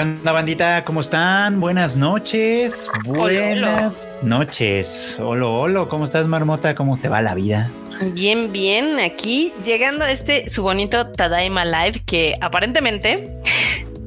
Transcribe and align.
¿Qué 0.00 0.04
onda, 0.04 0.32
bandita? 0.32 0.82
¿Cómo 0.84 1.02
están? 1.02 1.60
Buenas 1.60 1.94
noches. 1.94 2.90
Buenas 3.04 4.08
noches. 4.22 5.18
Hola, 5.20 5.46
hola. 5.46 5.84
¿Cómo 5.90 6.06
estás, 6.06 6.26
Marmota? 6.26 6.74
¿Cómo 6.74 6.98
te 6.98 7.10
va 7.10 7.20
la 7.20 7.34
vida? 7.34 7.70
Bien, 8.14 8.50
bien. 8.50 8.98
Aquí 8.98 9.52
llegando 9.62 10.06
a 10.06 10.10
este 10.10 10.48
su 10.48 10.62
bonito 10.62 11.08
Tadaima 11.08 11.66
Live 11.66 12.00
que 12.06 12.34
aparentemente 12.40 13.42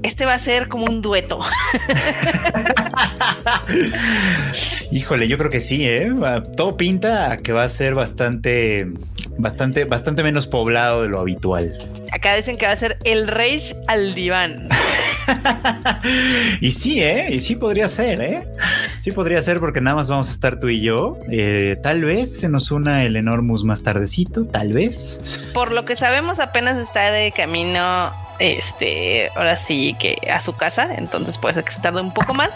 este 0.01 0.25
va 0.25 0.33
a 0.33 0.39
ser 0.39 0.67
como 0.67 0.85
un 0.85 1.03
dueto. 1.03 1.37
Híjole, 4.91 5.27
yo 5.27 5.37
creo 5.37 5.51
que 5.51 5.61
sí, 5.61 5.87
¿eh? 5.87 6.11
Todo 6.57 6.75
pinta 6.75 7.33
a 7.33 7.37
que 7.37 7.53
va 7.53 7.65
a 7.65 7.69
ser 7.69 7.93
bastante, 7.93 8.87
bastante, 9.37 9.85
bastante 9.85 10.23
menos 10.23 10.47
poblado 10.47 11.03
de 11.03 11.09
lo 11.09 11.19
habitual. 11.19 11.77
Acá 12.11 12.35
dicen 12.35 12.57
que 12.57 12.65
va 12.65 12.71
a 12.71 12.77
ser 12.77 12.97
el 13.03 13.27
Rage 13.27 13.75
al 13.85 14.15
diván. 14.15 14.69
y 16.61 16.71
sí, 16.71 17.01
¿eh? 17.01 17.27
Y 17.31 17.39
sí 17.39 17.55
podría 17.55 17.87
ser, 17.87 18.21
¿eh? 18.21 18.43
Sí 19.01 19.11
podría 19.11 19.41
ser 19.41 19.59
porque 19.59 19.81
nada 19.81 19.95
más 19.95 20.09
vamos 20.09 20.29
a 20.29 20.31
estar 20.31 20.59
tú 20.59 20.69
y 20.69 20.81
yo. 20.81 21.17
Eh, 21.31 21.77
tal 21.81 22.03
vez 22.03 22.39
se 22.39 22.49
nos 22.49 22.71
una 22.71 23.03
el 23.03 23.15
Enormus 23.15 23.63
más 23.63 23.83
tardecito, 23.83 24.45
tal 24.45 24.73
vez. 24.73 25.21
Por 25.53 25.71
lo 25.71 25.85
que 25.85 25.95
sabemos 25.95 26.39
apenas 26.39 26.77
está 26.77 27.11
de 27.11 27.31
camino 27.31 28.11
este, 28.39 29.29
ahora 29.35 29.55
sí 29.55 29.95
que 29.99 30.17
a 30.31 30.39
su 30.39 30.53
casa, 30.53 30.95
entonces 30.95 31.37
puede 31.37 31.53
ser 31.53 31.63
que 31.63 31.71
se 31.71 31.81
tarde 31.81 32.01
un 32.01 32.13
poco 32.13 32.33
más, 32.33 32.51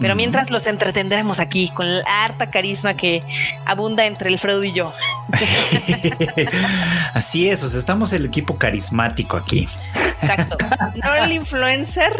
pero 0.00 0.14
mientras 0.14 0.50
los 0.50 0.66
entretendremos 0.66 1.40
aquí 1.40 1.70
con 1.74 1.98
la 1.98 2.24
harta 2.24 2.50
carisma 2.50 2.94
que 2.94 3.20
abunda 3.66 4.06
entre 4.06 4.30
el 4.30 4.38
Freud 4.38 4.62
y 4.62 4.72
yo. 4.72 4.92
Así 7.14 7.48
es, 7.48 7.62
o 7.62 7.68
sea, 7.68 7.80
estamos 7.80 8.12
el 8.12 8.24
equipo 8.24 8.56
carismático 8.56 9.36
aquí. 9.36 9.68
Exacto. 10.22 10.56
No 11.02 11.14
el 11.14 11.32
influencer, 11.32 12.12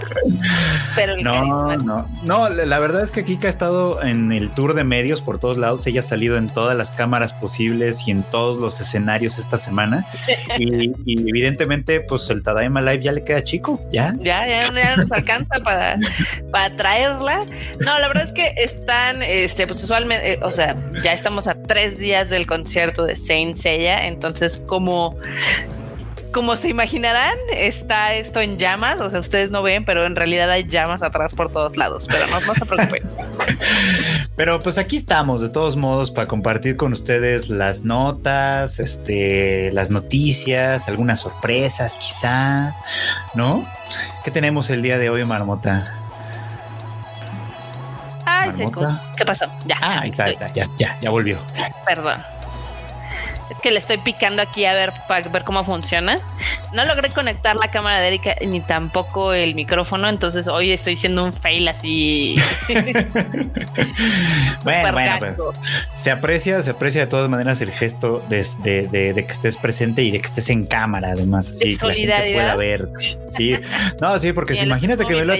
pero 0.94 1.14
el 1.14 1.22
no, 1.22 1.76
No, 1.76 2.08
no, 2.22 2.48
la 2.48 2.78
verdad 2.78 3.02
es 3.02 3.10
que 3.10 3.24
Kika 3.24 3.46
ha 3.46 3.50
estado 3.50 4.02
en 4.02 4.32
el 4.32 4.50
tour 4.50 4.74
de 4.74 4.84
medios 4.84 5.20
por 5.20 5.38
todos 5.38 5.58
lados. 5.58 5.86
Ella 5.86 6.00
ha 6.00 6.04
salido 6.04 6.36
en 6.36 6.48
todas 6.48 6.76
las 6.76 6.92
cámaras 6.92 7.32
posibles 7.32 8.06
y 8.06 8.10
en 8.10 8.22
todos 8.22 8.58
los 8.58 8.80
escenarios 8.80 9.38
esta 9.38 9.58
semana. 9.58 10.04
y, 10.58 10.92
evidentemente, 11.28 12.00
pues 12.00 12.28
el 12.30 12.42
Tadaima 12.42 12.80
Live 12.80 13.02
ya 13.02 13.12
le 13.12 13.24
queda 13.24 13.42
chico, 13.42 13.80
ya. 13.90 14.14
Ya, 14.18 14.46
ya, 14.46 14.72
ya 14.72 14.96
nos 14.96 15.12
alcanza 15.12 15.60
para, 15.60 15.98
para 16.50 16.74
traerla. 16.76 17.44
No, 17.80 17.98
la 17.98 18.08
verdad 18.08 18.24
es 18.24 18.32
que 18.32 18.52
están, 18.56 19.22
este, 19.22 19.66
pues 19.66 19.82
usualmente, 19.82 20.34
eh, 20.34 20.38
o 20.42 20.50
sea, 20.50 20.76
ya 21.02 21.12
estamos 21.12 21.46
a 21.48 21.54
tres 21.54 21.98
días 21.98 22.30
del 22.30 22.46
concierto 22.46 23.04
de 23.04 23.16
Saint 23.16 23.56
Seiya. 23.56 24.06
Entonces, 24.06 24.60
como 24.66 25.16
como 26.32 26.56
se 26.56 26.68
imaginarán, 26.68 27.36
está 27.54 28.14
esto 28.14 28.40
en 28.40 28.58
llamas. 28.58 29.00
O 29.00 29.10
sea, 29.10 29.20
ustedes 29.20 29.50
no 29.50 29.62
ven, 29.62 29.84
pero 29.84 30.06
en 30.06 30.16
realidad 30.16 30.50
hay 30.50 30.64
llamas 30.64 31.02
atrás 31.02 31.34
por 31.34 31.50
todos 31.52 31.76
lados. 31.76 32.06
Pero 32.08 32.26
no, 32.28 32.40
no 32.40 32.54
se 32.54 32.66
preocupen. 32.66 33.02
pero 34.36 34.60
pues 34.60 34.78
aquí 34.78 34.96
estamos, 34.96 35.40
de 35.40 35.48
todos 35.48 35.76
modos, 35.76 36.10
para 36.10 36.26
compartir 36.26 36.76
con 36.76 36.92
ustedes 36.92 37.48
las 37.48 37.82
notas, 37.82 38.78
este, 38.80 39.72
las 39.72 39.90
noticias, 39.90 40.88
algunas 40.88 41.20
sorpresas, 41.20 41.94
quizá, 41.94 42.74
¿no? 43.34 43.66
¿Qué 44.24 44.30
tenemos 44.30 44.70
el 44.70 44.82
día 44.82 44.98
de 44.98 45.10
hoy, 45.10 45.24
Marmota? 45.24 45.84
Ay, 48.24 48.52
seco. 48.56 48.86
¿Qué 49.16 49.24
pasó? 49.24 49.46
Ya. 49.66 49.78
Ah, 49.80 50.00
ahí 50.02 50.10
está, 50.10 50.28
está, 50.28 50.52
ya, 50.52 50.64
ya, 50.76 50.98
ya 51.00 51.10
volvió. 51.10 51.38
Perdón. 51.84 52.22
Es 53.50 53.58
que 53.60 53.70
le 53.70 53.78
estoy 53.78 53.98
picando 53.98 54.42
aquí 54.42 54.64
a 54.64 54.72
ver 54.72 54.92
para 55.08 55.28
ver 55.28 55.44
cómo 55.44 55.64
funciona. 55.64 56.16
No 56.72 56.84
logré 56.84 57.08
conectar 57.10 57.56
la 57.56 57.68
cámara 57.68 58.00
de 58.00 58.08
Erika 58.08 58.36
ni 58.46 58.60
tampoco 58.60 59.32
el 59.32 59.54
micrófono, 59.56 60.08
entonces 60.08 60.46
hoy 60.46 60.72
estoy 60.72 60.96
siendo 60.96 61.24
un 61.24 61.32
fail 61.32 61.66
así. 61.66 62.36
bueno, 64.64 64.92
bueno, 64.92 65.16
pues, 65.18 65.34
se 65.94 66.10
aprecia, 66.10 66.62
se 66.62 66.70
aprecia 66.70 67.00
de 67.02 67.06
todas 67.08 67.28
maneras 67.28 67.60
el 67.60 67.72
gesto 67.72 68.22
de, 68.28 68.44
que 68.92 69.32
estés 69.32 69.56
presente 69.56 70.02
y 70.02 70.12
de 70.12 70.20
que 70.20 70.26
estés 70.26 70.48
en 70.50 70.66
cámara, 70.66 71.10
además, 71.10 71.48
así 71.50 71.76
que 71.76 71.86
la 71.86 71.94
gente 71.94 72.32
pueda 72.34 72.56
ver. 72.56 72.88
Sí, 73.28 73.58
no, 74.00 74.18
sí, 74.20 74.32
porque 74.32 74.54
imagínate 74.62 75.04
que 75.06 75.14
me 75.14 75.24
lo. 75.24 75.34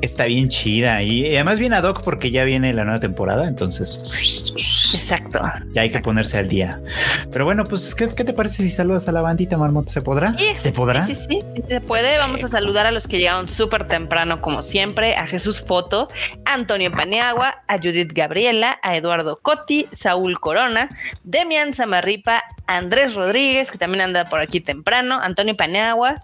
Está 0.00 0.24
bien 0.24 0.48
chida 0.48 1.02
y 1.02 1.34
además 1.34 1.58
viene 1.58 1.76
ad 1.76 1.84
hoc 1.84 2.02
porque 2.02 2.30
ya 2.30 2.44
viene 2.44 2.72
la 2.72 2.84
nueva 2.84 3.00
temporada, 3.00 3.46
entonces. 3.46 4.52
Exacto. 4.94 5.40
Ya 5.72 5.82
hay 5.82 5.90
que 5.90 6.00
ponerse 6.00 6.38
al 6.38 6.48
día. 6.48 6.80
Pero 7.30 7.44
bueno, 7.44 7.64
pues, 7.64 7.94
¿qué, 7.94 8.08
te 8.08 8.32
parece 8.32 8.62
si 8.62 8.70
saludas 8.70 9.08
a 9.08 9.12
la 9.12 9.20
bandita, 9.20 9.56
Marmota? 9.56 9.90
¿Se 9.90 10.00
podrá? 10.00 10.36
Sí, 10.36 10.54
¿Se 10.54 10.72
podrá? 10.72 11.06
Sí, 11.06 11.14
sí, 11.14 11.40
sí, 11.54 11.62
se 11.62 11.80
puede. 11.80 12.18
Vamos 12.18 12.42
a 12.44 12.48
saludar 12.48 12.86
a 12.86 12.90
los 12.90 13.06
que 13.06 13.18
llegaron 13.18 13.48
súper 13.48 13.86
temprano, 13.86 14.42
como 14.42 14.62
siempre, 14.62 15.14
a 15.16 15.26
Jesús 15.26 15.62
Foto, 15.62 16.08
a 16.44 16.54
Antonio 16.54 16.90
Paniagua, 16.90 17.62
a 17.68 17.78
Judith 17.78 18.12
Gabriela, 18.12 18.78
a 18.82 18.96
Eduardo 18.96 19.36
Cotti, 19.36 19.86
Saúl 19.92 20.40
Corona, 20.40 20.88
Demian 21.24 21.74
Zamarripa, 21.74 22.42
Andrés 22.66 23.14
Rodríguez, 23.14 23.70
que 23.70 23.78
también 23.78 24.02
anda 24.02 24.26
por 24.26 24.40
aquí 24.40 24.60
temprano, 24.60 25.20
Antonio 25.22 25.56
Paniagua, 25.56 26.20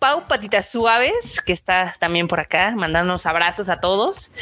Pau 0.00 0.26
Patitas 0.26 0.70
Suaves, 0.70 1.42
que 1.44 1.52
está 1.52 1.94
también 1.98 2.26
por 2.26 2.40
acá, 2.40 2.72
mandándonos 2.74 3.26
abrazos 3.26 3.68
a 3.68 3.80
todos. 3.80 4.32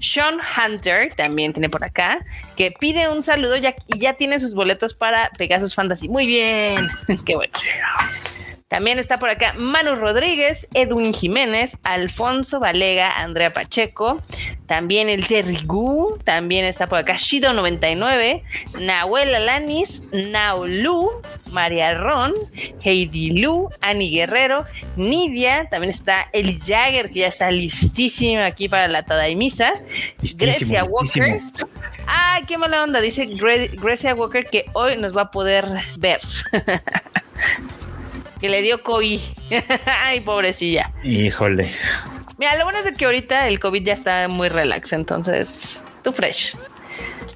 Sean 0.00 0.38
Hunter 0.40 1.14
también 1.14 1.52
tiene 1.52 1.70
por 1.70 1.84
acá, 1.84 2.18
que 2.56 2.72
pide 2.72 3.08
un 3.08 3.22
saludo 3.22 3.56
ya, 3.56 3.76
y 3.86 4.00
ya 4.00 4.14
tiene 4.14 4.40
sus 4.40 4.54
boletos 4.54 4.94
para 4.94 5.30
Pegasus 5.38 5.74
Fantasy. 5.74 6.08
Muy 6.08 6.26
bien, 6.26 6.84
qué 7.24 7.36
bueno. 7.36 7.52
También 8.74 8.98
está 8.98 9.18
por 9.18 9.28
acá 9.28 9.54
Manu 9.56 9.94
Rodríguez, 9.94 10.66
Edwin 10.74 11.14
Jiménez, 11.14 11.78
Alfonso 11.84 12.58
Valega, 12.58 13.20
Andrea 13.20 13.52
Pacheco, 13.52 14.20
también 14.66 15.08
el 15.08 15.24
Jerry 15.24 15.60
Gu, 15.64 16.18
también 16.24 16.64
está 16.64 16.88
por 16.88 16.98
acá 16.98 17.12
Shido99, 17.14 18.42
Nahuel 18.80 19.32
Alanis, 19.32 20.02
Naulu, 20.10 21.08
María 21.52 21.94
Ron, 21.94 22.34
Heidi 22.82 23.30
Lu, 23.40 23.70
Ani 23.80 24.10
Guerrero, 24.10 24.66
Nidia, 24.96 25.68
también 25.70 25.90
está 25.90 26.28
el 26.32 26.58
Jagger, 26.58 27.12
que 27.12 27.20
ya 27.20 27.28
está 27.28 27.52
listísima 27.52 28.44
aquí 28.44 28.68
para 28.68 28.88
la 28.88 29.04
Tadaimisa, 29.04 29.72
Grecia 30.34 30.82
Walker. 30.82 31.40
Ah, 32.08 32.40
qué 32.48 32.58
mala 32.58 32.82
onda, 32.82 33.00
dice 33.00 33.26
Grecia 33.26 34.16
Walker 34.16 34.44
que 34.44 34.64
hoy 34.72 34.96
nos 34.96 35.16
va 35.16 35.22
a 35.22 35.30
poder 35.30 35.64
ver. 35.96 36.20
que 38.44 38.50
le 38.50 38.60
dio 38.60 38.82
COVID. 38.82 39.20
Ay, 40.02 40.20
pobrecilla. 40.20 40.92
Híjole. 41.02 41.70
Mira, 42.36 42.54
lo 42.58 42.64
bueno 42.64 42.80
es 42.80 42.84
de 42.84 42.92
que 42.92 43.06
ahorita 43.06 43.48
el 43.48 43.58
COVID 43.58 43.82
ya 43.82 43.94
está 43.94 44.28
muy 44.28 44.50
relax, 44.50 44.92
entonces, 44.92 45.82
tú 46.02 46.12
fresh. 46.12 46.54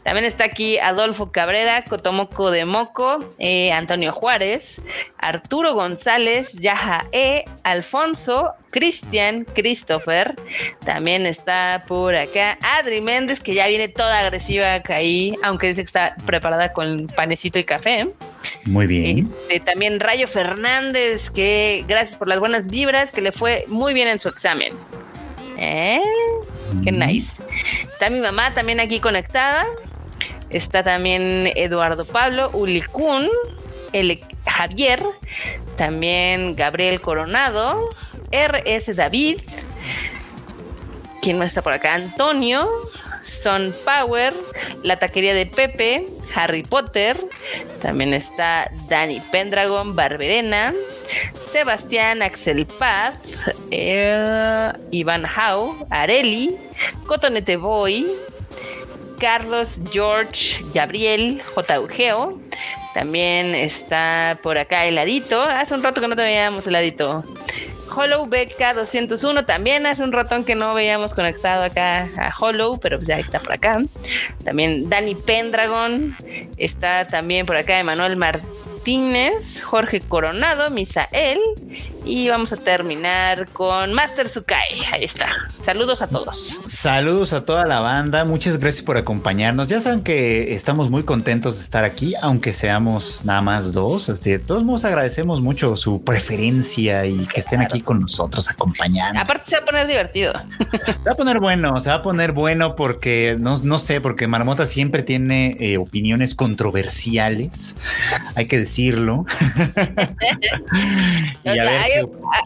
También 0.02 0.24
está 0.24 0.44
aquí 0.44 0.78
Adolfo 0.78 1.32
Cabrera, 1.32 1.84
Cotomoco 1.84 2.50
de 2.50 2.64
Moco, 2.64 3.24
eh, 3.38 3.72
Antonio 3.72 4.12
Juárez, 4.12 4.82
Arturo 5.18 5.74
González, 5.74 6.54
Yaja 6.54 7.06
E, 7.12 7.44
Alfonso, 7.62 8.54
Cristian, 8.70 9.44
Christopher. 9.44 10.36
También 10.84 11.26
está 11.26 11.84
por 11.86 12.14
acá 12.14 12.58
Adri 12.62 13.00
Méndez, 13.00 13.40
que 13.40 13.54
ya 13.54 13.66
viene 13.66 13.88
toda 13.88 14.20
agresiva 14.20 14.82
ahí, 14.88 15.34
aunque 15.42 15.68
dice 15.68 15.82
que 15.82 15.86
está 15.86 16.16
preparada 16.26 16.72
con 16.72 17.06
panecito 17.08 17.58
y 17.58 17.64
café. 17.64 18.08
Muy 18.64 18.86
bien. 18.86 19.18
Este, 19.18 19.60
también 19.60 20.00
Rayo 20.00 20.28
Fernández, 20.28 21.30
que 21.30 21.84
gracias 21.86 22.16
por 22.16 22.28
las 22.28 22.38
buenas 22.38 22.68
vibras, 22.68 23.10
que 23.10 23.20
le 23.20 23.32
fue 23.32 23.64
muy 23.68 23.94
bien 23.94 24.08
en 24.08 24.20
su 24.20 24.28
examen. 24.28 24.72
¿Eh? 25.58 26.00
Qué 26.84 26.92
nice. 26.92 27.42
Está 27.92 28.10
mi 28.10 28.20
mamá 28.20 28.54
también 28.54 28.80
aquí 28.80 29.00
conectada. 29.00 29.64
Está 30.50 30.82
también 30.82 31.52
Eduardo 31.56 32.06
Pablo, 32.06 32.50
Ulicún, 32.54 33.28
el 33.92 34.20
Javier, 34.46 35.02
también 35.76 36.56
Gabriel 36.56 37.00
Coronado, 37.00 37.90
RS 38.32 38.96
David, 38.96 39.40
¿quién 41.20 41.38
más 41.38 41.50
está 41.50 41.60
por 41.62 41.74
acá? 41.74 41.94
Antonio, 41.94 42.68
Son 43.22 43.74
Power, 43.84 44.34
la 44.82 44.98
taquería 44.98 45.34
de 45.34 45.46
Pepe, 45.46 46.06
Harry 46.34 46.62
Potter, 46.62 47.16
también 47.80 48.14
está 48.14 48.70
Dani 48.88 49.20
Pendragon, 49.32 49.94
Barberena, 49.94 50.74
Sebastián 51.40 52.22
Axel 52.22 52.66
Paz, 52.66 53.18
eh, 53.70 54.72
Iván 54.90 55.24
Hau, 55.24 55.86
Areli, 55.90 56.56
Cotonete 57.06 57.56
Boy, 57.56 58.06
Carlos 59.18 59.80
George 59.90 60.64
Gabriel 60.72 61.42
J. 61.54 61.80
Ugeo. 61.80 62.40
También 62.94 63.54
está 63.54 64.38
por 64.42 64.58
acá 64.58 64.86
heladito. 64.86 65.40
Hace 65.42 65.74
un 65.74 65.82
rato 65.82 66.00
que 66.00 66.08
no 66.08 66.16
te 66.16 66.22
veíamos 66.22 66.66
heladito. 66.66 67.24
Hollow 67.94 68.26
BK 68.26 68.74
201 68.74 69.44
también 69.44 69.86
hace 69.86 70.02
un 70.02 70.12
ratón 70.12 70.44
que 70.44 70.54
no 70.54 70.74
veíamos 70.74 71.14
conectado 71.14 71.64
acá 71.64 72.08
a 72.16 72.32
Hollow, 72.38 72.78
pero 72.80 73.00
ya 73.00 73.18
está 73.18 73.40
por 73.40 73.52
acá. 73.52 73.82
También 74.44 74.88
Dani 74.88 75.14
Pendragon, 75.14 76.16
está 76.56 77.06
también 77.06 77.46
por 77.46 77.56
acá 77.56 77.78
Emanuel 77.78 78.16
Martínez, 78.16 79.62
Jorge 79.62 80.00
Coronado, 80.00 80.70
Misael 80.70 81.38
Y 82.08 82.30
vamos 82.30 82.54
a 82.54 82.56
terminar 82.56 83.48
con 83.48 83.92
Master 83.92 84.30
Sukai. 84.30 84.80
Ahí 84.92 85.04
está. 85.04 85.26
Saludos 85.60 86.00
a 86.00 86.06
todos. 86.06 86.58
Saludos 86.66 87.34
a 87.34 87.42
toda 87.42 87.66
la 87.66 87.80
banda. 87.80 88.24
Muchas 88.24 88.58
gracias 88.58 88.82
por 88.82 88.96
acompañarnos. 88.96 89.68
Ya 89.68 89.82
saben 89.82 90.00
que 90.00 90.54
estamos 90.54 90.90
muy 90.90 91.02
contentos 91.02 91.58
de 91.58 91.64
estar 91.64 91.84
aquí, 91.84 92.14
aunque 92.22 92.54
seamos 92.54 93.26
nada 93.26 93.42
más 93.42 93.74
dos. 93.74 94.08
Este, 94.08 94.30
de 94.30 94.38
todos 94.38 94.64
modos, 94.64 94.86
agradecemos 94.86 95.42
mucho 95.42 95.76
su 95.76 96.02
preferencia 96.02 97.04
y 97.04 97.26
que 97.26 97.40
estén 97.40 97.60
aquí 97.60 97.82
con 97.82 98.00
nosotros 98.00 98.48
acompañando. 98.48 99.20
Aparte, 99.20 99.44
se 99.44 99.56
va 99.56 99.62
a 99.62 99.64
poner 99.66 99.86
divertido. 99.86 100.32
Se 100.86 101.04
va 101.04 101.12
a 101.12 101.14
poner 101.14 101.40
bueno, 101.40 101.78
se 101.78 101.90
va 101.90 101.96
a 101.96 102.02
poner 102.02 102.32
bueno 102.32 102.74
porque 102.74 103.36
no, 103.38 103.58
no 103.58 103.78
sé, 103.78 104.00
porque 104.00 104.26
Marmota 104.26 104.64
siempre 104.64 105.02
tiene 105.02 105.58
eh, 105.60 105.76
opiniones 105.76 106.34
controversiales. 106.34 107.76
Hay 108.34 108.46
que 108.46 108.60
decirlo. 108.60 109.26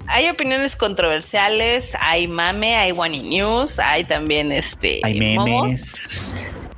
hay, 0.09 0.29
opiniones 0.29 0.77
controversiales, 0.77 1.93
hay 2.01 2.29
mame, 2.29 2.77
hay 2.77 2.93
One 2.93 3.23
News, 3.23 3.79
hay 3.79 4.05
también 4.05 4.53
este. 4.53 5.01
Hay 5.03 5.19
memes. 5.19 6.31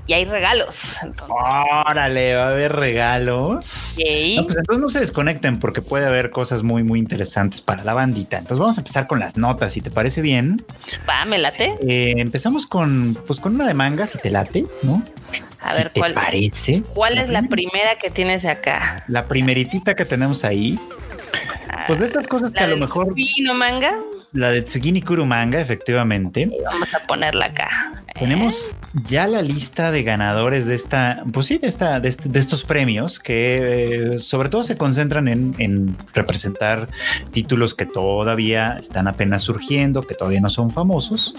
y 0.07 0.13
hay 0.13 0.25
regalos. 0.25 0.97
Órale, 1.29 2.37
va 2.37 2.45
a 2.45 2.49
haber 2.49 2.75
regalos. 2.75 3.97
No, 4.37 4.45
pues 4.45 4.57
entonces 4.57 4.83
no 4.83 4.89
se 4.89 5.01
desconecten 5.01 5.59
porque 5.59 5.83
puede 5.83 6.07
haber 6.07 6.31
cosas 6.31 6.63
muy, 6.63 6.83
muy 6.83 6.99
interesantes 6.99 7.61
para 7.61 7.85
la 7.85 7.95
bandita. 7.95 8.39
Entonces 8.39 8.59
vamos 8.59 8.77
a 8.77 8.81
empezar 8.81 9.07
con 9.07 9.21
las 9.21 9.37
notas, 9.37 9.73
si 9.73 9.81
te 9.81 9.91
parece 9.91 10.21
bien. 10.21 10.65
Va, 11.09 11.25
me 11.25 11.39
late. 11.39 11.75
Eh, 11.87 12.15
empezamos 12.19 12.67
con, 12.67 13.15
pues 13.27 13.41
con 13.41 13.55
una 13.55 13.67
de 13.67 13.75
manga, 13.75 14.07
si 14.07 14.19
te 14.19 14.31
late, 14.31 14.65
¿no? 14.83 15.03
A 15.61 15.75
ver, 15.75 15.91
¿cuál 15.95 16.13
parece? 16.13 16.83
¿Cuál 16.95 17.17
es 17.17 17.31
la 17.31 17.43
primera 17.43 17.97
que 17.97 18.11
tienes 18.11 18.45
acá? 18.45 19.05
La 19.09 19.27
primeritita 19.27 19.95
que 19.95 20.05
tenemos 20.05 20.45
ahí 20.45 20.79
pues 21.87 21.99
de 21.99 22.07
estas 22.07 22.27
cosas 22.27 22.51
que 22.51 22.65
a 22.65 22.69
lo 22.69 22.77
mejor. 22.77 23.15
¿Vino 23.15 23.55
manga? 23.55 23.93
La 24.33 24.51
de 24.51 24.63
Tsugini 24.63 25.01
Kuru 25.01 25.27
manga, 25.27 25.61
efectivamente. 25.61 26.51
vamos 26.65 26.93
a 26.93 27.01
ponerla 27.01 27.47
acá. 27.47 27.69
Tenemos 28.19 28.73
ya 28.95 29.27
la 29.27 29.43
lista 29.43 29.91
de 29.91 30.05
ganadores 30.05 30.67
de 30.67 30.77
esta, 30.77 31.25
pues 31.33 31.47
sí, 31.47 31.59
de, 31.59 31.67
esta, 31.67 31.99
de, 31.99 32.09
este, 32.09 32.39
estos 32.39 32.65
premios 32.65 33.19
que 33.19 34.15
eh, 34.15 34.21
sobre 34.21 34.49
todo 34.49 34.63
se 34.63 34.77
concentran 34.77 35.27
en, 35.27 35.55
en, 35.59 35.97
representar 36.13 36.89
títulos 37.33 37.75
que 37.75 37.87
todavía 37.87 38.77
están 38.79 39.09
apenas 39.09 39.43
surgiendo, 39.43 40.03
que 40.03 40.15
todavía 40.15 40.41
no 40.41 40.49
son 40.49 40.71
famosos. 40.71 41.35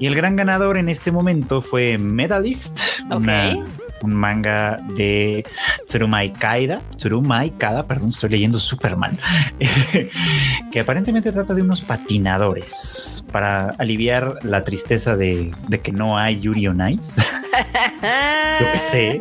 Y 0.00 0.06
el 0.06 0.16
gran 0.16 0.34
ganador 0.34 0.76
en 0.76 0.88
este 0.88 1.12
momento 1.12 1.62
fue 1.62 1.98
Medalist, 1.98 2.80
okay 3.10 3.62
un 4.02 4.14
manga 4.14 4.78
de 4.96 5.44
Tsurumai 5.86 6.32
Kaida, 6.32 6.80
Tsurumai 6.96 7.50
Kada, 7.50 7.86
perdón, 7.86 8.10
estoy 8.10 8.30
leyendo 8.30 8.58
Superman, 8.58 9.18
que 10.72 10.80
aparentemente 10.80 11.32
trata 11.32 11.54
de 11.54 11.62
unos 11.62 11.80
patinadores 11.80 13.24
para 13.32 13.70
aliviar 13.78 14.34
la 14.42 14.62
tristeza 14.62 15.16
de, 15.16 15.50
que 15.82 15.92
no 15.92 16.18
hay 16.18 16.40
Yuri 16.40 16.68
on 16.68 16.88
Ice. 16.88 17.20
Yo 18.60 18.66
qué 18.72 18.78
sé. 18.78 19.20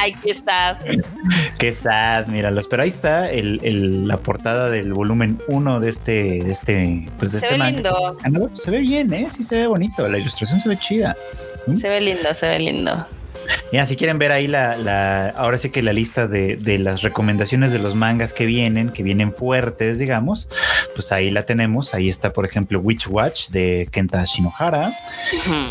Ay, 0.00 0.14
qué 0.22 0.34
sad. 0.34 0.76
Qué 1.58 1.72
sad, 1.72 2.26
míralos. 2.28 2.68
Pero 2.68 2.82
ahí 2.82 2.88
está 2.90 3.28
la 3.32 4.16
portada 4.18 4.70
del 4.70 4.92
volumen 4.92 5.38
1 5.48 5.80
de 5.80 5.90
este, 5.90 6.12
de 6.12 6.52
este, 6.52 7.06
pues 7.18 7.32
de 7.32 7.40
se 7.40 7.46
este 7.46 7.58
ve 7.58 7.70
lindo. 7.70 8.16
Se 8.54 8.70
ve 8.70 8.80
bien, 8.80 9.12
¿eh? 9.12 9.28
Sí 9.34 9.42
se 9.42 9.58
ve 9.58 9.66
bonito. 9.66 10.08
La 10.08 10.18
ilustración 10.18 10.60
se 10.60 10.68
ve 10.68 10.78
chida. 10.78 11.16
Se 11.76 11.88
ve 11.88 12.00
lindo, 12.00 12.32
se 12.34 12.48
ve 12.48 12.58
lindo. 12.58 13.06
Mira, 13.72 13.86
si 13.86 13.96
quieren 13.96 14.18
ver 14.18 14.32
ahí 14.32 14.46
la, 14.46 15.32
ahora 15.36 15.58
sí 15.58 15.70
que 15.70 15.82
la 15.82 15.92
lista 15.92 16.26
de, 16.26 16.58
las 16.78 17.02
recomendaciones 17.02 17.72
de 17.72 17.78
los 17.78 17.94
mangas 17.94 18.32
que 18.32 18.46
vienen, 18.46 18.90
que 18.90 19.02
vienen 19.02 19.32
fuertes, 19.32 19.98
digamos, 19.98 20.48
pues 20.94 21.12
ahí 21.12 21.30
la 21.30 21.44
tenemos. 21.44 21.94
Ahí 21.94 22.08
está, 22.08 22.30
por 22.30 22.44
ejemplo, 22.44 22.80
Witch 22.80 23.06
Watch 23.08 23.48
de 23.48 23.88
Kenta 23.90 24.24
Shinohara, 24.24 24.96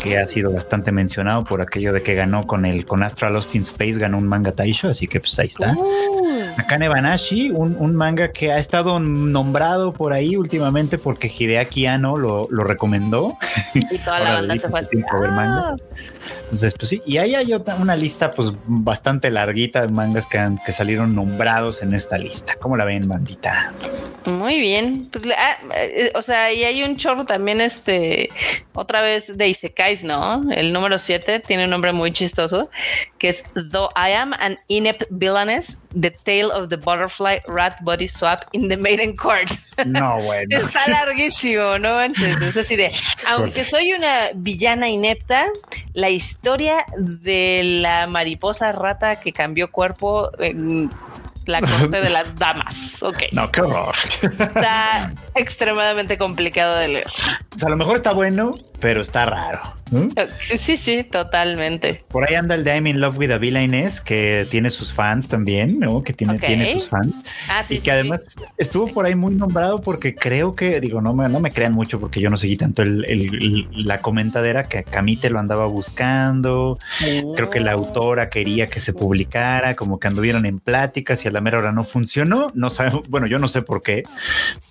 que 0.02 0.18
ha 0.18 0.28
sido 0.28 0.52
bastante 0.52 0.92
mencionado 0.92 1.44
por 1.44 1.60
aquello 1.60 1.92
de 1.92 2.02
que 2.02 2.14
ganó 2.14 2.46
con 2.46 2.64
el 2.64 2.84
con 2.84 3.02
Astral 3.02 3.32
Lost 3.32 3.54
in 3.54 3.62
Space, 3.62 3.94
ganó 3.94 4.18
un 4.18 4.26
manga 4.26 4.52
Taisho, 4.52 4.88
así 4.88 5.06
que 5.06 5.20
pues 5.20 5.38
ahí 5.38 5.48
está. 5.48 5.72
Uh. 5.72 6.43
Akane 6.56 6.88
Banashi, 6.88 7.50
un, 7.50 7.94
manga 7.94 8.32
que 8.32 8.52
ha 8.52 8.58
estado 8.58 8.98
nombrado 9.00 9.92
por 9.92 10.12
ahí 10.12 10.36
últimamente 10.36 10.98
porque 10.98 11.28
Hideaki 11.28 11.86
Anno 11.86 12.16
lo, 12.16 12.46
lo 12.50 12.64
recomendó. 12.64 13.36
Y 13.74 13.98
toda 13.98 14.20
la 14.20 14.34
banda 14.34 14.56
se 14.56 14.68
fue 14.68 14.80
a 14.80 14.84
entonces, 16.44 16.74
pues 16.78 16.88
sí, 16.88 17.02
y 17.04 17.18
ahí 17.18 17.34
hay 17.34 17.52
otra, 17.52 17.74
una 17.76 17.96
lista 17.96 18.30
pues 18.30 18.50
bastante 18.66 19.30
larguita 19.30 19.82
de 19.82 19.88
mangas 19.88 20.26
que, 20.26 20.38
han, 20.38 20.58
que 20.64 20.72
salieron 20.72 21.14
nombrados 21.14 21.82
en 21.82 21.94
esta 21.94 22.18
lista. 22.18 22.54
¿Cómo 22.56 22.76
la 22.76 22.84
ven, 22.84 23.08
bandita? 23.08 23.72
Muy 24.26 24.60
bien. 24.60 25.08
Pues, 25.10 25.24
ah, 25.36 25.56
eh, 25.76 26.12
o 26.14 26.22
sea, 26.22 26.52
y 26.52 26.64
hay 26.64 26.82
un 26.82 26.96
chorro 26.96 27.24
también, 27.24 27.60
este, 27.60 28.30
otra 28.72 29.02
vez 29.02 29.36
de 29.36 29.48
Isekais, 29.48 30.04
¿no? 30.04 30.42
El 30.52 30.72
número 30.72 30.98
7 30.98 31.40
tiene 31.40 31.64
un 31.64 31.70
nombre 31.70 31.92
muy 31.92 32.12
chistoso, 32.12 32.70
que 33.18 33.30
es 33.30 33.44
Though 33.54 33.90
I 33.96 34.12
am 34.12 34.32
an 34.34 34.56
inept 34.68 35.04
villainess, 35.10 35.78
the 35.98 36.10
tale 36.10 36.43
of 36.52 36.68
the 36.68 36.76
butterfly 36.76 37.38
rat 37.46 37.82
body 37.82 38.08
swap 38.08 38.44
in 38.52 38.68
the 38.68 38.76
maiden 38.76 39.16
court. 39.16 39.50
No, 39.86 40.20
bueno. 40.22 40.48
Está 40.50 40.88
larguísimo, 40.88 41.78
no 41.78 41.94
manches. 41.94 42.40
Es 42.40 42.56
así 42.56 42.76
de, 42.76 42.92
aunque 43.28 43.64
soy 43.64 43.92
una 43.92 44.30
villana 44.34 44.88
inepta, 44.88 45.46
la 45.92 46.10
historia 46.10 46.84
de 46.96 47.62
la 47.80 48.06
mariposa 48.06 48.72
rata 48.72 49.20
que 49.20 49.32
cambió 49.32 49.70
cuerpo 49.70 50.30
en 50.38 50.90
la 51.46 51.60
corte 51.60 52.00
de 52.00 52.10
las 52.10 52.34
damas. 52.36 53.02
Ok. 53.02 53.24
No, 53.32 53.50
qué 53.50 53.60
horror. 53.62 53.94
Está 54.22 55.12
extremadamente 55.34 56.18
complicado 56.18 56.76
de 56.76 56.88
leer. 56.88 57.06
O 57.54 57.58
sea, 57.58 57.66
a 57.66 57.70
lo 57.70 57.76
mejor 57.76 57.96
está 57.96 58.12
bueno, 58.12 58.54
pero 58.84 59.00
está 59.00 59.24
raro. 59.24 59.62
Sí, 60.40 60.76
sí, 60.76 61.04
totalmente. 61.04 62.04
Por 62.08 62.28
ahí 62.28 62.34
anda 62.34 62.54
el 62.54 62.64
de 62.64 62.74
I'm 62.74 62.86
in 62.86 63.00
Love 63.00 63.16
with 63.16 63.30
a 63.30 63.38
Villainess, 63.38 64.00
que 64.00 64.46
tiene 64.50 64.68
sus 64.68 64.92
fans 64.92 65.28
también, 65.28 65.78
¿no? 65.78 66.02
Que 66.02 66.12
tiene, 66.12 66.38
tiene 66.38 66.74
sus 66.74 66.88
fans. 66.90 67.14
Ah, 67.48 67.62
sí, 67.62 67.76
y 67.76 67.80
que 67.80 67.92
además 67.92 68.36
estuvo 68.58 68.88
por 68.88 69.06
ahí 69.06 69.14
muy 69.14 69.34
nombrado 69.34 69.80
porque 69.80 70.14
creo 70.14 70.54
que, 70.54 70.80
digo, 70.80 71.00
no 71.00 71.14
me, 71.14 71.28
no 71.28 71.40
me 71.40 71.50
crean 71.50 71.72
mucho 71.72 72.00
porque 72.00 72.20
yo 72.20 72.28
no 72.28 72.36
seguí 72.36 72.56
tanto 72.56 72.82
el, 72.82 73.68
la 73.72 74.02
comentadera 74.02 74.64
que 74.64 74.84
Camite 74.84 75.30
lo 75.30 75.38
andaba 75.38 75.66
buscando. 75.66 76.78
Creo 77.36 77.48
que 77.48 77.60
la 77.60 77.74
oh. 77.76 77.78
autora 77.78 78.28
quería 78.28 78.66
que 78.66 78.80
se 78.80 78.92
publicara, 78.92 79.76
como 79.76 79.98
que 79.98 80.08
anduvieron 80.08 80.44
en 80.44 80.60
pláticas 80.60 81.24
y 81.24 81.28
a 81.28 81.30
la 81.30 81.40
mera 81.40 81.58
hora 81.58 81.72
no 81.72 81.84
funcionó. 81.84 82.48
No 82.54 82.68
sabemos, 82.68 83.08
bueno, 83.08 83.26
yo 83.26 83.38
no 83.38 83.48
sé 83.48 83.62
por 83.62 83.82
qué, 83.82 84.02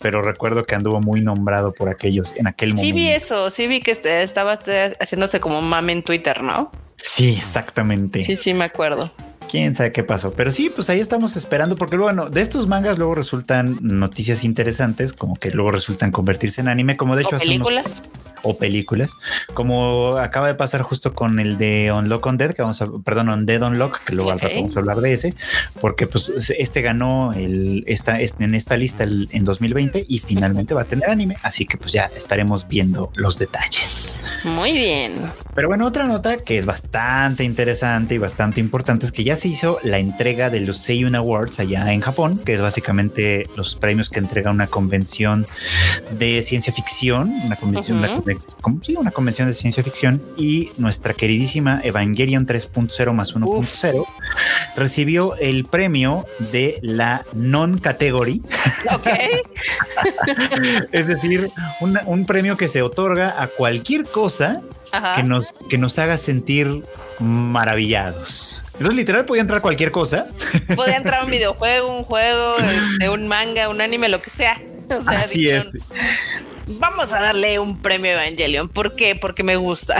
pero 0.01 0.21
recuerdo 0.21 0.65
que 0.65 0.75
anduvo 0.75 0.99
muy 1.01 1.21
nombrado 1.21 1.73
por 1.73 1.89
aquellos 1.89 2.33
en 2.35 2.47
aquel 2.47 2.69
momento. 2.69 2.85
Sí 2.85 2.91
vi 2.91 3.09
eso, 3.09 3.49
sí 3.49 3.67
vi 3.67 3.79
que 3.79 3.91
este, 3.91 4.02
estaba 4.05 4.53
este, 4.53 4.95
haciéndose 4.99 5.39
como 5.39 5.61
mame 5.61 5.93
en 5.93 6.03
Twitter, 6.03 6.41
¿no? 6.41 6.71
Sí, 6.97 7.35
exactamente. 7.37 8.23
Sí, 8.23 8.37
sí, 8.37 8.53
me 8.53 8.65
acuerdo. 8.65 9.11
Quién 9.49 9.75
sabe 9.75 9.91
qué 9.91 10.03
pasó, 10.03 10.33
pero 10.33 10.51
sí, 10.51 10.71
pues 10.73 10.89
ahí 10.89 10.99
estamos 10.99 11.35
esperando, 11.35 11.75
porque 11.75 11.97
bueno, 11.97 12.29
de 12.29 12.41
estos 12.41 12.67
mangas 12.67 12.97
luego 12.97 13.13
resultan 13.13 13.77
noticias 13.81 14.43
interesantes, 14.43 15.13
como 15.13 15.35
que 15.35 15.51
luego 15.51 15.71
resultan 15.71 16.11
convertirse 16.11 16.61
en 16.61 16.69
anime, 16.69 16.97
como 16.97 17.15
de 17.15 17.23
hecho. 17.23 17.37
películas 17.37 18.01
o 18.43 18.57
películas, 18.57 19.11
como 19.53 20.17
acaba 20.17 20.47
de 20.47 20.55
pasar 20.55 20.81
justo 20.81 21.13
con 21.13 21.39
el 21.39 21.57
de 21.57 21.91
Unlock 21.91 22.25
on 22.25 22.37
Dead, 22.37 22.53
que 22.53 22.61
vamos 22.61 22.81
a, 22.81 22.87
perdón, 23.03 23.29
On 23.29 23.45
Dead 23.45 23.61
Unlock, 23.61 24.03
que 24.03 24.13
luego 24.13 24.31
al 24.31 24.39
rato 24.39 24.55
vamos 24.55 24.75
a 24.75 24.79
hablar 24.79 24.97
de 25.01 25.13
ese, 25.13 25.33
porque 25.81 26.07
pues 26.07 26.29
este 26.57 26.81
ganó 26.81 27.33
el, 27.33 27.83
esta, 27.87 28.19
en 28.19 28.55
esta 28.55 28.77
lista 28.77 29.03
en 29.03 29.43
2020 29.43 30.05
y 30.07 30.19
finalmente 30.19 30.73
va 30.73 30.81
a 30.81 30.85
tener 30.85 31.09
anime, 31.09 31.37
así 31.43 31.65
que 31.65 31.77
pues 31.77 31.91
ya 31.91 32.09
estaremos 32.15 32.67
viendo 32.67 33.11
los 33.15 33.37
detalles. 33.39 34.15
Muy 34.43 34.73
bien. 34.73 35.15
Pero 35.55 35.67
bueno, 35.67 35.85
otra 35.85 36.05
nota 36.05 36.37
que 36.37 36.57
es 36.57 36.65
bastante 36.65 37.43
interesante 37.43 38.15
y 38.15 38.17
bastante 38.17 38.59
importante 38.59 39.05
es 39.05 39.11
que 39.11 39.23
ya 39.23 39.35
se 39.35 39.47
hizo 39.47 39.77
la 39.83 39.99
entrega 39.99 40.49
de 40.49 40.61
los 40.61 40.77
Seiyun 40.79 41.15
Awards 41.15 41.59
allá 41.59 41.93
en 41.93 42.01
Japón, 42.01 42.39
que 42.43 42.53
es 42.53 42.61
básicamente 42.61 43.47
los 43.55 43.75
premios 43.75 44.09
que 44.09 44.19
entrega 44.19 44.51
una 44.51 44.67
convención 44.67 45.45
de 46.11 46.43
ciencia 46.43 46.73
ficción, 46.73 47.29
una 47.45 47.55
convención, 47.55 48.01
sí, 48.81 48.95
una 48.95 49.11
convención 49.11 49.47
de 49.47 49.53
ciencia 49.53 49.83
ficción 49.83 50.21
y 50.37 50.71
nuestra 50.77 51.13
queridísima 51.13 51.81
Evangelion 51.83 52.45
3.0 52.45 53.13
más 53.13 53.35
1.0 53.35 54.05
recibió 54.75 55.35
el 55.37 55.65
premio 55.65 56.25
de 56.51 56.79
la 56.81 57.25
non-category. 57.33 58.41
Ok. 58.91 59.07
es 60.91 61.07
decir, 61.07 61.51
un 61.79 62.25
premio 62.25 62.57
que 62.57 62.67
se 62.67 62.81
otorga 62.81 63.41
a 63.41 63.47
cualquier 63.47 64.03
cosa 64.05 64.61
que 65.15 65.23
nos, 65.23 65.53
que 65.69 65.77
nos 65.77 65.97
haga 65.97 66.17
sentir 66.17 66.83
maravillados. 67.19 68.63
Entonces, 68.73 68.95
literal, 68.95 69.25
podía 69.25 69.41
entrar 69.41 69.61
cualquier 69.61 69.91
cosa. 69.91 70.27
Podía 70.75 70.97
entrar 70.97 71.23
un 71.25 71.31
videojuego, 71.31 71.97
un 71.97 72.03
juego, 72.03 72.57
este, 72.59 73.09
un 73.09 73.27
manga, 73.27 73.69
un 73.69 73.81
anime, 73.81 74.09
lo 74.09 74.21
que 74.21 74.29
sea. 74.29 74.61
Así 75.07 75.49
es. 75.49 75.69
Vamos 76.67 77.13
a 77.13 77.21
darle 77.21 77.59
un 77.59 77.81
premio 77.81 78.11
a 78.11 78.25
Evangelion. 78.25 78.69
¿Por 78.69 78.95
qué? 78.95 79.15
Porque 79.15 79.43
me 79.43 79.55
gusta. 79.55 79.95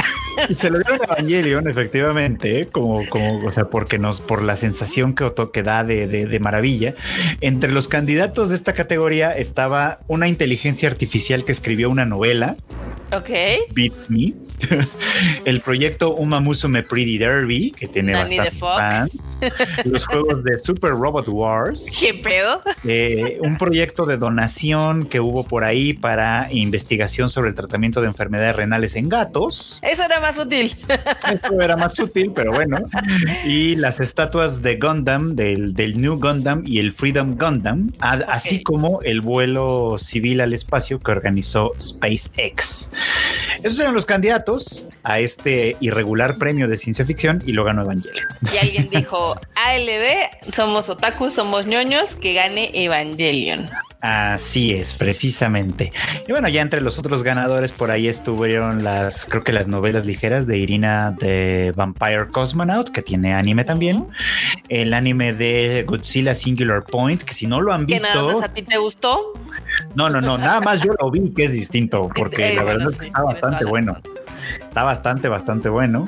Se 0.55 0.70
lo 0.70 0.79
dieron 0.79 1.01
a 1.01 1.13
Evangelion, 1.13 1.67
efectivamente, 1.67 2.62
¿eh? 2.62 2.65
como, 2.65 3.08
como, 3.10 3.46
o 3.46 3.51
sea, 3.51 3.65
porque 3.65 4.00
nos, 4.00 4.22
por 4.22 4.43
la 4.43 4.55
sensación 4.55 5.15
que, 5.15 5.32
que 5.53 5.63
da 5.63 5.84
de, 5.84 6.08
de, 6.08 6.39
maravilla. 6.39 6.96
Entre 7.41 7.72
los 7.72 7.88
candidatos 7.88 8.50
de 8.50 8.55
esta 8.55 8.74
categoría 8.74 9.32
estaba 9.32 10.00
una 10.08 10.27
inteligencia 10.27 10.89
artificial 10.89 11.46
que 11.46 11.51
escribió 11.51 11.89
una 11.89 12.05
novela. 12.05 12.55
Ok. 13.15 13.29
Beat 13.74 13.93
Me. 14.10 14.34
El 15.46 15.62
proyecto 15.62 16.15
Uma 16.15 16.39
Musume 16.39 16.84
Pretty 16.84 17.17
Derby, 17.17 17.72
que 17.72 17.88
tiene 17.88 18.13
bastantes 18.13 18.60
fans. 18.60 19.38
Los 19.86 20.05
juegos 20.05 20.43
de 20.43 20.58
Super 20.60 20.91
Robot 20.91 21.27
Wars. 21.27 21.86
¿Qué 22.00 22.13
pedo? 22.13 22.60
Eh, 22.86 23.38
un 23.41 23.58
proyecto 23.58 24.05
de 24.05 24.17
donación 24.17 25.03
que 25.03 25.20
hubo 25.20 25.43
por 25.43 25.63
ahí 25.63 25.93
para 25.93 26.48
investigación 26.51 27.29
sobre 27.29 27.50
el 27.50 27.55
tratamiento 27.55 28.01
de 28.01 28.08
enfermedades 28.08 28.55
renales 28.55 28.96
en 28.96 29.10
gatos. 29.10 29.79
Eso 29.82 30.03
era 30.03 30.20
más 30.20 30.38
útil. 30.38 30.75
Eso 31.34 31.60
era 31.60 31.75
más 31.75 32.00
útil, 32.00 32.32
pero 32.34 32.51
bueno. 32.51 32.77
Y 33.46 33.75
las 33.75 34.00
estatuas 34.00 34.62
de 34.62 34.77
Gundam, 34.77 35.36
del, 35.36 35.74
del 35.74 36.01
New 36.01 36.20
Gundam 36.20 36.63
y 36.65 36.79
el 36.79 36.93
Freedom 36.93 37.38
Gundam, 37.38 37.91
así 38.00 38.63
como 38.63 39.01
el 39.01 39.22
vuelo 39.22 39.98
civil 39.98 40.41
al 40.41 40.53
espacio 40.53 41.00
que 41.00 41.12
organizó 41.12 41.74
SpaceX. 41.79 42.89
Esos 43.63 43.79
eran 43.79 43.93
los 43.93 44.05
candidatos 44.05 44.89
a 45.03 45.19
este 45.19 45.77
irregular 45.79 46.38
premio 46.38 46.67
de 46.67 46.77
ciencia 46.77 47.05
ficción 47.05 47.41
y 47.45 47.53
lo 47.53 47.63
ganó 47.63 47.83
Evangelion. 47.83 48.27
Y 48.53 48.57
alguien 48.57 48.89
dijo, 48.89 49.39
ALB, 49.55 50.51
somos 50.51 50.89
otakus, 50.89 51.33
somos 51.33 51.65
ñoños, 51.65 52.15
que 52.17 52.33
gane 52.33 52.72
Evangelion. 52.74 53.69
Así 54.01 54.74
es, 54.74 54.95
precisamente. 54.95 55.93
Y 56.27 56.33
bueno, 56.33 56.50
ya 56.50 56.62
entre 56.62 56.81
los 56.81 57.00
otros 57.00 57.24
ganadores 57.24 57.72
por 57.72 57.89
ahí 57.89 58.10
estuvieron 58.10 58.83
las, 58.83 59.24
creo 59.24 59.45
que 59.45 59.53
las 59.53 59.69
novelas 59.69 60.05
ligeras 60.05 60.45
de 60.45 60.57
Irina 60.57 61.12
de 61.12 61.72
Vampire 61.74 62.27
Cosmonaut, 62.29 62.89
que 62.89 63.01
tiene 63.01 63.33
anime 63.33 63.63
también. 63.63 64.10
El 64.67 64.93
anime 64.93 65.31
de 65.31 65.86
Godzilla 65.88 66.36
Singular 66.36 66.83
Point, 66.83 67.22
que 67.22 67.33
si 67.33 67.48
no 67.48 67.62
lo 67.62 67.72
han 67.72 67.86
visto. 67.86 68.05
¿Que 68.05 68.13
nada 68.13 68.33
más 68.33 68.43
a 68.43 68.53
ti 68.53 68.62
te 68.62 68.77
gustó? 68.77 69.22
No, 69.95 70.10
no, 70.10 70.19
no, 70.19 70.38
nada 70.38 70.60
más 70.60 70.81
yo 70.81 70.91
lo 71.01 71.10
vi 71.10 71.33
que 71.33 71.45
es 71.45 71.53
distinto, 71.53 72.10
porque 72.13 72.55
la 72.55 72.63
verdad 72.63 72.89
está 73.01 73.21
bastante 73.21 73.65
bueno. 73.65 73.97
Está 74.59 74.83
bastante, 74.83 75.27
bastante 75.27 75.69
bueno. 75.69 76.07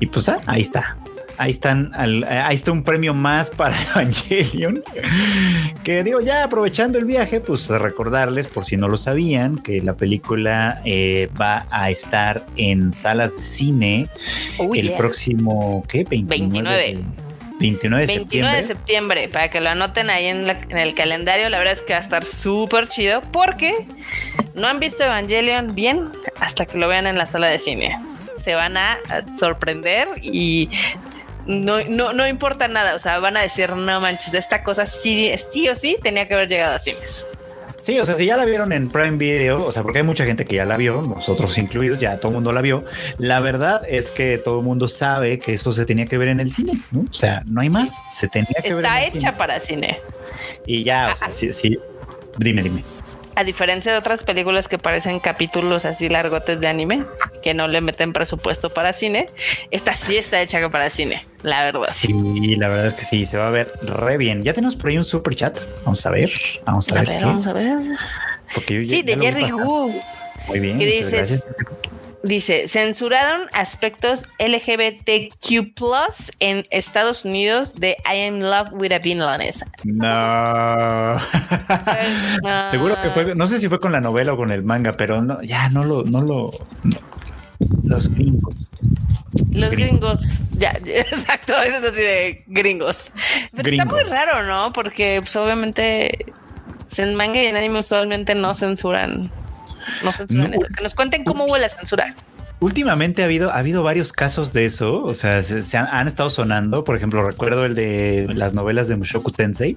Y 0.00 0.06
pues 0.06 0.28
ah, 0.28 0.40
ahí 0.46 0.62
está 0.62 0.96
ahí 1.38 1.50
están, 1.50 1.92
ahí 1.94 2.54
está 2.54 2.72
un 2.72 2.82
premio 2.82 3.14
más 3.14 3.50
para 3.50 3.76
Evangelion. 3.92 4.82
Que 5.84 6.02
digo, 6.02 6.20
ya 6.20 6.44
aprovechando 6.44 6.98
el 6.98 7.04
viaje, 7.04 7.40
pues 7.40 7.68
recordarles, 7.68 8.46
por 8.46 8.64
si 8.64 8.76
no 8.76 8.88
lo 8.88 8.96
sabían, 8.96 9.58
que 9.58 9.80
la 9.80 9.94
película 9.94 10.80
eh, 10.84 11.28
va 11.40 11.66
a 11.70 11.90
estar 11.90 12.44
en 12.56 12.92
salas 12.92 13.36
de 13.36 13.42
cine 13.42 14.08
oh, 14.58 14.74
el 14.74 14.92
próximo, 14.92 15.82
¿qué? 15.88 16.04
29. 16.04 16.98
29 17.58 18.06
de 18.06 18.06
29 18.06 18.06
septiembre. 18.06 18.56
de 18.56 18.62
septiembre, 18.62 19.28
para 19.32 19.48
que 19.48 19.60
lo 19.60 19.70
anoten 19.70 20.10
ahí 20.10 20.26
en, 20.26 20.48
en, 20.48 20.76
el 20.76 20.94
calendario. 20.94 21.48
La 21.48 21.58
verdad 21.58 21.72
es 21.72 21.80
que 21.80 21.94
va 21.94 22.00
a 22.00 22.02
estar 22.02 22.22
súper 22.22 22.86
chido 22.88 23.22
porque 23.32 23.74
no 24.54 24.66
han 24.66 24.78
visto 24.78 25.04
Evangelion 25.04 25.74
bien 25.74 26.10
hasta 26.40 26.66
que 26.66 26.78
lo 26.78 26.88
vean 26.88 27.06
en 27.06 27.18
la 27.18 27.26
sala 27.26 27.48
de 27.48 27.58
cine. 27.58 27.98
Se 28.42 28.54
van 28.54 28.76
a 28.76 28.98
sorprender 29.38 30.08
y 30.22 30.68
no, 31.46 31.82
no, 31.88 32.12
no 32.12 32.26
importa 32.26 32.68
nada. 32.68 32.94
O 32.94 32.98
sea, 32.98 33.18
van 33.18 33.36
a 33.36 33.42
decir, 33.42 33.70
no 33.70 34.00
manches, 34.00 34.34
esta 34.34 34.62
cosa 34.62 34.86
sí, 34.86 35.32
sí 35.52 35.68
o 35.68 35.74
sí 35.74 35.96
tenía 36.02 36.28
que 36.28 36.34
haber 36.34 36.48
llegado 36.48 36.74
a 36.74 36.78
cines. 36.78 37.26
Sí, 37.82 38.00
o 38.00 38.04
sea, 38.04 38.16
si 38.16 38.26
ya 38.26 38.36
la 38.36 38.44
vieron 38.44 38.72
en 38.72 38.88
Prime 38.88 39.16
Video, 39.16 39.64
o 39.64 39.70
sea, 39.70 39.84
porque 39.84 39.98
hay 39.98 40.04
mucha 40.04 40.24
gente 40.24 40.44
que 40.44 40.56
ya 40.56 40.64
la 40.64 40.76
vio, 40.76 41.02
nosotros 41.02 41.56
incluidos, 41.56 42.00
ya 42.00 42.18
todo 42.18 42.30
el 42.30 42.34
mundo 42.34 42.52
la 42.52 42.60
vio. 42.60 42.84
La 43.18 43.38
verdad 43.38 43.82
es 43.88 44.10
que 44.10 44.38
todo 44.38 44.58
el 44.58 44.64
mundo 44.64 44.88
sabe 44.88 45.38
que 45.38 45.54
esto 45.54 45.72
se 45.72 45.86
tenía 45.86 46.04
que 46.04 46.18
ver 46.18 46.26
en 46.28 46.40
el 46.40 46.52
cine, 46.52 46.72
¿no? 46.90 47.02
O 47.08 47.14
sea, 47.14 47.42
no 47.46 47.60
hay 47.60 47.68
más, 47.68 47.94
se 48.10 48.26
tenía 48.26 48.60
que 48.60 48.74
ver. 48.74 48.84
Está 48.84 49.04
hecha 49.04 49.36
para 49.36 49.60
cine. 49.60 50.00
Y 50.66 50.82
ya, 50.82 51.12
o 51.14 51.16
sea, 51.16 51.32
sí, 51.32 51.52
sí, 51.52 51.78
dime, 52.38 52.64
dime 52.64 52.82
a 53.36 53.44
diferencia 53.44 53.92
de 53.92 53.98
otras 53.98 54.22
películas 54.22 54.66
que 54.66 54.78
parecen 54.78 55.20
capítulos 55.20 55.84
así 55.84 56.08
largotes 56.08 56.58
de 56.58 56.68
anime, 56.68 57.04
que 57.42 57.52
no 57.52 57.68
le 57.68 57.82
meten 57.82 58.14
presupuesto 58.14 58.70
para 58.70 58.94
cine, 58.94 59.26
esta 59.70 59.94
sí 59.94 60.16
está 60.16 60.40
hecha 60.40 60.66
para 60.70 60.88
cine, 60.88 61.24
la 61.42 61.62
verdad. 61.64 61.88
Sí, 61.92 62.56
la 62.56 62.68
verdad 62.68 62.86
es 62.86 62.94
que 62.94 63.04
sí, 63.04 63.26
se 63.26 63.36
va 63.36 63.48
a 63.48 63.50
ver 63.50 63.72
re 63.82 64.16
bien. 64.16 64.42
Ya 64.42 64.54
tenemos 64.54 64.74
por 64.74 64.88
ahí 64.88 64.96
un 64.96 65.04
super 65.04 65.36
chat. 65.36 65.58
Vamos 65.84 66.04
a 66.06 66.10
ver, 66.10 66.32
vamos 66.64 66.90
a, 66.90 66.94
ver. 66.94 67.22
vamos 67.22 67.46
a 67.46 67.52
ver. 67.52 67.78
sí, 68.66 69.02
de 69.02 69.18
Jerry 69.18 69.52
Wu. 69.52 70.00
Muy 70.48 70.60
bien. 70.60 70.78
¿Qué 70.78 70.86
dices? 70.86 71.44
Dice, 72.22 72.66
censuraron 72.66 73.42
aspectos 73.52 74.24
LGBTQ 74.38 75.74
en 76.40 76.64
Estados 76.70 77.24
Unidos 77.24 77.74
de 77.74 77.96
I 78.04 78.26
Am 78.26 78.40
Love 78.40 78.72
with 78.72 78.92
a 78.92 78.98
Villainess. 78.98 79.64
No. 79.84 81.20
Seguro 82.70 83.00
que 83.00 83.10
fue, 83.10 83.34
no 83.34 83.46
sé 83.46 83.60
si 83.60 83.68
fue 83.68 83.78
con 83.78 83.92
la 83.92 84.00
novela 84.00 84.32
o 84.32 84.36
con 84.36 84.50
el 84.50 84.64
manga, 84.64 84.92
pero 84.94 85.22
no, 85.22 85.40
ya 85.42 85.68
no 85.68 85.84
lo, 85.84 86.02
no 86.04 86.22
lo. 86.22 86.50
Los 87.84 88.12
gringos. 88.12 88.54
Los 89.52 89.70
gringos, 89.70 90.20
ya, 90.52 90.70
exacto, 90.84 91.52
eso 91.62 91.76
es 91.76 91.84
así 91.84 92.00
de 92.00 92.44
gringos. 92.46 93.12
Pero 93.54 93.68
está 93.68 93.84
muy 93.84 94.02
raro, 94.02 94.42
¿no? 94.42 94.72
Porque 94.72 95.20
pues, 95.22 95.36
obviamente 95.36 96.26
en 96.98 97.14
manga 97.14 97.42
y 97.42 97.46
en 97.46 97.56
anime 97.56 97.80
usualmente 97.80 98.34
no 98.34 98.54
censuran 98.54 99.30
no 100.02 100.12
censuran 100.12 100.52
Que 100.52 100.82
nos 100.82 100.94
cuenten 100.94 101.24
cómo 101.24 101.44
hubo 101.44 101.58
la 101.58 101.68
censura. 101.68 102.14
Últimamente 102.58 103.20
ha 103.20 103.26
habido, 103.26 103.50
ha 103.50 103.58
habido 103.58 103.82
varios 103.82 104.14
casos 104.14 104.54
de 104.54 104.64
eso, 104.64 105.04
o 105.04 105.12
sea, 105.12 105.42
se, 105.42 105.76
han, 105.76 106.08
estado 106.08 106.30
sonando, 106.30 106.84
por 106.84 106.96
ejemplo, 106.96 107.22
recuerdo 107.22 107.66
el 107.66 107.74
de 107.74 108.26
las 108.34 108.54
novelas 108.54 108.88
de 108.88 108.96
Mushoku 108.96 109.30
Tensei, 109.30 109.76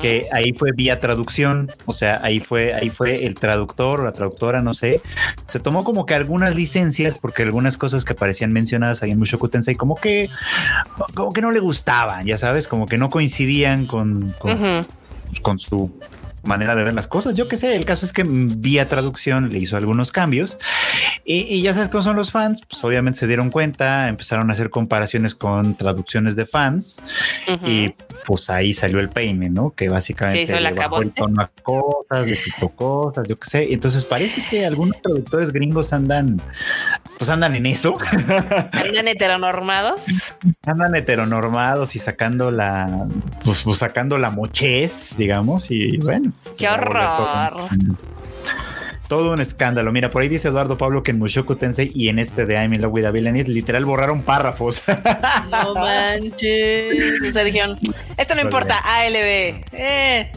que 0.00 0.26
ahí 0.32 0.54
fue 0.54 0.72
vía 0.72 0.98
traducción, 0.98 1.70
o 1.84 1.92
sea, 1.92 2.18
ahí 2.22 2.40
fue, 2.40 2.72
ahí 2.72 2.88
fue 2.88 3.26
el 3.26 3.34
traductor 3.34 4.00
o 4.00 4.04
la 4.04 4.12
traductora, 4.12 4.62
no 4.62 4.72
sé, 4.72 5.02
se 5.46 5.60
tomó 5.60 5.84
como 5.84 6.06
que 6.06 6.14
algunas 6.14 6.56
licencias, 6.56 7.18
porque 7.18 7.42
algunas 7.42 7.76
cosas 7.76 8.06
que 8.06 8.14
aparecían 8.14 8.50
mencionadas 8.50 9.02
ahí 9.02 9.10
en 9.10 9.18
Mushoku 9.18 9.50
Tensei, 9.50 9.74
como 9.74 9.94
que, 9.94 10.30
como 11.14 11.34
que 11.34 11.42
no 11.42 11.50
le 11.50 11.60
gustaban, 11.60 12.24
ya 12.24 12.38
sabes, 12.38 12.66
como 12.66 12.86
que 12.86 12.96
no 12.96 13.10
coincidían 13.10 13.84
con, 13.84 14.34
con, 14.38 14.86
pues, 15.28 15.40
con 15.42 15.58
su 15.58 15.92
manera 16.42 16.74
de 16.74 16.84
ver 16.84 16.94
las 16.94 17.06
cosas. 17.06 17.34
Yo 17.34 17.48
qué 17.48 17.56
sé, 17.56 17.76
el 17.76 17.84
caso 17.84 18.06
es 18.06 18.12
que 18.12 18.24
vía 18.26 18.88
traducción 18.88 19.50
le 19.50 19.58
hizo 19.58 19.76
algunos 19.76 20.12
cambios 20.12 20.58
y, 21.24 21.62
ya 21.62 21.74
sabes 21.74 21.88
cómo 21.88 22.02
son 22.02 22.16
los 22.16 22.30
fans, 22.30 22.62
pues 22.68 22.82
obviamente 22.84 23.20
se 23.20 23.26
dieron 23.26 23.50
cuenta, 23.50 24.08
empezaron 24.08 24.50
a 24.50 24.52
hacer 24.52 24.70
comparaciones 24.70 25.34
con 25.34 25.74
traducciones 25.74 26.36
de 26.36 26.46
fans 26.46 26.98
y 27.64 27.94
pues 28.24 28.50
ahí 28.50 28.74
salió 28.74 29.00
el 29.00 29.08
peine, 29.08 29.50
¿no? 29.50 29.70
Que 29.70 29.88
básicamente 29.88 30.60
le 30.60 30.72
bajó 30.72 31.02
el 31.02 31.12
tono 31.12 31.42
a 31.42 31.50
cosas, 31.62 32.26
le 32.26 32.40
quitó 32.40 32.68
cosas, 32.68 33.28
yo 33.28 33.36
qué 33.38 33.48
sé. 33.48 33.72
Entonces 33.72 34.04
parece 34.04 34.44
que 34.48 34.64
algunos 34.64 35.00
traductores 35.00 35.52
gringos 35.52 35.92
andan, 35.92 36.40
pues 37.20 37.28
andan 37.28 37.54
en 37.54 37.66
eso. 37.66 37.98
Andan 38.72 39.06
heteronormados. 39.06 40.06
Andan 40.64 40.94
heteronormados 40.94 41.94
y 41.94 41.98
sacando 41.98 42.50
la, 42.50 43.06
pues, 43.44 43.60
pues 43.62 43.80
sacando 43.80 44.16
la 44.16 44.30
mochez, 44.30 45.18
digamos, 45.18 45.70
y 45.70 45.98
bueno, 45.98 46.32
¡Qué 46.56 46.66
horror! 46.66 47.68
Todo 49.06 49.34
un 49.34 49.40
escándalo. 49.42 49.92
Mira, 49.92 50.08
por 50.08 50.22
ahí 50.22 50.30
dice 50.30 50.48
Eduardo 50.48 50.78
Pablo 50.78 51.02
que 51.02 51.10
en 51.10 51.18
Mushoku 51.18 51.56
Tensei 51.56 51.92
y 51.94 52.08
en 52.08 52.20
este 52.20 52.46
de 52.46 52.54
I'm 52.54 52.72
in 52.72 52.80
Love 52.80 52.94
with 52.94 53.04
a 53.04 53.10
literal 53.10 53.84
borraron 53.84 54.22
párrafos. 54.22 54.82
No 55.50 55.74
manches. 55.74 57.22
O 57.28 57.32
sea, 57.32 57.44
dijeron, 57.44 57.78
esto 58.16 58.34
no 58.34 58.40
importa, 58.40 58.78
ALB. 58.78 59.62
Eh. 59.72 60.32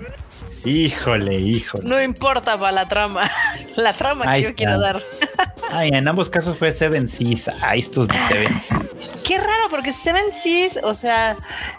Híjole, 0.65 1.39
híjole. 1.39 1.88
No 1.88 2.01
importa 2.01 2.58
para 2.58 2.72
la 2.72 2.88
trama. 2.88 3.29
La 3.75 3.93
trama 3.93 4.32
que 4.34 4.43
yo 4.43 4.55
quiero 4.55 4.79
dar. 4.79 5.01
Ay, 5.72 5.89
en 5.91 6.08
ambos 6.08 6.29
casos 6.29 6.58
fue 6.58 6.72
Seven 6.72 7.08
Seas. 7.08 7.50
Ay, 7.62 7.79
estos 7.79 8.08
de 8.08 8.13
Seven 8.27 8.62
Seas. 8.62 9.12
Qué 9.25 9.39
raro, 9.39 9.70
porque 9.72 9.91
Seven 9.91 10.32
Seas, 10.32 10.79
o 10.84 10.93
sea, 10.93 11.38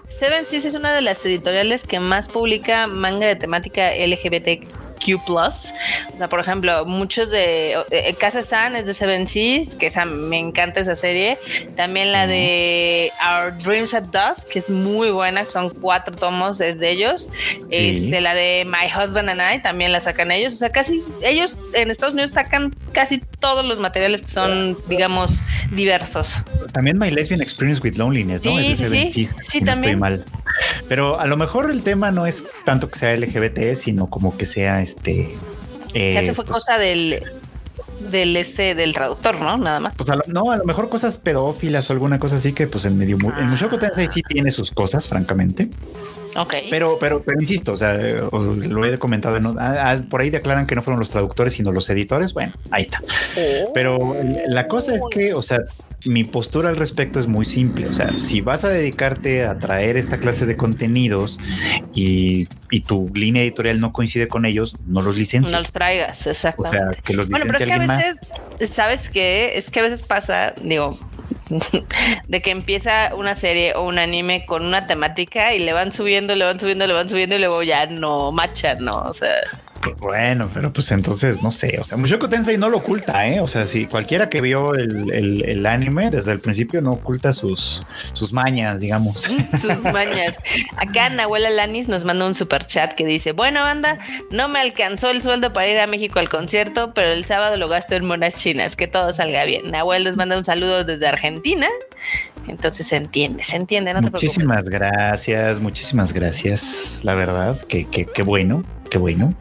Seven 0.09 0.45
Seas 0.45 0.65
es 0.65 0.75
una 0.75 0.93
de 0.93 1.01
las 1.01 1.25
editoriales 1.25 1.85
que 1.85 2.01
más 2.01 2.29
publica 2.29 2.89
manga 2.89 3.27
de 3.27 3.37
temática 3.37 3.91
LGBT 3.95 4.67
Q+. 5.05 5.21
O 5.27 5.51
sea, 5.51 6.29
por 6.29 6.41
ejemplo, 6.41 6.85
muchos 6.87 7.31
de 7.31 7.77
eh, 7.91 8.15
Casa 8.19 8.43
San 8.43 8.77
es 8.77 8.87
de 8.87 8.95
Seven 8.95 9.27
Seas, 9.27 9.77
que 9.77 9.87
esa, 9.87 10.05
me 10.05 10.39
encanta 10.39 10.81
esa 10.81 10.97
serie. 10.97 11.39
También 11.77 12.13
la 12.13 12.27
de 12.27 13.13
Our 13.21 13.57
Dreams 13.59 13.95
at 13.95 14.05
Dusk, 14.05 14.49
que 14.49 14.59
es 14.59 14.71
muy 14.71 15.11
buena, 15.11 15.45
que 15.45 15.51
son 15.51 15.71
cuatro 15.71 16.15
tomos 16.15 16.61
es 16.61 16.79
de 16.79 16.91
ellos. 16.91 17.29
Este, 17.71 18.21
la 18.21 18.35
de 18.35 18.67
My 18.67 18.87
Husband 18.87 19.29
and 19.29 19.41
I 19.41 19.63
también 19.63 19.93
la 19.93 20.01
sacan 20.01 20.31
ellos. 20.31 20.55
O 20.55 20.57
sea, 20.57 20.71
casi 20.71 21.03
ellos 21.23 21.59
en 21.73 21.91
Estados 21.91 22.15
Unidos 22.15 22.33
sacan 22.33 22.75
casi 22.93 23.19
todos 23.41 23.65
los 23.65 23.79
materiales 23.79 24.23
que 24.23 24.29
son, 24.29 24.77
digamos, 24.89 25.41
diversos. 25.71 26.41
También 26.73 26.99
My 26.99 27.11
Lesbian 27.11 27.41
Experience 27.41 27.83
with 27.83 27.97
Loneliness, 27.97 28.45
¿no? 28.45 28.57
Sí, 28.57 28.77
sí, 28.77 29.13
sí. 29.13 29.29
Sí, 29.43 29.61
también. 29.61 29.99
mal. 29.99 30.25
Pero 30.89 31.19
a 31.19 31.27
lo 31.27 31.37
mejor 31.37 31.71
el 31.71 31.83
tema 31.83 32.11
no 32.11 32.27
es 32.27 32.45
tanto 32.65 32.89
que 32.89 32.99
sea 32.99 33.17
LGBT, 33.17 33.77
sino 33.77 34.09
como 34.09 34.37
que 34.37 34.47
sea 34.47 34.81
este 34.81 34.94
Eh, 35.05 36.33
fue 36.35 36.45
pues 36.45 36.49
cosa 36.49 36.79
del 36.79 37.23
del 38.11 38.37
ese 38.37 38.75
del 38.75 38.93
traductor, 38.95 39.41
¿no? 39.41 39.57
Nada 39.57 39.81
más. 39.81 39.95
Pues 39.95 40.09
no, 40.27 40.51
a 40.51 40.57
lo 40.57 40.65
mejor 40.65 40.89
cosas 40.89 41.19
pedófilas 41.19 41.89
o 41.89 41.93
alguna 41.93 42.19
cosa 42.19 42.37
así 42.37 42.53
que 42.53 42.67
pues 42.67 42.85
el 42.85 42.95
medio 42.95 43.17
ah. 43.33 43.37
el 43.41 43.47
Mushoku 43.47 43.79
Tensei 43.79 44.09
sí 44.13 44.23
tiene 44.23 44.51
sus 44.51 44.71
cosas, 44.71 45.09
francamente. 45.09 45.71
Ok. 46.37 46.55
Pero, 46.71 46.99
pero, 46.99 47.23
pero 47.23 47.41
insisto, 47.41 47.73
o 47.73 47.77
sea, 47.77 47.95
lo 47.95 48.85
he 48.85 48.99
comentado, 48.99 49.39
ah, 49.59 49.93
ah, 49.93 49.97
por 50.11 50.21
ahí 50.21 50.31
declaran 50.31 50.67
que 50.67 50.75
no 50.75 50.83
fueron 50.83 50.99
los 50.99 51.11
traductores, 51.11 51.55
sino 51.55 51.73
los 51.73 51.89
editores. 51.91 52.35
Bueno, 52.35 52.53
ahí 52.71 52.83
está. 52.83 53.03
Oh. 53.37 53.71
Pero 53.73 53.99
la 54.47 54.67
cosa 54.67 54.97
es 54.97 55.03
que, 55.11 55.33
o 55.33 55.43
sea, 55.43 55.61
mi 56.07 56.25
postura 56.25 56.69
al 56.69 56.77
respecto 56.77 57.21
es 57.21 57.27
muy 57.27 57.47
simple. 57.47 57.89
O 57.89 57.95
sea, 57.95 58.19
si 58.19 58.41
vas 58.41 58.65
a 58.65 58.69
dedicarte 58.69 59.45
a 59.45 59.59
traer 59.59 59.97
esta 59.97 60.19
clase 60.19 60.47
de 60.47 60.57
contenidos 60.57 61.39
y, 61.95 62.47
tu 62.87 63.09
línea 63.15 63.43
editorial 63.43 63.81
no 63.81 63.93
coincide 63.93 64.29
con 64.29 64.45
ellos, 64.45 64.77
no 64.87 65.01
los 65.01 65.17
licencies. 65.17 65.53
No 65.53 65.59
los 65.59 65.73
traigas, 65.73 66.27
exactamente. 66.27 66.79
O 66.79 66.93
sea, 66.93 67.03
que 67.03 67.15
los 67.15 67.31
bueno, 67.31 67.47
pero 67.47 67.59
es 67.59 67.65
que 67.65 67.73
a 67.73 67.79
veces, 67.79 68.17
¿sabes 68.71 69.11
qué? 69.11 69.57
Es 69.57 69.71
que 69.71 69.81
a 69.81 69.85
veces 69.85 70.03
pasa, 70.03 70.55
digo, 70.63 70.99
de 72.29 72.43
que 72.43 72.51
empieza 72.51 73.15
una 73.15 73.35
serie 73.35 73.75
o 73.75 73.87
un 73.87 73.99
anime 73.99 74.45
con 74.45 74.65
una 74.65 74.87
temática 74.87 75.55
y 75.55 75.61
le 75.61 75.73
van 75.73 75.93
subiendo, 75.93 76.35
le 76.35 76.45
van 76.45 76.61
subiendo, 76.61 76.87
le 76.87 76.93
van 76.93 77.09
subiendo 77.09 77.37
y 77.37 77.39
luego 77.39 77.63
ya 77.63 77.87
no 77.87 78.33
machan, 78.33 78.85
¿no? 78.85 79.03
O 79.03 79.15
sea. 79.15 79.37
Bueno, 79.99 80.51
pero 80.53 80.73
pues 80.73 80.91
entonces 80.91 81.43
no 81.43 81.51
sé. 81.51 81.79
O 81.81 81.85
sea, 81.85 81.97
Mushoku 81.99 82.29
Tensei 82.29 82.57
no 82.57 82.69
lo 82.69 82.79
oculta, 82.79 83.27
¿eh? 83.27 83.41
O 83.41 83.47
sea, 83.47 83.67
si 83.67 83.87
cualquiera 83.87 84.29
que 84.29 84.41
vio 84.41 84.75
el, 84.75 85.65
anime 85.67 86.11
desde 86.11 86.33
el 86.33 86.41
principio 86.41 86.83
no 86.83 86.93
oculta 86.93 87.33
sus, 87.33 87.87
sus 88.13 88.33
mañas, 88.33 88.81
digamos. 88.81 89.23
sus 89.61 89.83
mañas. 89.93 90.39
Acá 90.77 91.09
Nahuel 91.09 91.47
Alanis 91.47 91.89
nos 91.89 92.05
manda 92.05 92.27
un 92.27 92.35
super 92.35 92.67
chat 92.67 92.93
que 92.93 93.07
dice: 93.07 93.33
Bueno, 93.33 93.61
banda, 93.61 93.99
no 94.31 94.49
me 94.49 94.61
alcanzó 94.61 95.11
el 95.11 95.23
sueldo 95.23 95.53
para 95.53 95.69
ir 95.69 95.79
a 95.79 95.87
México 95.87 96.19
al 96.19 96.29
concierto, 96.29 96.93
pero 96.95 97.13
el 97.13 97.25
sábado 97.25 97.57
lo 97.57 97.69
gasto 97.69 97.95
en 97.95 98.05
monas 98.05 98.37
chinas. 98.37 98.77
Que 98.77 98.87
todo 98.87 99.13
salga 99.13 99.45
bien. 99.45 99.71
Nahuel 99.71 100.05
nos 100.05 100.17
manda 100.17 100.37
un 100.37 100.45
saludo 100.45 100.85
desde 100.85 101.07
Argentina. 101.07 101.67
Entonces 102.47 102.87
se 102.87 102.97
entiende, 102.97 103.45
se 103.45 103.57
entiende. 103.57 103.95
No 103.95 104.03
muchísimas 104.03 104.65
gracias, 104.65 105.61
muchísimas 105.61 106.13
gracias. 106.13 107.01
La 107.03 107.15
verdad, 107.15 107.59
que, 107.67 107.87
que, 107.87 108.05
que 108.05 108.23
bueno 108.23 108.63
qué 108.95 108.99
bueno. 108.99 109.35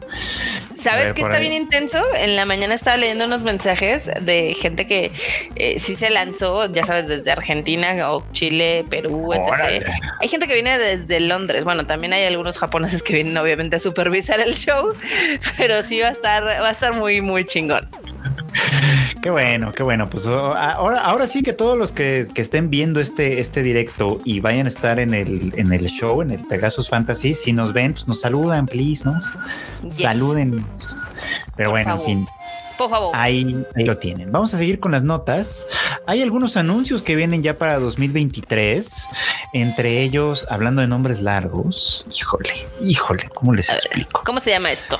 ¿Sabes 0.74 1.12
qué 1.12 1.22
está 1.22 1.38
bien 1.38 1.52
intenso? 1.52 2.02
En 2.16 2.34
la 2.34 2.44
mañana 2.44 2.74
estaba 2.74 2.96
leyendo 2.96 3.26
unos 3.26 3.42
mensajes 3.42 4.10
de 4.20 4.52
gente 4.52 4.84
que 4.84 5.12
eh, 5.54 5.78
sí 5.78 5.94
se 5.94 6.10
lanzó, 6.10 6.66
ya 6.72 6.84
sabes, 6.84 7.06
desde 7.06 7.30
Argentina 7.30 8.10
o 8.10 8.24
Chile, 8.32 8.84
Perú, 8.90 9.32
etc. 9.32 9.86
Hay 10.20 10.26
gente 10.26 10.48
que 10.48 10.54
viene 10.54 10.76
desde 10.76 11.20
Londres. 11.20 11.62
Bueno, 11.62 11.86
también 11.86 12.12
hay 12.14 12.24
algunos 12.24 12.58
japoneses 12.58 13.04
que 13.04 13.14
vienen 13.14 13.38
obviamente 13.38 13.76
a 13.76 13.78
supervisar 13.78 14.40
el 14.40 14.56
show, 14.56 14.92
pero 15.56 15.84
sí 15.84 16.00
va 16.00 16.08
a 16.08 16.12
estar, 16.12 16.42
va 16.42 16.68
a 16.68 16.72
estar 16.72 16.92
muy, 16.92 17.20
muy 17.20 17.44
chingón. 17.44 17.88
Qué 19.22 19.30
bueno, 19.30 19.72
qué 19.72 19.82
bueno. 19.82 20.10
Pues 20.10 20.26
oh, 20.26 20.54
ahora, 20.54 21.00
ahora 21.00 21.26
sí 21.26 21.42
que 21.42 21.52
todos 21.52 21.78
los 21.78 21.92
que, 21.92 22.28
estén 22.34 22.70
viendo 22.70 23.00
este, 23.00 23.40
este 23.40 23.62
directo 23.62 24.20
y 24.24 24.40
vayan 24.40 24.66
a 24.66 24.68
estar 24.68 24.98
en 24.98 25.14
el, 25.14 25.52
en 25.56 25.72
el 25.72 25.86
show, 25.86 26.22
en 26.22 26.30
el 26.30 26.44
Pegasus 26.44 26.88
Fantasy, 26.88 27.34
si 27.34 27.52
nos 27.52 27.72
ven, 27.72 27.92
pues 27.92 28.06
nos 28.06 28.20
saludan, 28.20 28.66
please, 28.66 29.04
¿no? 29.04 29.18
Saluden. 29.90 30.64
Pero 31.56 31.70
bueno, 31.70 31.94
en 31.94 32.02
fin. 32.02 32.26
Por 32.76 32.90
favor. 32.90 33.12
Ahí, 33.14 33.64
ahí, 33.76 33.84
lo 33.84 33.98
tienen. 33.98 34.32
Vamos 34.32 34.52
a 34.52 34.58
seguir 34.58 34.80
con 34.80 34.92
las 34.92 35.04
notas. 35.04 35.66
Hay 36.06 36.22
algunos 36.22 36.56
anuncios 36.56 37.02
que 37.02 37.14
vienen 37.14 37.42
ya 37.42 37.54
para 37.54 37.78
2023. 37.78 39.08
Entre 39.52 40.02
ellos, 40.02 40.44
hablando 40.50 40.80
de 40.80 40.88
nombres 40.88 41.20
largos. 41.20 42.06
Híjole, 42.12 42.66
híjole, 42.82 43.28
¿cómo 43.32 43.54
les 43.54 43.70
explico? 43.70 44.22
¿Cómo 44.24 44.40
se 44.40 44.50
llama 44.50 44.72
esto? 44.72 44.98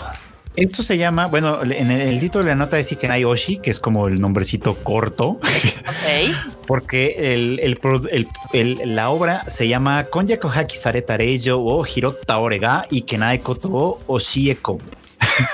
Esto 0.57 0.85
se 0.85 0.97
llama, 0.97 1.27
bueno, 1.27 1.59
en 1.63 1.91
el, 1.91 2.21
título 2.21 2.45
de 2.45 2.51
la 2.51 2.57
nota 2.57 2.77
dice 2.77 2.97
Kenai 2.97 3.25
Oshi, 3.25 3.59
que 3.59 3.71
es 3.71 3.81
como 3.81 4.07
el 4.07 4.21
nombrecito 4.21 4.77
corto. 4.77 5.41
porque 6.67 7.35
el, 7.35 8.95
la 8.95 9.11
obra 9.11 9.45
se 9.49 9.67
llama 9.67 10.05
Konyaku 10.05 10.49
Haki 10.49 10.77
Sareta 10.77 11.17
Reijo 11.17 11.59
o 11.59 11.85
Hirota 11.85 12.39
Orega 12.39 12.87
y 12.91 13.03
Kenai 13.03 13.41
Koto 13.41 13.99
Oshieko. 14.07 14.79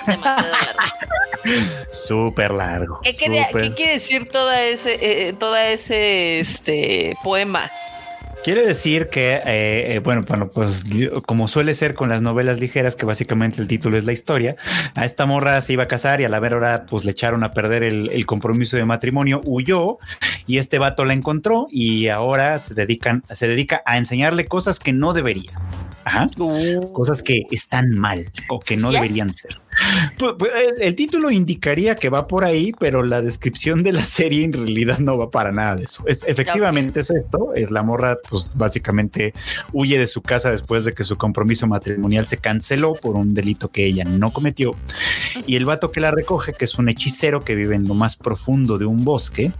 Demasiado 0.06 0.48
largo. 0.52 1.90
Súper 1.90 2.50
largo. 2.50 3.00
¿Qué, 3.02 3.14
quiere 3.14 3.92
decir 3.94 4.28
toda 4.28 4.62
ese, 4.62 5.28
eh, 5.28 5.32
toda 5.32 5.68
ese 5.68 6.40
este, 6.40 7.16
poema? 7.24 7.70
Quiere 8.42 8.66
decir 8.66 9.08
que, 9.08 9.34
eh, 9.34 9.94
eh, 9.94 9.98
bueno, 10.02 10.24
bueno, 10.26 10.48
pues 10.48 10.84
como 11.26 11.46
suele 11.46 11.74
ser 11.74 11.94
con 11.94 12.08
las 12.08 12.22
novelas 12.22 12.58
ligeras, 12.58 12.96
que 12.96 13.04
básicamente 13.04 13.60
el 13.60 13.68
título 13.68 13.98
es 13.98 14.04
la 14.04 14.12
historia, 14.12 14.56
a 14.94 15.04
esta 15.04 15.26
morra 15.26 15.60
se 15.60 15.74
iba 15.74 15.82
a 15.82 15.88
casar 15.88 16.22
y 16.22 16.24
a 16.24 16.30
la 16.30 16.40
ver 16.40 16.54
hora 16.54 16.86
pues 16.88 17.04
le 17.04 17.10
echaron 17.10 17.44
a 17.44 17.50
perder 17.50 17.82
el, 17.82 18.26
compromiso 18.26 18.78
de 18.78 18.84
matrimonio, 18.86 19.42
huyó 19.44 19.98
y 20.46 20.56
este 20.58 20.78
vato 20.78 21.04
la 21.04 21.12
encontró 21.12 21.66
y 21.70 22.08
ahora 22.08 22.58
se 22.58 22.74
dedican, 22.74 23.22
se 23.30 23.46
dedica 23.46 23.82
a 23.84 23.98
enseñarle 23.98 24.46
cosas 24.46 24.78
que 24.78 24.92
no 24.92 25.12
debería. 25.12 25.52
Ajá. 26.04 26.28
Cosas 26.92 27.22
que 27.22 27.42
están 27.50 27.90
mal 27.90 28.32
o 28.48 28.58
que 28.58 28.76
no 28.76 28.90
deberían 28.90 29.34
ser. 29.34 29.58
Pues, 30.18 30.34
pues, 30.38 30.50
el, 30.78 30.94
título 30.94 31.30
indicaría 31.30 31.94
que 31.94 32.10
va 32.10 32.26
por 32.26 32.44
ahí, 32.44 32.72
pero 32.78 33.02
la 33.02 33.22
descripción 33.22 33.82
de 33.82 33.92
la 33.92 34.04
serie 34.04 34.44
en 34.44 34.52
realidad 34.52 34.98
no 34.98 35.16
va 35.16 35.30
para 35.30 35.52
nada 35.52 35.76
de 35.76 35.84
eso. 35.84 36.02
Es, 36.06 36.24
efectivamente 36.26 37.00
es 37.00 37.10
esto, 37.10 37.54
es 37.54 37.70
la 37.70 37.82
morra, 37.82 38.18
pues 38.28 38.52
básicamente 38.54 39.32
huye 39.72 39.98
de 39.98 40.06
su 40.06 40.22
casa 40.22 40.50
después 40.50 40.84
de 40.84 40.92
que 40.92 41.04
su 41.04 41.16
compromiso 41.16 41.66
matrimonial 41.66 42.26
se 42.26 42.36
canceló 42.36 42.94
por 42.94 43.16
un 43.16 43.34
delito 43.34 43.70
que 43.70 43.86
ella 43.86 44.04
no 44.04 44.32
cometió. 44.32 44.72
Y 45.46 45.56
el 45.56 45.64
vato 45.64 45.90
que 45.90 46.00
la 46.00 46.10
recoge, 46.10 46.52
que 46.52 46.66
es 46.66 46.74
un 46.76 46.88
hechicero 46.88 47.40
que 47.40 47.54
vive 47.54 47.76
en 47.76 47.88
lo 47.88 47.94
más 47.94 48.16
profundo 48.16 48.78
de 48.78 48.84
un 48.84 49.04
bosque, 49.04 49.52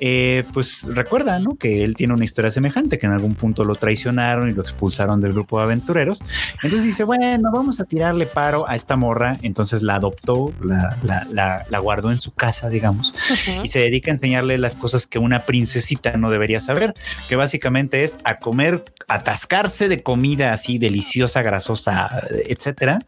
eh, 0.00 0.44
pues 0.52 0.84
recuerda, 0.84 1.38
¿no? 1.38 1.56
Que 1.56 1.84
él 1.84 1.94
tiene 1.94 2.12
una 2.12 2.24
historia 2.24 2.50
semejante, 2.50 2.98
que 2.98 3.06
en 3.06 3.12
algún 3.12 3.34
punto 3.34 3.64
lo 3.64 3.76
traicionaron 3.76 4.50
y 4.50 4.52
lo 4.52 4.62
expulsaron 4.62 5.20
del 5.20 5.32
grupo 5.32 5.58
de 5.58 5.64
aventureros. 5.64 6.20
Entonces 6.62 6.82
dice, 6.82 7.04
bueno, 7.04 7.50
vamos 7.52 7.80
a 7.80 7.84
tirarle 7.84 8.26
paro 8.26 8.68
a 8.68 8.76
esta 8.76 8.96
morra 8.96 9.36
entonces 9.54 9.82
la 9.82 9.94
adoptó, 9.94 10.52
la, 10.60 11.78
guardó 11.78 12.10
en 12.10 12.18
su 12.18 12.32
casa, 12.32 12.68
digamos, 12.68 13.14
y 13.62 13.68
se 13.68 13.78
dedica 13.78 14.10
a 14.10 14.14
enseñarle 14.14 14.58
las 14.58 14.74
cosas 14.74 15.06
que 15.06 15.20
una 15.20 15.44
princesita 15.44 16.16
no 16.16 16.28
debería 16.28 16.60
saber, 16.60 16.92
que 17.28 17.36
básicamente 17.36 18.02
es 18.02 18.16
a 18.24 18.38
comer, 18.40 18.82
atascarse 19.06 19.88
de 19.88 20.02
comida 20.02 20.52
así 20.52 20.78
deliciosa, 20.78 21.42
grasosa, 21.42 22.26
etcétera, 22.48 22.98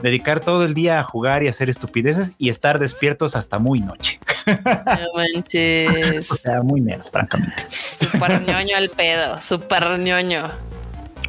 dedicar 0.00 0.38
todo 0.38 0.64
el 0.64 0.74
día 0.74 1.00
a 1.00 1.02
jugar 1.02 1.42
y 1.42 1.48
hacer 1.48 1.68
estupideces 1.68 2.30
y 2.38 2.50
estar 2.50 2.78
despiertos 2.78 3.34
hasta 3.34 3.58
muy 3.58 3.80
noche. 3.80 4.20
No 4.46 5.08
manches. 5.16 6.30
o 6.30 6.36
sea, 6.36 6.62
muy 6.62 6.80
menos, 6.80 7.10
francamente. 7.10 7.66
Super 7.68 8.42
ñoño 8.42 8.76
al 8.76 8.90
pedo, 8.90 9.42
super 9.42 9.98
ñoño 9.98 10.75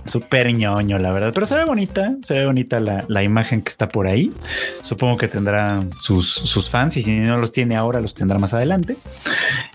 súper 0.08 0.54
ñoño, 0.54 0.98
la 1.00 1.12
verdad. 1.12 1.32
Pero 1.34 1.46
se 1.46 1.56
ve 1.56 1.66
bonita, 1.66 2.16
se 2.24 2.36
ve 2.36 2.46
bonita 2.46 2.80
la, 2.80 3.24
imagen 3.24 3.62
que 3.62 3.70
está 3.70 3.90
por 3.90 4.08
ahí. 4.08 4.32
Supongo 4.82 5.18
que 5.18 5.28
tendrá 5.28 5.82
sus, 6.00 6.30
sus, 6.30 6.70
fans 6.70 6.98
y 6.98 7.04
si 7.04 7.12
no 7.12 7.38
los 7.38 7.52
tiene 7.52 7.76
ahora, 7.76 8.00
los 8.00 8.14
tendrá 8.14 8.38
más 8.40 8.54
adelante. 8.54 8.98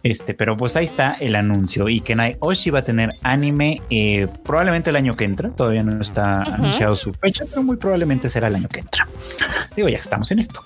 Este, 0.03 0.35
pero 0.35 0.57
pues 0.57 0.77
ahí 0.77 0.85
está 0.85 1.17
el 1.21 1.35
anuncio 1.37 1.89
y 1.89 2.01
Kenai 2.01 2.37
Oshi 2.41 2.71
va 2.71 2.81
a 2.81 2.83
tener 2.83 3.11
anime 3.23 3.81
eh, 3.91 4.27
probablemente 4.45 4.91
el 4.91 4.97
año 4.97 5.15
que 5.15 5.25
entra. 5.25 5.51
Todavía 5.51 5.83
no 5.83 6.01
está 6.01 6.43
anunciado 6.43 6.97
su 6.97 7.13
fecha, 7.13 7.45
pero 7.49 7.63
muy 7.63 7.77
probablemente 7.77 8.29
será 8.29 8.49
el 8.49 8.57
año 8.57 8.69
que 8.69 8.81
entra. 8.81 9.07
Digo, 9.77 9.89
ya 9.89 9.99
estamos 9.99 10.31
en 10.31 10.39
esto. 10.39 10.65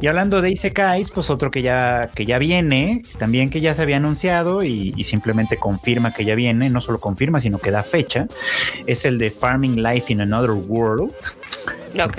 Y 0.00 0.06
hablando 0.06 0.40
de 0.42 0.50
Isekais, 0.50 1.10
pues 1.10 1.30
otro 1.30 1.50
que 1.50 1.62
ya, 1.62 2.10
que 2.14 2.26
ya 2.26 2.38
viene, 2.38 3.02
también 3.18 3.50
que 3.50 3.60
ya 3.60 3.74
se 3.74 3.82
había 3.82 3.96
anunciado 3.96 4.62
y, 4.62 4.92
y 4.96 5.04
simplemente 5.04 5.56
confirma 5.56 6.12
que 6.12 6.24
ya 6.24 6.34
viene, 6.34 6.70
no 6.70 6.80
solo 6.80 6.98
confirma, 6.98 7.40
sino 7.40 7.58
que 7.58 7.70
da 7.70 7.82
fecha, 7.82 8.26
es 8.86 9.04
el 9.04 9.18
de 9.18 9.30
Farming 9.30 9.82
Life 9.82 10.12
in 10.12 10.20
Another 10.20 10.52
World. 10.52 11.14
Ok. 12.02 12.16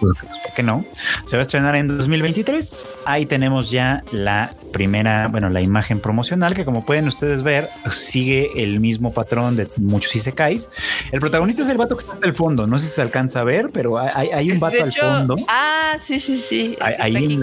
Pues, 0.00 0.18
¿Por 0.18 0.54
qué 0.54 0.62
no? 0.62 0.84
Se 1.26 1.36
va 1.36 1.40
a 1.40 1.42
estrenar 1.42 1.76
en 1.76 1.88
2023. 1.88 2.88
Ahí 3.04 3.26
tenemos 3.26 3.70
ya 3.70 4.02
la 4.12 4.50
primera, 4.72 5.28
bueno, 5.28 5.50
la 5.50 5.60
imagen 5.60 6.00
promocional 6.00 6.54
que 6.54 6.64
como 6.64 6.84
pueden 6.84 7.08
ustedes 7.08 7.42
ver, 7.42 7.68
sigue 7.90 8.50
el 8.56 8.80
mismo 8.80 9.12
patrón 9.12 9.56
de 9.56 9.68
muchos 9.76 10.14
isekais. 10.14 10.68
El 11.12 11.20
protagonista 11.20 11.62
es 11.62 11.68
el 11.68 11.76
vato 11.76 11.96
que 11.96 12.04
está 12.04 12.16
al 12.22 12.34
fondo. 12.34 12.66
No 12.66 12.78
sé 12.78 12.86
si 12.86 12.94
se 12.94 13.02
alcanza 13.02 13.40
a 13.40 13.44
ver, 13.44 13.70
pero 13.72 13.98
hay, 13.98 14.50
un 14.50 14.60
vato 14.60 14.82
al 14.82 14.92
fondo. 14.92 15.36
Ah, 15.48 15.96
sí, 16.00 16.20
sí, 16.20 16.36
sí. 16.36 16.76
Ahí 16.80 17.40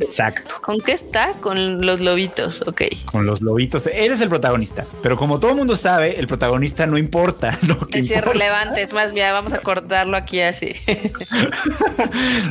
exacto. 0.00 0.54
¿Con 0.62 0.80
qué 0.80 0.92
está? 0.92 1.32
Con 1.40 1.84
los 1.84 2.00
lobitos, 2.00 2.62
ok. 2.66 2.82
Con 3.06 3.26
los 3.26 3.40
lobitos. 3.42 3.86
Él 3.86 4.12
es 4.12 4.20
el 4.20 4.28
protagonista. 4.28 4.84
Pero 5.02 5.16
como 5.16 5.40
todo 5.40 5.52
el 5.52 5.56
mundo 5.56 5.76
sabe, 5.76 6.18
el 6.18 6.26
protagonista 6.26 6.86
no 6.86 6.98
importa. 6.98 7.58
Lo 7.66 7.78
que 7.80 8.00
es 8.00 8.10
irrelevante. 8.10 8.82
Es 8.82 8.92
más, 8.92 9.12
mira, 9.12 9.32
vamos 9.32 9.52
a 9.52 9.58
cortarlo 9.58 10.16
aquí 10.16 10.40
así. 10.40 10.74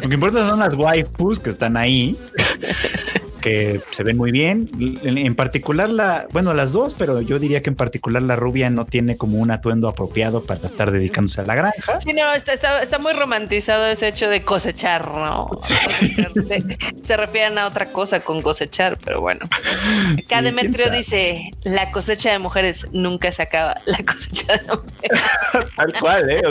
Lo 0.02 0.08
que 0.08 0.14
importa 0.14 0.50
son 0.50 0.60
las 0.60 0.74
waifus 0.74 1.40
que 1.40 1.52
están 1.52 1.78
ahí. 1.78 2.18
que 3.46 3.80
se 3.92 4.02
ven 4.02 4.18
muy 4.18 4.32
bien. 4.32 4.66
En, 5.04 5.36
particular 5.36 5.92
la, 5.92 6.26
bueno, 6.32 6.56
las 6.56 6.72
dos, 6.72 6.96
pero 6.98 7.22
yo 7.22 7.38
diría 7.38 7.62
que 7.62 7.70
en 7.70 7.76
particular 7.76 8.24
la 8.24 8.36
rubia 8.36 8.72
no 8.72 8.88
tiene 8.88 9.18
como 9.18 9.38
un 9.38 9.52
atuendo 9.52 9.88
apropiado 9.88 10.42
para 10.42 10.66
estar 10.66 10.90
dedicándose 10.90 11.42
a 11.42 11.46
la 11.46 11.54
granja. 11.54 12.02
Sí, 12.02 12.12
no, 12.14 12.34
está, 12.34 12.54
está, 12.82 12.98
muy 12.98 13.14
romantizado 13.14 13.86
ese 13.86 14.08
hecho 14.08 14.30
de 14.30 14.42
cosechar, 14.42 15.08
¿no? 15.12 15.52
se 17.04 17.18
refieren 17.18 17.60
a 17.60 17.68
otra 17.68 17.92
cosa 17.92 18.22
con 18.22 18.42
cosechar, 18.42 18.98
pero 19.06 19.22
bueno. 19.22 19.48
Acá 20.26 20.42
Demetrio 20.42 20.90
dice, 20.90 21.52
la 21.64 21.92
cosecha 21.92 22.32
de 22.32 22.40
mujeres 22.40 22.88
nunca 22.94 23.32
se 23.32 23.44
acaba, 23.44 23.76
la 23.86 24.00
cosecha 24.00 24.54
de 24.54 24.62
mujeres. 24.64 25.22
Tal 25.78 25.94
cual, 26.00 26.30
¿eh? 26.32 26.42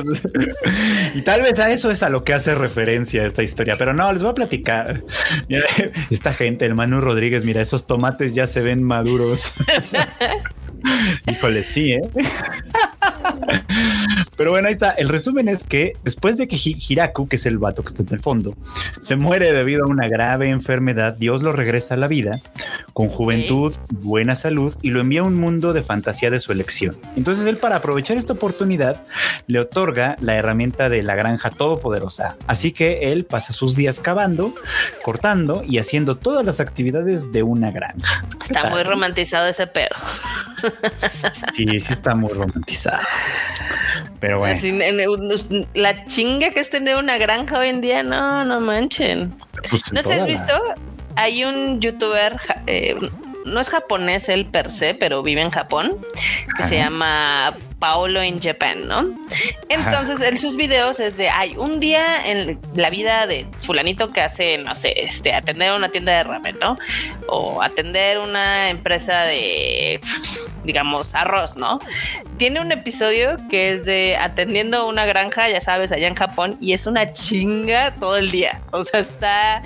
y 1.14 1.22
tal 1.22 1.42
vez 1.42 1.58
a 1.58 1.70
eso 1.72 1.90
es 1.90 2.04
a 2.04 2.08
lo 2.08 2.22
que 2.22 2.34
hace 2.34 2.54
referencia 2.54 3.24
esta 3.24 3.42
historia, 3.42 3.74
pero 3.76 3.92
no, 3.92 4.12
les 4.12 4.22
voy 4.22 4.30
a 4.30 4.34
platicar. 4.34 5.02
esta 6.10 6.32
gente, 6.32 6.66
el 6.66 6.74
Manu 6.84 7.00
Rodríguez, 7.00 7.46
mira, 7.46 7.62
esos 7.62 7.86
tomates 7.86 8.34
ya 8.34 8.46
se 8.46 8.60
ven 8.60 8.82
maduros. 8.82 9.54
Híjole, 11.26 11.64
sí, 11.64 11.92
¿eh? 11.92 12.02
Pero 14.36 14.50
bueno, 14.50 14.68
ahí 14.68 14.74
está. 14.74 14.90
El 14.90 15.08
resumen 15.08 15.48
es 15.48 15.62
que 15.62 15.96
después 16.02 16.36
de 16.36 16.48
que 16.48 16.56
Hiraku, 16.56 17.28
que 17.28 17.36
es 17.36 17.46
el 17.46 17.58
vato 17.58 17.82
que 17.82 17.88
está 17.88 18.02
en 18.02 18.08
el 18.12 18.20
fondo, 18.20 18.54
se 19.00 19.16
muere 19.16 19.52
debido 19.52 19.84
a 19.84 19.88
una 19.88 20.08
grave 20.08 20.50
enfermedad, 20.50 21.16
Dios 21.16 21.42
lo 21.42 21.52
regresa 21.52 21.94
a 21.94 21.96
la 21.96 22.08
vida 22.08 22.40
con 22.92 23.08
juventud, 23.08 23.74
buena 23.90 24.34
salud 24.34 24.74
y 24.82 24.90
lo 24.90 25.00
envía 25.00 25.20
a 25.20 25.24
un 25.24 25.36
mundo 25.36 25.72
de 25.72 25.82
fantasía 25.82 26.30
de 26.30 26.40
su 26.40 26.52
elección. 26.52 26.96
Entonces 27.16 27.46
él, 27.46 27.56
para 27.56 27.76
aprovechar 27.76 28.16
esta 28.16 28.32
oportunidad, 28.32 29.02
le 29.46 29.60
otorga 29.60 30.16
la 30.20 30.36
herramienta 30.36 30.88
de 30.88 31.02
la 31.02 31.14
granja 31.14 31.50
todopoderosa. 31.50 32.36
Así 32.46 32.72
que 32.72 33.12
él 33.12 33.24
pasa 33.24 33.52
sus 33.52 33.76
días 33.76 34.00
cavando, 34.00 34.54
cortando 35.02 35.62
y 35.66 35.78
haciendo 35.78 36.16
todas 36.16 36.44
las 36.44 36.60
actividades 36.60 37.32
de 37.32 37.42
una 37.42 37.70
granja. 37.70 38.24
Está 38.42 38.70
muy 38.70 38.82
romantizado 38.82 39.46
ese 39.46 39.66
pedo. 39.66 39.94
Sí, 40.96 41.80
sí 41.80 41.92
está 41.92 42.14
muy 42.14 42.32
romantizado. 42.32 42.93
Pero 44.20 44.38
bueno. 44.38 44.58
la 45.74 46.04
chinga 46.06 46.50
que 46.50 46.60
es 46.60 46.70
tener 46.70 46.96
una 46.96 47.18
granja 47.18 47.58
hoy 47.58 47.68
en 47.68 47.80
día, 47.80 48.02
no, 48.02 48.44
no 48.44 48.60
manchen. 48.60 49.34
Pues 49.68 49.92
¿No 49.92 50.02
se 50.02 50.14
has 50.14 50.26
visto? 50.26 50.52
Hay 51.16 51.44
un 51.44 51.80
youtuber, 51.80 52.36
eh, 52.66 52.96
no 53.44 53.60
es 53.60 53.68
japonés 53.68 54.28
él 54.28 54.46
per 54.46 54.70
se, 54.70 54.94
pero 54.94 55.22
vive 55.22 55.42
en 55.42 55.50
Japón, 55.50 55.92
que 56.56 56.64
se 56.64 56.78
llama 56.78 57.54
Paolo 57.78 58.24
in 58.24 58.40
Japan, 58.40 58.88
¿no? 58.88 59.04
Entonces, 59.68 60.20
en 60.22 60.38
sus 60.38 60.56
videos 60.56 61.00
es 61.00 61.16
de, 61.16 61.28
hay 61.28 61.54
un 61.56 61.78
día 61.78 62.26
en 62.26 62.58
la 62.74 62.90
vida 62.90 63.26
de 63.26 63.46
fulanito 63.60 64.08
que 64.08 64.22
hace, 64.22 64.58
no 64.58 64.74
sé, 64.74 64.94
este, 64.96 65.34
atender 65.34 65.72
una 65.72 65.90
tienda 65.90 66.12
de 66.12 66.24
ramen, 66.24 66.58
¿no? 66.58 66.78
O 67.28 67.62
atender 67.62 68.18
una 68.18 68.70
empresa 68.70 69.22
de, 69.24 70.00
digamos, 70.64 71.14
arroz, 71.14 71.56
¿no? 71.56 71.78
Tiene 72.38 72.60
un 72.60 72.72
episodio 72.72 73.36
que 73.50 73.72
es 73.72 73.84
de 73.84 74.16
atendiendo 74.16 74.88
una 74.88 75.04
granja, 75.06 75.48
ya 75.48 75.60
sabes, 75.60 75.92
allá 75.92 76.08
en 76.08 76.14
Japón, 76.14 76.56
y 76.60 76.72
es 76.72 76.86
una 76.86 77.12
chinga 77.12 77.94
todo 77.94 78.16
el 78.16 78.30
día. 78.30 78.62
O 78.72 78.84
sea, 78.84 79.00
está 79.00 79.62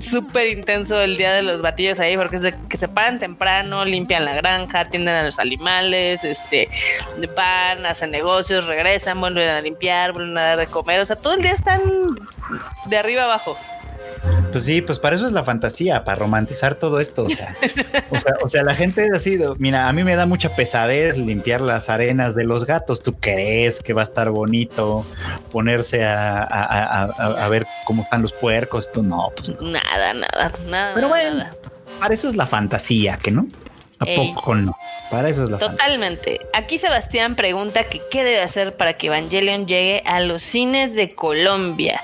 súper 0.00 0.48
intenso 0.48 1.00
el 1.00 1.16
día 1.16 1.32
de 1.32 1.42
los 1.42 1.62
batillos 1.62 2.00
ahí, 2.00 2.16
porque 2.16 2.36
es 2.36 2.42
de 2.42 2.54
que 2.68 2.76
se 2.76 2.88
paran 2.88 3.18
temprano, 3.18 3.84
limpian 3.84 4.24
la 4.24 4.34
granja, 4.34 4.80
atienden 4.80 5.14
a 5.14 5.22
los 5.22 5.38
animales, 5.38 6.24
este, 6.24 6.68
van, 7.36 7.86
hacen 7.86 8.10
negocios, 8.10 8.66
regresan, 8.66 9.20
vuelven 9.20 9.48
a 9.48 9.60
limpiar, 9.60 10.12
vuelven 10.12 10.36
a 10.38 10.42
dar 10.42 10.58
de 10.58 10.66
comer, 10.66 11.00
o 11.00 11.04
sea, 11.04 11.16
todo 11.16 11.34
el 11.34 11.42
día 11.42 11.52
están 11.52 11.80
de 12.86 12.96
arriba 12.96 13.24
abajo. 13.24 13.56
Pues 14.50 14.64
sí, 14.64 14.80
pues 14.82 14.98
para 14.98 15.16
eso 15.16 15.26
es 15.26 15.32
la 15.32 15.42
fantasía, 15.42 16.04
para 16.04 16.16
romantizar 16.16 16.74
todo 16.74 17.00
esto. 17.00 17.24
O 17.24 17.30
sea, 17.30 17.54
o 18.42 18.48
sea, 18.48 18.62
la 18.62 18.74
gente 18.74 19.08
ha 19.14 19.18
sido, 19.18 19.54
mira, 19.58 19.88
a 19.88 19.92
mí 19.92 20.04
me 20.04 20.16
da 20.16 20.26
mucha 20.26 20.54
pesadez 20.54 21.16
limpiar 21.16 21.60
las 21.60 21.88
arenas 21.88 22.34
de 22.34 22.44
los 22.44 22.66
gatos. 22.66 23.02
¿Tú 23.02 23.14
crees 23.14 23.82
que 23.82 23.92
va 23.92 24.02
a 24.02 24.04
estar 24.04 24.30
bonito 24.30 25.04
ponerse 25.52 26.04
a, 26.04 27.46
ver 27.50 27.66
cómo 27.84 28.02
están 28.02 28.22
los 28.22 28.32
puercos? 28.32 28.90
Tú 28.92 29.02
no, 29.02 29.30
pues 29.36 29.60
Nada, 29.60 30.14
nada, 30.14 30.52
nada. 30.66 30.94
Pero 30.94 31.08
bueno, 31.08 31.44
para 32.00 32.14
eso 32.14 32.28
es 32.28 32.36
la 32.36 32.46
fantasía, 32.46 33.18
que 33.18 33.30
no? 33.30 33.46
¿A 33.98 34.04
poco 34.04 34.54
no? 34.54 34.76
Para 35.10 35.28
eso 35.30 35.44
es 35.44 35.50
la 35.50 35.58
Totalmente. 35.58 36.40
Aquí 36.52 36.78
Sebastián 36.78 37.36
pregunta 37.36 37.84
que 37.84 38.02
qué 38.10 38.24
debe 38.24 38.42
hacer 38.42 38.76
para 38.76 38.94
que 38.94 39.06
Evangelion 39.06 39.66
llegue 39.66 40.02
a 40.04 40.20
los 40.20 40.42
cines 40.42 40.94
de 40.94 41.14
Colombia. 41.14 42.02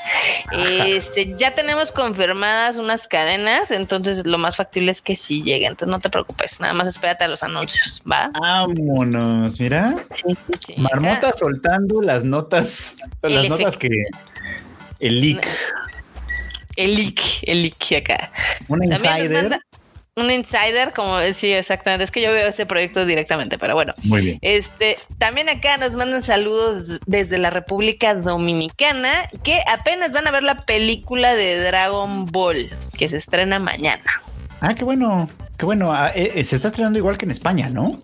Este, 0.52 1.35
ya 1.37 1.55
tenemos 1.55 1.92
confirmadas 1.92 2.76
unas 2.76 3.09
cadenas, 3.09 3.70
entonces 3.70 4.26
lo 4.26 4.38
más 4.38 4.57
factible 4.57 4.90
es 4.90 5.02
que 5.02 5.16
sí 5.16 5.42
llegue. 5.42 5.66
Entonces 5.66 5.88
no 5.88 6.00
te 6.00 6.09
preocupes, 6.09 6.61
nada 6.61 6.72
más 6.72 6.88
espérate 6.88 7.24
a 7.24 7.28
los 7.28 7.42
anuncios, 7.42 8.02
¿va? 8.11 8.31
Vámonos, 8.40 9.61
mira. 9.61 10.05
Sí, 10.11 10.35
sí, 10.46 10.52
sí. 10.66 10.74
Marmota 10.78 11.33
soltando 11.33 12.00
las 12.00 12.24
notas, 12.24 12.96
las 13.22 13.48
notas 13.48 13.76
que 13.76 13.90
el 15.00 15.20
leak. 15.20 15.46
El 16.76 16.94
leak, 16.94 17.20
el 17.42 17.62
leak 17.62 17.92
acá. 18.00 18.33
Un 18.68 18.85
insider 18.85 19.61
un 20.14 20.31
insider, 20.31 20.92
como 20.94 21.18
sí, 21.35 21.53
exactamente. 21.53 22.05
Es 22.05 22.11
que 22.11 22.20
yo 22.20 22.33
veo 22.33 22.48
ese 22.48 22.66
proyecto 22.66 23.07
directamente, 23.07 23.57
pero 23.59 23.75
bueno. 23.75 23.94
Muy 24.05 24.20
bien. 24.20 24.38
Este, 24.42 24.98
también 25.18 25.48
acá 25.48 25.79
nos 25.79 25.94
mandan 25.94 26.22
saludos 26.22 27.01
desde 27.07 27.38
la 27.38 27.51
República 27.51 28.14
Dominicana, 28.14 29.11
que 29.42 29.59
apenas 29.72 30.12
van 30.12 30.27
a 30.27 30.31
ver 30.31 30.42
la 30.42 30.57
película 30.66 31.35
de 31.35 31.59
Dragon 31.59 32.27
Ball, 32.27 32.70
que 32.98 33.09
se 33.09 33.16
estrena 33.16 33.59
mañana. 33.59 34.22
Ah, 34.61 34.75
qué 34.75 34.85
bueno, 34.85 35.29
qué 35.57 35.64
bueno. 35.64 35.92
Ah, 35.92 36.12
eh, 36.14 36.33
eh, 36.35 36.44
se 36.44 36.57
está 36.57 36.68
estrenando 36.68 36.98
igual 36.98 37.16
que 37.16 37.25
en 37.25 37.31
España, 37.31 37.70
¿no? 37.70 37.98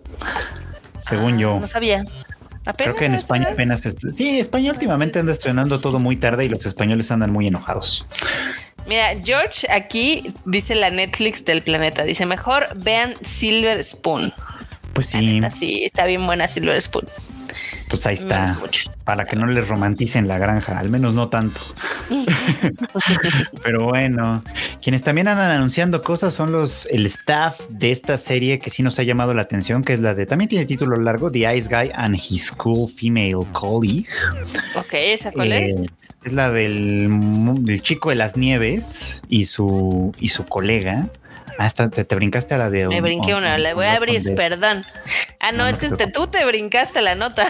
Según 0.97 1.35
ah, 1.35 1.39
yo. 1.39 1.59
No 1.59 1.67
sabía. 1.67 2.03
Creo 2.75 2.95
que 2.95 3.05
en 3.05 3.15
España 3.15 3.49
apenas. 3.51 3.81
Sí, 4.13 4.39
España 4.39 4.71
últimamente 4.71 5.19
anda 5.19 5.31
estrenando 5.31 5.79
todo 5.79 5.99
muy 5.99 6.17
tarde 6.17 6.45
y 6.45 6.49
los 6.49 6.65
españoles 6.65 7.09
andan 7.11 7.31
muy 7.31 7.47
enojados. 7.47 8.05
Mira, 8.87 9.15
George 9.23 9.67
aquí 9.69 10.33
dice 10.45 10.75
la 10.75 10.89
Netflix 10.89 11.45
del 11.45 11.61
planeta. 11.61 12.03
Dice, 12.03 12.25
mejor 12.25 12.67
vean 12.75 13.13
Silver 13.23 13.83
Spoon. 13.83 14.33
Pues 14.93 15.07
sí. 15.07 15.39
sí, 15.57 15.83
está 15.83 16.05
bien 16.05 16.25
buena 16.25 16.47
Silver 16.47 16.81
Spoon. 16.81 17.05
Pues 17.89 18.05
ahí 18.05 18.13
está. 18.13 18.55
Para 19.03 19.25
que 19.25 19.35
no 19.35 19.47
les 19.47 19.67
romanticen 19.67 20.27
la 20.27 20.37
granja, 20.37 20.77
al 20.77 20.89
menos 20.89 21.15
no 21.15 21.29
tanto. 21.29 21.59
Pero 23.63 23.85
bueno, 23.85 24.43
quienes 24.79 25.03
también 25.03 25.27
andan 25.27 25.49
anunciando 25.49 26.03
cosas 26.03 26.35
son 26.35 26.51
los 26.51 26.85
el 26.91 27.07
staff 27.07 27.59
de 27.69 27.89
esta 27.89 28.17
serie 28.17 28.59
que 28.59 28.69
sí 28.69 28.83
nos 28.83 28.99
ha 28.99 29.03
llamado 29.03 29.33
la 29.33 29.41
atención, 29.41 29.83
que 29.83 29.93
es 29.93 30.01
la 30.01 30.13
de 30.13 30.27
también 30.27 30.49
tiene 30.49 30.65
título 30.65 30.97
largo, 30.97 31.31
The 31.31 31.57
Ice 31.57 31.67
Guy 31.67 31.91
and 31.95 32.15
His 32.15 32.51
Cool 32.51 32.87
Female 32.87 33.47
Colleague. 33.53 34.05
Ok, 34.75 34.93
¿esa 34.93 35.31
cuál 35.31 35.51
es? 35.51 35.75
Eh, 35.75 35.89
es 36.25 36.33
la 36.33 36.51
del, 36.51 37.09
del, 37.63 37.81
chico 37.81 38.09
de 38.09 38.15
las 38.15 38.37
nieves 38.37 39.23
y 39.29 39.45
su 39.45 40.11
y 40.19 40.27
su 40.27 40.45
colega. 40.45 41.09
Hasta 41.59 41.89
te, 41.89 42.15
brincaste 42.15 42.53
a 42.53 42.57
la 42.57 42.69
de. 42.69 42.87
Me 42.87 43.01
brinqué 43.01 43.35
una, 43.35 43.57
la 43.57 43.73
voy 43.73 43.85
a 43.85 43.95
abrir, 43.95 44.33
perdón. 44.33 44.81
Ah, 45.41 45.51
no, 45.51 45.67
es 45.67 45.77
que 45.77 45.89
tú 46.07 46.27
te 46.27 46.45
brincaste 46.45 47.01
la 47.01 47.15
nota. 47.15 47.47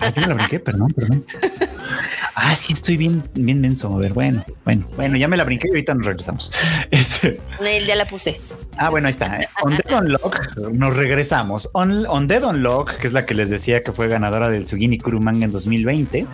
Ah, 0.00 0.10
yo 0.12 0.20
me 0.22 0.26
la 0.26 0.34
brinqué, 0.34 0.58
perdón, 0.58 0.88
perdón. 0.88 1.24
Ah, 2.34 2.56
sí, 2.56 2.72
estoy 2.72 2.96
bien, 2.96 3.22
bien 3.34 3.60
menso. 3.60 3.94
A 3.94 3.98
ver, 3.98 4.12
bueno, 4.12 4.44
bueno, 4.64 4.86
bueno, 4.96 5.16
ya 5.16 5.28
me 5.28 5.36
la 5.36 5.44
brinqué 5.44 5.68
y 5.68 5.70
ahorita 5.70 5.94
nos 5.94 6.06
regresamos. 6.06 6.52
Este... 6.90 7.40
Ya 7.86 7.94
la 7.94 8.06
puse. 8.06 8.40
Ah, 8.76 8.90
bueno, 8.90 9.06
ahí 9.06 9.12
está. 9.12 9.40
On 9.62 9.76
Dead 9.76 10.00
Unlock, 10.00 10.56
nos 10.72 10.96
regresamos. 10.96 11.68
On, 11.72 12.06
on 12.06 12.26
Dead 12.26 12.42
Unlock, 12.42 12.96
que 12.96 13.06
es 13.06 13.12
la 13.12 13.24
que 13.24 13.34
les 13.34 13.50
decía 13.50 13.82
que 13.82 13.92
fue 13.92 14.08
ganadora 14.08 14.48
del 14.48 14.66
Sugini 14.66 14.98
Kuru 14.98 15.20
Manga 15.20 15.44
en 15.44 15.52
2020, 15.52 16.26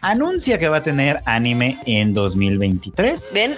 anuncia 0.00 0.58
que 0.58 0.68
va 0.68 0.78
a 0.78 0.82
tener 0.82 1.22
anime 1.24 1.78
en 1.86 2.14
2023. 2.14 3.30
Ven, 3.34 3.56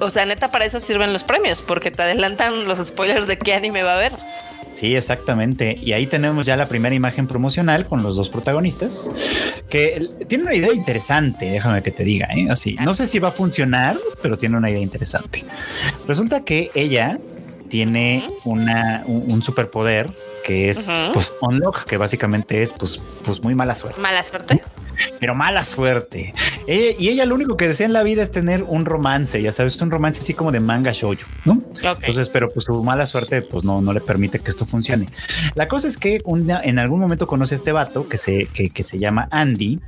o 0.00 0.10
sea, 0.10 0.26
neta, 0.26 0.50
para 0.50 0.64
eso 0.64 0.80
sirven 0.80 1.12
los 1.12 1.24
premios, 1.24 1.62
porque 1.62 1.90
te 1.90 2.02
adelantan 2.02 2.66
los 2.66 2.84
spoilers 2.86 3.26
de 3.26 3.38
qué 3.38 3.54
anime 3.54 3.82
va 3.82 3.92
a 3.92 3.96
haber. 3.96 4.12
Sí, 4.72 4.96
exactamente. 4.96 5.78
Y 5.80 5.92
ahí 5.92 6.06
tenemos 6.06 6.46
ya 6.46 6.56
la 6.56 6.66
primera 6.68 6.94
imagen 6.94 7.26
promocional 7.26 7.86
con 7.86 8.02
los 8.02 8.16
dos 8.16 8.28
protagonistas, 8.28 9.10
que 9.68 10.08
tiene 10.28 10.44
una 10.44 10.54
idea 10.54 10.72
interesante, 10.72 11.46
déjame 11.46 11.82
que 11.82 11.90
te 11.90 12.04
diga, 12.04 12.28
¿eh? 12.34 12.48
así. 12.50 12.76
No 12.80 12.94
sé 12.94 13.06
si 13.06 13.18
va 13.18 13.28
a 13.28 13.32
funcionar, 13.32 13.98
pero 14.22 14.38
tiene 14.38 14.56
una 14.56 14.70
idea 14.70 14.80
interesante. 14.80 15.44
Resulta 16.06 16.44
que 16.44 16.70
ella 16.74 17.18
tiene 17.68 18.26
una, 18.44 19.04
un, 19.06 19.42
superpoder 19.42 20.10
que 20.44 20.70
es 20.70 20.90
pues 21.12 21.32
unlock, 21.40 21.84
que 21.84 21.96
básicamente 21.96 22.62
es 22.62 22.72
pues, 22.72 23.00
pues 23.24 23.42
muy 23.42 23.54
mala 23.54 23.74
suerte. 23.74 24.00
Mala 24.00 24.22
suerte 24.24 24.60
pero 25.18 25.34
mala 25.34 25.64
suerte. 25.64 26.32
y 26.66 27.08
ella 27.08 27.24
lo 27.24 27.34
único 27.34 27.56
que 27.56 27.68
desea 27.68 27.86
en 27.86 27.92
la 27.92 28.02
vida 28.02 28.22
es 28.22 28.30
tener 28.30 28.62
un 28.62 28.84
romance, 28.84 29.40
ya 29.40 29.52
sabes, 29.52 29.80
un 29.80 29.90
romance 29.90 30.20
así 30.20 30.34
como 30.34 30.52
de 30.52 30.60
manga 30.60 30.92
shoujo, 30.92 31.26
¿no? 31.44 31.62
Entonces, 31.82 32.28
pero 32.28 32.48
pues 32.48 32.64
su 32.64 32.82
mala 32.82 33.06
suerte 33.06 33.42
pues 33.42 33.64
no, 33.64 33.80
no 33.80 33.92
le 33.92 34.00
permite 34.00 34.38
que 34.38 34.50
esto 34.50 34.66
funcione. 34.66 35.06
La 35.54 35.68
cosa 35.68 35.88
es 35.88 35.96
que 35.96 36.22
en 36.24 36.78
algún 36.78 37.00
momento 37.00 37.26
conoce 37.26 37.54
a 37.54 37.58
este 37.58 37.72
vato 37.72 38.08
que 38.08 38.18
se, 38.18 38.46
que, 38.46 38.82
se 38.82 38.98
llama 38.98 39.28
Andy, 39.30 39.80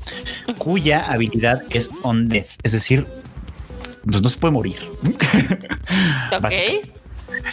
cuya 0.59 1.11
habilidad 1.11 1.63
es 1.71 1.91
on 2.03 2.29
death, 2.29 2.49
es 2.63 2.73
decir, 2.73 3.07
pues 4.05 4.23
no 4.23 4.29
se 4.29 4.39
puede 4.39 4.53
morir. 4.53 4.77
Ok. 6.33 7.02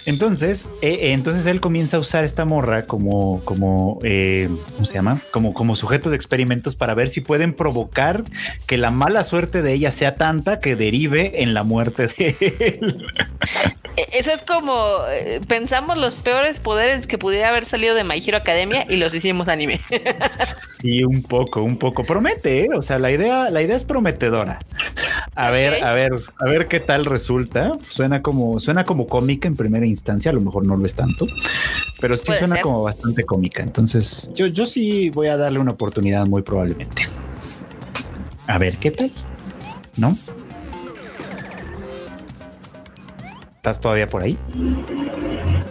Entonces, 0.06 0.70
eh, 0.82 1.00
eh, 1.02 1.12
entonces 1.12 1.46
él 1.46 1.62
comienza 1.62 1.98
a 1.98 2.00
usar 2.00 2.24
esta 2.24 2.46
morra 2.46 2.86
como, 2.86 3.42
como, 3.46 4.00
eh, 4.04 4.50
¿cómo 4.74 4.86
se 4.86 4.94
llama? 4.94 5.22
Como, 5.32 5.54
como 5.54 5.76
sujeto 5.76 6.10
de 6.10 6.16
experimentos 6.16 6.76
para 6.76 6.94
ver 6.96 7.10
si 7.10 7.22
pueden 7.22 7.54
provocar 7.54 8.24
que 8.66 8.78
la 8.78 8.92
mala 8.92 9.24
suerte 9.24 9.62
de 9.62 9.74
ella 9.74 9.92
sea 9.92 10.16
tanta 10.16 10.60
que 10.60 10.76
derive 10.76 11.44
en 11.44 11.54
la 11.54 11.64
muerte 11.64 12.08
de 12.08 12.36
él. 12.82 13.06
E, 13.98 14.08
eso 14.14 14.32
es 14.32 14.42
como 14.44 14.74
pensamos 15.48 15.98
los 15.98 16.16
peores 16.16 16.60
poderes 16.60 17.08
que 17.08 17.18
pudiera 17.18 17.50
haber 17.50 17.66
salido 17.66 17.96
de 17.96 18.04
My 18.04 18.22
Hero 18.26 18.38
Academia 18.38 18.86
y 18.90 18.98
los 18.98 19.14
hicimos 19.14 19.48
anime. 19.48 19.82
Sí, 20.82 21.04
un 21.04 21.24
poco, 21.24 21.62
un 21.62 21.78
poco. 21.78 22.04
Promete, 22.06 22.66
¿eh? 22.66 22.70
o 22.74 22.82
sea, 22.82 23.00
la 23.00 23.12
idea, 23.12 23.50
la 23.50 23.62
idea 23.62 23.76
es 23.76 23.84
prometedora. 23.84 24.60
A 25.36 25.50
ver, 25.50 25.84
a 25.84 25.94
ver, 25.94 26.12
a 26.40 26.46
ver 26.46 26.68
qué 26.68 26.80
tal 26.80 27.06
resulta. 27.06 27.72
Suena 27.88 28.22
como, 28.22 28.60
suena 28.60 28.86
como 28.86 29.08
cómica 29.08 29.48
en 29.48 29.58
primera 29.70 29.86
instancia, 29.86 30.32
a 30.32 30.34
lo 30.34 30.42
mejor 30.42 30.66
no 30.66 30.76
lo 30.76 30.84
es 30.84 30.96
tanto, 30.96 31.28
pero 32.02 32.18
sí 32.18 32.32
suena 32.40 32.60
como 32.62 32.82
bastante 32.82 33.24
cómica. 33.24 33.62
Entonces, 33.62 34.32
yo, 34.34 34.48
yo 34.48 34.66
sí 34.66 35.12
voy 35.12 35.28
a 35.28 35.38
darle 35.38 35.60
una 35.60 35.72
oportunidad 35.72 36.26
muy 36.26 36.42
probablemente. 36.42 37.04
A 38.48 38.58
ver 38.58 38.78
qué 38.78 38.90
tal, 38.90 39.12
¿no? 39.96 40.18
¿Estás 43.58 43.80
todavía 43.80 44.08
por 44.08 44.24
ahí? 44.24 44.40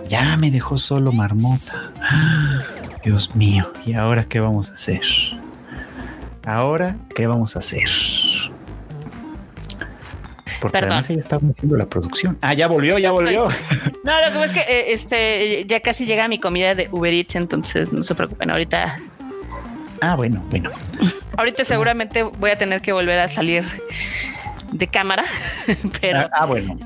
Ya 0.08 0.36
me 0.36 0.52
dejó 0.52 0.78
solo 0.78 1.10
Marmota. 1.10 1.92
Dios 3.04 3.34
mío, 3.34 3.66
¿y 3.84 3.94
ahora 3.94 4.26
qué 4.26 4.38
vamos 4.38 4.70
a 4.70 4.74
hacer? 4.74 5.00
¿Ahora 6.44 6.96
qué 7.16 7.26
vamos 7.26 7.56
a 7.56 7.58
hacer? 7.58 7.88
Porque 10.60 10.78
además 10.78 11.08
ella 11.10 11.20
estaba 11.20 11.48
haciendo 11.48 11.76
la 11.76 11.86
producción. 11.86 12.38
Ah, 12.40 12.54
ya 12.54 12.68
volvió, 12.68 12.98
ya 12.98 13.12
volvió. 13.12 13.48
No, 14.04 14.20
lo 14.20 14.32
que 14.32 14.38
pasa 14.38 14.44
es 14.44 14.52
que 14.52 14.60
eh, 14.60 14.92
este 14.92 15.66
ya 15.66 15.80
casi 15.80 16.06
llega 16.06 16.28
mi 16.28 16.38
comida 16.38 16.74
de 16.74 16.88
Uber 16.90 17.12
Eats, 17.12 17.36
entonces 17.36 17.92
no 17.92 18.02
se 18.02 18.14
preocupen, 18.14 18.50
ahorita. 18.50 18.98
Ah, 20.00 20.16
bueno, 20.16 20.42
bueno. 20.50 20.70
Ahorita 21.36 21.64
seguramente 21.64 22.22
voy 22.22 22.50
a 22.50 22.56
tener 22.56 22.80
que 22.80 22.92
volver 22.92 23.18
a 23.18 23.28
salir 23.28 23.64
de 24.72 24.86
cámara, 24.86 25.24
pero. 26.00 26.20
ah, 26.20 26.30
ah 26.32 26.46
bueno. 26.46 26.78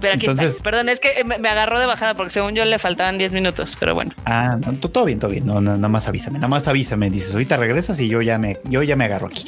Pero 0.00 0.14
aquí 0.14 0.26
está. 0.26 0.46
Perdón, 0.62 0.88
es 0.88 1.00
que 1.00 1.24
me, 1.24 1.48
agarró 1.48 1.78
de 1.78 1.86
bajada 1.86 2.14
porque 2.14 2.32
según 2.32 2.54
yo 2.54 2.64
le 2.64 2.78
faltaban 2.78 3.18
10 3.18 3.32
minutos, 3.32 3.76
pero 3.78 3.94
bueno. 3.94 4.12
Ah, 4.24 4.58
todo 4.80 5.04
bien, 5.04 5.18
todo 5.18 5.30
bien. 5.30 5.46
No, 5.46 5.60
nada 5.60 5.88
más 5.88 6.08
avísame, 6.08 6.38
nada 6.38 6.48
más 6.48 6.68
avísame. 6.68 7.10
Dices, 7.10 7.32
ahorita 7.32 7.56
regresas 7.56 8.00
y 8.00 8.08
yo 8.08 8.22
ya 8.22 8.38
me, 8.38 8.58
yo 8.64 8.82
ya 8.82 8.96
me 8.96 9.04
agarro 9.04 9.28
aquí. 9.28 9.46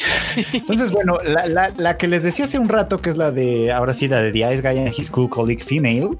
Entonces, 0.53 0.91
bueno, 0.91 1.19
la, 1.23 1.97
que 1.97 2.09
les 2.09 2.23
decía 2.23 2.45
hace 2.45 2.59
un 2.59 2.69
rato, 2.69 2.99
que 2.99 3.11
es 3.11 3.17
la 3.17 3.31
de, 3.31 3.73
ahora 3.73 3.95
sí, 3.95 4.09
la 4.09 4.23
de 4.23 4.33
The 4.33 4.55
Ice 4.55 4.63
Guy 4.63 4.79
and 4.79 4.95
His 4.97 5.11
Cool 5.11 5.29
Colleague 5.29 5.65
Female, 5.65 6.11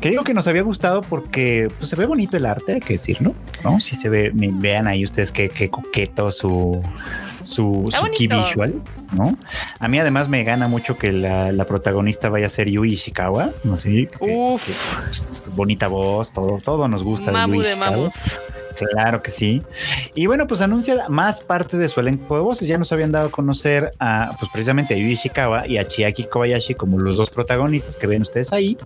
que 0.00 0.10
digo 0.10 0.24
que 0.24 0.34
nos 0.34 0.46
había 0.46 0.62
gustado 0.62 1.02
porque 1.02 1.68
pues, 1.78 1.90
se 1.90 1.96
ve 1.96 2.06
bonito 2.06 2.36
el 2.36 2.46
arte, 2.46 2.74
hay 2.74 2.80
que 2.80 2.94
decirlo, 2.94 3.34
¿no? 3.64 3.80
Si 3.80 3.96
se 3.96 4.08
ve, 4.08 4.30
vean 4.34 4.86
ahí 4.86 5.04
ustedes 5.04 5.32
qué, 5.32 5.48
qué 5.48 5.70
coqueto 5.70 6.30
su 6.30 6.82
su, 7.46 7.90
key 8.16 8.26
visual, 8.26 8.82
¿no? 9.12 9.36
A 9.78 9.88
mí 9.88 9.98
además 9.98 10.28
me 10.28 10.44
gana 10.44 10.68
mucho 10.68 10.98
que 10.98 11.12
la, 11.12 11.64
protagonista 11.66 12.28
vaya 12.28 12.46
a 12.46 12.50
ser 12.50 12.70
Yui 12.70 12.92
Ishikawa, 12.92 13.50
¿no? 13.64 13.76
sé 13.76 14.08
Uf. 14.20 15.48
bonita 15.54 15.88
voz, 15.88 16.32
todo, 16.32 16.58
todo 16.58 16.88
nos 16.88 17.02
gusta. 17.02 17.32
Mamu 17.32 17.60
de, 17.62 17.70
de 17.70 17.76
Claro 18.76 19.22
que 19.22 19.30
sí. 19.30 19.62
Y 20.14 20.26
bueno, 20.26 20.46
pues 20.46 20.60
anuncia 20.60 21.08
más 21.08 21.42
parte 21.42 21.76
de 21.76 21.88
su 21.88 22.00
elenco 22.00 22.36
de 22.36 22.42
voces. 22.42 22.68
Ya 22.68 22.78
nos 22.78 22.92
habían 22.92 23.12
dado 23.12 23.28
a 23.28 23.30
conocer 23.30 23.92
a, 23.98 24.36
pues 24.38 24.50
precisamente 24.50 24.94
a 24.94 24.96
Ishikawa 24.96 25.66
y 25.66 25.78
a 25.78 25.86
Chiaki 25.86 26.24
Kobayashi 26.24 26.74
como 26.74 26.98
los 26.98 27.16
dos 27.16 27.30
protagonistas 27.30 27.96
que 27.96 28.06
ven 28.06 28.22
ustedes 28.22 28.52
ahí. 28.52 28.76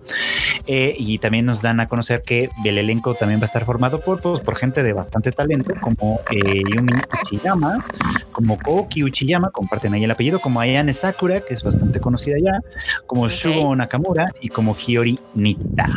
Eh, 0.67 0.95
y 0.97 1.17
también 1.17 1.45
nos 1.45 1.61
dan 1.61 1.79
a 1.79 1.87
conocer 1.87 2.21
que 2.21 2.49
el 2.63 2.77
elenco 2.77 3.15
también 3.15 3.39
va 3.39 3.43
a 3.43 3.45
estar 3.45 3.65
formado 3.65 3.99
por, 3.99 4.21
pues, 4.21 4.39
por 4.39 4.55
gente 4.55 4.83
de 4.83 4.93
bastante 4.93 5.31
talento, 5.31 5.73
como 5.81 6.19
eh, 6.31 6.61
Yumi 6.75 6.93
Uchiyama, 7.23 7.83
como 8.31 8.57
Koki 8.57 9.03
Uchiyama, 9.03 9.49
comparten 9.49 9.93
ahí 9.93 10.03
el 10.03 10.11
apellido, 10.11 10.39
como 10.39 10.59
Ayane 10.61 10.93
Sakura, 10.93 11.41
que 11.41 11.53
es 11.53 11.63
bastante 11.63 11.99
conocida 11.99 12.37
ya, 12.41 12.61
como 13.07 13.27
Shugo 13.27 13.75
Nakamura 13.75 14.25
y 14.39 14.49
como 14.49 14.75
Hiyori 14.75 15.19
Nita 15.35 15.87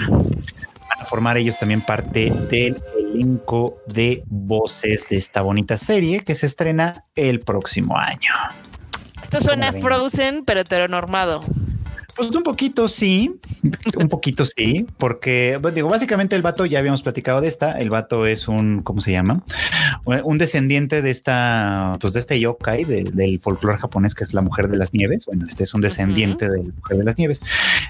a 0.98 1.04
formar 1.04 1.36
ellos 1.36 1.58
también 1.58 1.80
parte 1.80 2.30
del 2.50 2.80
elenco 3.14 3.78
de 3.86 4.22
voces 4.26 5.06
de 5.08 5.16
esta 5.16 5.42
bonita 5.42 5.78
serie 5.78 6.20
que 6.20 6.34
se 6.34 6.46
estrena 6.46 7.04
el 7.14 7.40
próximo 7.40 7.96
año. 7.96 8.32
Esto 9.22 9.40
suena 9.40 9.72
Frozen, 9.72 10.44
pero 10.44 10.60
heteronormado. 10.60 11.40
Pues 12.16 12.30
un 12.30 12.42
poquito 12.42 12.88
sí, 12.88 13.40
un 13.96 14.08
poquito 14.08 14.44
sí, 14.44 14.86
porque 14.98 15.58
pues, 15.60 15.74
digo, 15.74 15.88
básicamente 15.88 16.36
el 16.36 16.42
vato, 16.42 16.64
ya 16.64 16.78
habíamos 16.78 17.02
platicado 17.02 17.40
de 17.40 17.48
esta, 17.48 17.72
el 17.72 17.90
vato 17.90 18.26
es 18.26 18.48
un, 18.48 18.82
¿cómo 18.82 19.00
se 19.00 19.12
llama? 19.12 19.42
Un 20.04 20.38
descendiente 20.38 21.02
de 21.02 21.10
esta, 21.10 21.92
pues 22.00 22.12
de 22.12 22.20
este 22.20 22.38
yokai 22.38 22.84
del 22.84 23.40
folclore 23.40 23.78
japonés 23.78 24.14
que 24.14 24.24
es 24.24 24.34
la 24.34 24.42
mujer 24.42 24.68
de 24.68 24.76
las 24.76 24.92
nieves. 24.92 25.26
Bueno, 25.26 25.46
este 25.48 25.64
es 25.64 25.74
un 25.74 25.80
descendiente 25.80 26.48
de 26.48 26.58
la 26.58 26.72
mujer 26.72 26.98
de 26.98 27.04
las 27.04 27.18
nieves. 27.18 27.40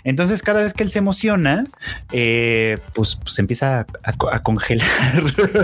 Entonces, 0.04 0.42
cada 0.42 0.62
vez 0.62 0.72
que 0.72 0.82
él 0.82 0.90
se 0.90 0.98
emociona, 0.98 1.64
eh, 2.12 2.78
pues, 2.94 3.16
pues 3.16 3.38
empieza 3.38 3.86
a, 4.02 4.38
congelar 4.40 4.88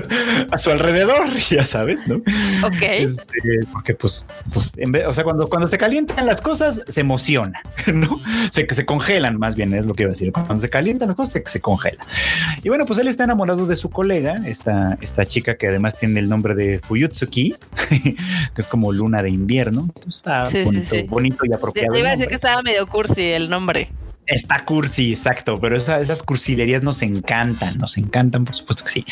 a 0.51 0.59
su 0.59 0.71
alrededor, 0.71 1.31
ya 1.51 1.65
sabes, 1.65 2.07
¿no? 2.07 2.17
Ok. 2.67 2.83
Este, 2.83 3.61
porque 3.73 3.95
pues, 3.95 4.29
pues 4.53 4.73
en 4.77 4.93
vez, 4.93 5.07
o 5.07 5.13
sea, 5.13 5.25
cuando, 5.25 5.49
cuando 5.49 5.69
se 5.69 5.79
calientan 5.79 6.27
las 6.27 6.41
cosas, 6.41 6.83
se 6.87 7.01
emociona, 7.01 7.63
¿no? 7.93 8.21
Se, 8.51 8.67
se 8.75 8.87
congelan, 8.87 9.39
más 9.39 9.55
bien 9.55 9.75
es 9.75 9.87
lo 9.87 9.95
que 9.95 10.05
iba 10.05 10.11
a 10.11 10.13
decir. 10.13 10.33
Cuando 10.33 10.59
se 10.59 10.69
calientan 10.69 11.09
las 11.09 11.17
cosas, 11.17 11.33
se, 11.33 11.43
se 11.47 11.61
congela. 11.61 12.07
Y 12.63 12.69
bueno, 12.69 12.87
pues 12.87 12.99
él 12.99 13.09
está 13.09 13.25
enamorado 13.25 13.67
de 13.67 13.77
su 13.77 13.91
colega, 13.91 14.35
esta, 14.47 14.99
esta 15.01 15.25
chica 15.27 15.57
que 15.57 15.69
además 15.69 15.99
tiene 15.99 16.21
el 16.21 16.29
nombre 16.29 16.55
de 16.55 16.79
Fuyutsuki, 16.79 17.55
que 17.89 18.61
es 18.61 18.67
como 18.67 18.93
luna 18.93 19.23
de 19.23 19.31
invierno. 19.31 19.91
está 20.07 20.49
bonito, 20.65 20.97
bonito, 21.09 21.47
y 21.47 21.55
apropiado. 21.55 21.93
Te 21.93 21.99
iba 21.99 22.09
a 22.09 22.13
decir 22.13 22.29
que 22.29 22.35
estaba 22.35 22.63
medio 22.63 22.87
cursi 22.87 23.23
el 23.23 23.51
nombre. 23.51 23.91
Está 24.31 24.65
cursi, 24.65 25.11
exacto, 25.11 25.59
pero 25.61 25.77
esas 25.77 26.23
cursilerías 26.23 26.85
nos 26.85 27.03
encantan, 27.03 27.77
nos 27.79 27.99
encantan, 27.99 28.45
por 28.45 28.55
supuesto 28.55 28.85
que 28.85 28.91
sí. 28.91 29.05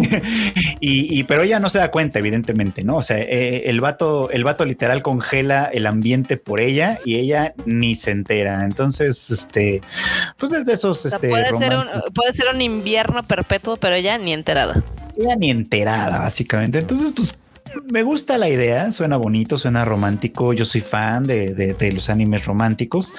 y, 0.80 1.24
pero 1.24 1.42
ella 1.42 1.58
no 1.58 1.68
se 1.68 1.78
da 1.78 1.90
cuenta, 1.90 2.20
evidentemente, 2.20 2.84
¿no? 2.84 2.98
O 2.98 3.02
sea, 3.02 3.18
eh, 3.18 3.64
el 3.66 3.80
vato, 3.80 4.30
el 4.30 4.44
vato 4.44 4.64
literal 4.64 5.02
congela 5.02 5.64
el 5.64 5.84
ambiente 5.86 6.36
por 6.36 6.60
ella 6.60 7.00
y 7.04 7.16
ella 7.16 7.54
ni 7.64 7.96
se 7.96 8.12
entera. 8.12 8.64
Entonces, 8.64 9.30
este, 9.30 9.80
pues 10.38 10.52
es 10.52 10.64
de 10.64 10.74
esos. 10.74 11.04
este, 11.06 11.28
puede, 11.28 11.48
ser 11.58 11.76
un, 11.76 11.84
puede 12.14 12.32
ser 12.32 12.46
un 12.54 12.62
invierno 12.62 13.24
perpetuo, 13.24 13.76
pero 13.76 13.96
ella 13.96 14.16
ni 14.16 14.32
enterada. 14.32 14.80
Ella 15.18 15.34
ni 15.34 15.50
enterada, 15.50 16.20
básicamente. 16.20 16.78
Entonces, 16.78 17.12
pues 17.16 17.34
me 17.84 18.02
gusta 18.02 18.38
la 18.38 18.48
idea, 18.48 18.90
suena 18.92 19.16
bonito, 19.16 19.58
suena 19.58 19.84
romántico. 19.84 20.52
Yo 20.52 20.64
soy 20.64 20.80
fan 20.80 21.24
de, 21.24 21.92
los 21.94 22.10
animes 22.10 22.44
románticos. 22.44 23.12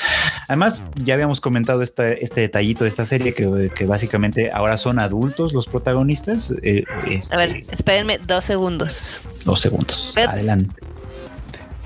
Además, 0.47 0.81
ya 0.95 1.13
habíamos 1.13 1.41
comentado 1.41 1.81
este, 1.81 2.23
este 2.23 2.41
detallito 2.41 2.83
de 2.83 2.89
esta 2.89 3.05
serie 3.05 3.33
que, 3.33 3.85
básicamente 3.85 4.51
ahora 4.51 4.77
son 4.77 4.99
adultos 4.99 5.53
los 5.53 5.67
protagonistas. 5.67 6.53
Eh, 6.61 6.83
A 7.31 7.37
ver, 7.37 7.57
este, 7.57 7.73
espérenme 7.73 8.17
dos 8.19 8.45
segundos. 8.45 9.21
Dos 9.45 9.59
segundos. 9.61 10.13
Adelante. 10.15 10.75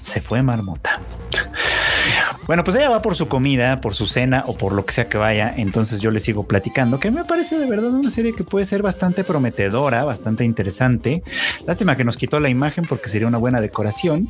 Se 0.01 0.21
fue 0.21 0.41
Marmota. 0.41 0.99
Bueno, 2.51 2.65
pues 2.65 2.75
ella 2.75 2.89
va 2.89 3.01
por 3.01 3.15
su 3.15 3.29
comida, 3.29 3.79
por 3.79 3.95
su 3.95 4.07
cena 4.07 4.43
o 4.45 4.53
por 4.53 4.73
lo 4.73 4.83
que 4.83 4.91
sea 4.91 5.07
que 5.07 5.17
vaya. 5.17 5.53
Entonces 5.55 6.01
yo 6.01 6.11
le 6.11 6.19
sigo 6.19 6.43
platicando, 6.43 6.99
que 6.99 7.09
me 7.09 7.23
parece 7.23 7.57
de 7.57 7.65
verdad 7.65 7.93
una 7.93 8.11
serie 8.11 8.33
que 8.33 8.43
puede 8.43 8.65
ser 8.65 8.81
bastante 8.81 9.23
prometedora, 9.23 10.03
bastante 10.03 10.43
interesante. 10.43 11.23
Lástima 11.65 11.95
que 11.95 12.03
nos 12.03 12.17
quitó 12.17 12.41
la 12.41 12.49
imagen 12.49 12.83
porque 12.83 13.07
sería 13.07 13.29
una 13.29 13.37
buena 13.37 13.61
decoración. 13.61 14.27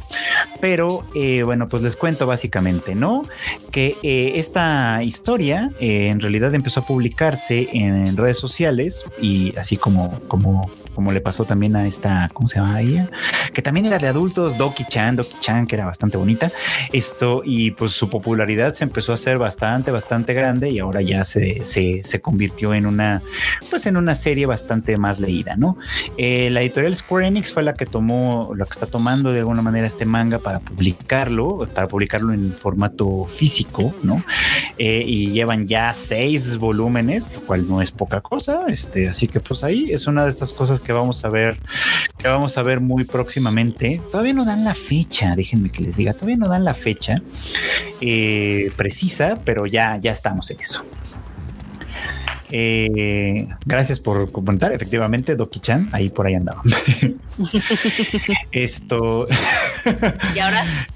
Pero 0.59 1.03
eh, 1.15 1.41
bueno, 1.41 1.67
pues 1.67 1.81
les 1.81 1.95
cuento 1.95 2.27
básicamente, 2.27 2.93
¿no? 2.93 3.23
Que 3.71 3.97
eh, 4.03 4.33
esta 4.35 5.01
historia 5.01 5.71
eh, 5.79 6.09
en 6.09 6.19
realidad 6.19 6.53
empezó 6.53 6.81
a 6.81 6.85
publicarse 6.85 7.69
en 7.73 8.15
redes 8.15 8.37
sociales 8.37 9.03
y 9.19 9.57
así 9.57 9.77
como, 9.77 10.19
como 10.27 10.69
como 10.93 11.11
le 11.11 11.21
pasó 11.21 11.45
también 11.45 11.75
a 11.75 11.87
esta, 11.87 12.29
¿cómo 12.33 12.47
se 12.47 12.59
llama 12.59 12.81
ella? 12.81 13.09
Que 13.53 13.61
también 13.61 13.85
era 13.85 13.97
de 13.97 14.07
adultos, 14.07 14.57
Doki 14.57 14.85
Chan, 14.85 15.15
Doki 15.15 15.35
Chan, 15.39 15.67
que 15.67 15.75
era 15.75 15.85
bastante 15.85 16.17
bonita. 16.17 16.51
Esto, 16.91 17.41
y 17.45 17.71
pues 17.71 17.91
su 17.91 18.09
popularidad 18.09 18.73
se 18.73 18.83
empezó 18.83 19.11
a 19.11 19.15
hacer 19.15 19.37
bastante, 19.37 19.91
bastante 19.91 20.33
grande 20.33 20.69
y 20.69 20.79
ahora 20.79 21.01
ya 21.01 21.25
se, 21.25 21.65
se, 21.65 22.21
convirtió 22.21 22.73
en 22.73 22.85
una, 22.85 23.21
pues 23.69 23.85
en 23.85 23.97
una 23.97 24.15
serie 24.15 24.45
bastante 24.45 24.97
más 24.97 25.19
leída, 25.19 25.55
¿no? 25.55 25.77
Eh, 26.17 26.49
la 26.51 26.61
editorial 26.61 26.95
Square 26.95 27.27
Enix 27.27 27.53
fue 27.53 27.63
la 27.63 27.73
que 27.73 27.85
tomó, 27.85 28.53
la 28.55 28.65
que 28.65 28.71
está 28.71 28.85
tomando 28.85 29.31
de 29.31 29.39
alguna 29.39 29.61
manera 29.61 29.87
este 29.87 30.05
manga 30.05 30.39
para 30.39 30.59
publicarlo, 30.59 31.65
para 31.73 31.87
publicarlo 31.87 32.33
en 32.33 32.53
formato 32.53 33.25
físico, 33.25 33.93
¿no? 34.03 34.23
Eh, 34.77 35.03
y 35.05 35.31
llevan 35.31 35.67
ya 35.67 35.93
seis 35.93 36.57
volúmenes, 36.57 37.25
lo 37.33 37.41
cual 37.41 37.67
no 37.67 37.81
es 37.81 37.91
poca 37.91 38.21
cosa, 38.21 38.65
este, 38.67 39.07
así 39.07 39.27
que 39.27 39.39
pues 39.39 39.63
ahí 39.63 39.91
es 39.91 40.07
una 40.07 40.23
de 40.23 40.29
estas 40.29 40.53
cosas 40.53 40.80
que 40.81 40.93
vamos 40.93 41.23
a 41.25 41.29
ver, 41.29 41.57
que 42.17 42.27
vamos 42.27 42.57
a 42.57 42.63
ver 42.63 42.79
muy 42.79 43.03
próximamente. 43.03 44.01
Todavía 44.11 44.33
no 44.33 44.45
dan 44.45 44.63
la 44.63 44.73
fecha, 44.73 45.35
déjenme 45.35 45.69
que 45.69 45.83
les 45.83 45.97
diga, 45.97 46.13
todavía 46.13 46.37
no 46.37 46.47
dan 46.47 46.63
la 46.63 46.73
fecha 46.73 47.21
eh, 47.99 48.71
precisa, 48.75 49.39
pero 49.45 49.65
ya, 49.65 49.97
ya 49.97 50.11
estamos 50.11 50.49
en 50.51 50.59
eso. 50.59 50.85
Eh, 52.51 53.47
gracias 53.65 53.99
por 53.99 54.31
comentar. 54.31 54.73
Efectivamente, 54.73 55.35
Doki-chan, 55.35 55.89
ahí 55.93 56.09
por 56.09 56.27
ahí 56.27 56.35
andaba. 56.35 56.61
Esto. 58.51 59.27
y 60.35 60.39
ahora. 60.39 60.87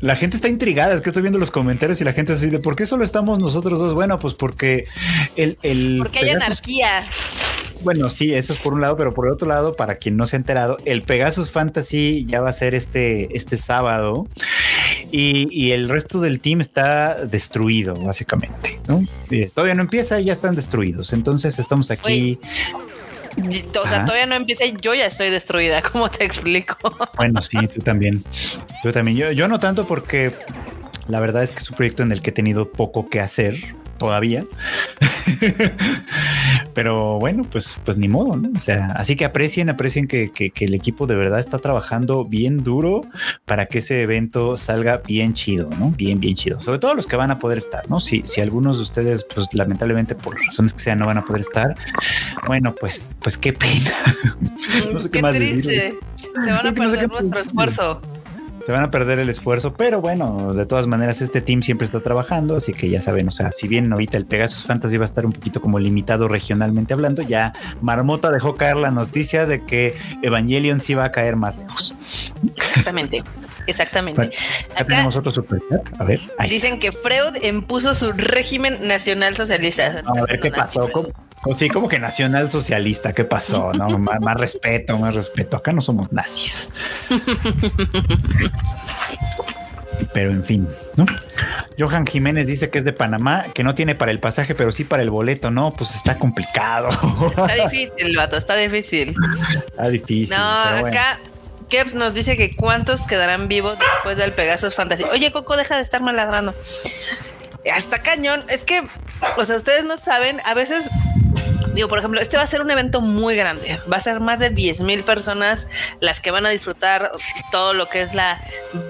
La 0.00 0.16
gente 0.16 0.36
está 0.36 0.48
intrigada, 0.48 0.94
es 0.94 1.02
que 1.02 1.10
estoy 1.10 1.20
viendo 1.20 1.38
los 1.38 1.50
comentarios 1.50 2.00
y 2.00 2.04
la 2.04 2.14
gente 2.14 2.32
así 2.32 2.48
de 2.48 2.58
¿por 2.58 2.74
qué 2.74 2.86
solo 2.86 3.04
estamos 3.04 3.38
nosotros 3.38 3.78
dos? 3.78 3.92
Bueno, 3.92 4.18
pues 4.18 4.32
porque 4.32 4.86
el... 5.36 5.58
el 5.62 5.98
porque 5.98 6.20
hay 6.20 6.30
anarquía. 6.30 7.04
Bueno, 7.82 8.10
sí, 8.10 8.34
eso 8.34 8.52
es 8.52 8.58
por 8.58 8.74
un 8.74 8.80
lado, 8.80 8.96
pero 8.96 9.14
por 9.14 9.26
el 9.26 9.32
otro 9.32 9.48
lado, 9.48 9.74
para 9.74 9.96
quien 9.96 10.16
no 10.16 10.26
se 10.26 10.36
ha 10.36 10.38
enterado, 10.38 10.76
el 10.84 11.02
Pegasus 11.02 11.50
Fantasy 11.50 12.26
ya 12.26 12.40
va 12.40 12.50
a 12.50 12.52
ser 12.52 12.74
este, 12.74 13.34
este 13.36 13.56
sábado 13.56 14.26
y, 15.10 15.70
el 15.70 15.88
resto 15.88 16.20
del 16.20 16.40
team 16.40 16.60
está 16.60 17.24
destruido, 17.24 17.94
básicamente, 17.94 18.80
¿no? 18.88 19.06
todavía 19.54 19.74
no 19.74 19.82
empieza 19.82 20.20
y 20.20 20.24
ya 20.24 20.32
están 20.32 20.54
destruidos. 20.54 21.12
Entonces 21.12 21.58
estamos 21.58 21.90
aquí. 21.90 22.38
o 23.38 23.88
sea, 23.88 24.04
todavía 24.04 24.26
no 24.26 24.34
empieza 24.34 24.64
y 24.64 24.74
yo 24.80 24.94
ya 24.94 25.06
estoy 25.06 25.30
destruida. 25.30 25.82
¿Cómo 25.92 26.10
te 26.10 26.24
explico? 26.24 26.76
Bueno, 27.16 27.40
sí, 27.40 27.58
tú 27.72 27.80
también. 27.80 28.22
Tú 28.82 28.92
también. 28.92 29.16
Yo, 29.16 29.32
yo 29.32 29.48
no 29.48 29.58
tanto 29.58 29.86
porque 29.86 30.32
la 31.08 31.20
verdad 31.20 31.44
es 31.44 31.52
que 31.52 31.60
es 31.60 31.70
un 31.70 31.76
proyecto 31.76 32.02
en 32.02 32.12
el 32.12 32.20
que 32.20 32.30
he 32.30 32.32
tenido 32.32 32.70
poco 32.72 33.08
que 33.08 33.20
hacer 33.20 33.56
todavía. 34.00 34.44
Pero 36.74 37.18
bueno, 37.18 37.44
pues, 37.44 37.76
pues 37.84 37.98
ni 37.98 38.08
modo, 38.08 38.36
¿no? 38.36 38.48
O 38.56 38.60
sea, 38.60 38.86
así 38.96 39.14
que 39.14 39.26
aprecien, 39.26 39.68
aprecien 39.68 40.08
que, 40.08 40.32
el 40.60 40.74
equipo 40.74 41.06
de 41.06 41.14
verdad 41.14 41.38
está 41.38 41.58
trabajando 41.58 42.24
bien 42.24 42.64
duro 42.64 43.02
para 43.44 43.66
que 43.66 43.78
ese 43.78 44.02
evento 44.02 44.56
salga 44.56 45.02
bien 45.06 45.34
chido, 45.34 45.68
¿no? 45.78 45.90
Bien, 45.90 46.18
bien 46.18 46.34
chido. 46.34 46.60
Sobre 46.60 46.78
todo 46.78 46.94
los 46.94 47.06
que 47.06 47.16
van 47.16 47.30
a 47.30 47.38
poder 47.38 47.58
estar, 47.58 47.88
¿no? 47.90 48.00
Si, 48.00 48.22
si 48.24 48.40
algunos 48.40 48.78
de 48.78 48.84
ustedes, 48.84 49.26
pues 49.34 49.46
lamentablemente 49.52 50.14
por 50.14 50.40
razones 50.42 50.72
que 50.72 50.80
sean, 50.80 50.98
no 50.98 51.06
van 51.06 51.18
a 51.18 51.22
poder 51.22 51.42
estar, 51.42 51.74
bueno, 52.46 52.74
pues, 52.74 53.02
pues 53.20 53.36
qué 53.36 53.52
pena. 53.52 53.92
no 54.92 55.00
sé 55.00 55.10
qué, 55.10 55.20
más 55.20 55.34
triste. 55.34 55.98
Se 56.16 56.50
van 56.50 56.66
a 56.66 56.72
perder 56.72 57.08
nuestro 57.08 57.40
esfuerzo 57.40 58.00
se 58.70 58.74
van 58.76 58.84
a 58.84 58.90
perder 58.92 59.18
el 59.18 59.28
esfuerzo, 59.28 59.72
pero 59.72 60.00
bueno, 60.00 60.54
de 60.54 60.64
todas 60.64 60.86
maneras 60.86 61.20
este 61.22 61.40
team 61.40 61.60
siempre 61.60 61.86
está 61.86 61.98
trabajando, 61.98 62.54
así 62.54 62.72
que 62.72 62.88
ya 62.88 63.00
saben, 63.00 63.26
o 63.26 63.32
sea, 63.32 63.50
si 63.50 63.66
bien 63.66 63.92
ahorita 63.92 64.16
el 64.16 64.26
Pegasus 64.26 64.64
Fantasy 64.64 64.96
va 64.96 65.02
a 65.02 65.06
estar 65.06 65.26
un 65.26 65.32
poquito 65.32 65.60
como 65.60 65.80
limitado 65.80 66.28
regionalmente 66.28 66.94
hablando, 66.94 67.20
ya 67.22 67.52
Marmota 67.80 68.30
dejó 68.30 68.54
caer 68.54 68.76
la 68.76 68.92
noticia 68.92 69.44
de 69.44 69.64
que 69.64 69.96
Evangelion 70.22 70.78
sí 70.78 70.94
va 70.94 71.06
a 71.06 71.10
caer 71.10 71.34
más 71.34 71.58
lejos. 71.58 71.96
Exactamente. 72.56 73.24
Exactamente. 73.66 74.30
Acá 74.74 74.84
tenemos 74.84 75.16
otro 75.16 75.32
superchat. 75.32 76.00
A 76.00 76.04
ver. 76.04 76.20
Dicen 76.48 76.78
que 76.78 76.92
Freud 76.92 77.42
impuso 77.42 77.92
su 77.92 78.12
régimen 78.12 78.86
nacional 78.86 79.34
socialista. 79.34 80.04
A 80.06 80.24
ver 80.26 80.38
qué 80.40 80.52
pasó. 80.52 80.88
Sí, 81.56 81.68
como 81.68 81.88
que 81.88 81.98
nacional 81.98 82.50
socialista, 82.50 83.12
¿qué 83.12 83.24
pasó? 83.24 83.72
No, 83.72 83.98
más, 83.98 84.36
respeto, 84.36 84.98
más 84.98 85.14
respeto. 85.14 85.56
Acá 85.56 85.72
no 85.72 85.80
somos 85.80 86.12
nazis. 86.12 86.68
Pero 90.12 90.30
en 90.30 90.44
fin, 90.44 90.68
¿no? 90.96 91.06
Johan 91.78 92.06
Jiménez 92.06 92.46
dice 92.46 92.68
que 92.70 92.78
es 92.78 92.84
de 92.84 92.92
Panamá, 92.92 93.44
que 93.54 93.62
no 93.62 93.74
tiene 93.74 93.94
para 93.94 94.10
el 94.10 94.20
pasaje, 94.20 94.54
pero 94.54 94.72
sí 94.72 94.84
para 94.84 95.02
el 95.02 95.10
boleto. 95.10 95.50
No, 95.50 95.72
pues 95.72 95.94
está 95.94 96.18
complicado. 96.18 96.88
Está 97.30 97.54
difícil, 97.54 98.16
vato, 98.16 98.36
está 98.36 98.56
difícil. 98.56 99.14
Está 99.54 99.88
difícil. 99.88 100.36
No, 100.36 100.44
acá 100.86 101.18
Keps 101.70 101.94
nos 101.94 102.12
dice 102.14 102.36
que 102.36 102.50
cuántos 102.54 103.06
quedarán 103.06 103.48
vivos 103.48 103.78
después 103.78 104.16
del 104.18 104.32
Pegasus 104.32 104.74
Fantasy. 104.74 105.04
Oye, 105.04 105.30
Coco, 105.30 105.56
deja 105.56 105.76
de 105.76 105.82
estar 105.82 106.02
maladrando. 106.02 106.54
Hasta 107.72 108.00
cañón. 108.00 108.42
Es 108.48 108.64
que, 108.64 108.82
o 109.36 109.44
sea, 109.44 109.56
ustedes 109.56 109.84
no 109.84 109.96
saben, 109.96 110.40
a 110.44 110.54
veces 110.54 110.90
Digo, 111.74 111.88
por 111.88 111.98
ejemplo, 111.98 112.20
este 112.20 112.36
va 112.36 112.42
a 112.42 112.46
ser 112.46 112.62
un 112.62 112.70
evento 112.70 113.00
muy 113.00 113.36
grande. 113.36 113.78
Va 113.90 113.98
a 113.98 114.00
ser 114.00 114.18
más 114.18 114.40
de 114.40 114.50
10 114.50 114.80
mil 114.80 115.04
personas 115.04 115.68
las 116.00 116.20
que 116.20 116.32
van 116.32 116.44
a 116.44 116.50
disfrutar 116.50 117.12
todo 117.52 117.74
lo 117.74 117.88
que 117.88 118.02
es 118.02 118.12
la 118.12 118.40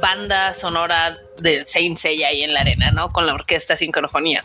banda 0.00 0.54
sonora 0.54 1.12
de 1.38 1.64
Saint 1.66 1.98
Seiya 1.98 2.28
ahí 2.28 2.42
en 2.42 2.54
la 2.54 2.60
arena, 2.60 2.90
¿no? 2.90 3.10
Con 3.10 3.26
la 3.26 3.34
orquesta 3.34 3.76
sincrofonía. 3.76 4.44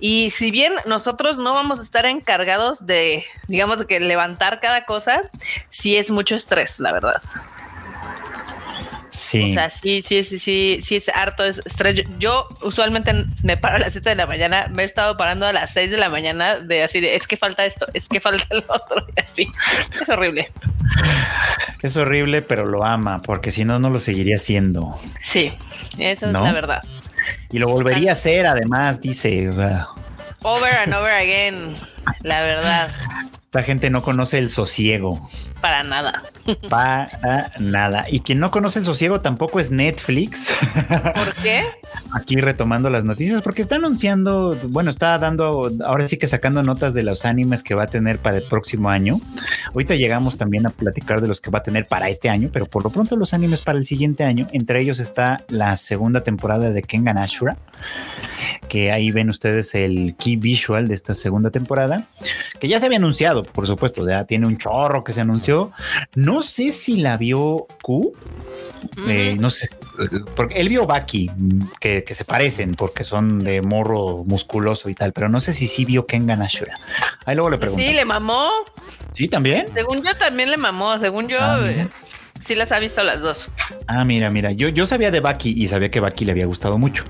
Y 0.00 0.30
si 0.30 0.50
bien 0.50 0.72
nosotros 0.86 1.38
no 1.38 1.52
vamos 1.52 1.78
a 1.80 1.82
estar 1.82 2.06
encargados 2.06 2.86
de, 2.86 3.24
digamos, 3.48 3.84
que 3.84 4.00
levantar 4.00 4.60
cada 4.60 4.84
cosa, 4.84 5.20
sí 5.68 5.96
es 5.96 6.10
mucho 6.10 6.36
estrés, 6.36 6.80
la 6.80 6.92
verdad. 6.92 7.20
Sí. 9.18 9.42
O 9.42 9.48
sea, 9.48 9.70
sí, 9.70 10.00
sí, 10.02 10.22
sí, 10.22 10.38
sí, 10.38 10.78
sí 10.80 10.96
es 10.96 11.08
harto 11.08 11.44
estrés. 11.44 12.04
Yo 12.20 12.48
usualmente 12.62 13.12
me 13.42 13.56
paro 13.56 13.76
a 13.76 13.78
las 13.80 13.92
7 13.92 14.10
de 14.10 14.14
la 14.14 14.26
mañana, 14.26 14.68
me 14.70 14.82
he 14.82 14.86
estado 14.86 15.16
parando 15.16 15.44
a 15.44 15.52
las 15.52 15.72
6 15.72 15.90
de 15.90 15.96
la 15.96 16.08
mañana 16.08 16.60
de 16.60 16.84
así 16.84 17.00
de 17.00 17.16
es 17.16 17.26
que 17.26 17.36
falta 17.36 17.66
esto, 17.66 17.86
es 17.94 18.08
que 18.08 18.20
falta 18.20 18.46
el 18.50 18.64
otro, 18.68 19.04
y 19.16 19.20
así. 19.20 19.48
Es 20.00 20.08
horrible. 20.08 20.50
Es 21.82 21.96
horrible, 21.96 22.42
pero 22.42 22.64
lo 22.64 22.84
ama, 22.84 23.20
porque 23.20 23.50
si 23.50 23.64
no, 23.64 23.80
no 23.80 23.90
lo 23.90 23.98
seguiría 23.98 24.36
haciendo. 24.36 24.98
Sí, 25.20 25.52
eso 25.98 26.26
es 26.26 26.32
la 26.32 26.52
verdad. 26.52 26.82
Y 27.50 27.58
lo 27.58 27.68
volvería 27.68 28.10
a 28.10 28.12
hacer, 28.12 28.46
además, 28.46 29.00
dice. 29.00 29.50
Over 30.42 30.72
and 30.76 30.94
over 30.94 31.12
again, 31.12 31.74
la 32.22 32.40
verdad. 32.40 32.90
Esta 33.48 33.62
gente 33.62 33.88
no 33.88 34.02
conoce 34.02 34.36
el 34.36 34.50
sosiego. 34.50 35.18
Para 35.62 35.82
nada. 35.82 36.22
Para 36.68 37.50
nada. 37.58 38.04
Y 38.10 38.20
quien 38.20 38.40
no 38.40 38.50
conoce 38.50 38.80
el 38.80 38.84
sosiego 38.84 39.22
tampoco 39.22 39.58
es 39.58 39.70
Netflix. 39.70 40.52
¿Por 41.14 41.34
qué? 41.36 41.64
Aquí 42.12 42.36
retomando 42.36 42.90
las 42.90 43.04
noticias, 43.04 43.40
porque 43.40 43.62
está 43.62 43.76
anunciando, 43.76 44.54
bueno, 44.68 44.90
está 44.90 45.18
dando, 45.18 45.72
ahora 45.86 46.06
sí 46.08 46.18
que 46.18 46.26
sacando 46.26 46.62
notas 46.62 46.92
de 46.92 47.02
los 47.02 47.24
animes 47.24 47.62
que 47.62 47.74
va 47.74 47.84
a 47.84 47.86
tener 47.86 48.18
para 48.18 48.36
el 48.36 48.42
próximo 48.42 48.90
año. 48.90 49.18
Ahorita 49.72 49.94
llegamos 49.94 50.36
también 50.36 50.66
a 50.66 50.70
platicar 50.70 51.22
de 51.22 51.28
los 51.28 51.40
que 51.40 51.50
va 51.50 51.60
a 51.60 51.62
tener 51.62 51.86
para 51.86 52.10
este 52.10 52.28
año, 52.28 52.50
pero 52.52 52.66
por 52.66 52.84
lo 52.84 52.90
pronto 52.90 53.16
los 53.16 53.32
animes 53.32 53.62
para 53.62 53.78
el 53.78 53.86
siguiente 53.86 54.24
año. 54.24 54.46
Entre 54.52 54.80
ellos 54.80 55.00
está 55.00 55.42
la 55.48 55.74
segunda 55.76 56.22
temporada 56.22 56.68
de 56.68 56.82
Kengan 56.82 57.16
Ashura 57.16 57.56
que 58.68 58.92
ahí 58.92 59.10
ven 59.10 59.30
ustedes 59.30 59.74
el 59.74 60.14
key 60.16 60.36
visual 60.36 60.88
de 60.88 60.94
esta 60.94 61.14
segunda 61.14 61.50
temporada, 61.50 61.97
que 62.58 62.68
ya 62.68 62.80
se 62.80 62.86
había 62.86 62.98
anunciado, 62.98 63.42
por 63.42 63.66
supuesto, 63.66 64.08
ya 64.08 64.24
tiene 64.24 64.46
un 64.46 64.58
chorro 64.58 65.04
que 65.04 65.12
se 65.12 65.20
anunció. 65.20 65.72
No 66.14 66.42
sé 66.42 66.72
si 66.72 66.96
la 66.96 67.16
vio 67.16 67.66
Q, 67.82 68.12
eh, 69.08 69.36
no 69.38 69.50
sé, 69.50 69.68
porque 70.36 70.60
él 70.60 70.68
vio 70.68 70.86
Baki, 70.86 71.30
que, 71.80 72.04
se 72.08 72.24
parecen 72.24 72.74
porque 72.74 73.04
son 73.04 73.40
de 73.40 73.62
morro 73.62 74.24
musculoso 74.24 74.88
y 74.88 74.94
tal, 74.94 75.12
pero 75.12 75.28
no 75.28 75.40
sé 75.40 75.52
si 75.52 75.66
sí 75.66 75.84
vio 75.84 76.06
Kengan 76.06 76.42
Ashura. 76.42 76.74
Ahí 77.24 77.34
luego 77.34 77.50
le 77.50 77.58
pregunto. 77.58 77.84
Sí, 77.84 77.92
le 77.92 78.04
mamó. 78.04 78.50
Sí, 79.12 79.28
también. 79.28 79.66
Según 79.74 80.02
yo 80.02 80.16
también 80.16 80.50
le 80.50 80.56
mamó, 80.56 80.98
según 80.98 81.28
yo. 81.28 81.38
Ah, 81.40 81.58
eh, 81.62 81.88
Sí 82.40 82.54
las 82.54 82.72
ha 82.72 82.78
visto 82.78 83.02
las 83.02 83.20
dos. 83.20 83.50
Ah, 83.86 84.04
mira, 84.04 84.30
mira, 84.30 84.52
yo, 84.52 84.68
yo 84.68 84.86
sabía 84.86 85.10
de 85.10 85.20
Baki 85.20 85.54
y 85.56 85.68
sabía 85.68 85.90
que 85.90 86.00
Baki 86.00 86.24
le 86.24 86.32
había 86.32 86.46
gustado 86.46 86.78
mucho. 86.78 87.04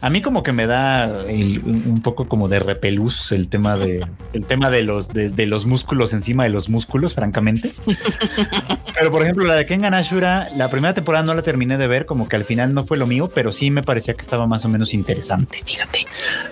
A 0.00 0.10
mí 0.10 0.22
como 0.22 0.42
que 0.42 0.52
me 0.52 0.66
da 0.66 1.24
un 1.28 2.00
poco 2.02 2.28
como 2.28 2.48
de 2.48 2.58
repelús 2.58 3.32
el 3.32 3.48
tema 3.48 3.76
de 3.76 4.04
el 4.32 4.44
tema 4.44 4.70
de 4.70 4.82
los 4.82 5.08
de, 5.08 5.46
los 5.46 5.66
músculos 5.66 6.12
encima 6.12 6.44
de 6.44 6.50
los 6.50 6.68
músculos, 6.68 7.14
francamente. 7.14 7.72
pero 8.94 9.10
por 9.10 9.22
ejemplo, 9.22 9.44
la 9.44 9.56
de 9.56 9.66
Kengan 9.66 9.94
Ashura, 9.94 10.48
la 10.56 10.68
primera 10.68 10.94
temporada 10.94 11.24
no 11.24 11.34
la 11.34 11.42
terminé 11.42 11.78
de 11.78 11.86
ver, 11.86 12.06
como 12.06 12.28
que 12.28 12.36
al 12.36 12.44
final 12.44 12.74
no 12.74 12.84
fue 12.84 12.98
lo 12.98 13.06
mío, 13.06 13.30
pero 13.32 13.52
sí 13.52 13.70
me 13.70 13.82
parecía 13.82 14.14
que 14.14 14.22
estaba 14.22 14.46
más 14.46 14.64
o 14.64 14.68
menos 14.68 14.94
interesante, 14.94 15.60
fíjate. 15.64 16.06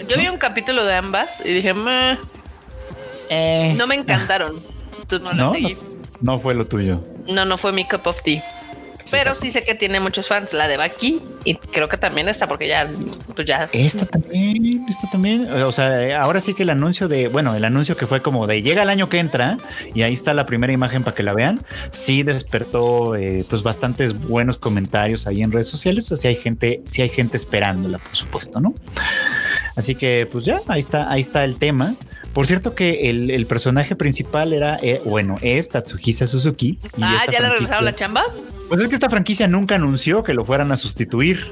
Yo 0.08 0.16
vi 0.16 0.28
un 0.28 0.38
capítulo 0.38 0.84
de 0.84 0.94
ambas 0.94 1.40
y 1.44 1.52
dije, 1.52 1.74
eh, 3.28 3.74
no 3.76 3.86
me 3.86 3.94
encantaron. 3.94 4.56
Tú 5.06 5.18
no 5.20 5.32
la 5.32 5.50
seguí. 5.50 5.76
no 6.20 6.38
fue 6.38 6.54
lo 6.54 6.66
tuyo. 6.66 7.02
No, 7.32 7.44
no 7.44 7.58
fue 7.58 7.72
mi 7.72 7.84
cup 7.84 8.06
of 8.06 8.22
tea. 8.22 8.44
Pero 9.10 9.34
sí 9.34 9.50
sé 9.50 9.64
que 9.64 9.74
tiene 9.74 9.98
muchos 9.98 10.28
fans, 10.28 10.52
la 10.52 10.68
de 10.68 10.76
Baki, 10.76 11.20
y 11.44 11.56
creo 11.56 11.88
que 11.88 11.96
también 11.96 12.28
está, 12.28 12.46
porque 12.46 12.68
ya, 12.68 12.88
pues 13.34 13.46
ya. 13.46 13.68
Esta 13.72 14.06
también, 14.06 14.86
esta 14.88 15.10
también. 15.10 15.50
O 15.52 15.72
sea, 15.72 16.22
ahora 16.22 16.40
sí 16.40 16.54
que 16.54 16.62
el 16.62 16.70
anuncio 16.70 17.08
de, 17.08 17.26
bueno, 17.26 17.54
el 17.54 17.64
anuncio 17.64 17.96
que 17.96 18.06
fue 18.06 18.22
como 18.22 18.46
de 18.46 18.62
llega 18.62 18.82
el 18.82 18.88
año 18.88 19.08
que 19.08 19.18
entra, 19.18 19.58
y 19.94 20.02
ahí 20.02 20.14
está 20.14 20.32
la 20.32 20.46
primera 20.46 20.72
imagen 20.72 21.02
para 21.02 21.16
que 21.16 21.24
la 21.24 21.34
vean, 21.34 21.60
sí 21.90 22.22
despertó 22.22 23.16
eh, 23.16 23.44
pues 23.48 23.64
bastantes 23.64 24.16
buenos 24.16 24.58
comentarios 24.58 25.26
ahí 25.26 25.42
en 25.42 25.50
redes 25.50 25.66
sociales. 25.66 26.10
O 26.12 26.16
sea, 26.16 26.28
hay 26.28 26.36
gente, 26.36 26.80
sí 26.86 27.02
hay 27.02 27.08
gente 27.08 27.36
esperándola, 27.36 27.98
por 27.98 28.14
supuesto, 28.14 28.60
¿no? 28.60 28.74
Así 29.74 29.96
que, 29.96 30.28
pues 30.30 30.44
ya, 30.44 30.60
ahí 30.68 30.80
está, 30.80 31.10
ahí 31.10 31.20
está 31.20 31.42
el 31.44 31.56
tema. 31.56 31.96
Por 32.32 32.46
cierto 32.46 32.74
que 32.74 33.10
el, 33.10 33.46
personaje 33.46 33.96
principal 33.96 34.52
era, 34.52 34.78
eh, 34.82 35.00
bueno, 35.04 35.36
es 35.42 35.68
Tatsuhisa 35.68 36.26
Suzuki. 36.26 36.78
ah, 37.00 37.24
¿ya 37.30 37.40
le 37.40 37.50
regresaron 37.50 37.84
la 37.84 37.94
chamba? 37.94 38.24
Pues 38.68 38.80
es 38.80 38.88
que 38.88 38.94
esta 38.94 39.10
franquicia 39.10 39.48
nunca 39.48 39.74
anunció 39.74 40.22
que 40.22 40.32
lo 40.32 40.44
fueran 40.44 40.70
a 40.70 40.76
sustituir. 40.76 41.50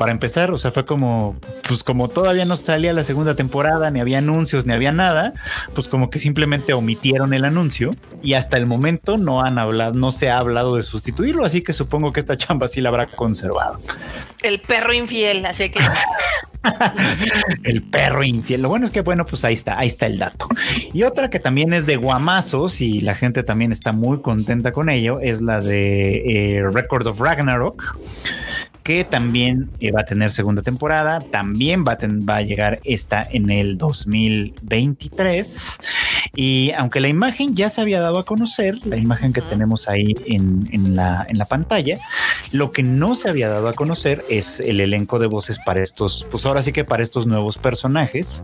Para 0.00 0.12
empezar, 0.12 0.50
o 0.50 0.56
sea, 0.56 0.70
fue 0.70 0.86
como, 0.86 1.36
pues 1.68 1.84
como 1.84 2.08
todavía 2.08 2.46
no 2.46 2.56
salía 2.56 2.94
la 2.94 3.04
segunda 3.04 3.34
temporada, 3.34 3.90
ni 3.90 4.00
había 4.00 4.16
anuncios, 4.16 4.64
ni 4.64 4.72
había 4.72 4.92
nada, 4.92 5.34
pues 5.74 5.90
como 5.90 6.08
que 6.08 6.18
simplemente 6.18 6.72
omitieron 6.72 7.34
el 7.34 7.44
anuncio 7.44 7.90
y 8.22 8.32
hasta 8.32 8.56
el 8.56 8.64
momento 8.64 9.18
no 9.18 9.42
han 9.42 9.58
hablado, 9.58 9.92
no 9.92 10.10
se 10.10 10.30
ha 10.30 10.38
hablado 10.38 10.76
de 10.76 10.84
sustituirlo, 10.84 11.44
así 11.44 11.60
que 11.60 11.74
supongo 11.74 12.14
que 12.14 12.20
esta 12.20 12.38
chamba 12.38 12.66
sí 12.66 12.80
la 12.80 12.88
habrá 12.88 13.04
conservado. 13.04 13.78
El 14.42 14.60
perro 14.60 14.94
infiel, 14.94 15.44
así 15.44 15.68
que... 15.68 15.80
el 17.64 17.82
perro 17.82 18.24
infiel. 18.24 18.62
Lo 18.62 18.70
bueno 18.70 18.86
es 18.86 18.92
que, 18.92 19.02
bueno, 19.02 19.26
pues 19.26 19.44
ahí 19.44 19.52
está, 19.52 19.78
ahí 19.78 19.88
está 19.88 20.06
el 20.06 20.18
dato. 20.18 20.48
Y 20.94 21.02
otra 21.02 21.28
que 21.28 21.40
también 21.40 21.74
es 21.74 21.84
de 21.84 21.96
guamazos 21.96 22.80
y 22.80 23.02
la 23.02 23.14
gente 23.14 23.42
también 23.42 23.70
está 23.70 23.92
muy 23.92 24.22
contenta 24.22 24.72
con 24.72 24.88
ello 24.88 25.20
es 25.20 25.42
la 25.42 25.60
de 25.60 26.56
eh, 26.56 26.62
Record 26.72 27.06
of 27.06 27.20
Ragnarok 27.20 27.82
que 28.82 29.04
también 29.04 29.70
eh, 29.80 29.92
va 29.92 30.00
a 30.00 30.04
tener 30.04 30.30
segunda 30.30 30.62
temporada, 30.62 31.20
también 31.20 31.84
va 31.86 31.92
a, 31.92 31.98
va 32.28 32.36
a 32.36 32.42
llegar 32.42 32.80
esta 32.84 33.22
en 33.30 33.50
el 33.50 33.78
2023. 33.78 35.78
Y 36.34 36.72
aunque 36.76 37.00
la 37.00 37.08
imagen 37.08 37.54
ya 37.54 37.70
se 37.70 37.80
había 37.80 38.00
dado 38.00 38.18
a 38.18 38.24
conocer, 38.24 38.84
la 38.86 38.96
imagen 38.96 39.32
que 39.32 39.42
tenemos 39.42 39.88
ahí 39.88 40.14
en, 40.26 40.64
en, 40.72 40.96
la, 40.96 41.26
en 41.28 41.38
la 41.38 41.44
pantalla, 41.44 41.98
lo 42.52 42.70
que 42.70 42.82
no 42.82 43.14
se 43.14 43.28
había 43.28 43.48
dado 43.48 43.68
a 43.68 43.74
conocer 43.74 44.24
es 44.28 44.60
el 44.60 44.80
elenco 44.80 45.18
de 45.18 45.26
voces 45.26 45.58
para 45.64 45.82
estos, 45.82 46.26
pues 46.30 46.46
ahora 46.46 46.62
sí 46.62 46.72
que 46.72 46.84
para 46.84 47.02
estos 47.02 47.26
nuevos 47.26 47.58
personajes, 47.58 48.42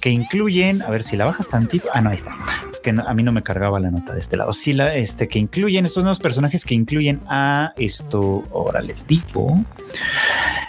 que 0.00 0.10
incluyen, 0.10 0.82
a 0.82 0.90
ver 0.90 1.02
si 1.02 1.16
la 1.16 1.26
bajas 1.26 1.48
tantito, 1.48 1.88
ah, 1.92 2.00
no, 2.00 2.10
ahí 2.10 2.16
está, 2.16 2.36
es 2.70 2.80
que 2.80 2.90
a 2.90 3.14
mí 3.14 3.22
no 3.22 3.32
me 3.32 3.42
cargaba 3.42 3.80
la 3.80 3.90
nota 3.90 4.14
de 4.14 4.20
este 4.20 4.36
lado, 4.36 4.52
sí, 4.52 4.72
la, 4.72 4.94
este, 4.94 5.28
que 5.28 5.38
incluyen 5.38 5.86
estos 5.86 6.02
nuevos 6.02 6.18
personajes 6.18 6.64
que 6.64 6.74
incluyen 6.74 7.20
a 7.28 7.72
esto, 7.76 8.44
ahora 8.52 8.80
les 8.80 9.06
digo, 9.06 9.64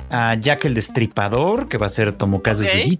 a 0.10 0.36
Jack 0.36 0.66
el 0.66 0.74
Destripador, 0.74 1.68
que 1.68 1.78
va 1.78 1.88
a 1.88 1.90
ser 1.90 2.14
Tomokazu 2.14 2.64
okay. 2.64 3.00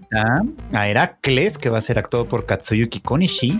a 0.72 0.88
Heracles, 0.88 1.58
que 1.58 1.70
va 1.70 1.78
a 1.78 1.80
ser 1.80 1.98
actuado 1.98 2.26
por 2.26 2.46
Katsuyuki 2.46 3.00
Konishi, 3.00 3.58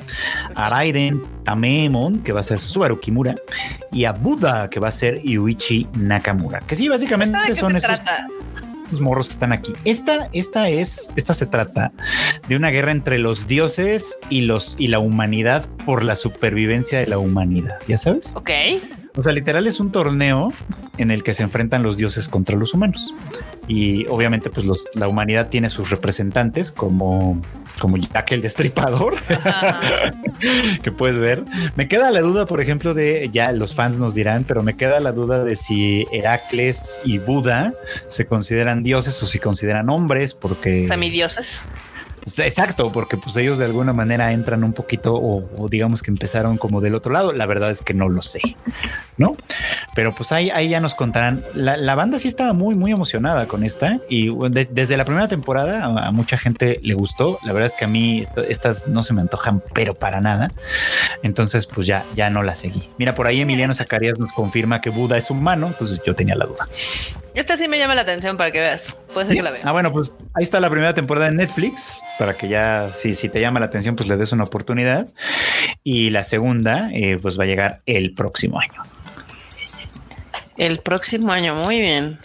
a 0.54 0.68
Raiden 0.68 1.22
Tamemon, 1.44 2.22
que 2.22 2.32
va 2.32 2.40
a 2.40 2.42
ser 2.42 2.58
Subaru 2.58 3.00
Kimura, 3.00 3.34
y 3.92 4.04
a 4.04 4.12
Buda, 4.12 4.68
que 4.68 4.80
va 4.80 4.88
a 4.88 4.92
ser 4.92 5.22
Yuichi 5.22 5.86
Nakamura. 5.98 6.60
Que 6.60 6.76
sí, 6.76 6.88
básicamente 6.88 7.54
son 7.54 7.76
esos 7.76 8.00
los 8.90 9.00
morros 9.00 9.28
que 9.28 9.32
están 9.32 9.52
aquí. 9.52 9.72
Esta, 9.84 10.28
esta 10.32 10.68
es, 10.68 11.10
esta 11.16 11.34
se 11.34 11.46
trata 11.46 11.92
de 12.48 12.56
una 12.56 12.70
guerra 12.70 12.92
entre 12.92 13.18
los 13.18 13.46
dioses 13.46 14.16
y 14.30 14.42
los 14.42 14.76
y 14.78 14.88
la 14.88 14.98
humanidad 14.98 15.66
por 15.84 16.04
la 16.04 16.14
supervivencia 16.14 17.00
de 17.00 17.06
la 17.06 17.18
humanidad. 17.18 17.78
¿Ya 17.88 17.98
sabes? 17.98 18.34
Ok. 18.36 18.50
O 19.16 19.22
sea, 19.22 19.32
literal 19.32 19.66
es 19.66 19.80
un 19.80 19.90
torneo 19.90 20.52
en 20.98 21.10
el 21.10 21.22
que 21.22 21.34
se 21.34 21.42
enfrentan 21.42 21.82
los 21.82 21.96
dioses 21.96 22.28
contra 22.28 22.56
los 22.56 22.74
humanos. 22.74 23.14
Y 23.66 24.06
obviamente, 24.06 24.50
pues 24.50 24.66
la 24.94 25.08
humanidad 25.08 25.48
tiene 25.48 25.70
sus 25.70 25.90
representantes 25.90 26.70
como 26.70 27.40
como 27.78 27.96
Jack 27.98 28.32
el 28.32 28.42
Destripador, 28.42 29.16
que 30.82 30.92
puedes 30.92 31.18
ver. 31.18 31.44
Me 31.74 31.88
queda 31.88 32.10
la 32.10 32.20
duda, 32.20 32.46
por 32.46 32.60
ejemplo, 32.60 32.94
de 32.94 33.28
ya 33.32 33.52
los 33.52 33.74
fans 33.74 33.98
nos 33.98 34.14
dirán, 34.14 34.44
pero 34.44 34.62
me 34.62 34.76
queda 34.76 34.98
la 35.00 35.12
duda 35.12 35.44
de 35.44 35.56
si 35.56 36.04
Heracles 36.12 37.00
y 37.04 37.18
Buda 37.18 37.74
se 38.08 38.26
consideran 38.26 38.82
dioses 38.82 39.22
o 39.22 39.26
si 39.26 39.38
consideran 39.38 39.90
hombres, 39.90 40.34
porque. 40.34 40.88
Semidioses. 40.88 41.60
Pues, 42.26 42.40
exacto, 42.40 42.90
porque 42.90 43.16
pues 43.16 43.36
ellos 43.36 43.56
de 43.56 43.66
alguna 43.66 43.92
manera 43.92 44.32
entran 44.32 44.64
un 44.64 44.72
poquito 44.72 45.14
o, 45.14 45.68
digamos 45.68 46.02
que 46.02 46.10
empezaron 46.10 46.58
como 46.58 46.80
del 46.80 46.96
otro 46.96 47.12
lado. 47.12 47.32
La 47.32 47.46
verdad 47.46 47.70
es 47.70 47.82
que 47.82 47.94
no 47.94 48.08
lo 48.08 48.20
sé, 48.20 48.40
¿no? 49.16 49.36
Pero 49.94 50.12
pues 50.12 50.32
ahí, 50.32 50.50
ahí 50.50 50.68
ya 50.68 50.80
nos 50.80 50.96
contarán. 50.96 51.44
La, 51.54 51.94
banda 51.94 52.18
sí 52.18 52.26
estaba 52.26 52.52
muy, 52.52 52.74
muy 52.74 52.90
emocionada 52.90 53.46
con 53.46 53.62
esta 53.62 54.00
y 54.10 54.28
desde 54.50 54.96
la 54.96 55.04
primera 55.04 55.28
temporada 55.28 55.84
a, 55.84 56.10
mucha 56.10 56.36
gente 56.36 56.80
le 56.82 56.94
gustó. 56.94 57.38
La 57.44 57.52
verdad 57.52 57.68
es 57.68 57.76
que 57.76 57.84
a 57.84 57.88
mí 57.88 58.24
estas 58.48 58.88
no 58.88 59.04
se 59.04 59.14
me 59.14 59.20
antojan, 59.20 59.62
pero 59.72 59.94
para 59.94 60.20
nada. 60.20 60.50
Entonces 61.22 61.68
pues 61.68 61.86
ya, 61.86 62.04
ya 62.16 62.28
no 62.28 62.42
la 62.42 62.56
seguí. 62.56 62.88
Mira, 62.98 63.14
por 63.14 63.28
ahí 63.28 63.40
Emiliano 63.40 63.72
Zacarías 63.72 64.18
nos 64.18 64.32
confirma 64.32 64.80
que 64.80 64.90
Buda 64.90 65.16
es 65.16 65.30
humano, 65.30 65.68
entonces 65.68 66.00
yo 66.04 66.16
tenía 66.16 66.34
la 66.34 66.46
duda. 66.46 66.66
Esta 67.36 67.58
sí 67.58 67.68
me 67.68 67.78
llama 67.78 67.94
la 67.94 68.00
atención 68.00 68.38
para 68.38 68.50
que 68.50 68.60
veas. 68.60 68.96
Puede 69.12 69.26
ser 69.26 69.36
que 69.36 69.42
la 69.42 69.50
veas. 69.50 69.66
Ah, 69.66 69.72
bueno, 69.72 69.92
pues 69.92 70.16
ahí 70.34 70.42
está 70.42 70.58
la 70.58 70.70
primera 70.70 70.94
temporada 70.94 71.28
de 71.28 71.36
Netflix 71.36 72.02
para 72.18 72.34
que 72.34 72.48
ya, 72.48 72.92
si, 72.94 73.14
si 73.14 73.28
te 73.28 73.40
llama 73.40 73.60
la 73.60 73.66
atención, 73.66 73.94
pues 73.94 74.08
le 74.08 74.16
des 74.16 74.32
una 74.32 74.44
oportunidad. 74.44 75.06
Y 75.84 76.08
la 76.08 76.24
segunda, 76.24 76.88
eh, 76.94 77.18
pues 77.20 77.38
va 77.38 77.44
a 77.44 77.46
llegar 77.46 77.80
el 77.84 78.14
próximo 78.14 78.58
año. 78.58 78.82
El 80.56 80.78
próximo 80.78 81.30
año, 81.30 81.54
muy 81.54 81.78
bien. 81.78 82.18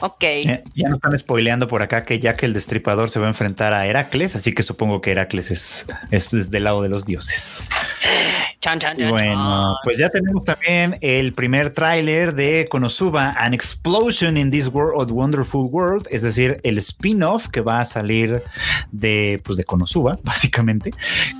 Ok. 0.00 0.22
Eh, 0.22 0.64
ya 0.74 0.88
nos 0.88 0.96
están 0.96 1.18
spoileando 1.18 1.68
por 1.68 1.82
acá 1.82 2.06
que 2.06 2.18
ya 2.18 2.34
que 2.34 2.46
el 2.46 2.54
destripador 2.54 3.10
se 3.10 3.18
va 3.18 3.26
a 3.26 3.28
enfrentar 3.28 3.74
a 3.74 3.86
Heracles, 3.86 4.34
así 4.34 4.54
que 4.54 4.62
supongo 4.62 5.02
que 5.02 5.10
Heracles 5.10 5.50
es, 5.50 5.86
es 6.10 6.50
del 6.50 6.64
lado 6.64 6.82
de 6.82 6.88
los 6.88 7.04
dioses. 7.04 7.64
Chan, 8.60 8.80
chan, 8.80 8.96
chan, 8.96 9.10
bueno, 9.10 9.76
pues 9.84 9.98
ya 9.98 10.08
tenemos 10.08 10.44
también 10.44 10.96
el 11.00 11.32
primer 11.32 11.70
tráiler 11.70 12.34
de 12.34 12.66
Konosuba, 12.68 13.30
An 13.38 13.54
Explosion 13.54 14.36
in 14.36 14.50
This 14.50 14.66
World, 14.66 15.12
Wonderful 15.12 15.68
World, 15.70 16.08
es 16.10 16.22
decir, 16.22 16.60
el 16.64 16.76
spin-off 16.78 17.48
que 17.48 17.60
va 17.60 17.80
a 17.80 17.84
salir 17.84 18.42
de, 18.90 19.40
pues 19.44 19.58
de 19.58 19.64
Konosuba, 19.64 20.18
básicamente. 20.24 20.90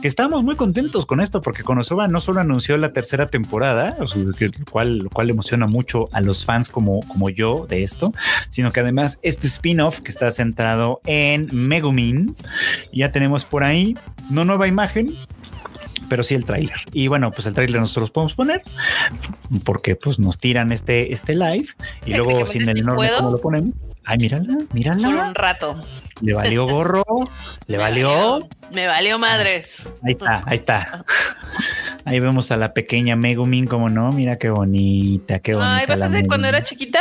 Que 0.00 0.06
estamos 0.06 0.44
muy 0.44 0.54
contentos 0.54 1.06
con 1.06 1.20
esto 1.20 1.40
porque 1.40 1.64
Konosuba 1.64 2.06
no 2.06 2.20
solo 2.20 2.40
anunció 2.40 2.76
la 2.76 2.92
tercera 2.92 3.26
temporada, 3.26 3.96
lo 3.98 4.06
cual, 4.70 4.98
lo 4.98 5.10
cual 5.10 5.30
emociona 5.30 5.66
mucho 5.66 6.08
a 6.12 6.20
los 6.20 6.44
fans 6.44 6.68
como, 6.68 7.00
como 7.00 7.30
yo 7.30 7.66
de 7.66 7.82
esto, 7.82 8.12
sino 8.50 8.72
que 8.72 8.80
además 8.80 9.18
este 9.22 9.48
spin-off 9.48 10.00
que 10.00 10.12
está 10.12 10.30
centrado 10.30 11.00
en 11.04 11.48
Megumin, 11.52 12.36
ya 12.92 13.10
tenemos 13.10 13.44
por 13.44 13.64
ahí, 13.64 13.96
no 14.30 14.44
nueva 14.44 14.68
imagen, 14.68 15.14
pero 16.08 16.22
sí 16.22 16.34
el 16.34 16.44
tráiler. 16.44 16.76
Y 16.92 17.08
bueno, 17.08 17.30
pues 17.30 17.46
el 17.46 17.54
tráiler 17.54 17.80
nosotros 17.80 18.10
podemos 18.10 18.34
poner 18.34 18.62
porque 19.64 19.96
pues 19.96 20.18
nos 20.18 20.38
tiran 20.38 20.72
este, 20.72 21.12
este 21.12 21.34
live 21.34 21.68
y 22.06 22.14
luego 22.14 22.46
sin 22.46 22.68
el 22.68 22.78
enorme 22.78 23.10
cómo 23.16 23.30
lo 23.30 23.38
ponemos. 23.38 23.74
Ay, 24.04 24.16
mírala, 24.16 24.56
mírala. 24.72 25.06
Por 25.06 25.26
un 25.26 25.34
rato. 25.34 25.74
Le 26.22 26.32
valió 26.32 26.66
gorro, 26.66 27.04
le 27.66 27.76
valió. 27.76 28.38
Me 28.72 28.86
valió 28.86 29.18
madres. 29.18 29.86
Ahí 30.02 30.12
está, 30.12 30.42
ahí 30.46 30.56
está. 30.56 31.04
Ahí 32.04 32.20
vemos 32.20 32.50
a 32.50 32.56
la 32.56 32.72
pequeña 32.72 33.16
Megumin, 33.16 33.66
como 33.66 33.90
no, 33.90 34.12
mira 34.12 34.36
qué 34.36 34.48
bonita, 34.48 35.40
qué 35.40 35.54
bonita. 35.54 35.76
Ay, 35.76 35.86
¿vas 35.86 36.00
a 36.00 36.22
cuando 36.26 36.48
era 36.48 36.64
chiquita? 36.64 37.00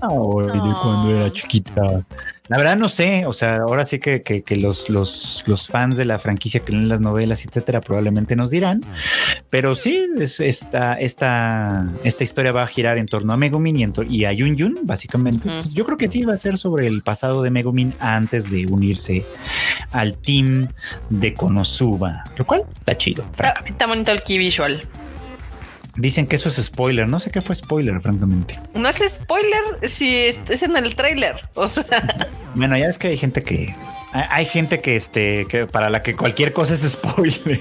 Ay, 0.00 0.10
de 0.10 0.74
cuando 0.80 1.14
era 1.14 1.30
chiquita. 1.30 2.02
La 2.48 2.56
verdad 2.56 2.76
no 2.76 2.88
sé, 2.88 3.26
o 3.26 3.32
sea, 3.32 3.58
ahora 3.58 3.84
sí 3.84 3.98
que, 3.98 4.22
que, 4.22 4.56
los, 4.56 4.88
los, 4.88 5.44
los, 5.46 5.68
fans 5.68 5.96
de 5.96 6.06
la 6.06 6.18
franquicia 6.18 6.60
que 6.60 6.72
leen 6.72 6.88
las 6.88 7.00
novelas, 7.00 7.44
etcétera, 7.44 7.80
probablemente 7.80 8.36
nos 8.36 8.48
dirán, 8.48 8.80
pero 9.50 9.76
sí, 9.76 10.08
es 10.18 10.40
esta, 10.40 10.94
esta, 10.94 11.86
esta 12.04 12.24
historia 12.24 12.52
va 12.52 12.62
a 12.62 12.66
girar 12.66 12.96
en 12.96 13.06
torno 13.06 13.34
a 13.34 13.36
Megumin 13.36 13.76
y, 13.76 13.86
y 14.08 14.24
a 14.24 14.32
Yun 14.32 14.56
Yun, 14.56 14.78
básicamente. 14.84 15.50
Yo 15.72 15.84
creo 15.84 15.98
que 15.98 16.10
sí 16.10 16.22
va 16.22 16.34
a 16.34 16.38
ser 16.38 16.56
sobre 16.56 16.86
el 16.86 17.02
pasado 17.02 17.42
de 17.42 17.50
Megumin 17.50 17.94
antes 18.00 18.50
de 18.50 18.66
unirse 18.66 19.24
al 19.92 20.16
team 20.16 20.68
de 21.10 21.34
Konosuba, 21.34 22.24
lo 22.36 22.46
cual 22.46 22.64
está 22.78 22.96
chido. 22.96 23.24
Está, 23.24 23.62
está 23.66 23.86
bonito 23.86 24.10
el 24.10 24.22
key 24.22 24.38
visual. 24.38 24.80
Dicen 25.98 26.28
que 26.28 26.36
eso 26.36 26.48
es 26.48 26.54
spoiler. 26.54 27.08
No 27.08 27.18
sé 27.18 27.32
qué 27.32 27.40
fue 27.40 27.56
spoiler, 27.56 28.00
francamente. 28.00 28.56
No 28.72 28.88
es 28.88 29.02
spoiler 29.08 29.60
si 29.88 30.16
es 30.16 30.62
en 30.62 30.76
el 30.76 30.94
trailer. 30.94 31.36
O 31.54 31.68
sea. 31.68 31.84
Bueno, 32.54 32.76
ya 32.76 32.86
es 32.86 32.98
que 32.98 33.08
hay 33.08 33.18
gente 33.18 33.42
que. 33.42 33.74
Hay 34.12 34.46
gente 34.46 34.80
que 34.80 34.96
este 34.96 35.46
que 35.50 35.66
para 35.66 35.90
la 35.90 36.02
que 36.02 36.16
cualquier 36.16 36.52
cosa 36.52 36.74
es 36.74 36.80
spoiler. 36.80 37.60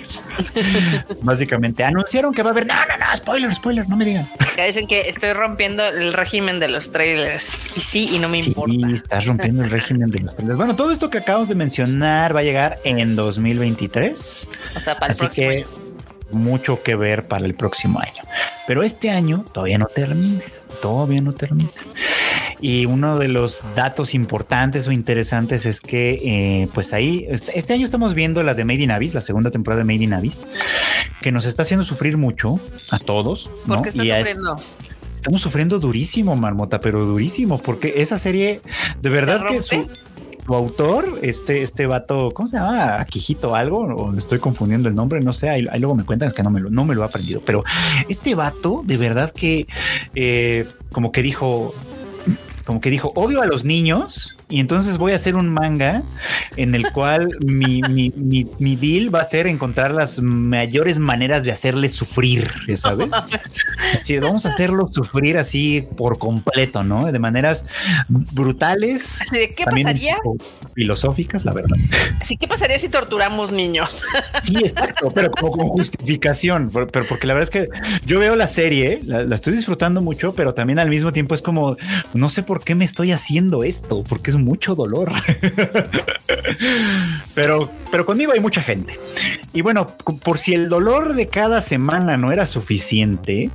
Básicamente 1.21 1.83
anunciaron 1.83 2.33
que 2.33 2.41
va 2.41 2.49
a 2.49 2.51
haber. 2.53 2.65
No, 2.65 2.73
no, 2.73 2.97
no, 2.97 3.15
spoiler, 3.15 3.53
spoiler, 3.53 3.87
no 3.89 3.97
me 3.97 4.05
digan. 4.05 4.29
dicen 4.65 4.87
que 4.87 5.09
estoy 5.09 5.33
rompiendo 5.33 5.85
el 5.85 6.13
régimen 6.13 6.59
de 6.59 6.69
los 6.69 6.91
trailers. 6.91 7.51
Y 7.75 7.81
sí, 7.81 8.09
y 8.13 8.19
no 8.19 8.29
me 8.29 8.39
importa. 8.39 8.73
Sí, 8.73 8.93
estás 8.93 9.25
rompiendo 9.25 9.65
el 9.65 9.69
régimen 9.69 10.09
de 10.09 10.21
los 10.21 10.35
trailers. 10.35 10.57
Bueno, 10.57 10.75
todo 10.75 10.91
esto 10.91 11.09
que 11.09 11.17
acabamos 11.17 11.49
de 11.49 11.55
mencionar 11.55 12.33
va 12.33 12.39
a 12.39 12.43
llegar 12.43 12.79
en 12.85 13.15
2023. 13.15 14.49
O 14.75 14.79
sea, 14.79 14.97
para 14.97 15.13
el 15.13 15.19
Así 15.19 15.27
que 15.27 15.65
mucho 16.31 16.83
que 16.83 16.95
ver 16.95 17.27
para 17.27 17.45
el 17.45 17.53
próximo 17.53 17.99
año. 17.99 18.23
Pero 18.65 18.83
este 18.83 19.09
año 19.09 19.45
todavía 19.53 19.77
no 19.77 19.85
termina, 19.85 20.41
todavía 20.81 21.21
no 21.21 21.33
termina. 21.33 21.69
Y 22.59 22.85
uno 22.85 23.17
de 23.17 23.27
los 23.27 23.63
datos 23.75 24.13
importantes 24.13 24.87
o 24.87 24.91
interesantes 24.91 25.65
es 25.65 25.79
que, 25.79 26.19
eh, 26.23 26.67
pues 26.73 26.91
ahí, 26.91 27.25
este, 27.29 27.57
este 27.57 27.73
año 27.73 27.85
estamos 27.85 28.13
viendo 28.13 28.41
la 28.43 28.55
de 28.55 28.65
Made 28.65 28.83
in 28.83 28.91
Abyss, 28.91 29.13
la 29.13 29.21
segunda 29.21 29.51
temporada 29.51 29.83
de 29.83 29.85
Made 29.85 30.03
in 30.03 30.13
Abyss, 30.13 30.47
que 31.21 31.31
nos 31.31 31.45
está 31.45 31.61
haciendo 31.63 31.85
sufrir 31.85 32.17
mucho 32.17 32.59
a 32.91 32.99
todos. 32.99 33.49
¿Por 33.67 33.83
qué 33.83 33.89
está 33.89 34.03
sufriendo? 34.03 34.55
estamos 35.27 35.41
sufriendo 35.41 35.79
durísimo, 35.79 36.35
Marmota, 36.35 36.79
pero 36.79 37.05
durísimo, 37.05 37.57
porque 37.57 37.95
esa 37.97 38.17
serie, 38.17 38.61
de 39.01 39.09
verdad 39.09 39.45
que 39.45 39.61
su, 39.61 39.89
su 40.47 40.55
autor, 40.55 41.19
este, 41.21 41.61
este 41.61 41.85
vato, 41.87 42.31
¿cómo 42.33 42.47
se 42.47 42.57
llama? 42.57 43.01
Aquijito 43.01 43.53
algo, 43.53 43.79
o 43.79 44.17
estoy 44.17 44.39
confundiendo 44.39 44.87
el 44.87 44.95
nombre, 44.95 45.19
no 45.19 45.33
sé, 45.33 45.49
ahí, 45.49 45.65
luego 45.77 45.93
me 45.93 46.05
cuentan, 46.05 46.27
es 46.27 46.33
que 46.33 46.41
no 46.41 46.49
me, 46.49 46.61
lo, 46.61 46.69
no 46.69 46.85
me 46.85 46.95
lo 46.95 47.01
he 47.01 47.05
aprendido, 47.05 47.41
pero 47.45 47.65
este 48.07 48.33
vato, 48.33 48.81
de 48.85 48.95
verdad 48.95 49.31
que 49.31 49.67
eh, 50.15 50.65
como 50.91 51.11
que 51.11 51.21
dijo, 51.21 51.75
como 52.67 52.81
que 52.81 52.89
dijo, 52.89 53.13
odio 53.15 53.41
a 53.41 53.45
los 53.45 53.63
niños 53.63 54.35
y 54.49 54.59
entonces 54.59 54.97
voy 54.97 55.13
a 55.13 55.15
hacer 55.15 55.37
un 55.37 55.47
manga 55.47 56.03
en 56.57 56.75
el 56.75 56.91
cual 56.91 57.29
mi, 57.39 57.81
mi, 57.81 58.11
mi, 58.59 58.75
deal 58.75 59.13
va 59.13 59.21
a 59.21 59.23
ser 59.23 59.47
encontrar 59.47 59.91
las 59.91 60.19
mayores 60.19 60.99
maneras 60.99 61.45
de 61.45 61.53
hacerles 61.53 61.93
sufrir, 61.93 62.51
¿sabes? 62.77 63.09
Así, 63.95 64.19
vamos 64.19 64.45
a 64.45 64.49
hacerlos 64.49 64.91
sufrir 64.93 65.37
así 65.37 65.87
por 65.95 66.17
completo, 66.17 66.83
¿no? 66.83 67.09
De 67.09 67.17
maneras 67.19 67.63
brutales. 68.09 69.19
¿De 69.31 69.53
qué 69.55 69.63
pasaría? 69.63 70.17
Filosóficas, 70.75 71.45
la 71.45 71.53
verdad. 71.53 71.77
Sí, 72.21 72.35
¿qué 72.35 72.49
pasaría 72.49 72.77
si 72.79 72.89
torturamos 72.89 73.53
niños? 73.53 74.03
Sí, 74.43 74.57
exacto, 74.57 75.07
pero 75.15 75.31
como 75.31 75.51
con 75.53 75.67
justificación, 75.67 76.69
pero 76.91 77.07
porque 77.07 77.27
la 77.27 77.33
verdad 77.33 77.43
es 77.43 77.49
que 77.49 77.69
yo 78.05 78.19
veo 78.19 78.35
la 78.35 78.47
serie, 78.47 78.99
la, 79.03 79.33
estoy 79.33 79.53
disfrutando 79.53 80.01
mucho, 80.01 80.33
pero 80.33 80.53
también 80.53 80.79
al 80.79 80.89
mismo 80.89 81.13
tiempo 81.13 81.33
es 81.33 81.41
como, 81.41 81.77
no 82.13 82.29
sé 82.29 82.43
por 82.43 82.56
qué 82.61 82.75
me 82.75 82.85
estoy 82.85 83.11
haciendo 83.11 83.63
esto, 83.63 84.03
porque 84.03 84.31
es 84.31 84.37
mucho 84.37 84.75
dolor. 84.75 85.11
pero, 87.35 87.71
pero 87.91 88.05
conmigo 88.05 88.31
hay 88.31 88.39
mucha 88.39 88.61
gente. 88.61 88.97
Y 89.53 89.61
bueno, 89.61 89.95
por 90.23 90.37
si 90.37 90.53
el 90.53 90.69
dolor 90.69 91.15
de 91.15 91.27
cada 91.27 91.61
semana 91.61 92.17
no 92.17 92.31
era 92.31 92.45
suficiente, 92.45 93.49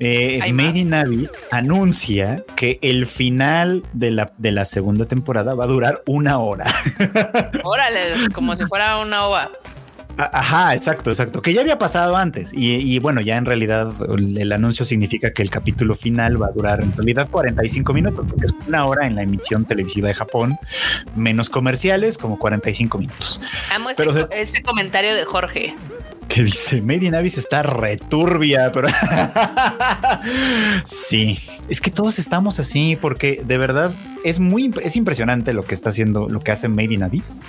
eh, 0.00 0.40
Made 0.52 0.78
in 0.78 0.90
Navi 0.90 1.28
anuncia 1.50 2.42
que 2.54 2.78
el 2.82 3.06
final 3.06 3.82
de 3.92 4.10
la, 4.10 4.32
de 4.38 4.52
la 4.52 4.64
segunda 4.64 5.06
temporada 5.06 5.54
va 5.54 5.64
a 5.64 5.68
durar 5.68 6.02
una 6.06 6.38
hora. 6.38 6.66
Órale, 7.64 8.30
como 8.32 8.56
si 8.56 8.66
fuera 8.66 8.98
una 8.98 9.24
ova. 9.24 9.50
Ajá, 10.16 10.74
exacto, 10.74 11.10
exacto. 11.10 11.42
Que 11.42 11.52
ya 11.52 11.60
había 11.60 11.78
pasado 11.78 12.16
antes. 12.16 12.50
Y, 12.52 12.98
bueno, 13.00 13.20
ya 13.20 13.36
en 13.36 13.44
realidad 13.44 13.92
el, 14.16 14.52
anuncio 14.52 14.84
significa 14.84 15.32
que 15.32 15.42
el 15.42 15.50
capítulo 15.50 15.94
final 15.94 16.40
va 16.40 16.46
a 16.46 16.52
durar 16.52 16.82
en 16.82 16.92
realidad 16.96 17.28
45 17.30 17.92
minutos, 17.92 18.24
porque 18.28 18.46
es 18.46 18.54
una 18.66 18.86
hora 18.86 19.06
en 19.06 19.14
la 19.14 19.22
emisión 19.22 19.64
televisiva 19.64 20.08
de 20.08 20.14
Japón, 20.14 20.58
menos 21.14 21.50
comerciales, 21.50 22.16
como 22.16 22.38
45 22.38 22.98
minutos. 22.98 23.40
Amo 23.74 23.90
este, 23.90 24.06
ese 24.32 24.62
comentario 24.62 25.14
de 25.14 25.24
Jorge 25.24 25.74
que 26.28 26.42
dice 26.42 26.82
Made 26.82 27.06
in 27.06 27.14
Abyss 27.14 27.38
está 27.38 27.62
returbia, 27.62 28.72
pero 28.72 28.88
sí, 30.84 31.38
es 31.68 31.80
que 31.80 31.90
todos 31.90 32.18
estamos 32.18 32.58
así 32.58 32.98
porque 33.00 33.42
de 33.44 33.58
verdad 33.58 33.94
es 34.24 34.40
muy 34.40 34.72
es 34.82 34.96
impresionante 34.96 35.52
lo 35.52 35.62
que 35.62 35.74
está 35.74 35.90
haciendo, 35.90 36.28
lo 36.28 36.40
que 36.40 36.52
hace 36.52 36.68
Made 36.68 36.94
in 36.94 37.02
Abyss. 37.04 37.40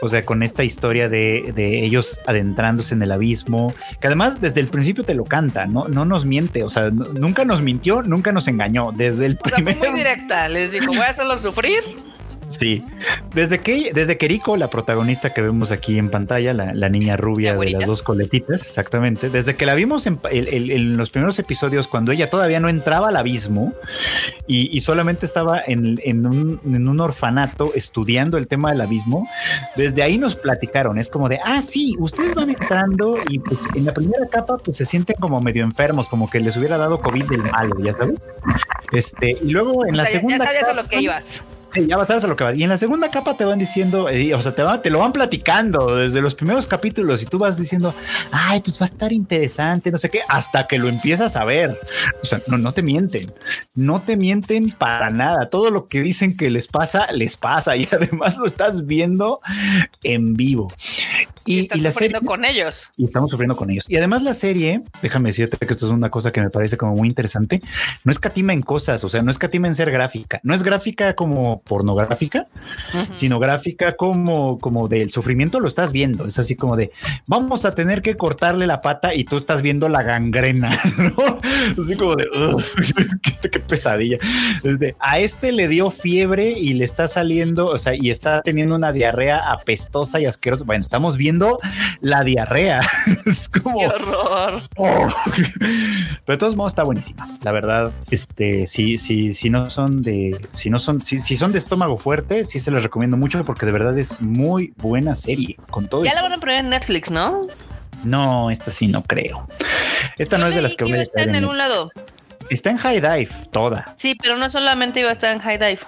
O 0.00 0.08
sea, 0.08 0.24
con 0.24 0.42
esta 0.42 0.64
historia 0.64 1.08
de, 1.08 1.52
ellos 1.56 2.20
adentrándose 2.26 2.94
en 2.94 3.02
el 3.02 3.12
abismo, 3.12 3.74
que 4.00 4.06
además 4.06 4.40
desde 4.40 4.60
el 4.60 4.68
principio 4.68 5.04
te 5.04 5.14
lo 5.14 5.24
canta, 5.24 5.66
no, 5.66 5.88
no 5.88 6.04
nos 6.04 6.24
miente, 6.24 6.62
o 6.64 6.70
sea, 6.70 6.90
nunca 6.90 7.44
nos 7.44 7.62
mintió, 7.62 8.02
nunca 8.02 8.32
nos 8.32 8.48
engañó. 8.48 8.92
Desde 8.92 9.26
el 9.26 9.36
primer. 9.36 9.76
muy 9.76 9.92
directa, 9.92 10.48
les 10.48 10.72
dijo, 10.72 10.86
voy 10.86 10.98
a 10.98 11.10
hacerlo 11.10 11.38
sufrir 11.38 11.82
Sí, 12.48 12.84
desde 13.34 13.58
que, 13.58 13.92
desde 13.92 14.16
que 14.18 14.26
Eriko, 14.26 14.56
la 14.56 14.70
protagonista 14.70 15.32
que 15.32 15.42
vemos 15.42 15.72
aquí 15.72 15.98
en 15.98 16.10
pantalla, 16.10 16.54
la, 16.54 16.88
niña 16.88 17.16
rubia 17.16 17.56
de 17.56 17.70
las 17.70 17.86
dos 17.86 18.02
coletitas, 18.02 18.62
exactamente, 18.62 19.30
desde 19.30 19.56
que 19.56 19.66
la 19.66 19.74
vimos 19.74 20.06
en, 20.06 20.96
los 20.96 21.10
primeros 21.10 21.38
episodios, 21.38 21.88
cuando 21.88 22.12
ella 22.12 22.30
todavía 22.30 22.60
no 22.60 22.68
entraba 22.68 23.08
al 23.08 23.16
abismo 23.16 23.72
y, 24.46 24.80
solamente 24.80 25.26
estaba 25.26 25.60
en, 25.66 26.26
un, 26.26 27.00
orfanato 27.00 27.72
estudiando 27.74 28.38
el 28.38 28.46
tema 28.46 28.70
del 28.70 28.80
abismo, 28.80 29.28
desde 29.76 30.02
ahí 30.02 30.18
nos 30.18 30.36
platicaron, 30.36 30.98
es 30.98 31.08
como 31.08 31.28
de, 31.28 31.40
ah, 31.44 31.60
sí, 31.62 31.94
ustedes 31.98 32.34
van 32.34 32.50
entrando 32.50 33.18
y 33.28 33.40
pues 33.40 33.60
en 33.74 33.84
la 33.84 33.92
primera 33.92 34.26
capa 34.30 34.56
pues 34.58 34.76
se 34.76 34.84
sienten 34.84 35.16
como 35.18 35.40
medio 35.40 35.64
enfermos, 35.64 36.06
como 36.08 36.30
que 36.30 36.38
les 36.40 36.56
hubiera 36.56 36.78
dado 36.78 37.00
COVID 37.00 37.24
del 37.24 37.42
malo, 37.42 37.74
ya 37.82 37.92
sabes. 37.92 38.20
Este, 38.92 39.36
y 39.42 39.50
luego 39.50 39.84
en 39.84 39.96
la 39.96 40.06
segunda... 40.06 40.38
Ya 40.38 40.44
sabías 40.44 40.68
a 40.68 40.74
lo 40.74 40.84
que 40.88 41.00
ibas 41.00 41.42
ya 41.84 41.96
vas 41.96 42.10
a 42.10 42.26
lo 42.26 42.36
que 42.36 42.44
vas. 42.44 42.56
Y 42.56 42.62
en 42.62 42.68
la 42.68 42.78
segunda 42.78 43.10
capa 43.10 43.36
te 43.36 43.44
van 43.44 43.58
diciendo, 43.58 44.08
eh, 44.08 44.34
o 44.34 44.40
sea, 44.40 44.54
te, 44.54 44.62
te 44.82 44.90
lo 44.90 45.00
van 45.00 45.12
platicando 45.12 45.96
desde 45.96 46.22
los 46.22 46.34
primeros 46.34 46.66
capítulos 46.66 47.22
y 47.22 47.26
tú 47.26 47.38
vas 47.38 47.58
diciendo, 47.58 47.94
ay, 48.32 48.60
pues 48.60 48.80
va 48.80 48.86
a 48.86 48.88
estar 48.88 49.12
interesante, 49.12 49.90
no 49.90 49.98
sé 49.98 50.10
qué, 50.10 50.20
hasta 50.28 50.66
que 50.66 50.78
lo 50.78 50.88
empiezas 50.88 51.36
a 51.36 51.44
ver. 51.44 51.78
O 52.22 52.24
sea, 52.24 52.40
no, 52.46 52.58
no 52.58 52.72
te 52.72 52.82
mienten, 52.82 53.32
no 53.74 54.00
te 54.00 54.16
mienten 54.16 54.70
para 54.70 55.10
nada. 55.10 55.50
Todo 55.50 55.70
lo 55.70 55.88
que 55.88 56.00
dicen 56.02 56.36
que 56.36 56.50
les 56.50 56.68
pasa, 56.68 57.10
les 57.12 57.36
pasa 57.36 57.76
y 57.76 57.88
además 57.90 58.36
lo 58.38 58.46
estás 58.46 58.86
viendo 58.86 59.40
en 60.02 60.34
vivo. 60.34 60.72
Y, 61.46 61.68
y, 61.74 61.80
la 61.80 61.92
sufriendo 61.92 62.20
con 62.20 62.44
ellos. 62.44 62.90
Y 62.96 63.04
estamos 63.04 63.30
sufriendo 63.30 63.56
con 63.56 63.70
ellos. 63.70 63.84
Y 63.88 63.96
además 63.96 64.22
la 64.22 64.34
serie, 64.34 64.82
déjame 65.02 65.30
decirte 65.30 65.56
que 65.64 65.72
esto 65.72 65.86
es 65.86 65.92
una 65.92 66.10
cosa 66.10 66.32
que 66.32 66.40
me 66.40 66.50
parece 66.50 66.76
como 66.76 66.96
muy 66.96 67.08
interesante, 67.08 67.60
no 68.04 68.10
escatima 68.10 68.52
en 68.52 68.62
cosas, 68.62 69.02
o 69.04 69.08
sea, 69.08 69.22
no 69.22 69.30
escatima 69.30 69.68
en 69.68 69.74
ser 69.74 69.90
gráfica, 69.90 70.40
no 70.42 70.54
es 70.54 70.62
gráfica 70.62 71.14
como 71.14 71.62
pornográfica, 71.62 72.48
sino 73.14 73.38
gráfica 73.38 73.92
como, 73.92 74.58
como 74.58 74.88
del 74.88 75.10
sufrimiento 75.10 75.60
lo 75.60 75.68
estás 75.68 75.92
viendo. 75.92 76.26
Es 76.26 76.38
así 76.38 76.56
como 76.56 76.76
de 76.76 76.92
vamos 77.26 77.64
a 77.64 77.74
tener 77.74 78.02
que 78.02 78.16
cortarle 78.16 78.66
la 78.66 78.82
pata 78.82 79.14
y 79.14 79.24
tú 79.24 79.36
estás 79.36 79.62
viendo 79.62 79.88
la 79.88 80.02
gangrena, 80.02 80.78
¿no? 80.98 81.38
Así 81.82 81.96
como 81.96 82.16
de 82.16 82.26
qué, 83.50 83.60
pesadilla. 83.60 84.18
a 84.98 85.18
este 85.18 85.52
le 85.52 85.68
dio 85.68 85.90
fiebre 85.90 86.50
y 86.50 86.74
le 86.74 86.84
está 86.84 87.08
saliendo, 87.08 87.66
o 87.66 87.78
sea, 87.78 87.94
y 87.94 88.10
está 88.10 88.42
teniendo 88.42 88.76
una 88.76 88.92
diarrea 88.92 89.50
apestosa 89.50 90.20
y 90.20 90.26
asquerosa. 90.26 90.64
Bueno, 90.64 90.82
estamos 90.82 91.16
viendo 91.16 91.35
la 92.00 92.24
diarrea. 92.24 92.80
es 93.26 93.48
como 93.48 93.78
qué 93.78 93.86
horror. 93.86 94.62
Oh. 94.76 95.08
Pero 95.58 96.22
de 96.26 96.36
todos 96.36 96.56
modos 96.56 96.72
está 96.72 96.82
buenísima. 96.82 97.38
La 97.42 97.52
verdad, 97.52 97.92
este, 98.10 98.66
si, 98.66 98.98
si, 98.98 99.34
si 99.34 99.50
no 99.50 99.70
son 99.70 100.02
de, 100.02 100.38
si 100.50 100.70
no 100.70 100.78
son, 100.78 101.00
si, 101.00 101.20
si 101.20 101.36
son 101.36 101.52
de 101.52 101.58
estómago 101.58 101.96
fuerte, 101.96 102.44
sí 102.44 102.60
se 102.60 102.70
les 102.70 102.82
recomiendo 102.82 103.16
mucho 103.16 103.42
porque 103.44 103.66
de 103.66 103.72
verdad 103.72 103.98
es 103.98 104.20
muy 104.20 104.72
buena 104.76 105.14
serie. 105.14 105.56
Con 105.70 105.88
todo. 105.88 106.04
Ya 106.04 106.14
la 106.14 106.22
van 106.22 106.32
a 106.32 106.38
poner 106.38 106.60
en 106.60 106.70
Netflix, 106.70 107.10
¿no? 107.10 107.46
No, 108.04 108.50
esta 108.50 108.70
sí 108.70 108.88
no 108.88 109.02
creo. 109.02 109.48
Esta 110.18 110.38
no 110.38 110.46
es 110.46 110.54
de 110.54 110.62
las 110.62 110.74
que 110.74 110.84
voy 110.84 110.98
a 110.98 111.02
estar 111.02 111.28
en, 111.28 111.34
algún 111.34 111.58
lado. 111.58 111.90
Está 112.50 112.70
en 112.70 112.76
High 112.76 113.00
Dive, 113.00 113.28
toda. 113.50 113.94
Sí, 113.96 114.14
pero 114.20 114.36
no 114.36 114.48
solamente 114.48 115.00
iba 115.00 115.10
a 115.10 115.12
estar 115.12 115.34
en 115.34 115.40
High 115.40 115.58
Dive. 115.58 115.80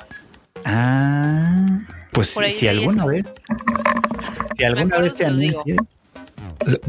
Ah, 0.64 1.78
pues 2.12 2.36
si 2.50 2.66
alguna 2.66 3.06
vez, 3.06 3.26
si 4.58 4.64
alguna 4.64 4.98
vez 4.98 5.14
te 5.14 5.24
anuncie, 5.24 5.76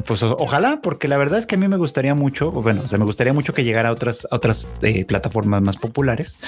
pues 0.05 0.23
ojalá, 0.23 0.81
porque 0.81 1.07
la 1.07 1.17
verdad 1.17 1.39
es 1.39 1.45
que 1.45 1.55
a 1.55 1.57
mí 1.57 1.67
me 1.67 1.77
gustaría 1.77 2.15
mucho, 2.15 2.51
bueno, 2.51 2.81
o 2.85 2.89
sea, 2.89 2.97
me 2.97 3.05
gustaría 3.05 3.33
mucho 3.33 3.53
que 3.53 3.63
llegara 3.63 3.89
a 3.89 3.91
otras, 3.91 4.27
otras 4.31 4.77
eh, 4.81 5.05
plataformas 5.05 5.61
más 5.61 5.77
populares 5.77 6.39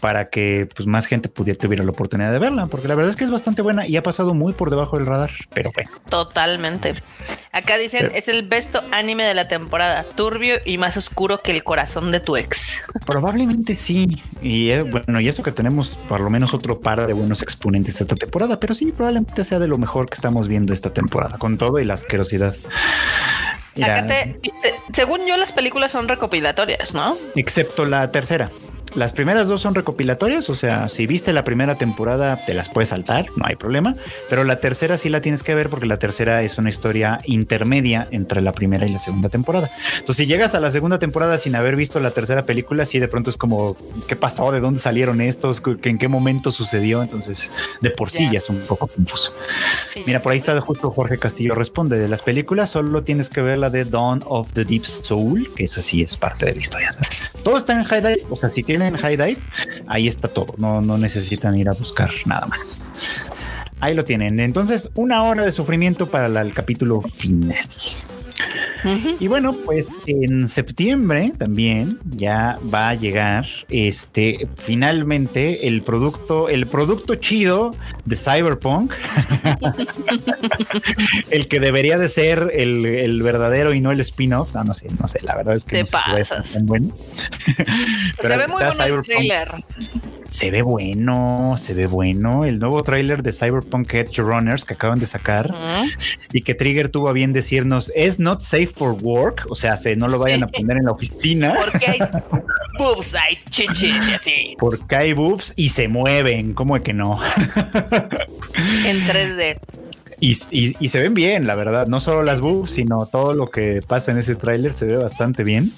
para 0.00 0.30
que 0.30 0.68
pues 0.74 0.86
más 0.86 1.06
gente 1.06 1.28
pudiera 1.28 1.58
tuviera 1.58 1.84
la 1.84 1.90
oportunidad 1.90 2.32
de 2.32 2.38
verla, 2.38 2.66
porque 2.66 2.88
la 2.88 2.94
verdad 2.94 3.10
es 3.10 3.16
que 3.16 3.24
es 3.24 3.30
bastante 3.30 3.62
buena 3.62 3.86
y 3.86 3.96
ha 3.96 4.02
pasado 4.02 4.34
muy 4.34 4.52
por 4.52 4.70
debajo 4.70 4.96
del 4.96 5.06
radar, 5.06 5.30
pero 5.52 5.70
bueno. 5.74 5.90
Totalmente. 6.08 6.94
Acá 7.52 7.76
dicen, 7.76 8.10
es 8.14 8.28
el 8.28 8.46
besto 8.48 8.82
anime 8.90 9.24
de 9.24 9.34
la 9.34 9.48
temporada, 9.48 10.04
turbio 10.04 10.56
y 10.64 10.78
más 10.78 10.96
oscuro 10.96 11.42
que 11.42 11.52
el 11.52 11.64
corazón 11.64 12.10
de 12.12 12.20
tu 12.20 12.36
ex. 12.36 12.80
Probablemente 13.06 13.76
sí. 13.76 14.22
Y 14.40 14.70
eh, 14.70 14.82
bueno, 14.82 15.20
y 15.20 15.28
eso 15.28 15.42
que 15.42 15.52
tenemos 15.52 15.98
por 16.08 16.20
lo 16.20 16.30
menos 16.30 16.54
otro 16.54 16.80
par 16.80 17.06
de 17.06 17.12
buenos 17.12 17.42
exponentes 17.42 18.00
esta 18.00 18.14
temporada, 18.14 18.58
pero 18.58 18.74
sí, 18.74 18.92
probablemente 18.92 19.44
sea 19.44 19.58
de 19.58 19.68
lo 19.68 19.78
mejor 19.78 20.08
que 20.08 20.14
estamos 20.14 20.48
viendo 20.48 20.72
esta 20.72 20.92
temporada, 20.92 21.38
con 21.38 21.58
todo 21.58 21.78
y 21.78 21.84
la 21.84 21.94
asquerosidad 21.94 22.51
según 24.92 25.26
yo, 25.26 25.36
las 25.36 25.52
películas 25.52 25.90
son 25.90 26.08
recopilatorias, 26.08 26.94
¿no? 26.94 27.16
Excepto 27.34 27.84
la 27.84 28.10
tercera. 28.10 28.50
Las 28.94 29.12
primeras 29.14 29.48
dos 29.48 29.62
son 29.62 29.74
recopilatorias, 29.74 30.50
o 30.50 30.54
sea, 30.54 30.88
si 30.90 31.06
viste 31.06 31.32
la 31.32 31.44
primera 31.44 31.76
temporada 31.76 32.44
te 32.44 32.52
las 32.52 32.68
puedes 32.68 32.90
saltar, 32.90 33.26
no 33.36 33.46
hay 33.46 33.56
problema, 33.56 33.96
pero 34.28 34.44
la 34.44 34.56
tercera 34.60 34.98
sí 34.98 35.08
la 35.08 35.22
tienes 35.22 35.42
que 35.42 35.54
ver 35.54 35.70
porque 35.70 35.86
la 35.86 35.98
tercera 35.98 36.42
es 36.42 36.58
una 36.58 36.68
historia 36.68 37.18
intermedia 37.24 38.06
entre 38.10 38.42
la 38.42 38.52
primera 38.52 38.86
y 38.86 38.92
la 38.92 38.98
segunda 38.98 39.30
temporada. 39.30 39.70
Entonces, 39.98 40.16
si 40.16 40.26
llegas 40.26 40.54
a 40.54 40.60
la 40.60 40.70
segunda 40.70 40.98
temporada 40.98 41.38
sin 41.38 41.56
haber 41.56 41.74
visto 41.74 42.00
la 42.00 42.10
tercera 42.10 42.44
película, 42.44 42.84
sí 42.84 42.98
de 42.98 43.08
pronto 43.08 43.30
es 43.30 43.38
como, 43.38 43.76
¿qué 44.08 44.14
pasó? 44.14 44.52
¿De 44.52 44.60
dónde 44.60 44.78
salieron 44.78 45.22
estos? 45.22 45.62
¿En 45.84 45.96
qué 45.96 46.08
momento 46.08 46.52
sucedió? 46.52 47.02
Entonces, 47.02 47.50
de 47.80 47.90
por 47.90 48.10
sí 48.10 48.28
ya 48.30 48.38
es 48.38 48.50
un 48.50 48.60
poco 48.60 48.88
confuso. 48.88 49.32
Mira, 50.06 50.20
por 50.20 50.32
ahí 50.32 50.38
está 50.38 50.60
justo 50.60 50.90
Jorge 50.90 51.16
Castillo 51.16 51.54
responde, 51.54 51.98
de 51.98 52.08
las 52.08 52.22
películas 52.22 52.70
solo 52.70 53.02
tienes 53.02 53.30
que 53.30 53.40
ver 53.40 53.56
la 53.56 53.70
de 53.70 53.86
Dawn 53.86 54.22
of 54.26 54.52
the 54.52 54.64
Deep 54.64 54.84
Soul, 54.84 55.50
que 55.54 55.64
esa 55.64 55.80
sí 55.80 56.02
es 56.02 56.16
parte 56.16 56.44
de 56.44 56.54
la 56.56 56.60
historia. 56.60 56.94
Todo 57.42 57.56
está 57.56 57.72
en 57.72 57.84
High 57.84 58.02
o 58.28 58.36
sea, 58.36 58.50
si 58.50 58.62
tienes 58.62 58.81
en 58.86 58.96
High 58.96 59.16
Dive, 59.16 59.38
ahí 59.86 60.08
está 60.08 60.28
todo. 60.28 60.54
No, 60.58 60.80
no 60.80 60.98
necesitan 60.98 61.58
ir 61.58 61.68
a 61.68 61.72
buscar 61.72 62.10
nada 62.26 62.46
más. 62.46 62.92
Ahí 63.80 63.94
lo 63.94 64.04
tienen. 64.04 64.38
Entonces, 64.38 64.90
una 64.94 65.24
hora 65.24 65.44
de 65.44 65.52
sufrimiento 65.52 66.08
para 66.08 66.40
el 66.40 66.54
capítulo 66.54 67.00
final. 67.00 67.56
Y 69.20 69.28
bueno, 69.28 69.52
pues 69.64 69.88
en 70.06 70.48
septiembre 70.48 71.32
también 71.38 71.98
ya 72.04 72.58
va 72.72 72.88
a 72.88 72.94
llegar 72.94 73.46
este 73.68 74.48
finalmente 74.56 75.68
el 75.68 75.82
producto, 75.82 76.48
el 76.48 76.66
producto 76.66 77.14
chido 77.14 77.70
de 78.04 78.16
Cyberpunk. 78.16 78.92
el 81.30 81.46
que 81.46 81.60
debería 81.60 81.96
de 81.98 82.08
ser 82.08 82.50
el, 82.54 83.22
verdadero 83.22 83.72
y 83.72 83.80
no 83.80 83.92
el 83.92 84.00
spin-off. 84.00 84.52
No, 84.54 84.64
no 84.64 84.74
sé, 84.74 84.88
no 84.98 85.06
sé, 85.06 85.20
la 85.22 85.36
verdad 85.36 85.56
es 85.56 85.64
que 85.64 85.84
Te 85.84 85.90
pasas. 85.90 86.56
bueno. 86.62 86.92
Se 88.20 88.36
ve 88.36 88.48
muy 88.48 88.62
bueno 88.62 88.84
el 88.84 89.02
trailer. 89.02 89.48
se 90.26 90.50
ve 90.50 90.62
bueno, 90.62 91.54
se 91.58 91.74
ve 91.74 91.86
bueno. 91.86 92.44
El 92.44 92.58
nuevo 92.58 92.82
tráiler 92.82 93.22
de 93.22 93.32
Cyberpunk 93.32 93.92
Edge 93.94 94.22
Runners 94.22 94.64
que 94.64 94.74
acaban 94.74 94.98
de 94.98 95.06
sacar 95.06 95.52
y 96.32 96.42
que 96.42 96.54
Trigger 96.54 96.88
tuvo 96.88 97.08
a 97.08 97.12
bien 97.12 97.32
decirnos 97.32 97.92
es 97.94 98.18
not 98.32 98.42
safe 98.42 98.72
for 98.74 98.92
work, 99.02 99.46
o 99.48 99.54
sea, 99.54 99.76
se 99.76 99.96
no 99.96 100.08
lo 100.08 100.18
vayan 100.18 100.44
a 100.44 100.46
poner 100.46 100.78
en 100.78 100.86
la 100.86 100.92
oficina. 100.92 101.54
Porque 101.58 101.86
hay 101.86 101.98
boobs, 102.78 103.14
hay 103.14 103.36
chichis 103.50 104.08
y 104.08 104.14
así. 104.14 104.56
Porque 104.58 104.96
hay 104.96 105.12
boobs 105.12 105.52
y 105.56 105.68
se 105.68 105.88
mueven, 105.88 106.54
¿cómo 106.54 106.76
es 106.76 106.82
que 106.82 106.92
no? 106.92 107.20
en 108.86 109.06
3D. 109.06 109.58
Y, 110.24 110.34
se 110.88 111.00
ven 111.00 111.14
bien, 111.14 111.48
la 111.48 111.56
verdad. 111.56 111.88
No 111.88 112.00
solo 112.00 112.22
las 112.22 112.40
boobs, 112.40 112.70
sino 112.70 113.06
todo 113.06 113.32
lo 113.32 113.50
que 113.50 113.80
pasa 113.84 114.12
en 114.12 114.18
ese 114.18 114.36
tráiler 114.36 114.72
se 114.72 114.84
ve 114.84 114.96
bastante 114.96 115.42
bien. 115.42 115.68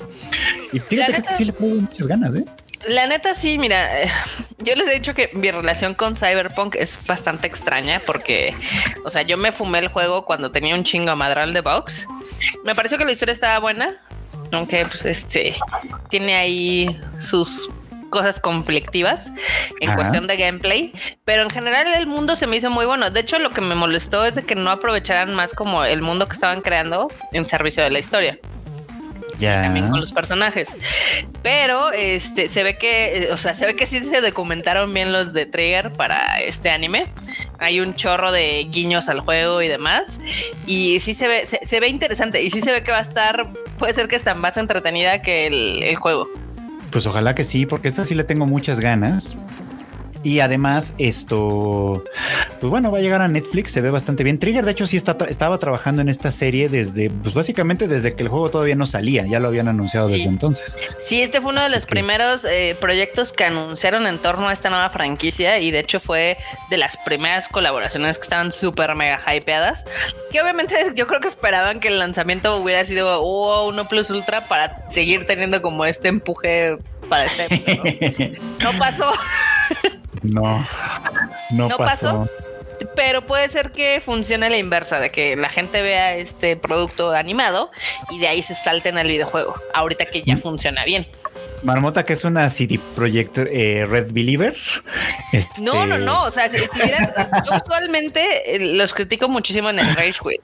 Y 0.70 0.80
fíjate 0.80 1.22
que 1.22 1.32
sí 1.34 1.46
le 1.46 1.54
pongo 1.54 1.76
muchas 1.76 2.06
ganas, 2.06 2.34
¿eh? 2.34 2.44
La 2.86 3.06
neta 3.06 3.34
sí, 3.34 3.58
mira, 3.58 4.02
eh, 4.02 4.10
yo 4.58 4.74
les 4.74 4.86
he 4.88 4.94
dicho 4.94 5.14
que 5.14 5.30
mi 5.34 5.50
relación 5.50 5.94
con 5.94 6.16
Cyberpunk 6.16 6.76
es 6.76 7.06
bastante 7.06 7.46
extraña 7.46 8.00
porque, 8.04 8.54
o 9.04 9.10
sea, 9.10 9.22
yo 9.22 9.36
me 9.36 9.52
fumé 9.52 9.78
el 9.78 9.88
juego 9.88 10.24
cuando 10.24 10.50
tenía 10.50 10.74
un 10.74 10.84
chingo 10.84 11.14
madral 11.16 11.52
de 11.52 11.60
box. 11.60 12.06
Me 12.64 12.74
pareció 12.74 12.98
que 12.98 13.04
la 13.04 13.12
historia 13.12 13.32
estaba 13.32 13.58
buena, 13.58 13.94
aunque 14.52 14.84
pues 14.86 15.04
este 15.06 15.54
tiene 16.10 16.34
ahí 16.34 16.98
sus 17.20 17.70
cosas 18.10 18.38
conflictivas 18.38 19.32
en 19.80 19.92
cuestión 19.94 20.28
de 20.28 20.36
gameplay, 20.36 20.92
pero 21.24 21.42
en 21.42 21.50
general 21.50 21.92
el 21.94 22.06
mundo 22.06 22.36
se 22.36 22.46
me 22.46 22.56
hizo 22.56 22.70
muy 22.70 22.86
bueno. 22.86 23.10
De 23.10 23.20
hecho, 23.20 23.40
lo 23.40 23.50
que 23.50 23.60
me 23.60 23.74
molestó 23.74 24.24
es 24.24 24.36
de 24.36 24.44
que 24.44 24.54
no 24.54 24.70
aprovecharan 24.70 25.34
más 25.34 25.52
como 25.52 25.84
el 25.84 26.00
mundo 26.00 26.26
que 26.26 26.34
estaban 26.34 26.60
creando 26.60 27.08
en 27.32 27.44
servicio 27.44 27.82
de 27.82 27.90
la 27.90 27.98
historia. 27.98 28.38
También 29.40 29.88
con 29.88 30.00
los 30.00 30.12
personajes. 30.12 30.76
Pero 31.42 31.92
este 31.92 32.48
se 32.48 32.62
ve 32.62 32.76
que, 32.76 33.28
o 33.32 33.36
sea, 33.36 33.54
se 33.54 33.66
ve 33.66 33.76
que 33.76 33.86
sí 33.86 34.00
se 34.00 34.20
documentaron 34.20 34.92
bien 34.92 35.12
los 35.12 35.32
de 35.32 35.46
Trigger 35.46 35.92
para 35.92 36.36
este 36.36 36.70
anime. 36.70 37.06
Hay 37.58 37.80
un 37.80 37.94
chorro 37.94 38.32
de 38.32 38.66
guiños 38.70 39.08
al 39.08 39.20
juego 39.20 39.62
y 39.62 39.68
demás. 39.68 40.20
Y 40.66 40.98
sí 41.00 41.14
se 41.14 41.28
ve, 41.28 41.46
se, 41.46 41.80
ve 41.80 41.88
interesante. 41.88 42.42
Y 42.42 42.50
sí 42.50 42.60
se 42.60 42.72
ve 42.72 42.82
que 42.82 42.92
va 42.92 42.98
a 42.98 43.02
estar, 43.02 43.50
puede 43.78 43.94
ser 43.94 44.08
que 44.08 44.16
está 44.16 44.34
más 44.34 44.56
entretenida 44.56 45.22
que 45.22 45.46
el, 45.46 45.82
el 45.82 45.96
juego. 45.96 46.28
Pues 46.90 47.06
ojalá 47.06 47.34
que 47.34 47.44
sí, 47.44 47.66
porque 47.66 47.88
esta 47.88 48.04
sí 48.04 48.14
le 48.14 48.24
tengo 48.24 48.46
muchas 48.46 48.80
ganas. 48.80 49.36
Y 50.24 50.40
además, 50.40 50.94
esto, 50.96 52.02
pues 52.60 52.70
bueno, 52.70 52.90
va 52.90 52.98
a 52.98 53.00
llegar 53.02 53.20
a 53.20 53.28
Netflix, 53.28 53.72
se 53.72 53.82
ve 53.82 53.90
bastante 53.90 54.24
bien. 54.24 54.38
Trigger, 54.38 54.64
de 54.64 54.72
hecho, 54.72 54.86
sí 54.86 54.96
está, 54.96 55.16
estaba 55.28 55.58
trabajando 55.58 56.00
en 56.00 56.08
esta 56.08 56.32
serie 56.32 56.70
desde, 56.70 57.10
pues 57.10 57.34
básicamente 57.34 57.88
desde 57.88 58.16
que 58.16 58.22
el 58.22 58.30
juego 58.30 58.50
todavía 58.50 58.74
no 58.74 58.86
salía, 58.86 59.26
ya 59.26 59.38
lo 59.38 59.48
habían 59.48 59.68
anunciado 59.68 60.08
desde 60.08 60.24
entonces. 60.24 60.76
Sí, 60.98 61.22
este 61.22 61.42
fue 61.42 61.52
uno 61.52 61.62
de 61.62 61.68
los 61.68 61.84
primeros 61.84 62.46
eh, 62.46 62.74
proyectos 62.80 63.32
que 63.32 63.44
anunciaron 63.44 64.06
en 64.06 64.18
torno 64.18 64.48
a 64.48 64.52
esta 64.54 64.70
nueva 64.70 64.88
franquicia 64.88 65.58
y 65.58 65.70
de 65.70 65.80
hecho 65.80 66.00
fue 66.00 66.38
de 66.70 66.78
las 66.78 66.96
primeras 66.96 67.48
colaboraciones 67.48 68.16
que 68.18 68.22
estaban 68.22 68.50
súper 68.50 68.94
mega 68.94 69.20
hypeadas, 69.34 69.84
que 70.32 70.40
obviamente 70.40 70.74
yo 70.94 71.06
creo 71.06 71.20
que 71.20 71.28
esperaban 71.28 71.80
que 71.80 71.88
el 71.88 71.98
lanzamiento 71.98 72.56
hubiera 72.56 72.84
sido 72.84 73.20
oh, 73.20 73.68
uno 73.68 73.88
plus 73.88 74.10
ultra 74.10 74.48
para 74.48 74.90
seguir 74.90 75.26
teniendo 75.26 75.60
como 75.60 75.84
este 75.84 76.08
empuje 76.08 76.78
para 77.08 77.26
este. 77.26 78.38
¿no? 78.58 78.72
no 78.72 78.78
pasó. 78.78 79.12
No, 80.24 80.66
no, 81.50 81.68
pasó. 81.76 82.28
Pero 82.96 83.24
puede 83.24 83.48
ser 83.48 83.70
que 83.70 84.02
funcione 84.04 84.50
la 84.50 84.56
inversa, 84.56 84.98
de 85.00 85.10
que 85.10 85.36
la 85.36 85.48
gente 85.48 85.80
vea 85.80 86.14
este 86.16 86.56
producto 86.56 87.12
animado 87.12 87.70
y 88.10 88.18
de 88.18 88.28
ahí 88.28 88.42
se 88.42 88.54
salten 88.54 88.98
al 88.98 89.06
videojuego, 89.06 89.54
ahorita 89.72 90.06
que 90.06 90.22
ya 90.22 90.34
mm. 90.34 90.38
funciona 90.38 90.84
bien. 90.84 91.06
Marmota, 91.62 92.04
que 92.04 92.12
es 92.12 92.24
una 92.24 92.50
CD 92.50 92.78
Projekt 92.94 93.38
eh, 93.38 93.86
Red 93.88 94.12
Believer. 94.12 94.54
No, 95.60 95.86
no, 95.86 95.98
no. 95.98 96.24
O 96.24 96.30
sea, 96.30 96.48
si, 96.48 96.58
yo 96.58 97.56
usualmente 97.64 98.54
eh, 98.54 98.74
los 98.76 98.92
critico 98.92 99.28
muchísimo 99.28 99.70
en 99.70 99.78
el 99.78 99.96
Rage 99.96 100.18
Quit. 100.22 100.42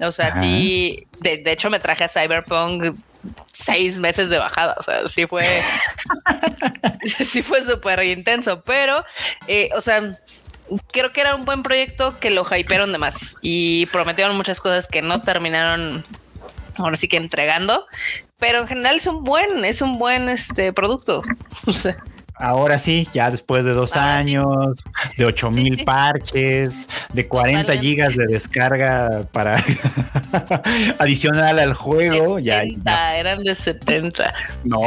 O 0.00 0.12
sea, 0.12 0.38
sí, 0.38 1.06
de, 1.20 1.38
de, 1.38 1.52
hecho 1.52 1.70
me 1.70 1.80
traje 1.80 2.04
a 2.04 2.08
Cyberpunk 2.08 2.94
seis 3.64 3.98
meses 3.98 4.28
de 4.28 4.38
bajada. 4.38 4.74
O 4.78 4.82
sea, 4.82 5.08
sí 5.08 5.26
fue, 5.26 5.46
sí 7.04 7.42
fue 7.42 7.62
súper 7.62 8.02
intenso, 8.04 8.62
pero, 8.62 9.04
eh, 9.46 9.70
o 9.74 9.80
sea, 9.80 10.02
creo 10.92 11.12
que 11.12 11.20
era 11.20 11.34
un 11.34 11.44
buen 11.44 11.62
proyecto 11.62 12.18
que 12.18 12.30
lo 12.30 12.44
hypearon 12.44 12.92
de 12.92 12.98
más 12.98 13.36
y 13.42 13.86
prometieron 13.86 14.36
muchas 14.36 14.60
cosas 14.60 14.86
que 14.86 15.02
no 15.02 15.20
terminaron 15.20 16.04
ahora 16.76 16.96
sí 16.96 17.08
que 17.08 17.16
entregando, 17.16 17.86
pero 18.38 18.60
en 18.60 18.66
general 18.66 18.96
es 18.96 19.06
un 19.06 19.24
buen, 19.24 19.64
es 19.64 19.80
un 19.80 19.98
buen 19.98 20.28
este 20.28 20.72
producto. 20.72 21.22
O 21.66 21.72
sea. 21.72 21.96
Ahora 22.36 22.78
sí, 22.78 23.08
ya 23.14 23.30
después 23.30 23.64
de 23.64 23.72
dos 23.72 23.94
años, 23.94 24.82
de 25.16 25.24
ocho 25.24 25.50
mil 25.50 25.84
parches, 25.84 26.86
de 27.12 27.28
40 27.28 27.76
gigas 27.78 28.16
de 28.16 28.26
descarga 28.26 29.22
para 29.30 29.62
adicional 30.98 31.60
al 31.60 31.74
juego, 31.74 32.40
ya, 32.40 32.62
eran 32.62 33.44
de 33.44 33.54
70. 33.54 34.34
No, 34.64 34.80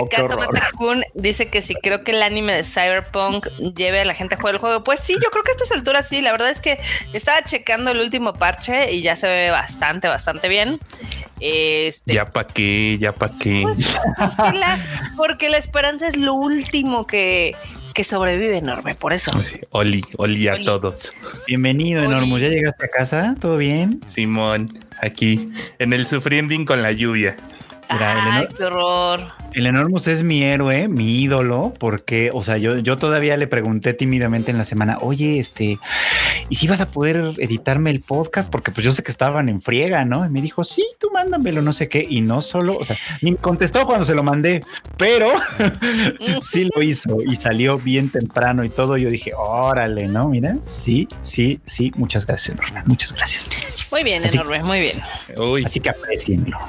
Kun 0.77 1.05
dice 1.13 1.49
que 1.49 1.61
si 1.61 1.73
creo 1.75 2.03
que 2.03 2.11
el 2.11 2.21
anime 2.21 2.53
de 2.53 2.63
Cyberpunk 2.63 3.47
lleve 3.75 4.01
a 4.01 4.05
la 4.05 4.13
gente 4.13 4.35
a 4.35 4.37
jugar 4.37 4.55
el 4.55 4.59
juego. 4.59 4.83
Pues 4.83 4.99
sí, 4.99 5.13
yo 5.13 5.29
creo 5.31 5.43
que 5.43 5.51
a 5.51 5.53
estas 5.53 5.71
alturas 5.71 6.07
sí. 6.07 6.21
La 6.21 6.31
verdad 6.31 6.49
es 6.49 6.59
que 6.59 6.79
estaba 7.13 7.41
checando 7.43 7.91
el 7.91 7.99
último 7.99 8.33
parche 8.33 8.93
y 8.93 9.01
ya 9.01 9.15
se 9.15 9.27
ve 9.27 9.51
bastante, 9.51 10.07
bastante 10.07 10.49
bien. 10.49 10.79
Este, 11.39 12.15
ya 12.15 12.25
pa' 12.25 12.47
qué, 12.47 12.97
ya 12.99 13.11
pa' 13.11 13.31
qué. 13.37 13.61
Pues, 13.61 13.95
porque 15.15 15.49
la 15.49 15.57
esperanza 15.57 16.07
es 16.07 16.17
lo 16.17 16.33
último 16.33 17.05
que 17.05 17.46
que, 17.93 18.03
sobrevive 18.03 18.57
enorme, 18.57 18.95
por 18.95 19.13
eso. 19.13 19.31
Oli, 19.71 20.03
oli 20.17 20.47
a 20.47 20.61
todos. 20.63 21.13
Bienvenido, 21.47 22.03
Enormo. 22.03 22.37
¿Ya 22.37 22.49
llegaste 22.49 22.85
a 22.85 22.87
casa? 22.89 23.35
¿Todo 23.39 23.57
bien? 23.57 24.01
Simón, 24.07 24.69
aquí, 25.01 25.49
en 25.79 25.93
el 25.93 26.05
sufriending 26.05 26.65
con 26.65 26.81
la 26.81 26.91
lluvia. 26.91 27.35
Ay, 27.89 28.47
qué 28.55 28.63
horror. 28.65 29.21
El 29.53 29.65
Enormous 29.65 30.07
es 30.07 30.23
mi 30.23 30.43
héroe, 30.43 30.87
mi 30.87 31.21
ídolo, 31.21 31.73
porque, 31.79 32.29
o 32.33 32.43
sea, 32.43 32.57
yo, 32.57 32.77
yo 32.77 32.97
todavía 32.97 33.37
le 33.37 33.47
pregunté 33.47 33.93
tímidamente 33.93 34.51
en 34.51 34.57
la 34.57 34.65
semana, 34.65 34.97
oye, 35.01 35.39
este, 35.39 35.79
¿y 36.49 36.55
si 36.55 36.67
vas 36.67 36.81
a 36.81 36.89
poder 36.89 37.33
editarme 37.37 37.89
el 37.89 38.01
podcast? 38.01 38.51
Porque 38.51 38.71
pues 38.71 38.85
yo 38.85 38.91
sé 38.91 39.03
que 39.03 39.11
estaban 39.11 39.49
en 39.49 39.61
friega, 39.61 40.05
¿no? 40.05 40.25
Y 40.25 40.29
me 40.29 40.41
dijo, 40.41 40.63
sí, 40.63 40.85
tú 40.99 41.09
mándamelo, 41.11 41.61
no 41.61 41.73
sé 41.73 41.89
qué. 41.89 42.05
Y 42.07 42.21
no 42.21 42.41
solo, 42.41 42.77
o 42.77 42.83
sea, 42.83 42.97
ni 43.21 43.31
me 43.31 43.37
contestó 43.37 43.85
cuando 43.85 44.05
se 44.05 44.13
lo 44.13 44.21
mandé, 44.21 44.61
pero 44.97 45.31
sí 46.41 46.69
lo 46.75 46.83
hizo 46.83 47.17
y 47.25 47.35
salió 47.37 47.77
bien 47.77 48.09
temprano 48.09 48.63
y 48.63 48.69
todo. 48.69 48.97
Yo 48.97 49.09
dije, 49.09 49.31
órale, 49.35 50.07
¿no? 50.07 50.27
Mira, 50.27 50.57
sí, 50.67 51.07
sí, 51.21 51.59
sí, 51.65 51.91
muchas 51.95 52.27
gracias, 52.27 52.57
enorme, 52.57 52.83
muchas 52.85 53.13
gracias. 53.13 53.49
Muy 53.89 54.03
bien, 54.03 54.23
enorme, 54.23 54.61
muy 54.61 54.81
bien. 54.81 55.01
Así 55.65 55.79
que 55.79 55.89
aprecienlo 55.89 56.59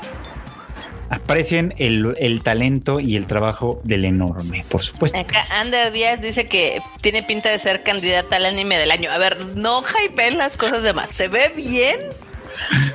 aprecien 1.10 1.74
el, 1.78 2.42
talento 2.42 3.00
y 3.00 3.16
el 3.16 3.26
trabajo 3.26 3.80
del 3.84 4.04
enorme, 4.04 4.64
por 4.68 4.82
supuesto. 4.82 5.18
Acá 5.18 5.44
Ander 5.50 5.92
Díaz 5.92 6.20
dice 6.20 6.48
que 6.48 6.80
tiene 7.02 7.22
pinta 7.22 7.48
de 7.50 7.58
ser 7.58 7.82
candidata 7.82 8.36
al 8.36 8.46
anime 8.46 8.78
del 8.78 8.90
año. 8.90 9.10
A 9.10 9.18
ver, 9.18 9.44
no 9.56 9.82
hypeen 9.82 10.38
las 10.38 10.56
cosas 10.56 10.82
de 10.82 10.92
más. 10.92 11.10
¿Se 11.10 11.28
ve 11.28 11.52
bien? 11.54 11.96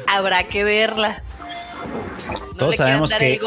Habrá 0.08 0.44
que 0.44 0.64
verla. 0.64 1.24
todos 2.58 2.76
sabemos 2.76 3.14
que 3.14 3.40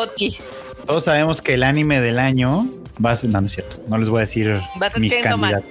todos 0.87 1.05
sabemos 1.05 1.43
que 1.43 1.55
el 1.55 1.64
anime 1.64 2.01
del 2.01 2.19
año 2.19 2.67
no, 2.99 3.41
no 3.41 3.47
es 3.47 3.53
cierto, 3.53 3.83
no 3.89 3.99
les 3.99 4.09
voy 4.09 4.19
a 4.19 4.21
decir 4.21 4.61
mis 4.99 5.15
candidatos. 5.15 5.65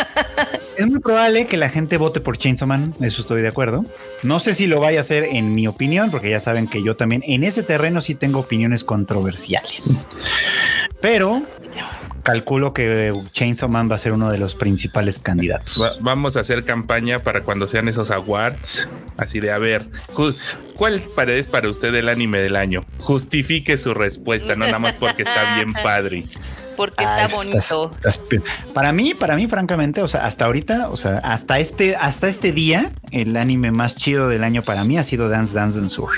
es 0.76 0.86
muy 0.86 1.00
probable 1.00 1.46
que 1.46 1.56
la 1.56 1.68
gente 1.68 1.96
vote 1.96 2.20
por 2.20 2.38
Chainsaw 2.38 2.68
Man, 2.68 2.94
eso 3.00 3.22
estoy 3.22 3.42
de 3.42 3.48
acuerdo. 3.48 3.84
No 4.22 4.38
sé 4.38 4.54
si 4.54 4.66
lo 4.66 4.80
vaya 4.80 4.98
a 4.98 5.00
hacer 5.00 5.24
en 5.24 5.54
mi 5.54 5.66
opinión, 5.66 6.10
porque 6.10 6.30
ya 6.30 6.40
saben 6.40 6.68
que 6.68 6.82
yo 6.82 6.96
también 6.96 7.22
en 7.26 7.44
ese 7.44 7.62
terreno 7.62 8.00
sí 8.00 8.14
tengo 8.14 8.40
opiniones 8.40 8.84
controversiales. 8.84 10.08
Pero 11.00 11.42
calculo 12.26 12.74
que 12.74 13.12
Chainsaw 13.32 13.68
Man 13.68 13.88
va 13.88 13.94
a 13.94 13.98
ser 13.98 14.12
uno 14.12 14.32
de 14.32 14.38
los 14.38 14.56
principales 14.56 15.20
candidatos. 15.20 15.80
vamos 16.00 16.36
a 16.36 16.40
hacer 16.40 16.64
campaña 16.64 17.20
para 17.20 17.42
cuando 17.42 17.68
sean 17.68 17.86
esos 17.86 18.10
awards. 18.10 18.88
Así 19.16 19.38
de, 19.38 19.52
a 19.52 19.58
ver, 19.58 19.86
¿cuál 20.74 21.00
es 21.28 21.46
para 21.46 21.70
usted 21.70 21.94
el 21.94 22.08
anime 22.08 22.38
del 22.38 22.56
año? 22.56 22.84
Justifique 22.98 23.78
su 23.78 23.94
respuesta, 23.94 24.56
no 24.56 24.66
nada 24.66 24.80
más 24.80 24.96
porque 24.96 25.22
está 25.22 25.54
bien 25.54 25.72
padre 25.72 26.24
porque 26.76 27.04
está 27.04 27.28
bonito. 27.28 27.92
para 28.74 28.92
mí, 28.92 29.14
para 29.14 29.36
mí, 29.36 29.46
francamente, 29.46 30.02
o 30.02 30.08
sea, 30.08 30.26
hasta 30.26 30.44
ahorita, 30.44 30.88
o 30.90 30.96
sea, 30.96 31.18
hasta 31.18 31.58
este, 31.58 31.96
hasta 31.96 32.28
este 32.28 32.52
día, 32.52 32.90
el 33.10 33.36
anime 33.36 33.70
más 33.70 33.96
chido 33.96 34.28
del 34.28 34.44
año 34.44 34.62
para 34.62 34.84
mí 34.84 34.98
ha 34.98 35.02
sido 35.02 35.28
Dance 35.28 35.54
Dance 35.54 35.78
and 35.78 35.88
Sur. 35.88 36.10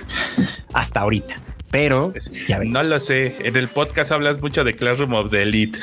Hasta 0.72 1.00
ahorita. 1.00 1.34
Pero 1.70 2.14
ya 2.46 2.58
no 2.60 2.82
lo 2.82 2.98
sé. 2.98 3.36
En 3.40 3.56
el 3.56 3.68
podcast 3.68 4.10
hablas 4.12 4.40
mucho 4.40 4.64
de 4.64 4.74
Classroom 4.74 5.12
of 5.12 5.30
the 5.30 5.42
Elite. 5.42 5.78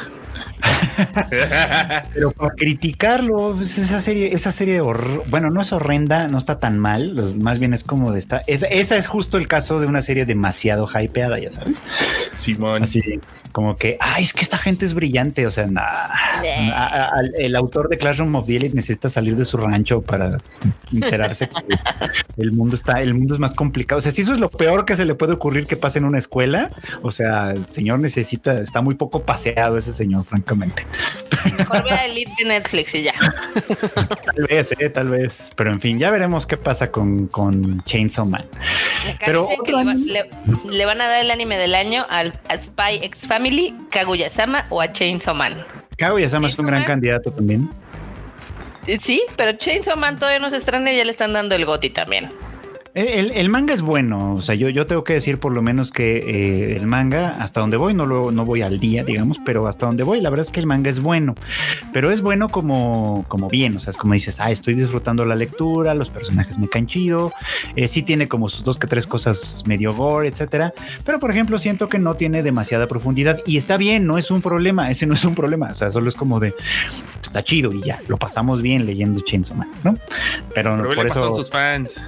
Pero 2.13 2.31
para 2.31 2.53
criticarlo, 2.55 3.53
pues, 3.55 3.77
esa 3.77 4.01
serie, 4.01 4.33
esa 4.33 4.51
serie, 4.51 4.81
bueno, 4.81 5.49
no 5.49 5.61
es 5.61 5.73
horrenda, 5.73 6.27
no 6.27 6.37
está 6.37 6.59
tan 6.59 6.79
mal, 6.79 7.15
más 7.39 7.59
bien 7.59 7.73
es 7.73 7.83
como 7.83 8.11
de 8.11 8.19
esta. 8.19 8.43
esa 8.47 8.95
es 8.95 9.07
justo 9.07 9.37
el 9.37 9.47
caso 9.47 9.79
de 9.79 9.87
una 9.87 10.01
serie 10.01 10.25
demasiado 10.25 10.87
hypeada, 10.87 11.39
ya 11.39 11.51
sabes. 11.51 11.83
Simón. 12.35 12.83
Así 12.83 13.01
como 13.51 13.77
que, 13.77 13.97
ay, 14.01 14.25
es 14.25 14.33
que 14.33 14.41
esta 14.41 14.57
gente 14.57 14.85
es 14.85 14.93
brillante. 14.93 15.47
O 15.47 15.51
sea, 15.51 15.65
nada. 15.67 16.09
el 17.37 17.55
autor 17.55 17.87
de 17.87 17.97
Classroom 17.97 18.35
of 18.35 18.47
the 18.47 18.57
Elite 18.57 18.75
necesita 18.75 19.07
salir 19.07 19.37
de 19.37 19.45
su 19.45 19.55
rancho 19.55 20.01
para 20.01 20.37
enterarse 20.91 21.47
que 21.47 22.41
el 22.41 22.51
mundo 22.51 22.75
está, 22.75 23.01
el 23.01 23.13
mundo 23.13 23.33
es 23.33 23.39
más 23.39 23.53
complicado. 23.53 23.99
O 23.99 24.01
sea, 24.01 24.11
si 24.11 24.23
eso 24.23 24.33
es 24.33 24.39
lo 24.39 24.49
peor 24.49 24.85
que 24.85 24.95
se 24.97 25.05
le 25.05 25.15
puede 25.15 25.33
ocurrir 25.33 25.67
que 25.67 25.77
pase 25.77 25.99
en 25.99 26.05
una 26.05 26.17
escuela, 26.17 26.69
o 27.01 27.11
sea, 27.11 27.51
el 27.51 27.65
señor 27.67 27.99
necesita, 27.99 28.59
está 28.59 28.81
muy 28.81 28.95
poco 28.95 29.23
paseado 29.23 29.77
ese 29.77 29.93
señor, 29.93 30.25
francamente. 30.45 30.85
Mejor 31.57 31.83
vea 31.83 32.05
Elite 32.05 32.31
de 32.39 32.45
Netflix 32.45 32.95
y 32.95 33.03
ya. 33.03 33.13
Tal 34.25 34.47
vez, 34.47 34.75
eh, 34.79 34.89
tal 34.89 35.09
vez. 35.09 35.51
Pero 35.55 35.71
en 35.71 35.81
fin, 35.81 35.99
ya 35.99 36.11
veremos 36.11 36.45
qué 36.45 36.57
pasa 36.57 36.91
con, 36.91 37.27
con 37.27 37.83
Chainsaw 37.83 38.25
Man. 38.25 38.43
Pero 39.25 39.47
dicen 39.49 39.63
que 39.65 39.71
le, 40.71 40.85
van 40.85 41.01
a 41.01 41.07
dar 41.07 41.21
el 41.21 41.31
anime 41.31 41.57
del 41.57 41.75
año 41.75 42.05
al 42.09 42.33
Spy 42.55 42.99
X 43.01 43.27
Family, 43.27 43.75
Kaguya-sama 43.91 44.65
o 44.69 44.81
a 44.81 44.91
Chainsaw 44.91 45.35
Man. 45.35 45.57
Kaguya-sama 45.97 46.47
es 46.47 46.57
un 46.59 46.67
gran 46.67 46.83
candidato 46.83 47.31
también. 47.31 47.69
Sí, 48.99 49.21
pero 49.35 49.53
Chainsaw 49.53 49.97
Man 49.97 50.15
todavía 50.15 50.39
no 50.39 50.49
se 50.49 50.57
estrena 50.57 50.91
y 50.91 50.97
ya 50.97 51.05
le 51.05 51.11
están 51.11 51.33
dando 51.33 51.55
el 51.55 51.65
goti 51.65 51.89
también. 51.89 52.29
Eh, 52.97 53.29
el, 53.35 53.49
manga 53.49 53.73
es 53.73 53.81
bueno, 53.81 54.35
o 54.35 54.41
sea, 54.41 54.55
yo, 54.55 54.69
yo 54.69 54.85
tengo 54.85 55.03
que 55.03 55.11
decir 55.11 55.37
por 55.37 55.51
lo 55.51 55.61
menos 55.61 55.91
que 55.91 56.15
eh, 56.15 56.77
el 56.77 56.87
manga, 56.87 57.31
hasta 57.41 57.59
donde 57.59 57.75
voy, 57.75 57.93
no, 57.93 58.05
lo, 58.05 58.31
no 58.31 58.45
voy 58.45 58.61
al 58.61 58.79
día, 58.79 59.03
digamos, 59.03 59.37
pero 59.45 59.67
hasta 59.67 59.85
donde 59.85 60.03
voy, 60.03 60.21
la 60.21 60.29
verdad 60.29 60.45
es 60.45 60.51
que 60.51 60.61
el 60.61 60.65
manga 60.65 60.89
es 60.89 61.01
bueno, 61.01 61.35
pero 61.91 62.09
es 62.09 62.21
bueno 62.21 62.47
como, 62.47 63.25
como 63.27 63.49
bien, 63.49 63.75
o 63.75 63.81
sea, 63.81 63.91
es 63.91 63.97
como 63.97 64.13
dices, 64.13 64.39
ah, 64.39 64.49
estoy 64.49 64.75
disfrutando 64.75 65.25
la 65.25 65.35
lectura, 65.35 65.93
los 65.93 66.09
personajes 66.09 66.57
me 66.57 66.69
caen 66.69 66.87
chido, 66.87 67.33
eh, 67.75 67.89
sí 67.89 68.01
tiene 68.01 68.29
como 68.29 68.47
sus 68.47 68.63
dos 68.63 68.77
que 68.79 68.87
tres 68.87 69.07
cosas 69.07 69.63
medio 69.67 69.93
gore, 69.93 70.29
etcétera, 70.29 70.73
pero 71.03 71.19
por 71.19 71.31
ejemplo, 71.31 71.59
siento 71.59 71.89
que 71.89 71.99
no 71.99 72.13
tiene 72.13 72.43
demasiada 72.43 72.87
profundidad 72.87 73.39
y 73.45 73.57
está 73.57 73.75
bien, 73.75 74.07
no 74.07 74.17
es 74.17 74.31
un 74.31 74.41
problema, 74.41 74.89
ese 74.89 75.05
no 75.05 75.15
es 75.15 75.25
un 75.25 75.35
problema, 75.35 75.67
o 75.71 75.75
sea, 75.75 75.91
solo 75.91 76.07
es 76.07 76.15
como 76.15 76.39
de, 76.39 76.53
está 77.21 77.43
chido 77.43 77.73
y 77.73 77.81
ya, 77.81 77.99
lo 78.07 78.15
pasamos 78.15 78.61
bien 78.61 78.85
leyendo 78.85 79.19
Chainsaw 79.19 79.57
Man, 79.57 79.67
¿no? 79.83 79.97
Pero, 80.53 80.81
por 80.95 81.07
eso... 81.07 81.19
Son 81.19 81.35
sus 81.35 81.49
fans. 81.49 81.99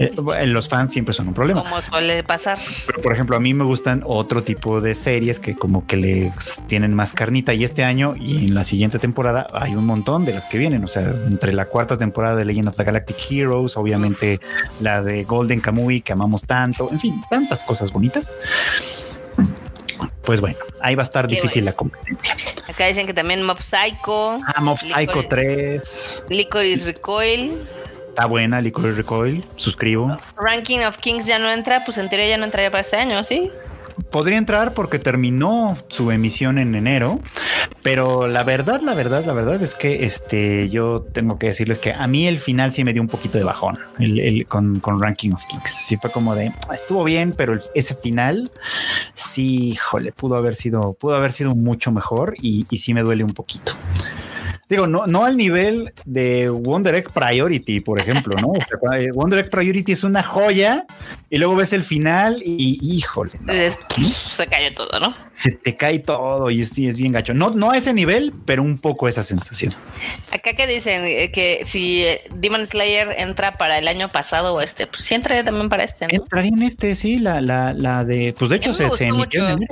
Eh, 0.00 0.46
los 0.46 0.68
fans 0.68 0.92
siempre 0.92 1.12
son 1.12 1.28
un 1.28 1.34
problema. 1.34 1.62
Como 1.62 1.82
suele 1.82 2.24
pasar. 2.24 2.58
Pero 2.86 3.02
por 3.02 3.12
ejemplo, 3.12 3.36
a 3.36 3.40
mí 3.40 3.52
me 3.52 3.64
gustan 3.64 4.02
otro 4.06 4.42
tipo 4.42 4.80
de 4.80 4.94
series 4.94 5.38
que 5.38 5.54
como 5.54 5.86
que 5.86 5.96
le 5.96 6.32
tienen 6.68 6.94
más 6.94 7.12
carnita 7.12 7.52
y 7.52 7.64
este 7.64 7.84
año 7.84 8.14
y 8.18 8.46
en 8.46 8.54
la 8.54 8.64
siguiente 8.64 8.98
temporada 8.98 9.46
hay 9.52 9.74
un 9.74 9.84
montón 9.84 10.24
de 10.24 10.32
las 10.32 10.46
que 10.46 10.56
vienen. 10.56 10.84
O 10.84 10.88
sea, 10.88 11.02
entre 11.02 11.52
la 11.52 11.66
cuarta 11.66 11.98
temporada 11.98 12.36
de 12.36 12.46
Legend 12.46 12.68
of 12.68 12.76
the 12.76 12.84
Galactic 12.84 13.16
Heroes, 13.30 13.76
obviamente 13.76 14.40
la 14.80 15.02
de 15.02 15.24
Golden 15.24 15.60
Kamuy 15.60 16.00
que 16.00 16.14
amamos 16.14 16.42
tanto, 16.42 16.88
en 16.90 16.98
fin, 16.98 17.20
tantas 17.28 17.62
cosas 17.62 17.92
bonitas 17.92 18.38
pues 20.22 20.40
bueno, 20.40 20.58
ahí 20.80 20.94
va 20.94 21.02
a 21.02 21.04
estar 21.04 21.26
difícil 21.26 21.64
la 21.64 21.72
competencia. 21.72 22.36
Acá 22.68 22.86
dicen 22.86 23.06
que 23.06 23.14
también 23.14 23.42
Mob 23.42 23.60
Psycho. 23.60 24.36
Ah, 24.46 24.60
Mob 24.60 24.78
Psycho 24.78 25.24
3. 25.28 26.24
Licorice 26.28 26.84
Recoil. 26.84 27.52
Está 28.20 28.28
buena, 28.28 28.60
Liquid 28.60 28.96
Recoil, 28.96 29.42
suscribo. 29.56 30.14
Ranking 30.36 30.80
of 30.80 30.98
Kings 30.98 31.24
ya 31.24 31.38
no 31.38 31.50
entra, 31.50 31.84
pues 31.86 31.96
en 31.96 32.10
teoría 32.10 32.28
ya 32.28 32.36
no 32.36 32.44
entraría 32.44 32.70
para 32.70 32.82
este 32.82 32.98
año, 32.98 33.24
¿sí? 33.24 33.50
Podría 34.10 34.36
entrar 34.36 34.74
porque 34.74 34.98
terminó 34.98 35.78
su 35.88 36.10
emisión 36.10 36.58
en 36.58 36.74
enero, 36.74 37.20
pero 37.82 38.28
la 38.28 38.42
verdad, 38.42 38.82
la 38.82 38.92
verdad, 38.92 39.24
la 39.24 39.32
verdad 39.32 39.62
es 39.62 39.74
que 39.74 40.04
este, 40.04 40.68
yo 40.68 41.06
tengo 41.14 41.38
que 41.38 41.46
decirles 41.46 41.78
que 41.78 41.94
a 41.94 42.06
mí 42.06 42.26
el 42.26 42.38
final 42.38 42.74
sí 42.74 42.84
me 42.84 42.92
dio 42.92 43.00
un 43.00 43.08
poquito 43.08 43.38
de 43.38 43.44
bajón 43.44 43.78
el, 43.98 44.46
con, 44.46 44.82
Ranking 44.82 45.30
of 45.32 45.42
Kings. 45.46 45.70
Sí 45.70 45.96
fue 45.96 46.12
como 46.12 46.34
de 46.34 46.52
estuvo 46.74 47.02
bien, 47.04 47.32
pero 47.34 47.58
ese 47.74 47.94
final 47.94 48.50
sí, 49.14 49.76
jole, 49.76 50.12
pudo 50.12 50.36
haber 50.36 50.56
sido, 50.56 50.92
pudo 50.92 51.14
haber 51.14 51.32
sido 51.32 51.54
mucho 51.54 51.90
mejor 51.90 52.34
y, 52.42 52.66
y 52.68 52.78
sí 52.80 52.92
me 52.92 53.00
duele 53.00 53.24
un 53.24 53.32
poquito. 53.32 53.72
Digo, 54.70 54.86
no, 54.86 55.08
no 55.08 55.24
al 55.24 55.36
nivel 55.36 55.92
de 56.04 56.48
Wonder 56.48 56.94
Egg 56.94 57.10
Priority, 57.12 57.80
por 57.80 57.98
ejemplo, 57.98 58.36
¿no? 58.36 58.52
Wonder 59.14 59.40
Egg 59.40 59.50
Priority 59.50 59.90
es 59.90 60.04
una 60.04 60.22
joya 60.22 60.86
y 61.28 61.38
luego 61.38 61.56
ves 61.56 61.72
el 61.72 61.82
final 61.82 62.40
y 62.44 62.78
híjole. 62.80 63.32
Se 64.04 64.46
cae 64.46 64.70
todo, 64.70 65.00
¿no? 65.00 65.12
Se 65.32 65.50
te 65.50 65.74
cae 65.74 65.98
todo 65.98 66.52
y 66.52 66.62
es, 66.62 66.70
es, 66.78 66.96
bien 66.96 67.10
gacho. 67.10 67.34
No, 67.34 67.50
no 67.50 67.72
a 67.72 67.78
ese 67.78 67.92
nivel, 67.92 68.32
pero 68.44 68.62
un 68.62 68.78
poco 68.78 69.08
esa 69.08 69.24
sensación. 69.24 69.72
Acá 70.32 70.52
que 70.52 70.68
dicen 70.68 71.02
eh, 71.04 71.32
que 71.32 71.62
si 71.66 72.04
eh, 72.04 72.22
Demon 72.36 72.64
Slayer 72.64 73.16
entra 73.18 73.54
para 73.54 73.76
el 73.76 73.88
año 73.88 74.08
pasado 74.08 74.54
o 74.54 74.60
este, 74.60 74.86
pues 74.86 75.02
sí 75.02 75.16
entraría 75.16 75.42
también 75.42 75.68
para 75.68 75.82
este. 75.82 76.06
¿no? 76.06 76.12
Entraría 76.12 76.52
en 76.54 76.62
este, 76.62 76.94
sí, 76.94 77.18
la, 77.18 77.40
la, 77.40 77.72
la 77.72 78.04
de, 78.04 78.36
pues 78.38 78.48
de 78.48 78.56
hecho 78.56 78.72
se, 78.72 78.88
se 78.90 79.06
emitió 79.06 79.48
en 79.48 79.66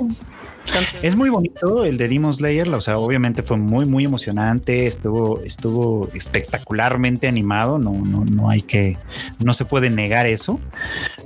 es 1.01 1.15
muy 1.15 1.29
bonito 1.29 1.85
el 1.85 1.97
de 1.97 2.07
Demon 2.07 2.33
Slayer, 2.33 2.67
o 2.69 2.81
sea, 2.81 2.97
obviamente 2.97 3.43
fue 3.43 3.57
muy, 3.57 3.85
muy 3.85 4.05
emocionante, 4.05 4.87
estuvo, 4.87 5.41
estuvo 5.41 6.09
espectacularmente 6.13 7.27
animado, 7.27 7.79
no, 7.79 7.91
no, 7.91 8.25
no 8.25 8.49
hay 8.49 8.61
que, 8.61 8.97
no 9.43 9.53
se 9.53 9.65
puede 9.65 9.89
negar 9.89 10.27
eso. 10.27 10.59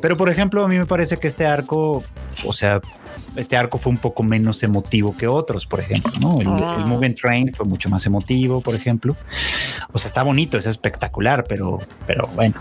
Pero 0.01 0.17
por 0.17 0.29
ejemplo, 0.29 0.63
a 0.63 0.67
mí 0.67 0.77
me 0.77 0.85
parece 0.85 1.17
que 1.17 1.27
este 1.27 1.45
arco, 1.45 2.03
o 2.45 2.53
sea, 2.53 2.81
este 3.35 3.57
arco 3.57 3.77
fue 3.77 3.91
un 3.91 3.97
poco 3.97 4.23
menos 4.23 4.63
emotivo 4.63 5.15
que 5.15 5.27
otros, 5.27 5.65
por 5.65 5.79
ejemplo, 5.79 6.11
¿no? 6.21 6.39
El, 6.39 6.47
ah. 6.47 6.83
Moving 6.87 7.15
Train 7.15 7.53
fue 7.53 7.65
mucho 7.65 7.89
más 7.89 8.05
emotivo, 8.05 8.61
por 8.61 8.75
ejemplo. 8.75 9.15
O 9.91 9.97
sea, 9.97 10.07
está 10.07 10.23
bonito, 10.23 10.57
es 10.57 10.65
espectacular, 10.65 11.43
pero, 11.47 11.79
pero 12.05 12.27
bueno. 12.35 12.55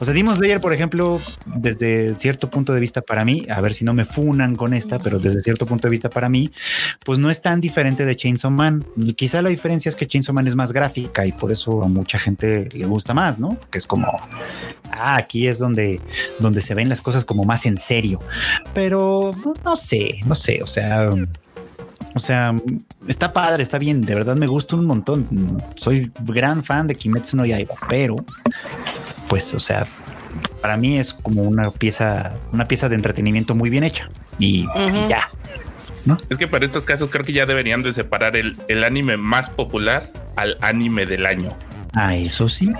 O 0.00 0.04
sea, 0.04 0.14
Demon 0.14 0.36
Slayer, 0.36 0.60
por 0.60 0.72
ejemplo, 0.72 1.20
desde 1.46 2.14
cierto 2.14 2.50
punto 2.50 2.72
de 2.72 2.80
vista 2.80 3.02
para 3.02 3.24
mí, 3.24 3.42
a 3.48 3.60
ver 3.60 3.74
si 3.74 3.84
no 3.84 3.94
me 3.94 4.04
funan 4.04 4.56
con 4.56 4.74
esta, 4.74 4.98
pero 4.98 5.18
desde 5.18 5.40
cierto 5.40 5.66
punto 5.66 5.88
de 5.88 5.92
vista 5.92 6.10
para 6.10 6.28
mí, 6.28 6.50
pues 7.04 7.18
no 7.18 7.30
es 7.30 7.42
tan 7.42 7.60
diferente 7.60 8.04
de 8.04 8.16
Chainsaw 8.16 8.50
Man. 8.50 8.84
Quizá 9.16 9.42
la 9.42 9.48
diferencia 9.48 9.88
es 9.88 9.96
que 9.96 10.06
Chainsaw 10.06 10.34
Man 10.34 10.46
es 10.46 10.54
más 10.54 10.72
gráfica 10.72 11.26
y 11.26 11.32
por 11.32 11.52
eso 11.52 11.82
a 11.82 11.88
mucha 11.88 12.18
gente 12.18 12.68
le 12.72 12.86
gusta 12.86 13.14
más, 13.14 13.38
¿no? 13.38 13.56
Que 13.70 13.78
es 13.78 13.86
como, 13.86 14.06
ah, 14.90 15.16
aquí 15.16 15.46
es 15.46 15.58
donde, 15.58 16.00
donde 16.38 16.62
se 16.62 16.74
ven 16.74 16.88
las 16.88 17.00
cosas 17.00 17.24
como 17.24 17.44
más 17.44 17.66
en 17.66 17.78
serio. 17.78 18.20
Pero 18.74 19.30
no 19.64 19.71
sé, 19.76 20.20
no 20.26 20.34
sé, 20.34 20.62
o 20.62 20.66
sea, 20.66 21.10
o 22.14 22.18
sea, 22.18 22.54
está 23.08 23.32
padre, 23.32 23.62
está 23.62 23.78
bien, 23.78 24.02
de 24.04 24.14
verdad 24.14 24.36
me 24.36 24.46
gusta 24.46 24.76
un 24.76 24.86
montón. 24.86 25.62
Soy 25.76 26.10
gran 26.24 26.62
fan 26.62 26.86
de 26.86 26.94
Kimetsu 26.94 27.36
no 27.36 27.46
Yaiba, 27.46 27.74
pero 27.88 28.16
pues, 29.28 29.54
o 29.54 29.60
sea, 29.60 29.86
para 30.60 30.76
mí 30.76 30.98
es 30.98 31.14
como 31.14 31.42
una 31.42 31.70
pieza, 31.70 32.34
una 32.52 32.66
pieza 32.66 32.88
de 32.88 32.96
entretenimiento 32.96 33.54
muy 33.54 33.70
bien 33.70 33.84
hecha 33.84 34.08
y, 34.38 34.66
ya. 35.08 35.28
¿no? 36.04 36.18
Es 36.28 36.36
que 36.36 36.48
para 36.48 36.64
estos 36.64 36.84
casos 36.84 37.10
creo 37.10 37.24
que 37.24 37.32
ya 37.32 37.46
deberían 37.46 37.82
de 37.82 37.94
separar 37.94 38.36
el, 38.36 38.56
el 38.68 38.84
anime 38.84 39.16
más 39.16 39.48
popular 39.48 40.10
al 40.36 40.58
anime 40.60 41.06
del 41.06 41.26
año. 41.26 41.56
Ah, 41.94 42.16
eso 42.16 42.48
sí. 42.48 42.70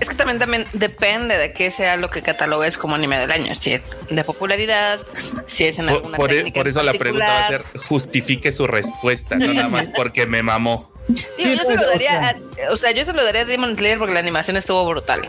Es 0.00 0.08
que 0.08 0.14
también, 0.14 0.38
también 0.38 0.64
depende 0.72 1.36
de 1.36 1.52
qué 1.52 1.70
sea 1.70 1.96
lo 1.96 2.08
que 2.08 2.22
catalogues 2.22 2.78
como 2.78 2.94
anime 2.94 3.18
del 3.18 3.30
año. 3.30 3.54
Si 3.54 3.72
es 3.74 3.96
de 4.08 4.24
popularidad, 4.24 4.98
si 5.46 5.66
es 5.66 5.78
en 5.78 5.86
por, 5.86 5.96
alguna 5.96 6.16
por, 6.16 6.32
e- 6.32 6.50
por 6.50 6.66
eso 6.66 6.82
la 6.82 6.94
pregunta 6.94 7.26
va 7.26 7.38
a 7.40 7.48
ser 7.48 7.64
justifique 7.86 8.52
su 8.52 8.66
respuesta, 8.66 9.36
no 9.36 9.52
nada 9.52 9.68
más 9.68 9.88
porque 9.88 10.26
me 10.26 10.42
mamó. 10.42 10.90
yo 11.08 11.64
se 11.64 11.76
lo 11.76 11.86
daría, 11.86 12.36
o 12.70 12.76
sea, 12.76 12.92
yo 12.92 13.04
se 13.04 13.12
lo 13.12 13.22
daría 13.24 13.42
a 13.42 13.44
Demon 13.44 13.76
Slayer 13.76 13.98
porque 13.98 14.14
la 14.14 14.20
animación 14.20 14.56
estuvo 14.56 14.86
brutal. 14.86 15.28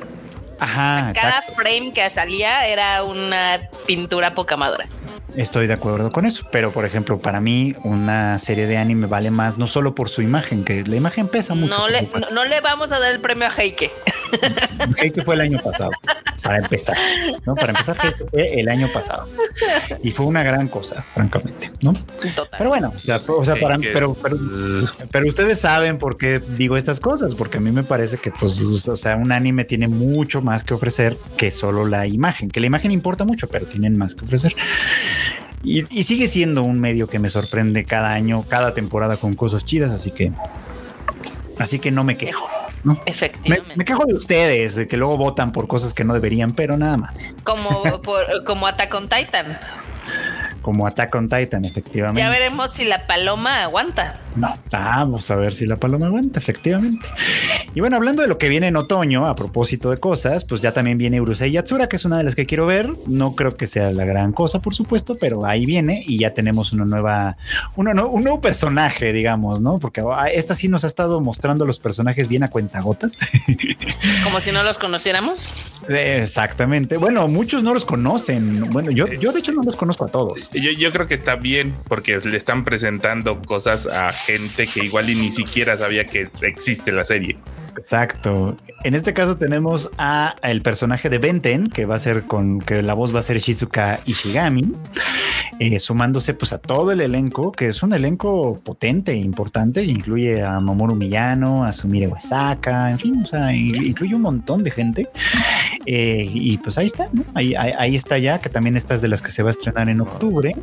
Ajá. 0.59 1.12
cada 1.16 1.41
frame 1.41 1.91
que 1.91 2.07
salía 2.12 2.68
era 2.68 3.03
una 3.03 3.59
pintura 3.88 4.36
poca 4.36 4.55
madura. 4.57 4.88
Estoy 5.36 5.67
de 5.67 5.73
acuerdo 5.73 6.11
con 6.11 6.25
eso, 6.25 6.45
pero 6.51 6.71
por 6.71 6.86
ejemplo, 6.86 7.19
para 7.19 7.39
mí 7.39 7.75
una 7.84 8.38
serie 8.39 8.67
de 8.67 8.77
anime 8.77 9.07
vale 9.07 9.32
más 9.32 9.57
no 9.57 9.65
solo 9.65 9.95
por 9.95 10.09
su 10.09 10.21
imagen, 10.21 10.65
que 10.65 10.84
la 10.84 10.95
imagen 10.95 11.27
pesa 11.27 11.55
mucho. 11.55 11.77
No, 11.77 11.88
le, 11.88 12.09
no, 12.34 12.45
le 12.45 12.59
vamos 12.59 12.91
a 12.91 12.99
dar 12.99 13.11
el 13.11 13.19
premio 13.19 13.47
a 13.47 13.51
Heike. 13.51 13.91
Heike 14.97 15.23
fue 15.23 15.36
el 15.36 15.41
año 15.41 15.59
pasado, 15.59 15.91
para 16.43 16.57
empezar, 16.57 16.97
¿no? 17.45 17.55
Para 17.55 17.69
empezar, 17.69 17.95
Heike 18.03 18.25
fue 18.29 18.59
el 18.59 18.67
año 18.67 18.89
pasado. 18.91 19.27
Y 20.03 20.11
fue 20.11 20.25
una 20.25 20.43
gran 20.43 20.67
cosa, 20.67 21.01
francamente, 21.01 21.71
¿no? 21.82 21.93
Pero 22.57 22.69
bueno, 22.69 22.93
o 22.95 22.99
sea, 22.99 23.19
para, 23.55 23.77
pero, 23.77 24.15
pero, 24.21 24.38
pero, 25.11 25.27
ustedes 25.27 25.59
saben 25.59 25.97
por 25.97 26.17
qué 26.17 26.41
digo 26.57 26.75
estas 26.75 26.99
cosas, 26.99 27.36
porque 27.36 27.59
a 27.59 27.61
mí 27.61 27.71
me 27.71 27.84
parece 27.84 28.17
que, 28.17 28.32
pues, 28.32 28.59
o 28.88 28.95
sea, 28.97 29.15
un 29.15 29.32
anime 29.32 29.63
tiene 29.63 29.88
mucho 29.88 30.41
más 30.41 30.63
que 30.63 30.73
ofrecer 30.73 31.17
que 31.38 31.51
solo 31.51 31.88
la 31.88 32.05
imagen, 32.05 32.49
que 32.49 32.59
la 32.59 32.65
imagen 32.65 32.91
importa 32.91 33.23
mucho, 33.23 33.47
pero 33.47 33.65
tienen 33.65 33.97
más 33.97 34.15
que 34.15 34.25
ofrecer. 34.25 34.53
Y, 35.64 36.03
sigue 36.03 36.28
siendo 36.28 36.64
un 36.64 36.80
medio 36.80 37.07
que 37.07 37.20
me 37.20 37.30
sorprende 37.30 37.86
cada 37.86 38.12
año, 38.14 38.43
cada 38.43 38.74
temporada 38.74 39.18
con 39.18 39.34
cosas 39.34 39.66
chidas, 39.66 39.91
así 39.91 40.12
que 40.12 40.32
así 41.59 41.80
que 41.80 41.91
no 41.91 42.03
me 42.03 42.18
quejo. 42.18 42.49
Efectivamente. 43.05 43.76
Me, 43.76 43.86
quejo 43.86 44.05
de 44.05 44.16
ustedes, 44.16 44.76
de 44.76 44.88
que 44.88 44.97
luego 44.97 45.18
votan 45.18 45.51
por 45.51 45.68
cosas 45.68 45.93
que 45.93 46.03
no 46.03 46.14
deberían, 46.14 46.51
pero 46.51 46.78
nada 46.78 46.97
más. 46.97 47.36
Como 47.43 48.01
por, 48.01 48.43
como 48.43 48.66
Attack 48.66 48.93
on 48.95 49.07
Titan. 49.07 49.57
Como 50.62 50.88
Attack 50.88 51.16
on 51.16 51.30
Titan, 51.30 51.66
efectivamente. 51.66 52.22
Ya 52.22 52.30
veremos 52.30 52.72
si 52.72 52.86
la 52.86 53.07
paloma 53.07 53.64
aguanta. 53.64 54.20
No, 54.36 54.53
vamos 54.72 55.30
a 55.30 55.36
ver 55.36 55.53
si 55.53 55.66
la 55.66 55.76
paloma 55.76 56.07
aguanta, 56.07 56.39
efectivamente. 56.39 57.05
Y 57.74 57.80
bueno, 57.80 57.97
hablando 57.97 58.22
de 58.22 58.28
lo 58.28 58.38
que 58.38 58.49
viene 58.49 58.68
en 58.68 58.76
otoño, 58.76 59.26
a 59.28 59.36
propósito 59.36 59.89
de 59.89 59.97
cosas, 59.97 60.45
pues 60.45 60.62
ya 60.62 60.74
también 60.74 60.97
viene 60.97 61.20
Urusei 61.20 61.51
Yatsura, 61.51 61.88
que 61.88 61.95
es 61.95 62.05
una 62.05 62.18
de 62.18 62.24
las 62.24 62.36
que 62.36 62.45
quiero 62.45 62.66
ver. 62.66 62.91
No 63.07 63.36
creo 63.36 63.55
que 63.55 63.68
sea 63.68 63.91
la 63.91 64.05
gran 64.05 64.32
cosa, 64.34 64.59
por 64.59 64.76
supuesto, 64.76 65.18
pero 65.20 65.45
ahí 65.45 65.66
viene 65.66 66.03
y 66.05 66.20
ya 66.20 66.34
tenemos 66.34 66.72
una 66.74 66.86
nueva, 66.86 67.38
una, 67.76 67.91
un 68.05 68.24
nuevo 68.24 68.39
personaje, 68.39 69.12
digamos, 69.12 69.62
¿no? 69.62 69.80
Porque 69.80 70.01
ah, 70.14 70.28
esta 70.28 70.55
sí 70.55 70.68
nos 70.68 70.84
ha 70.84 70.88
estado 70.88 71.20
mostrando 71.22 71.66
los 71.66 71.80
personajes 71.80 72.28
bien 72.28 72.43
a 72.43 72.49
cuentagotas. 72.49 73.20
Como 74.24 74.39
si 74.39 74.51
no 74.51 74.64
los 74.64 74.78
conociéramos. 74.78 75.49
Exactamente. 75.89 76.97
Bueno, 76.97 77.28
muchos 77.28 77.64
no 77.64 77.74
los 77.74 77.86
conocen. 77.86 78.70
Bueno, 78.70 78.91
yo, 78.91 79.07
yo 79.07 79.32
de 79.32 79.39
hecho 79.39 79.51
no 79.51 79.62
los 79.64 79.76
conozco 79.76 80.05
a 80.05 80.07
todos. 80.07 80.50
Yo, 80.53 80.71
yo 80.71 80.91
creo 80.91 81.07
que 81.07 81.13
está 81.13 81.35
bien 81.35 81.75
porque 81.87 82.19
le 82.19 82.37
están 82.37 82.65
presentando 82.65 83.41
cosas 83.41 83.87
a 83.87 84.11
gente 84.11 84.67
que 84.67 84.83
igual 84.83 85.09
y 85.09 85.15
ni 85.15 85.31
siquiera 85.31 85.77
sabía 85.77 86.05
que 86.05 86.29
existe 86.41 86.91
la 86.91 87.05
serie. 87.05 87.37
Exacto. 87.77 88.57
En 88.83 88.95
este 88.95 89.13
caso 89.13 89.37
tenemos 89.37 89.89
a 89.97 90.35
el 90.43 90.61
personaje 90.61 91.09
de 91.09 91.19
Benten, 91.19 91.69
que 91.69 91.85
va 91.85 91.95
a 91.95 91.99
ser 91.99 92.23
con 92.23 92.59
que 92.59 92.81
la 92.81 92.93
voz 92.93 93.13
va 93.13 93.19
a 93.19 93.23
ser 93.23 93.39
Shizuka 93.39 93.99
Ishigami, 94.05 94.73
eh, 95.59 95.79
sumándose 95.79 96.33
pues 96.33 96.51
a 96.53 96.57
todo 96.57 96.91
el 96.91 97.01
elenco, 97.01 97.51
que 97.51 97.67
es 97.67 97.83
un 97.83 97.93
elenco 97.93 98.59
potente, 98.63 99.15
importante, 99.15 99.83
incluye 99.83 100.41
a 100.43 100.59
Mamoru 100.59 100.95
Miyano, 100.95 101.63
a 101.63 101.71
Sumire 101.71 102.07
Wasaka, 102.07 102.91
en 102.91 102.99
fin, 102.99 103.21
o 103.23 103.25
sea, 103.25 103.53
incluye 103.53 104.15
un 104.15 104.23
montón 104.23 104.63
de 104.63 104.71
gente. 104.71 105.07
Eh, 105.86 106.29
y 106.32 106.57
pues 106.57 106.77
ahí 106.77 106.88
está, 106.88 107.07
¿no? 107.11 107.23
ahí, 107.34 107.53
ahí, 107.55 107.95
está 107.95 108.17
ya, 108.17 108.39
que 108.39 108.49
también 108.49 108.77
esta 108.77 108.95
es 108.95 109.01
de 109.01 109.07
las 109.07 109.21
que 109.21 109.32
se 109.32 109.43
va 109.43 109.49
a 109.49 109.51
estrenar 109.51 109.89
en 109.89 110.01
octubre. 110.01 110.55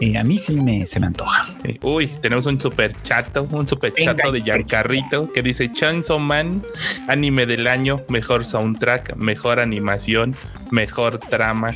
Eh, 0.00 0.18
a 0.18 0.24
mí 0.24 0.38
sí 0.38 0.54
me, 0.60 0.86
se 0.86 0.98
me 1.00 1.06
antoja. 1.06 1.46
Uy, 1.80 2.08
tenemos 2.20 2.46
un 2.46 2.60
super 2.60 2.92
chato, 3.02 3.46
un 3.50 3.68
super 3.68 3.92
chato 3.94 4.32
de 4.32 4.42
Giancarrito 4.42 5.30
que 5.32 5.42
dice 5.42 5.72
Chainsaw 5.72 6.18
Man, 6.18 6.62
anime 7.08 7.46
del 7.46 7.66
año, 7.66 8.00
mejor 8.08 8.44
soundtrack, 8.44 9.16
mejor 9.16 9.60
animación, 9.60 10.34
mejor 10.70 11.18
trama. 11.18 11.72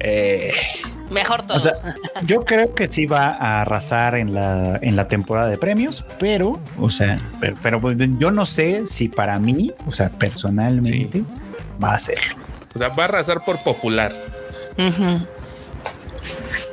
Eh, 0.00 0.52
Mejor 1.10 1.42
todo. 1.42 1.72
yo 2.24 2.40
creo 2.42 2.72
que 2.74 2.86
sí 2.86 3.06
va 3.06 3.30
a 3.30 3.62
arrasar 3.62 4.14
en 4.14 4.32
la, 4.32 4.78
en 4.80 4.94
la 4.94 5.08
temporada 5.08 5.48
de 5.48 5.58
premios, 5.58 6.04
pero, 6.20 6.60
o 6.78 6.88
sea, 6.88 7.20
pero, 7.62 7.80
pues, 7.80 7.96
yo 8.18 8.30
no 8.30 8.46
sé 8.46 8.86
si 8.86 9.08
para 9.08 9.38
mí, 9.40 9.72
o 9.86 9.92
sea, 9.92 10.08
personalmente, 10.10 11.24
va 11.82 11.94
a 11.94 11.98
ser. 11.98 12.20
O 12.74 12.78
sea, 12.78 12.88
va 12.88 13.04
a 13.04 13.06
arrasar 13.06 13.44
por 13.44 13.62
popular. 13.62 14.12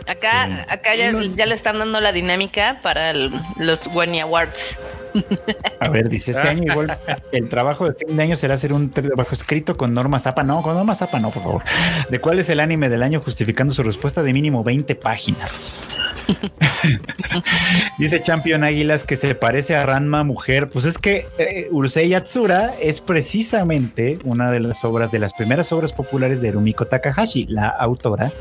Acá, 0.07 0.65
acá 0.69 0.95
ya, 0.95 1.11
le 1.11 1.53
están 1.53 1.79
dando 1.79 1.99
la 1.99 2.11
dinámica 2.11 2.79
para 2.81 3.13
los 3.13 3.87
Wenny 3.87 4.21
Awards. 4.21 4.77
A 5.79 5.89
ver, 5.89 6.09
dice 6.09 6.31
este 6.31 6.47
año 6.47 6.63
igual 6.63 6.97
el 7.31 7.49
trabajo 7.49 7.87
de 7.87 7.93
fin 7.93 8.15
de 8.15 8.23
año 8.23 8.35
será 8.35 8.55
hacer 8.55 8.73
un 8.73 8.91
trabajo 8.91 9.33
escrito 9.33 9.77
con 9.77 9.93
Norma 9.93 10.19
Zapa. 10.19 10.43
No, 10.43 10.61
con 10.61 10.75
Norma 10.75 10.95
Zapa 10.95 11.19
no, 11.19 11.31
por 11.31 11.43
favor. 11.43 11.63
¿De 12.09 12.19
cuál 12.19 12.39
es 12.39 12.49
el 12.49 12.59
anime 12.59 12.89
del 12.89 13.03
año 13.03 13.19
justificando 13.19 13.73
su 13.73 13.83
respuesta 13.83 14.23
de 14.23 14.33
mínimo 14.33 14.63
20 14.63 14.95
páginas? 14.95 15.87
dice 17.97 18.21
Champion 18.21 18.63
Águilas 18.63 19.03
que 19.03 19.15
se 19.15 19.35
parece 19.35 19.75
a 19.75 19.85
Ranma 19.85 20.23
Mujer. 20.23 20.69
Pues 20.69 20.85
es 20.85 20.97
que 20.97 21.25
eh, 21.37 21.67
Urusei 21.71 22.09
Yatsura 22.09 22.71
es 22.81 23.01
precisamente 23.01 24.19
una 24.23 24.51
de 24.51 24.59
las 24.59 24.83
obras, 24.83 25.11
de 25.11 25.19
las 25.19 25.33
primeras 25.33 25.71
obras 25.71 25.93
populares 25.93 26.41
de 26.41 26.51
Rumiko 26.51 26.85
Takahashi, 26.85 27.47
la 27.47 27.67
autora 27.67 28.31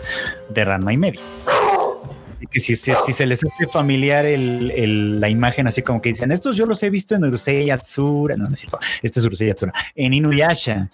de 0.48 0.64
Ranma 0.64 0.92
y 0.92 0.96
medio 0.96 1.20
que 2.50 2.60
si, 2.60 2.76
se 2.76 3.26
les 3.26 3.44
hace 3.44 3.66
familiar 3.68 4.24
la 4.26 5.28
imagen, 5.28 5.66
así 5.66 5.82
como 5.82 6.00
que 6.02 6.10
dicen, 6.10 6.32
estos 6.32 6.56
yo 6.56 6.66
los 6.66 6.82
he 6.82 6.90
visto 6.90 7.14
en 7.14 7.24
Urusei 7.24 7.66
Yatsura, 7.66 8.36
no, 8.36 8.48
no 8.48 8.54
es 8.54 8.60
cierto, 8.60 8.78
este 9.02 9.20
es 9.20 9.26
Urusei 9.26 9.48
Yatsura, 9.48 9.72
en 9.94 10.14
Inuyasha 10.14 10.88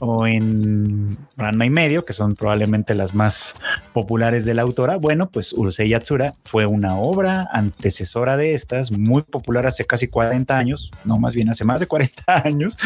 o 0.00 0.26
en 0.26 1.16
Ranma 1.36 1.66
y 1.66 1.70
medio, 1.70 2.04
que 2.04 2.12
son 2.12 2.34
probablemente 2.34 2.94
las 2.94 3.14
más 3.14 3.54
populares 3.92 4.44
de 4.44 4.54
la 4.54 4.62
autora. 4.62 4.96
Bueno, 4.96 5.30
pues 5.30 5.52
Urusei 5.52 5.88
Yatsura 5.88 6.34
fue 6.42 6.66
una 6.66 6.96
obra 6.96 7.48
antecesora 7.52 8.36
de 8.36 8.54
estas, 8.54 8.90
muy 8.92 9.22
popular 9.22 9.66
hace 9.66 9.84
casi 9.84 10.08
40 10.08 10.56
años, 10.56 10.90
no 11.04 11.18
más 11.18 11.34
bien 11.34 11.50
hace 11.50 11.64
más 11.64 11.80
de 11.80 11.86
40 11.86 12.22
años. 12.44 12.76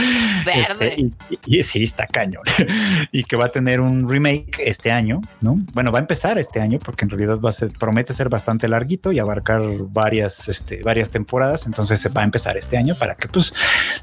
Este, 0.53 1.11
y, 1.47 1.63
sí, 1.63 1.85
está 1.85 2.07
cañón. 2.07 2.43
y 3.13 3.25
que 3.25 3.37
va 3.37 3.47
a 3.47 3.49
tener 3.51 3.81
un 3.81 4.09
remake 4.09 4.63
este 4.65 4.91
año, 4.91 5.21
¿no? 5.41 5.57
Bueno, 5.73 5.93
va 5.93 5.99
a 5.99 6.03
empezar 6.03 6.39
este 6.39 6.61
año 6.61 6.79
porque 6.79 7.05
en 7.05 7.11
realidad 7.11 7.39
va 7.39 7.51
a 7.51 7.53
ser, 7.53 7.73
promete 8.01 8.15
ser 8.15 8.31
bastante 8.31 8.67
larguito 8.67 9.13
y 9.13 9.19
abarcar 9.19 9.61
varias, 9.89 10.49
este, 10.49 10.83
varias 10.83 11.11
temporadas. 11.11 11.67
Entonces 11.67 12.01
se 12.01 12.09
va 12.09 12.23
a 12.23 12.25
empezar 12.25 12.57
este 12.57 12.79
año 12.79 12.95
para 12.95 13.15
que, 13.15 13.29
pues, 13.29 13.53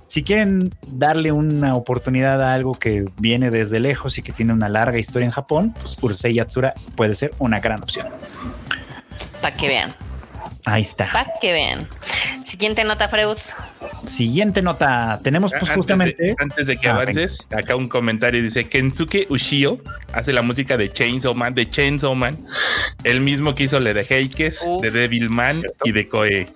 si 0.06 0.24
quieren 0.24 0.70
darle 0.88 1.32
una 1.32 1.74
oportunidad 1.74 2.42
a 2.44 2.54
algo 2.54 2.74
que 2.74 3.06
viene 3.20 3.50
desde 3.50 3.80
lejos 3.80 4.20
y 4.20 4.22
que 4.22 4.32
tiene 4.34 4.54
una 4.54 4.70
larga 4.70 5.00
historia 5.00 5.26
en 5.26 5.32
Japón, 5.32 5.74
pues 5.80 5.98
Urusei 6.00 6.36
Yatsura 6.36 6.76
puede 6.96 7.16
ser 7.16 7.32
una 7.40 7.60
gran 7.60 7.82
opción. 7.82 8.08
Para 9.42 9.56
que 9.56 9.68
vean. 9.68 9.90
Ahí 10.68 10.82
está. 10.82 11.10
Para 11.14 11.32
que 11.40 11.54
vean. 11.54 11.88
Siguiente 12.44 12.84
nota, 12.84 13.08
Freud. 13.08 13.38
Siguiente 14.06 14.62
nota. 14.62 15.18
Tenemos 15.24 15.54
pues 15.58 15.72
justamente. 15.72 16.36
Antes 16.38 16.68
de, 16.68 16.76
que 16.76 16.90
ah, 16.90 16.96
avances, 16.96 17.48
acá 17.56 17.78
un 17.78 17.88
comentario 17.88 18.44
dice: 18.44 18.68
Kensuke 18.68 19.28
Ushio 19.30 19.80
hace 20.12 20.34
la 20.34 20.42
música 20.42 20.76
de 20.76 20.92
Chainsaw 20.92 21.34
Man, 21.34 21.54
de 21.54 21.70
Chainsaw 21.70 22.14
Man, 22.16 22.46
el 23.06 23.22
mismo 23.22 23.56
que 23.56 23.64
hizo 23.64 23.80
le 23.80 23.94
de 23.94 24.06
Heikes, 24.10 24.56
de 24.82 24.92
Devilman 24.92 25.62
y 25.86 25.94
de 25.94 26.10
Koe. 26.10 26.48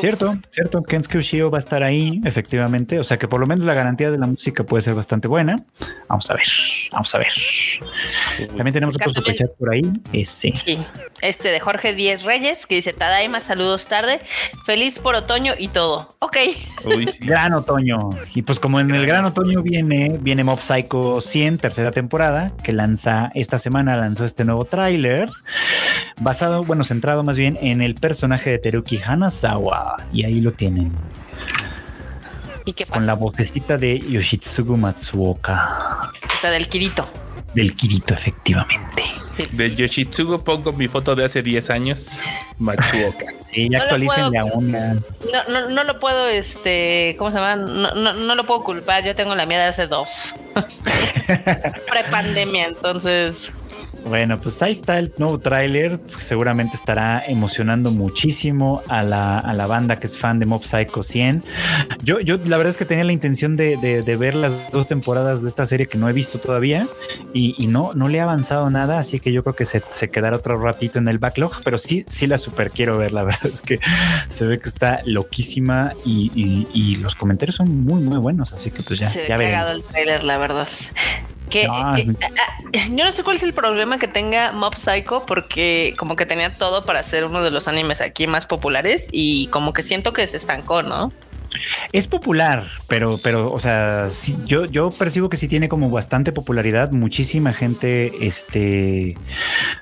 Cierto, 0.00 0.36
cierto. 0.50 0.82
Kensuke 0.82 1.18
Ushio 1.18 1.50
va 1.50 1.58
a 1.58 1.60
estar 1.60 1.82
ahí, 1.84 2.20
efectivamente. 2.24 2.98
O 2.98 3.04
sea 3.04 3.18
que 3.18 3.28
por 3.28 3.38
lo 3.38 3.46
menos 3.46 3.64
la 3.64 3.74
garantía 3.74 4.10
de 4.10 4.18
la 4.18 4.26
música 4.26 4.64
puede 4.64 4.82
ser 4.82 4.94
bastante 4.94 5.28
buena. 5.28 5.56
Vamos 6.08 6.28
a 6.28 6.34
ver, 6.34 6.46
vamos 6.90 7.14
a 7.14 7.18
ver. 7.18 7.32
También 8.48 8.72
tenemos 8.72 8.96
otro 8.96 9.14
superchat 9.14 9.50
por 9.52 9.72
ahí. 9.72 9.82
Ese. 10.12 10.52
Sí, 10.56 10.78
este 11.22 11.50
de 11.50 11.60
Jorge 11.60 11.94
Díez 11.94 12.24
Reyes 12.24 12.66
que 12.66 12.74
dice: 12.74 12.92
Tadaima, 12.92 13.38
saludos 13.38 13.86
tarde. 13.86 14.18
Feliz 14.64 14.98
por 14.98 15.14
otoño 15.14 15.52
y 15.56 15.68
todo. 15.68 16.16
Ok. 16.18 16.36
Gran 17.20 17.52
otoño. 17.52 18.10
Y 18.34 18.42
pues, 18.42 18.58
como 18.58 18.80
en 18.80 18.90
el 18.90 19.06
gran 19.06 19.24
otoño 19.24 19.62
viene, 19.62 20.18
viene 20.20 20.42
Mob 20.42 20.60
Psycho 20.60 21.20
100, 21.20 21.58
tercera 21.58 21.92
temporada, 21.92 22.52
que 22.64 22.72
lanza 22.72 23.30
esta 23.34 23.58
semana, 23.58 23.96
lanzó 23.96 24.24
este 24.24 24.44
nuevo 24.44 24.64
tráiler 24.64 25.28
basado, 26.20 26.64
bueno, 26.64 26.82
centrado 26.84 27.22
más 27.22 27.36
bien 27.36 27.56
en 27.62 27.80
el 27.80 27.94
personaje 27.94 28.50
de 28.50 28.58
Teruki 28.58 28.98
Hanazawa 28.98 29.59
y 30.12 30.24
ahí 30.24 30.40
lo 30.40 30.52
tienen. 30.52 30.92
¿Y 32.64 32.72
qué 32.72 32.84
Con 32.84 33.06
la 33.06 33.14
vocecita 33.14 33.78
de 33.78 34.00
Yoshitsugu 34.00 34.76
Matsuoka. 34.76 36.10
O 36.24 36.40
sea, 36.40 36.50
del 36.50 36.68
Kirito. 36.68 37.08
Del 37.54 37.74
Kirito, 37.74 38.14
efectivamente. 38.14 39.02
De 39.52 39.74
Yoshitsugu 39.74 40.42
pongo 40.44 40.72
mi 40.72 40.86
foto 40.88 41.14
de 41.14 41.24
hace 41.24 41.42
10 41.42 41.70
años. 41.70 42.18
Matsuoka. 42.58 43.26
Sí, 43.52 43.68
ya 43.68 43.80
actualicen 43.80 44.30
la 44.30 44.44
una. 44.44 44.94
No, 44.94 45.68
no, 45.70 45.82
lo 45.82 45.98
puedo, 45.98 46.28
este, 46.28 47.16
¿cómo 47.18 47.32
se 47.32 47.38
llama? 47.38 47.56
No, 47.56 48.12
no, 48.12 48.34
lo 48.36 48.44
puedo 48.44 48.62
culpar. 48.62 49.04
Yo 49.04 49.16
tengo 49.16 49.34
la 49.34 49.44
mía 49.44 49.58
de 49.58 49.64
hace 49.64 49.88
dos. 49.88 50.34
Prepandemia, 51.90 52.66
entonces. 52.66 53.52
Bueno, 54.04 54.40
pues 54.40 54.60
ahí 54.62 54.72
está 54.72 54.98
el 54.98 55.12
nuevo 55.18 55.38
tráiler. 55.38 56.00
Seguramente 56.18 56.76
estará 56.76 57.22
emocionando 57.26 57.92
muchísimo 57.92 58.82
a 58.88 59.02
la, 59.02 59.66
banda 59.66 60.00
que 60.00 60.06
es 60.06 60.18
fan 60.18 60.38
de 60.38 60.46
Mob 60.46 60.64
Psycho 60.64 61.02
100. 61.02 61.44
Yo, 62.02 62.20
yo 62.20 62.38
la 62.44 62.56
verdad 62.56 62.72
es 62.72 62.76
que 62.76 62.84
tenía 62.84 63.04
la 63.04 63.12
intención 63.12 63.56
de, 63.56 63.76
ver 64.18 64.34
las 64.34 64.52
dos 64.72 64.86
temporadas 64.86 65.42
de 65.42 65.48
esta 65.48 65.66
serie 65.66 65.86
que 65.86 65.96
no 65.96 66.08
he 66.08 66.12
visto 66.12 66.38
todavía 66.38 66.88
y, 67.32 67.66
no, 67.68 67.92
no 67.94 68.08
le 68.08 68.18
he 68.18 68.20
avanzado 68.20 68.68
nada, 68.70 68.98
así 68.98 69.20
que 69.20 69.32
yo 69.32 69.44
creo 69.44 69.54
que 69.54 69.64
se, 69.64 69.82
quedará 70.10 70.36
otro 70.36 70.58
ratito 70.58 70.98
en 70.98 71.06
el 71.08 71.18
backlog, 71.18 71.52
pero 71.62 71.78
sí, 71.78 72.04
sí 72.08 72.26
la 72.26 72.38
super 72.38 72.70
quiero 72.70 72.98
ver. 72.98 73.12
La 73.12 73.22
verdad 73.30 73.46
es 73.46 73.62
que 73.62 73.78
se 74.28 74.46
ve 74.46 74.58
que 74.58 74.68
está 74.68 75.02
loquísima 75.04 75.92
y, 76.04 76.96
los 77.00 77.14
comentarios 77.14 77.56
son 77.56 77.84
muy, 77.84 78.02
muy 78.02 78.18
buenos, 78.18 78.52
así 78.52 78.70
que 78.70 78.82
pues 78.82 78.98
ya. 78.98 79.08
Se 79.08 79.22
ve 79.22 79.28
cagado 79.28 79.72
el 79.72 79.84
tráiler, 79.84 80.24
la 80.24 80.38
verdad. 80.38 80.68
Que, 81.50 81.66
ah, 81.68 81.96
eh, 81.98 82.06
eh, 82.72 82.88
yo 82.90 83.04
no 83.04 83.12
sé 83.12 83.22
cuál 83.22 83.36
es 83.36 83.42
el 83.42 83.52
problema 83.52 83.98
que 83.98 84.08
tenga 84.08 84.52
Mob 84.52 84.76
Psycho 84.76 85.26
porque 85.26 85.94
como 85.98 86.16
que 86.16 86.26
tenía 86.26 86.56
todo 86.56 86.84
para 86.86 87.02
ser 87.02 87.24
uno 87.24 87.42
de 87.42 87.50
los 87.50 87.68
animes 87.68 88.00
aquí 88.00 88.26
más 88.26 88.46
populares 88.46 89.08
y 89.12 89.48
como 89.48 89.72
que 89.72 89.82
siento 89.82 90.12
que 90.12 90.26
se 90.26 90.36
estancó, 90.36 90.82
¿no? 90.82 91.10
Es 91.92 92.06
popular, 92.06 92.68
pero, 92.86 93.18
pero, 93.22 93.52
o 93.52 93.58
sea, 93.58 94.08
yo, 94.46 94.66
yo 94.66 94.90
percibo 94.90 95.28
que 95.28 95.36
sí 95.36 95.48
tiene 95.48 95.68
como 95.68 95.90
bastante 95.90 96.32
popularidad. 96.32 96.92
Muchísima 96.92 97.52
gente, 97.52 98.12
este, 98.24 99.16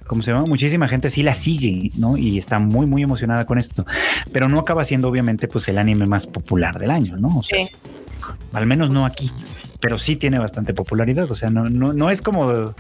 ¿cómo 0.07 0.23
se 0.23 0.33
llama? 0.33 0.47
Muchísima 0.47 0.89
gente 0.89 1.11
sí 1.11 1.23
la 1.23 1.35
sigue, 1.35 1.91
¿no? 1.97 2.17
Y 2.17 2.39
está 2.39 2.59
muy, 2.59 2.87
muy 2.87 3.03
emocionada 3.03 3.45
con 3.45 3.59
esto. 3.59 3.85
Pero 4.33 4.49
no 4.49 4.59
acaba 4.59 4.85
siendo, 4.85 5.09
obviamente, 5.09 5.47
pues 5.47 5.69
el 5.69 5.79
anime 5.79 6.07
más 6.07 6.27
popular 6.27 6.79
del 6.79 6.91
año, 6.91 7.17
¿no? 7.19 7.39
O 7.39 7.43
sea, 7.43 7.67
Al 8.53 8.67
menos 8.67 8.89
no 8.91 9.05
aquí. 9.05 9.31
Pero 9.81 9.99
sí 9.99 10.17
tiene 10.17 10.39
bastante 10.39 10.75
popularidad. 10.75 11.31
O 11.31 11.35
sea, 11.35 11.51
no, 11.51 11.69
no, 11.69 11.93
no 11.93 12.11
es 12.11 12.21
como, 12.23 12.75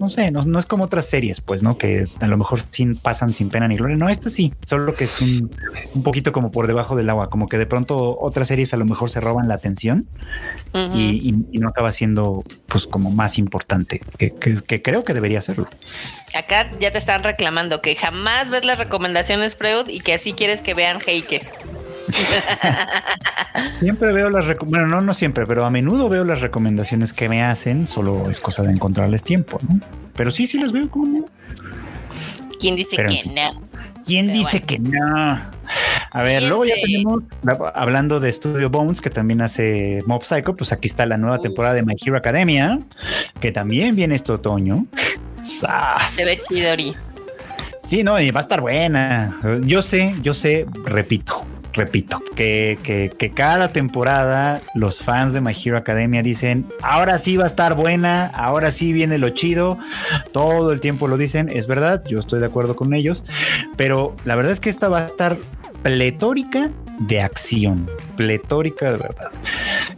no 0.00 0.08
sé, 0.08 0.30
no, 0.30 0.42
no 0.44 0.58
es 0.58 0.66
como 0.66 0.84
otras 0.84 1.06
series, 1.06 1.40
pues, 1.40 1.62
¿no? 1.62 1.76
Que 1.78 2.06
a 2.20 2.26
lo 2.26 2.36
mejor 2.38 2.60
sin, 2.70 2.96
pasan 2.96 3.32
sin 3.32 3.48
pena 3.48 3.68
ni 3.68 3.76
gloria. 3.76 3.96
No, 3.96 4.08
esta 4.08 4.30
sí, 4.30 4.52
solo 4.66 4.94
que 4.94 5.04
es 5.04 5.20
un, 5.20 5.50
un 5.94 6.02
poquito 6.02 6.32
como 6.32 6.50
por 6.50 6.66
debajo 6.66 6.96
del 6.96 7.10
agua, 7.10 7.28
como 7.30 7.46
que 7.48 7.58
de 7.58 7.66
pronto 7.66 8.18
otras 8.20 8.48
series 8.48 8.72
a 8.74 8.76
lo 8.76 8.84
mejor 8.84 9.10
se 9.10 9.20
roban 9.20 9.48
la 9.48 9.54
atención 9.54 10.06
y, 10.94 11.00
y- 11.00 11.46
y 11.52 11.58
no 11.58 11.68
acaba 11.68 11.92
siendo 11.92 12.44
pues 12.66 12.86
como 12.86 13.10
más 13.10 13.38
importante, 13.38 14.00
que, 14.16 14.34
que- 14.34 14.60
que 14.66 14.82
creo 14.82 15.04
que 15.04 15.14
debería 15.14 15.40
serlo. 15.42 15.68
Acá 16.34 16.70
ya 16.80 16.90
te 16.90 16.98
están 16.98 17.22
reclamando 17.24 17.80
que 17.80 17.96
jamás 17.96 18.50
ves 18.50 18.64
las 18.64 18.78
recomendaciones 18.78 19.54
Freud 19.56 19.88
y 19.88 20.00
que 20.00 20.14
así 20.14 20.32
quieres 20.32 20.60
que 20.60 20.74
vean 20.74 20.98
Heike. 21.06 21.46
Siempre 23.80 24.12
veo 24.12 24.30
las 24.30 24.46
bueno, 24.66 24.86
no, 24.86 25.00
no 25.00 25.14
siempre, 25.14 25.46
pero 25.46 25.64
a 25.64 25.70
menudo 25.70 26.08
veo 26.08 26.24
las 26.24 26.40
recomendaciones 26.40 27.12
que 27.12 27.28
me 27.28 27.42
hacen, 27.42 27.86
solo 27.86 28.30
es 28.30 28.40
cosa 28.40 28.62
de 28.62 28.72
encontrarles 28.72 29.22
tiempo, 29.22 29.58
¿no? 29.68 29.80
Pero 30.14 30.30
sí, 30.30 30.46
sí 30.46 30.58
las 30.58 30.72
veo, 30.72 30.88
¿cómo 30.90 31.06
no? 31.06 31.26
¿Quién 32.58 32.76
dice 32.76 32.96
Pero- 32.96 33.08
que 33.08 33.22
no? 33.24 33.62
¿Quién 34.06 34.26
Pero 34.26 34.38
dice 34.38 34.62
que 34.62 34.78
no? 34.78 35.38
A 36.10 36.22
ver, 36.22 36.42
luego 36.44 36.64
ya 36.64 36.74
tenemos, 36.82 37.22
la- 37.42 37.72
hablando 37.74 38.20
de 38.20 38.32
Studio 38.32 38.70
Bones, 38.70 39.00
que 39.00 39.10
también 39.10 39.42
hace 39.42 39.98
Mob 40.06 40.24
Psycho, 40.24 40.56
pues 40.56 40.72
aquí 40.72 40.88
está 40.88 41.04
la 41.06 41.18
nueva 41.18 41.38
temporada 41.38 41.74
de 41.74 41.82
My 41.82 41.94
Hero 42.00 42.16
Academia, 42.16 42.78
que 43.40 43.52
también 43.52 43.94
viene 43.94 44.14
este 44.14 44.32
otoño. 44.32 44.86
¡Sas! 45.44 46.10
Se 46.10 46.24
ve 46.24 46.38
chidori. 46.48 46.94
Sí, 47.82 48.02
no, 48.02 48.18
y 48.20 48.30
va 48.30 48.40
a 48.40 48.42
estar 48.42 48.60
buena. 48.60 49.32
Yo 49.62 49.82
sé, 49.82 50.14
yo 50.22 50.32
sé, 50.34 50.66
repito, 50.84 51.44
repito, 51.78 52.20
que, 52.34 52.78
que, 52.82 53.30
cada 53.30 53.68
temporada 53.68 54.60
los 54.74 55.00
fans 55.00 55.32
de 55.32 55.40
My 55.40 55.52
Hero 55.52 55.78
Academia 55.78 56.22
dicen, 56.22 56.66
ahora 56.82 57.18
sí 57.18 57.36
va 57.36 57.44
a 57.44 57.46
estar 57.46 57.74
buena, 57.74 58.26
ahora 58.26 58.70
sí 58.72 58.92
viene 58.92 59.16
lo 59.16 59.30
chido, 59.30 59.78
todo 60.32 60.72
el 60.72 60.80
tiempo 60.80 61.06
lo 61.06 61.16
dicen, 61.16 61.48
es 61.50 61.66
verdad, 61.66 62.02
yo 62.06 62.18
estoy 62.18 62.40
de 62.40 62.46
acuerdo 62.46 62.74
con 62.74 62.94
ellos, 62.94 63.24
pero 63.76 64.14
la 64.24 64.34
verdad 64.34 64.52
es 64.52 64.60
que 64.60 64.70
esta 64.70 64.88
va 64.88 64.98
a 64.98 65.06
estar 65.06 65.36
pletórica 65.82 66.70
de 66.98 67.20
acción, 67.20 67.88
pletórica 68.16 68.90
de 68.90 68.98
verdad. 68.98 69.30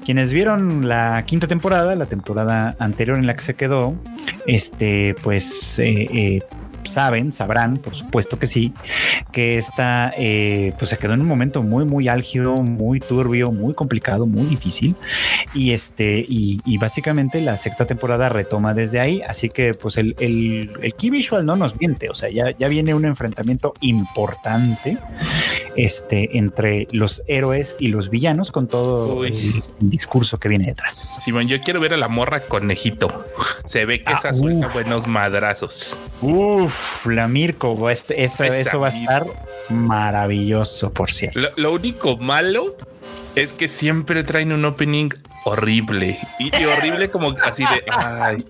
Quienes 0.04 0.32
vieron 0.32 0.86
la 0.86 1.24
quinta 1.26 1.46
temporada, 1.46 1.94
la 1.94 2.06
temporada 2.06 2.76
anterior 2.78 3.18
en 3.18 3.26
la 3.26 3.34
que 3.34 3.42
se 3.42 3.54
quedó, 3.54 3.94
este, 4.46 5.14
pues 5.22 5.78
eh, 5.78 6.08
eh, 6.12 6.42
saben, 6.84 7.32
sabrán, 7.32 7.76
por 7.78 7.94
supuesto 7.94 8.38
que 8.38 8.46
sí, 8.46 8.72
que 9.32 9.58
esta 9.58 10.12
eh, 10.16 10.72
pues 10.78 10.90
se 10.90 10.98
quedó 10.98 11.14
en 11.14 11.20
un 11.20 11.26
momento 11.28 11.62
muy, 11.62 11.84
muy 11.84 12.08
álgido, 12.08 12.56
muy 12.56 13.00
turbio, 13.00 13.52
muy 13.52 13.74
complicado, 13.74 14.26
muy 14.26 14.46
difícil. 14.46 14.94
Y 15.54 15.72
este, 15.72 16.24
y, 16.28 16.60
y 16.64 16.78
básicamente 16.78 17.40
la 17.40 17.56
sexta 17.56 17.84
temporada 17.86 18.28
retoma 18.28 18.74
desde 18.74 19.00
ahí. 19.00 19.22
Así 19.28 19.48
que 19.48 19.74
pues 19.74 19.96
el, 19.96 20.14
el, 20.18 20.72
el 20.82 20.94
key 20.94 21.10
visual 21.10 21.44
no 21.46 21.56
nos 21.56 21.78
miente. 21.78 22.08
O 22.10 22.14
sea, 22.14 22.30
ya, 22.30 22.50
ya 22.56 22.68
viene 22.68 22.94
un 22.94 23.04
enfrentamiento 23.04 23.74
importante 23.80 24.98
este, 25.76 26.38
entre 26.38 26.86
los 26.92 27.22
héroes 27.26 27.76
y 27.78 27.88
los 27.88 28.10
villanos 28.10 28.50
con 28.52 28.68
todo 28.68 29.16
Uy. 29.16 29.28
el 29.80 29.90
discurso 29.90 30.38
que 30.38 30.48
viene 30.48 30.66
detrás. 30.66 31.22
Simón, 31.24 31.48
yo 31.48 31.60
quiero 31.62 31.80
ver 31.80 31.94
a 31.94 31.96
la 31.96 32.08
morra 32.08 32.46
conejito. 32.46 33.26
Se 33.64 33.84
ve 33.84 34.00
que 34.02 34.12
Ah, 34.12 34.16
esa 34.18 34.32
suelta 34.34 34.66
uf. 34.66 34.72
buenos 34.74 35.06
madrazos. 35.06 35.96
Uf, 36.20 36.69
la 37.06 37.28
Mirko, 37.28 37.88
es- 37.90 38.10
eso 38.10 38.80
va 38.80 38.88
a 38.88 38.90
estar 38.90 39.26
maravilloso, 39.70 40.92
por 40.92 41.12
cierto. 41.12 41.38
Lo, 41.40 41.48
lo 41.56 41.72
único 41.72 42.16
malo 42.16 42.76
es 43.34 43.52
que 43.52 43.68
siempre 43.68 44.24
traen 44.24 44.52
un 44.52 44.64
opening 44.64 45.08
horrible 45.44 46.18
y, 46.38 46.54
y 46.54 46.64
horrible 46.66 47.08
como 47.08 47.30
así 47.42 47.62
de 47.64 47.82
ay. 47.90 48.44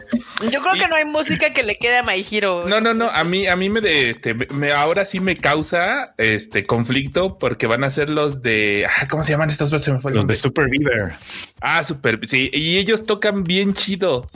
Yo 0.51 0.61
creo 0.61 0.75
Y- 0.75 0.81
que 0.81 0.89
no 0.89 0.97
hay 0.97 1.05
música 1.05 1.53
que 1.53 1.63
le 1.63 1.77
quede 1.79 1.99
a 1.99 2.03
My 2.03 2.27
Hero. 2.29 2.65
No, 2.67 2.81
no, 2.81 2.95
no. 2.95 3.09
A 3.11 3.23
mí, 3.25 3.47
a 3.47 3.55
mí 3.57 3.71
me 3.71 3.81
de 3.81 4.11
este, 4.11 4.35
me, 4.35 4.73
ahora 4.73 5.07
sí 5.07 5.21
me 5.21 5.37
causa 5.37 6.15
este 6.19 6.65
conflicto 6.65 7.39
porque 7.39 7.67
van 7.69 7.85
a 7.85 7.91
ser 7.91 8.11
los 8.11 8.43
de 8.43 8.87
ah, 8.89 9.07
¿cómo 9.09 9.23
se 9.23 9.33
llaman 9.33 9.51
estos? 9.51 9.71
Se 9.83 9.93
me 9.93 10.01
fue 10.01 10.11
el 10.11 10.17
Los 10.17 10.27
de 10.27 10.35
Super 10.35 10.67
Beaver. 10.69 11.13
Ah, 11.61 11.85
super. 11.85 12.19
Sí, 12.27 12.51
y 12.53 12.79
ellos 12.79 13.07
tocan 13.07 13.45
bien 13.45 13.73
chido. 13.73 14.27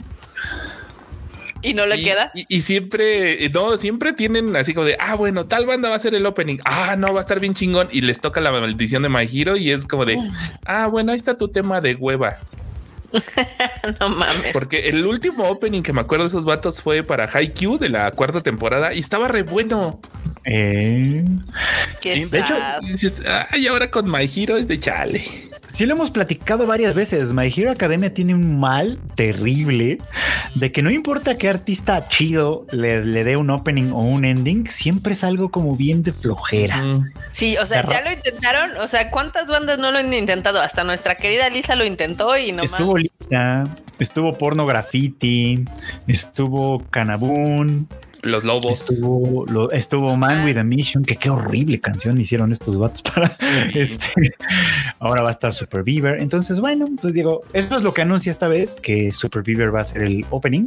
Y 1.65 1.73
no 1.73 1.85
le 1.85 1.97
y, 1.97 2.03
queda. 2.03 2.31
Y, 2.33 2.45
y 2.47 2.61
siempre, 2.61 3.49
no, 3.49 3.77
siempre 3.77 4.13
tienen 4.13 4.55
así 4.55 4.73
como 4.73 4.85
de, 4.85 4.97
ah, 4.99 5.15
bueno, 5.15 5.45
tal 5.47 5.65
banda 5.65 5.89
va 5.89 5.95
a 5.95 5.99
ser 5.99 6.13
el 6.15 6.25
opening. 6.25 6.57
Ah, 6.65 6.95
no, 6.97 7.13
va 7.13 7.19
a 7.19 7.21
estar 7.21 7.39
bien 7.39 7.53
chingón. 7.53 7.87
Y 7.91 8.01
les 8.01 8.21
toca 8.21 8.41
la 8.41 8.51
maldición 8.51 9.03
de 9.03 9.09
My 9.09 9.27
Hero 9.31 9.57
y 9.57 9.71
es 9.71 9.85
como 9.85 10.05
de, 10.05 10.17
ah, 10.65 10.87
bueno, 10.87 11.11
ahí 11.11 11.17
está 11.17 11.37
tu 11.37 11.49
tema 11.49 11.81
de 11.81 11.95
hueva. 11.95 12.37
no 13.99 14.09
mames. 14.09 14.51
Porque 14.53 14.89
el 14.89 15.05
último 15.05 15.45
opening 15.45 15.81
que 15.81 15.93
me 15.93 16.01
acuerdo 16.01 16.25
de 16.25 16.29
esos 16.29 16.45
vatos 16.45 16.81
fue 16.81 17.03
para 17.03 17.29
Haikyuu 17.31 17.77
de 17.77 17.89
la 17.89 18.11
cuarta 18.11 18.41
temporada 18.41 18.93
y 18.93 18.99
estaba 18.99 19.27
re 19.27 19.43
bueno. 19.43 19.99
Eh, 20.43 21.25
Qué 22.01 22.17
Y 22.17 22.25
de 22.25 22.39
hecho, 22.39 22.55
dices, 22.81 23.23
ay, 23.51 23.67
ahora 23.67 23.89
con 23.89 24.09
My 24.09 24.29
Hero 24.33 24.57
es 24.57 24.67
de 24.67 24.79
chale. 24.79 25.23
Sí 25.75 25.85
lo 25.85 25.93
hemos 25.93 26.09
platicado 26.09 26.65
varias 26.65 26.93
veces. 26.95 27.33
My 27.33 27.53
Hero 27.55 27.69
Academia 27.71 28.13
tiene 28.13 28.33
un 28.33 28.59
mal 28.59 28.97
terrible 29.15 29.97
de 30.55 30.71
que 30.71 30.81
no 30.81 30.89
importa 30.89 31.37
qué 31.37 31.49
artista 31.49 32.07
chido 32.07 32.65
le, 32.71 33.05
le 33.05 33.23
dé 33.25 33.35
un 33.35 33.49
opening 33.49 33.91
o 33.91 33.99
un 33.99 34.23
ending, 34.23 34.67
siempre 34.67 35.13
es 35.13 35.23
algo 35.23 35.51
como 35.51 35.75
bien 35.75 36.01
de 36.01 36.13
flojera. 36.13 36.81
Sí, 37.31 37.57
o 37.57 37.65
sea, 37.65 37.81
Cerra- 37.81 37.93
ya 37.93 38.01
lo 38.09 38.13
intentaron. 38.13 38.71
O 38.77 38.87
sea, 38.87 39.11
¿cuántas 39.11 39.47
bandas 39.47 39.77
no 39.77 39.91
lo 39.91 39.97
han 39.97 40.13
intentado? 40.13 40.61
Hasta 40.61 40.85
nuestra 40.85 41.15
querida 41.15 41.49
Lisa 41.49 41.75
lo 41.75 41.83
intentó 41.85 42.37
y 42.37 42.53
nomás. 42.53 42.71
Estuvo 42.71 42.97
Lisa, 42.97 43.65
estuvo 43.99 44.37
Porno 44.37 44.65
Graffiti, 44.65 45.65
estuvo 46.07 46.83
Canabun, 46.89 47.89
Los 48.25 48.43
lobos. 48.43 48.81
estuvo, 48.81 49.45
lo- 49.45 49.71
estuvo 49.71 50.15
Man 50.17 50.39
Ah. 50.39 50.45
with 50.45 50.57
a 50.57 50.63
Mission, 50.63 51.03
que 51.05 51.15
qué 51.15 51.29
horrible 51.29 51.79
canción 51.79 52.19
hicieron 52.19 52.51
estos 52.51 52.77
vatos 52.77 53.01
para 53.03 53.35
este. 53.73 54.07
Ahora 54.99 55.21
va 55.21 55.29
a 55.29 55.31
estar 55.31 55.53
Super 55.53 55.83
Beaver. 55.83 56.19
Entonces, 56.19 56.59
bueno, 56.59 56.85
pues 57.01 57.13
digo, 57.13 57.43
eso 57.53 57.75
es 57.77 57.83
lo 57.83 57.93
que 57.93 58.01
anuncia 58.01 58.31
esta 58.31 58.47
vez, 58.47 58.75
que 58.75 59.11
Super 59.11 59.43
Beaver 59.43 59.73
va 59.73 59.81
a 59.81 59.85
ser 59.85 60.03
el 60.03 60.25
opening. 60.31 60.65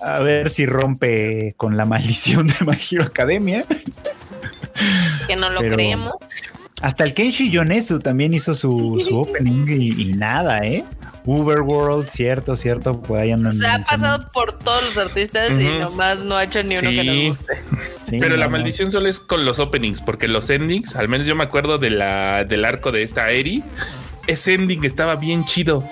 A 0.00 0.20
ver 0.20 0.50
si 0.50 0.66
rompe 0.66 1.54
con 1.56 1.76
la 1.76 1.84
maldición 1.84 2.48
de 2.48 2.54
My 2.66 2.76
Hero 2.90 3.04
Academia. 3.04 3.64
que 5.26 5.36
no 5.36 5.50
lo 5.50 5.60
Pero- 5.60 5.76
creemos. 5.76 6.12
Hasta 6.80 7.04
el 7.04 7.14
Kenshi 7.14 7.50
Yonezu 7.50 8.00
también 8.00 8.34
hizo 8.34 8.54
su, 8.54 9.02
su 9.06 9.18
opening 9.20 9.66
y, 9.68 10.02
y 10.02 10.12
nada, 10.14 10.64
¿eh? 10.66 10.84
Uberworld, 11.26 12.08
cierto, 12.10 12.54
cierto, 12.56 13.00
pues 13.00 13.22
ahí 13.22 13.30
andan 13.32 13.52
O 13.52 13.56
sea, 13.56 13.76
ha 13.76 13.82
pasado 13.82 14.30
por 14.30 14.58
todos 14.58 14.82
los 14.84 14.98
artistas 14.98 15.50
y 15.52 15.68
nomás 15.78 16.18
no 16.18 16.36
ha 16.36 16.44
hecho 16.44 16.62
ni 16.62 16.76
uno 16.76 16.90
que 16.90 17.04
nos 17.04 17.38
guste. 17.38 17.62
Sí, 18.10 18.18
Pero 18.20 18.36
la 18.36 18.44
no. 18.46 18.50
maldición 18.50 18.92
solo 18.92 19.08
es 19.08 19.20
con 19.20 19.46
los 19.46 19.58
openings, 19.58 20.02
porque 20.02 20.28
los 20.28 20.50
endings, 20.50 20.96
al 20.96 21.08
menos 21.08 21.26
yo 21.26 21.34
me 21.34 21.44
acuerdo 21.44 21.78
de 21.78 21.88
la, 21.90 22.44
del 22.44 22.64
arco 22.66 22.92
de 22.92 23.02
esta 23.02 23.30
Eri, 23.30 23.64
ese 24.26 24.52
ending 24.54 24.84
estaba 24.84 25.16
bien 25.16 25.46
chido. 25.46 25.88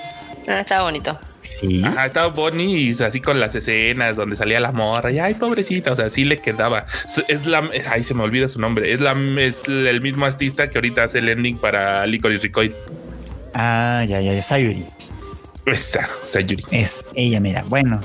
Ah, 0.46 0.60
estaba 0.60 0.82
bonito. 0.82 1.18
Sí. 1.42 1.82
Ajá, 1.84 2.06
estaba 2.06 2.28
Bonnie 2.28 2.78
y 2.78 3.02
así 3.02 3.20
con 3.20 3.40
las 3.40 3.54
escenas 3.54 4.14
donde 4.16 4.36
salía 4.36 4.60
la 4.60 4.70
morra 4.72 5.10
y 5.10 5.18
ay, 5.18 5.34
pobrecita, 5.34 5.90
o 5.92 5.96
sea, 5.96 6.08
sí 6.08 6.24
le 6.24 6.38
quedaba. 6.38 6.86
Es 7.28 7.46
la, 7.46 7.68
ay, 7.90 8.04
se 8.04 8.14
me 8.14 8.22
olvida 8.22 8.48
su 8.48 8.60
nombre. 8.60 8.92
Es 8.92 9.00
la, 9.00 9.12
es 9.38 9.62
el 9.66 10.00
mismo 10.00 10.24
artista 10.24 10.70
que 10.70 10.78
ahorita 10.78 11.02
hace 11.04 11.18
el 11.18 11.28
ending 11.28 11.58
para 11.58 12.06
Licorice 12.06 12.44
Recoil. 12.44 12.74
Ah, 13.54 14.04
ya, 14.08 14.20
ya, 14.20 14.32
ya, 14.34 14.42
Sayuri. 14.42 14.86
Esa, 15.66 16.08
o 16.24 16.26
sea, 16.26 16.40
Yuri. 16.40 16.64
Es 16.72 17.04
ella, 17.14 17.38
mira. 17.38 17.64
Bueno, 17.68 18.00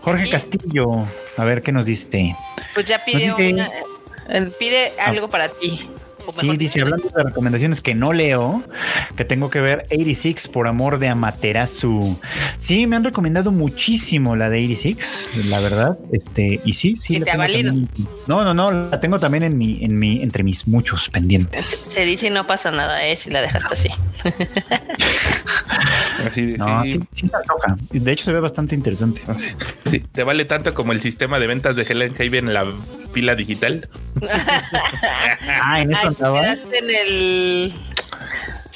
Jorge 0.00 0.24
Sí. 0.26 0.30
Castillo, 0.30 1.06
a 1.36 1.44
ver 1.44 1.62
qué 1.62 1.72
nos 1.72 1.86
dice. 1.86 2.34
Pues 2.74 2.86
ya 2.86 3.02
pidió 3.04 3.34
dice- 3.34 3.52
una- 3.54 3.70
eh, 4.28 4.50
pide 4.58 4.92
algo 5.00 5.28
para 5.28 5.48
ti. 5.48 5.88
O 6.34 6.40
Sí, 6.40 6.56
dice, 6.58 6.82
hablando 6.82 7.08
de 7.08 7.22
recomendaciones 7.24 7.80
que 7.80 7.94
no 7.94 8.12
leo, 8.12 8.62
que 9.16 9.24
tengo 9.24 9.48
que 9.48 9.60
ver 9.60 9.86
86 9.90 10.48
por 10.48 10.68
amor 10.68 10.98
de 10.98 11.08
Amaterasu. 11.08 12.18
Sí, 12.58 12.86
me 12.86 12.96
han 12.96 13.04
recomendado 13.04 13.50
muchísimo 13.50 14.36
la 14.36 14.50
de 14.50 14.58
86, 14.64 15.30
la 15.46 15.60
verdad. 15.60 15.98
Este, 16.12 16.60
y 16.64 16.72
sí, 16.74 16.96
sí. 16.96 17.16
¿Y 17.16 17.20
te 17.20 17.30
ha 17.30 17.36
valido? 17.38 17.70
también- 17.72 17.88
No, 18.26 18.44
no, 18.44 18.52
no, 18.52 18.70
la 18.90 19.00
tengo 19.00 19.18
también 19.18 19.44
en 19.44 19.56
mi, 19.56 19.82
en 19.82 19.98
mi, 19.98 20.22
entre 20.22 20.42
mis 20.42 20.68
muchos 20.68 21.08
pendientes. 21.08 21.86
Se 21.88 22.04
dice 22.04 22.26
y 22.26 22.30
no 22.30 22.46
pasa 22.46 22.70
nada, 22.70 23.06
eh, 23.06 23.16
si 23.16 23.30
la 23.30 23.40
dejaste 23.40 23.74
así. 23.74 23.88
Así 26.28 26.46
de, 26.46 26.58
No, 26.58 26.82
sí, 26.82 26.92
sí, 26.92 27.00
sí 27.12 27.28
se 27.28 27.36
antoja. 27.36 27.76
De 27.90 28.12
hecho, 28.12 28.24
se 28.24 28.32
ve 28.32 28.40
bastante 28.40 28.74
interesante. 28.74 29.22
así, 29.26 29.48
sí. 29.90 30.00
Te 30.00 30.24
vale 30.24 30.44
tanto 30.44 30.74
como 30.74 30.92
el 30.92 31.00
sistema 31.00 31.38
de 31.38 31.46
ventas 31.46 31.76
de 31.76 31.82
Helen 31.82 32.14
Haven 32.14 32.48
en 32.48 32.54
la 32.54 32.66
pila 33.12 33.34
digital. 33.34 33.88
Ah, 35.60 35.80
en 35.80 35.92
esto 35.92 36.34
Ay, 36.36 36.58
en 36.72 36.90
el 36.90 37.72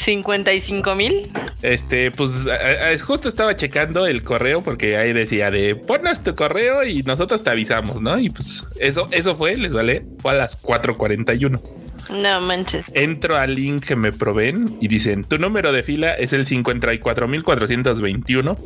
55 0.02 0.94
mil. 0.94 1.30
Este, 1.62 2.10
pues 2.10 2.46
a- 2.46 2.52
a- 2.54 2.90
es 2.92 3.02
justo 3.02 3.28
estaba 3.28 3.54
checando 3.56 4.06
el 4.06 4.22
correo 4.24 4.62
porque 4.62 4.96
ahí 4.96 5.12
decía 5.12 5.50
de 5.50 5.76
ponas 5.76 6.22
tu 6.24 6.34
correo 6.34 6.84
y 6.84 7.02
nosotros 7.04 7.42
te 7.44 7.50
avisamos, 7.50 8.00
¿no? 8.02 8.18
Y 8.18 8.30
pues 8.30 8.66
eso, 8.80 9.06
eso 9.12 9.36
fue, 9.36 9.56
les 9.56 9.72
vale, 9.72 10.04
fue 10.18 10.32
a 10.32 10.34
las 10.34 10.60
4:41. 10.60 11.62
No 12.10 12.40
manches. 12.40 12.86
Entro 12.94 13.36
al 13.36 13.54
link 13.54 13.84
que 13.84 13.94
me 13.96 14.12
proveen 14.12 14.76
y 14.80 14.88
dicen 14.88 15.22
tu 15.24 15.38
número 15.38 15.72
de 15.72 15.82
fila 15.84 16.12
es 16.14 16.32
el 16.32 16.44
54421. 16.46 18.58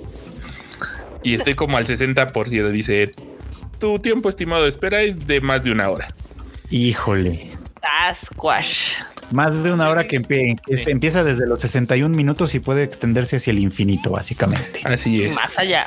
Y 1.23 1.35
estoy 1.35 1.55
como 1.55 1.77
al 1.77 1.87
60%. 1.87 2.71
Dice, 2.71 3.11
tu 3.79 3.99
tiempo 3.99 4.29
estimado 4.31 4.63
de 4.63 4.71
espera 4.71 5.03
es 5.03 5.27
de 5.27 5.41
más 5.41 5.65
de 5.65 5.73
una 5.73 5.91
hora. 5.91 6.09
Híjole. 6.71 7.51
Squash. 8.15 8.93
Más 9.33 9.63
de 9.65 9.73
una 9.73 9.89
hora 9.89 10.07
que, 10.07 10.21
empie- 10.21 10.59
que 10.67 10.77
se- 10.77 10.91
empieza 10.91 11.25
desde 11.25 11.47
los 11.47 11.61
61 11.61 12.15
minutos 12.15 12.55
y 12.55 12.61
puede 12.61 12.83
extenderse 12.85 13.37
hacia 13.37 13.51
el 13.51 13.59
infinito, 13.59 14.11
básicamente. 14.11 14.81
Así 14.85 15.25
es. 15.25 15.35
Más 15.35 15.59
allá. 15.59 15.87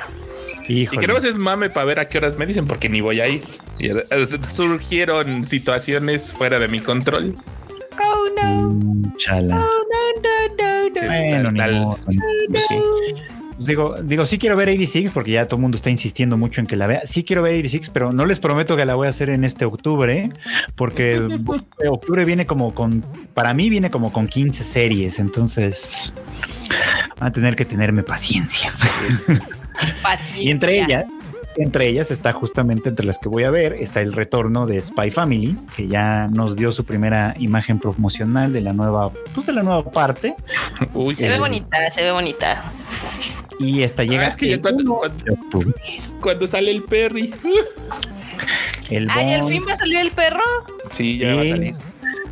Y 0.68 0.82
Híjole. 0.82 1.00
que 1.00 1.06
no 1.08 1.16
es 1.16 1.38
mame 1.38 1.70
para 1.70 1.86
ver 1.86 2.00
a 2.00 2.08
qué 2.08 2.18
horas 2.18 2.36
me 2.36 2.46
dicen, 2.46 2.66
porque 2.66 2.88
ni 2.88 3.00
voy 3.00 3.20
a 3.20 3.28
ir. 3.28 3.42
Y, 3.78 3.88
eh, 3.88 4.04
surgieron 4.50 5.44
situaciones 5.44 6.34
fuera 6.34 6.58
de 6.58 6.68
mi 6.68 6.80
control. 6.80 7.34
Oh 8.02 8.28
no, 8.42 8.70
Mm, 8.70 9.16
Chala. 9.16 9.56
no, 9.56 9.60
no, 9.64 9.68
no, 10.58 10.88
no. 11.02 11.06
Bueno, 11.08 11.50
ni 11.50 11.58
Tal- 11.58 11.80
modo, 11.80 11.98
pues 12.50 12.62
sí. 12.68 12.76
Digo, 13.60 13.94
digo, 14.02 14.24
sí 14.24 14.38
quiero 14.38 14.56
ver 14.56 14.68
86 14.68 15.10
porque 15.12 15.32
ya 15.32 15.44
todo 15.44 15.56
el 15.56 15.62
mundo 15.62 15.76
está 15.76 15.90
insistiendo 15.90 16.38
mucho 16.38 16.62
en 16.62 16.66
que 16.66 16.76
la 16.76 16.86
vea. 16.86 17.02
Sí 17.04 17.24
quiero 17.24 17.42
ver 17.42 17.52
86, 17.52 17.90
pero 17.92 18.10
no 18.10 18.24
les 18.24 18.40
prometo 18.40 18.74
que 18.74 18.86
la 18.86 18.94
voy 18.94 19.06
a 19.06 19.10
hacer 19.10 19.28
en 19.28 19.44
este 19.44 19.66
octubre, 19.66 20.30
porque 20.76 21.20
octubre 21.90 22.24
viene 22.24 22.46
como 22.46 22.74
con, 22.74 23.04
para 23.34 23.52
mí 23.52 23.68
viene 23.68 23.90
como 23.90 24.12
con 24.12 24.28
15 24.28 24.64
series, 24.64 25.18
entonces 25.18 26.14
van 27.18 27.28
a 27.28 27.32
tener 27.32 27.54
que 27.54 27.66
tenerme 27.66 28.02
paciencia. 28.02 28.72
Y 30.36 30.50
entre 30.50 30.82
ellas, 30.82 31.36
entre 31.56 31.88
ellas 31.88 32.10
está 32.10 32.32
justamente 32.32 32.88
entre 32.88 33.06
las 33.06 33.18
que 33.18 33.28
voy 33.28 33.44
a 33.44 33.50
ver, 33.50 33.74
está 33.74 34.00
el 34.00 34.12
retorno 34.12 34.66
de 34.66 34.80
Spy 34.80 35.10
Family, 35.10 35.56
que 35.76 35.88
ya 35.88 36.28
nos 36.28 36.56
dio 36.56 36.72
su 36.72 36.84
primera 36.84 37.34
imagen 37.38 37.78
promocional 37.78 38.52
de 38.52 38.60
la 38.60 38.72
nueva, 38.72 39.10
pues 39.34 39.46
de 39.46 39.52
la 39.52 39.62
nueva 39.62 39.84
parte. 39.90 40.34
Uy, 40.94 41.16
Se 41.16 41.28
ve 41.28 41.38
bonita, 41.38 41.90
se 41.90 42.02
ve 42.02 42.12
bonita. 42.12 42.72
Y 43.60 43.82
esta 43.82 44.02
llega 44.04 44.24
Ah, 44.24 44.28
es 44.28 44.36
que 44.36 44.52
el 44.54 44.60
cuando- 44.60 44.82
1 44.82 44.94
cuando- 44.96 45.24
de 45.24 45.30
octubre. 45.32 45.74
cuando 46.20 46.46
sale 46.48 46.70
el 46.72 46.82
Perry. 46.82 47.32
El 48.88 49.08
Ay, 49.10 49.34
al 49.34 49.44
fin 49.44 49.62
va 49.68 49.72
a 49.72 49.76
salir 49.76 49.98
el 49.98 50.10
perro. 50.10 50.40
Sí, 50.90 51.18
ya 51.18 51.34
va 51.36 51.42
a 51.42 51.44
Sí. 51.44 51.50
salir. 51.50 51.74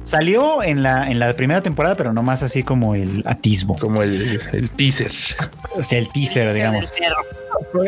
Salió 0.02 0.62
en 0.62 0.82
la, 0.82 1.10
en 1.10 1.18
la 1.18 1.32
primera 1.34 1.60
temporada, 1.60 1.94
pero 1.94 2.12
no 2.14 2.22
más 2.22 2.42
así 2.42 2.62
como 2.62 2.94
el 2.94 3.22
atisbo, 3.26 3.76
Como 3.76 4.02
el, 4.02 4.40
el 4.52 4.70
teaser. 4.70 5.12
o 5.76 5.82
sea, 5.82 5.98
el 5.98 6.08
teaser, 6.08 6.52
digamos. 6.54 6.90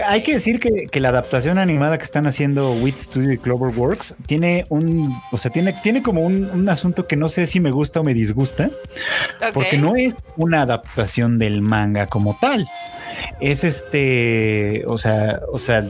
Hay 0.06 0.22
que 0.22 0.34
decir 0.34 0.60
que, 0.60 0.86
que 0.90 1.00
la 1.00 1.08
adaptación 1.08 1.56
animada 1.58 1.96
que 1.96 2.04
están 2.04 2.26
haciendo 2.26 2.72
Wit 2.74 2.96
Studio 2.98 3.32
y 3.32 3.38
Cloverworks 3.38 4.16
tiene 4.26 4.66
un, 4.68 5.14
o 5.32 5.36
sea, 5.38 5.50
tiene, 5.50 5.72
tiene 5.82 6.02
como 6.02 6.20
un, 6.20 6.44
un 6.50 6.68
asunto 6.68 7.06
que 7.06 7.16
no 7.16 7.28
sé 7.30 7.46
si 7.46 7.58
me 7.58 7.70
gusta 7.70 8.00
o 8.00 8.04
me 8.04 8.12
disgusta, 8.12 8.68
porque 9.54 9.78
no 9.78 9.96
es 9.96 10.14
una 10.36 10.60
adaptación 10.62 11.38
del 11.38 11.62
manga 11.62 12.06
como 12.06 12.36
tal. 12.38 12.68
Es 13.40 13.64
este, 13.64 14.84
o 14.86 14.98
sea, 14.98 15.40
o 15.52 15.58
sea, 15.58 15.86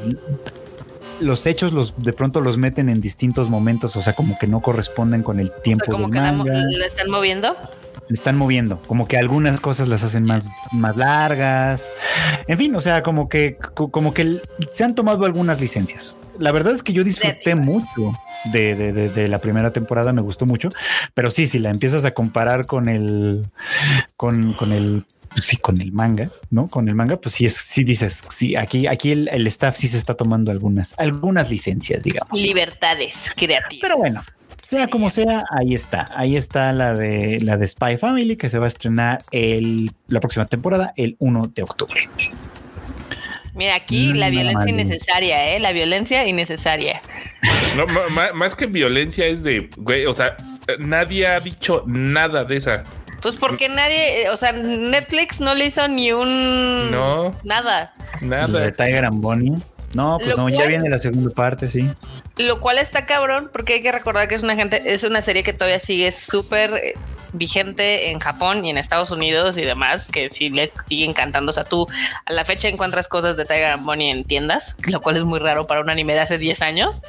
los 1.21 1.47
hechos 1.47 1.73
los 1.73 2.03
de 2.03 2.13
pronto 2.13 2.41
los 2.41 2.57
meten 2.59 2.89
en 2.89 3.01
distintos 3.01 3.51
momentos, 3.51 3.95
o 3.97 4.01
sea, 4.01 4.13
como 4.15 4.39
que 4.39 4.47
no 4.47 4.61
corresponden 4.61 5.23
con 5.23 5.39
el 5.41 5.49
O 5.49 5.53
sea, 5.53 5.63
tiempo 5.63 5.85
como 5.93 6.05
del 6.07 6.13
que 6.15 6.21
la, 6.21 6.33
mo- 6.33 6.45
manga. 6.45 6.55
la 6.79 6.87
están 6.87 7.11
moviendo. 7.11 7.57
le 8.09 8.15
están 8.15 8.37
moviendo, 8.39 8.81
como 8.87 9.07
que 9.07 9.19
algunas 9.19 9.61
cosas 9.61 9.89
las 9.89 10.03
hacen 10.03 10.25
más, 10.25 10.49
más 10.73 10.97
largas. 10.97 11.93
En 12.49 12.57
fin, 12.57 12.75
o 12.75 12.81
sea, 12.81 13.03
como 13.03 13.29
que, 13.29 13.57
co- 13.57 13.91
como 13.91 14.15
que 14.15 14.41
se 14.71 14.85
han 14.85 14.95
tomado 14.95 15.25
algunas 15.27 15.61
licencias. 15.61 16.17
La 16.39 16.53
verdad 16.53 16.73
es 16.75 16.83
que 16.83 16.93
yo 16.95 17.05
disfruté 17.05 17.55
mucho 17.55 18.13
de, 18.53 18.75
de- 18.75 18.93
de- 18.93 19.09
de 19.11 19.29
la 19.29 19.39
primera 19.41 19.73
temporada, 19.73 20.13
me 20.15 20.23
gustó 20.23 20.47
mucho, 20.47 20.71
pero 21.15 21.31
sí, 21.31 21.47
si 21.47 21.59
la 21.59 21.69
empiezas 21.71 22.05
a 22.07 22.13
comparar 22.13 22.65
con 22.67 22.89
el, 22.89 23.45
con, 24.17 24.55
con 24.55 24.73
el 24.73 25.05
pues 25.31 25.45
sí, 25.45 25.57
con 25.57 25.81
el 25.81 25.93
manga, 25.93 26.31
¿no? 26.51 26.69
Con 26.69 26.89
el 26.89 26.95
manga, 26.95 27.17
pues 27.21 27.35
sí 27.37 27.47
es, 27.47 27.55
sí 27.57 27.85
dices, 27.85 28.25
sí, 28.31 28.57
aquí, 28.57 28.87
aquí 28.87 29.13
el, 29.13 29.29
el 29.29 29.47
staff 29.47 29.77
sí 29.77 29.89
se 29.89 29.97
está 29.97 30.15
tomando 30.15 30.51
algunas, 30.51 30.95
algunas 30.99 31.51
licencias, 31.51 32.03
digamos. 32.03 32.39
Libertades 32.41 33.33
creativas. 33.37 33.81
Pero 33.81 33.97
bueno, 33.97 34.23
sea 34.63 34.89
como 34.89 35.09
sea, 35.11 35.45
ahí 35.51 35.75
está. 35.75 36.11
Ahí 36.15 36.37
está 36.37 36.73
la 36.73 36.95
de 36.95 37.41
la 37.41 37.57
de 37.57 37.67
Spy 37.67 37.97
Family 37.97 38.37
que 38.37 38.49
se 38.51 38.59
va 38.59 38.67
a 38.67 38.69
estrenar 38.69 39.23
el, 39.31 39.91
la 40.09 40.21
próxima 40.21 40.47
temporada, 40.47 40.93
el 40.97 41.17
1 41.21 41.53
de 41.55 41.63
octubre. 41.63 42.09
Mira, 43.55 43.75
aquí 43.75 44.13
la 44.13 44.29
Mm, 44.29 44.31
violencia 44.31 44.59
vale. 44.59 44.71
innecesaria, 44.71 45.51
¿eh? 45.55 45.61
La 45.61 45.73
violencia 45.73 46.27
innecesaria. 46.27 47.03
No, 47.77 47.87
más 48.35 48.55
que 48.55 48.67
violencia 48.67 49.27
es 49.27 49.43
de, 49.43 49.69
güey, 49.77 50.07
o 50.07 50.15
sea, 50.15 50.37
nadie 50.79 51.27
ha 51.27 51.41
dicho 51.41 51.83
nada 51.87 52.45
de 52.45 52.57
esa. 52.57 52.85
Pues 53.21 53.37
porque 53.37 53.69
nadie, 53.69 54.23
eh, 54.23 54.31
o 54.31 54.37
sea, 54.37 54.53
Netflix 54.53 55.41
no 55.41 55.55
le 55.55 55.67
hizo 55.67 55.87
ni 55.89 56.13
un... 56.13 56.91
No. 56.91 57.31
Nada. 57.45 57.93
La 58.21 58.47
de 58.47 58.53
Nada. 58.53 58.73
Tiger 58.73 59.05
and 59.05 59.21
Bonnie. 59.21 59.57
No, 59.93 60.19
pues 60.19 60.31
Lo 60.31 60.37
no, 60.37 60.49
ya 60.49 60.67
viene 60.67 60.89
la 60.89 60.99
segunda 60.99 61.31
parte, 61.35 61.69
sí. 61.69 61.91
Lo 62.39 62.61
cual 62.61 62.79
está 62.79 63.07
cabrón 63.07 63.51
porque 63.53 63.75
hay 63.75 63.83
que 63.83 63.91
recordar 63.91 64.29
que 64.29 64.37
es 64.37 64.43
una 64.43 64.55
gente, 64.55 64.83
es 64.87 65.03
una 65.03 65.21
serie 65.21 65.43
que 65.43 65.53
todavía 65.53 65.81
sigue 65.81 66.13
súper 66.13 66.75
eh, 66.75 66.95
vigente 67.33 68.11
en 68.11 68.21
Japón 68.21 68.65
y 68.65 68.71
en 68.71 68.79
Estados 68.79 69.11
Unidos 69.11 69.59
y 69.59 69.63
demás, 69.63 70.09
que 70.09 70.31
sí 70.31 70.49
les 70.49 70.75
sigue 70.87 71.05
encantando. 71.05 71.51
O 71.51 71.53
sea, 71.53 71.65
tú 71.65 71.89
a 72.25 72.33
la 72.33 72.45
fecha 72.45 72.69
encuentras 72.69 73.09
cosas 73.09 73.37
de 73.37 73.45
Tiger 73.45 73.73
and 73.73 73.85
Bonnie 73.85 74.13
en 74.13 74.25
tiendas, 74.25 74.77
lo 74.87 75.01
cual 75.01 75.17
es 75.17 75.25
muy 75.25 75.41
raro 75.41 75.67
para 75.67 75.81
un 75.81 75.91
anime 75.91 76.15
de 76.15 76.21
hace 76.21 76.39
10 76.39 76.63
años. 76.63 77.03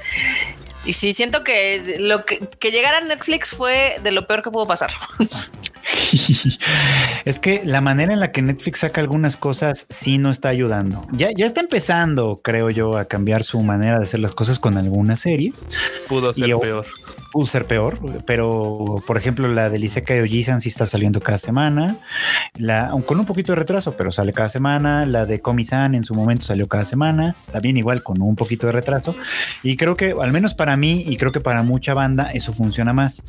Y 0.84 0.94
sí, 0.94 1.14
siento 1.14 1.44
que 1.44 1.98
lo 2.00 2.26
que, 2.26 2.40
que 2.40 2.72
llegara 2.72 2.98
a 2.98 3.02
Netflix 3.02 3.52
fue 3.52 4.00
de 4.02 4.12
lo 4.12 4.26
peor 4.26 4.42
que 4.42 4.50
pudo 4.50 4.66
pasar. 4.66 4.90
es 7.26 7.40
que 7.40 7.62
la 7.66 7.82
manera 7.82 8.14
en 8.14 8.20
la 8.20 8.32
que 8.32 8.42
Netflix 8.42 8.80
saca 8.80 9.02
algunas 9.02 9.38
cosas 9.38 9.86
sí 9.90 10.18
no 10.18 10.32
está 10.32 10.50
ayudando. 10.50 11.06
Ya, 11.12 11.30
ya 11.36 11.46
está 11.46 11.62
empezando, 11.62 12.40
creo 12.44 12.70
yo, 12.70 12.98
a 12.98 13.06
cambiar 13.06 13.44
su 13.44 13.62
manera 13.62 13.98
de 14.00 14.06
hacer 14.06 14.20
las 14.20 14.32
cosas 14.32 14.60
con 14.60 14.78
algunas 14.78 15.20
series. 15.20 15.66
Pudo 16.08 16.34
ser 16.34 16.50
Y- 16.50 16.54
peor. 16.60 16.86
Pudo 17.32 17.46
ser 17.46 17.66
peor, 17.66 17.98
pero 18.26 18.96
por 19.08 19.18
ejemplo 19.18 19.48
la 19.48 19.70
de 19.70 19.80
Isekai 19.80 20.22
Ojisan 20.22 20.62
sí 20.62 20.70
está 20.70 20.86
saliendo 20.86 21.22
cada 21.22 21.38
semana, 21.38 21.98
la, 22.58 22.92
con 23.06 23.20
un 23.20 23.26
poquito 23.26 23.54
de 23.54 23.58
retraso, 23.58 23.96
pero 23.98 24.12
sale 24.12 24.34
cada 24.34 24.50
semana, 24.50 25.06
la 25.06 25.26
de 25.26 25.42
Komi-san 25.42 25.96
en 25.96 26.04
su 26.04 26.14
momento 26.14 26.46
salió 26.46 26.68
cada 26.68 26.86
semana, 26.86 27.36
también 27.52 27.78
igual 27.78 28.04
con 28.04 28.22
un 28.22 28.36
poquito 28.36 28.68
de 28.68 28.74
retraso, 28.74 29.16
y 29.64 29.78
creo 29.78 29.96
que 29.96 30.14
al 30.20 30.32
menos 30.32 30.54
para 30.54 30.76
mí 30.78 31.04
y 31.08 31.18
creo 31.18 31.32
que 31.32 31.40
para 31.40 31.64
mucha 31.64 31.94
banda 31.94 32.30
eso 32.34 32.54
funciona 32.54 32.94
más, 32.94 33.24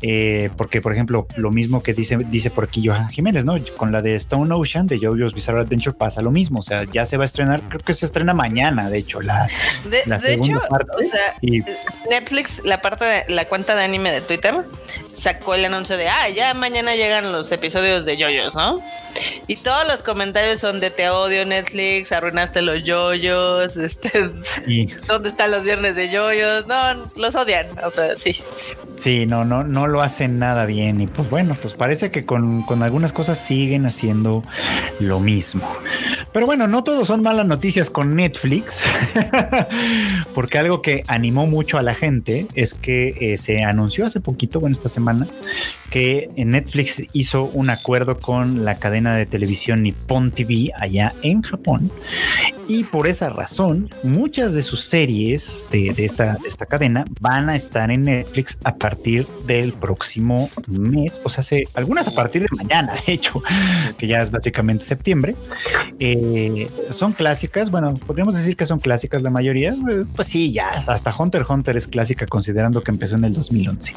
eh, 0.00 0.50
porque 0.56 0.80
por 0.80 0.92
ejemplo 0.92 1.26
lo 1.36 1.50
mismo 1.50 1.82
que 1.82 1.92
dice, 1.92 2.16
dice 2.16 2.50
por 2.50 2.64
aquí 2.64 2.86
Johan 2.86 3.08
Jiménez, 3.10 3.44
¿no? 3.44 3.56
Con 3.76 3.92
la 3.92 4.02
de 4.02 4.14
Stone 4.16 4.52
Ocean 4.54 4.86
de 4.86 4.98
JoJo's 4.98 5.34
Bizarre 5.34 5.60
Adventure 5.60 5.96
pasa 5.96 6.22
lo 6.22 6.30
mismo, 6.30 6.60
o 6.60 6.62
sea, 6.62 6.84
ya 6.84 7.06
se 7.06 7.16
va 7.16 7.24
a 7.24 7.26
estrenar, 7.26 7.60
creo 7.62 7.80
que 7.80 7.94
se 7.94 8.06
estrena 8.06 8.34
mañana, 8.34 8.88
de 8.88 8.98
hecho, 8.98 9.20
la, 9.20 9.48
De, 9.88 10.02
la 10.06 10.18
de 10.18 10.34
hecho, 10.34 10.44
segunda 10.44 10.68
parte. 10.68 10.92
o 10.96 11.02
sea, 11.02 11.36
y 11.40 11.60
Netflix, 12.08 12.62
la 12.64 12.80
parte 12.80 13.04
de 13.04 13.24
la 13.28 13.41
cuenta 13.46 13.74
de 13.74 13.84
anime 13.84 14.12
de 14.12 14.20
Twitter, 14.20 14.54
sacó 15.12 15.54
el 15.54 15.64
anuncio 15.64 15.96
de 15.96 16.08
ah, 16.08 16.28
ya 16.28 16.54
mañana 16.54 16.94
llegan 16.94 17.32
los 17.32 17.50
episodios 17.52 18.04
de 18.04 18.16
yoyos, 18.16 18.54
¿no? 18.54 18.82
Y 19.46 19.56
todos 19.56 19.86
los 19.86 20.02
comentarios 20.02 20.60
son 20.60 20.80
de 20.80 20.90
te 20.90 21.10
odio 21.10 21.44
Netflix, 21.44 22.12
arruinaste 22.12 22.62
los 22.62 22.82
yoyos, 22.84 23.76
este, 23.76 24.30
¿dónde 25.06 25.28
están 25.28 25.50
los 25.50 25.64
viernes 25.64 25.96
de 25.96 26.10
yoyos? 26.10 26.66
No, 26.66 27.04
los 27.16 27.34
odian, 27.34 27.66
o 27.84 27.90
sea, 27.90 28.16
sí. 28.16 28.42
Sí, 28.96 29.26
no, 29.26 29.44
no, 29.44 29.64
no 29.64 29.86
lo 29.86 30.00
hacen 30.00 30.38
nada 30.38 30.64
bien. 30.64 31.00
Y 31.00 31.06
pues 31.06 31.28
bueno, 31.28 31.56
pues 31.60 31.74
parece 31.74 32.10
que 32.10 32.24
con, 32.24 32.62
con 32.62 32.82
algunas 32.82 33.12
cosas 33.12 33.38
siguen 33.38 33.86
haciendo 33.86 34.42
lo 35.00 35.20
mismo. 35.20 35.68
Pero 36.32 36.46
bueno, 36.46 36.66
no 36.68 36.82
todos 36.84 37.08
son 37.08 37.22
malas 37.22 37.46
noticias 37.46 37.90
con 37.90 38.16
Netflix, 38.16 38.84
porque 40.34 40.58
algo 40.58 40.80
que 40.80 41.04
animó 41.06 41.46
mucho 41.46 41.78
a 41.78 41.82
la 41.82 41.94
gente 41.94 42.46
es 42.54 42.74
que 42.74 43.31
se 43.38 43.62
anunció 43.64 44.06
hace 44.06 44.20
poquito, 44.20 44.60
bueno, 44.60 44.74
esta 44.74 44.88
semana, 44.88 45.26
que 45.90 46.30
Netflix 46.36 47.02
hizo 47.12 47.44
un 47.44 47.68
acuerdo 47.70 48.18
con 48.18 48.64
la 48.64 48.76
cadena 48.76 49.14
de 49.16 49.26
televisión 49.26 49.82
Nippon 49.82 50.30
TV 50.30 50.70
allá 50.78 51.12
en 51.22 51.42
Japón. 51.42 51.90
Y 52.68 52.84
por 52.84 53.06
esa 53.06 53.28
razón, 53.28 53.90
muchas 54.02 54.54
de 54.54 54.62
sus 54.62 54.84
series 54.84 55.66
de, 55.70 55.92
esta, 55.98 56.38
esta 56.46 56.64
cadena 56.64 57.04
van 57.20 57.50
a 57.50 57.56
estar 57.56 57.90
en 57.90 58.04
Netflix 58.04 58.56
a 58.64 58.76
partir 58.76 59.26
del 59.46 59.72
próximo 59.74 60.48
mes. 60.68 61.20
O 61.24 61.28
sea, 61.28 61.42
se- 61.42 61.64
algunas 61.74 62.08
a 62.08 62.12
partir 62.14 62.42
de 62.42 62.48
mañana, 62.56 62.94
de 63.06 63.12
hecho, 63.12 63.42
que 63.98 64.06
ya 64.06 64.22
es 64.22 64.30
básicamente 64.30 64.84
septiembre. 64.84 65.34
Eh, 65.98 66.68
son 66.90 67.12
clásicas. 67.12 67.70
Bueno, 67.70 67.92
podríamos 68.06 68.34
decir 68.34 68.56
que 68.56 68.64
son 68.64 68.78
clásicas 68.78 69.20
la 69.22 69.30
mayoría. 69.30 69.70
Eh, 69.90 70.04
Pues 70.16 70.28
sí, 70.28 70.52
ya 70.52 70.68
hasta 70.86 71.14
Hunter 71.16 71.44
Hunter 71.46 71.76
es 71.76 71.86
clásica 71.88 72.26
considerando 72.26 72.80
que 72.80 72.90
empezó 72.90 73.16
en 73.16 73.21
el 73.24 73.34
2011. 73.34 73.94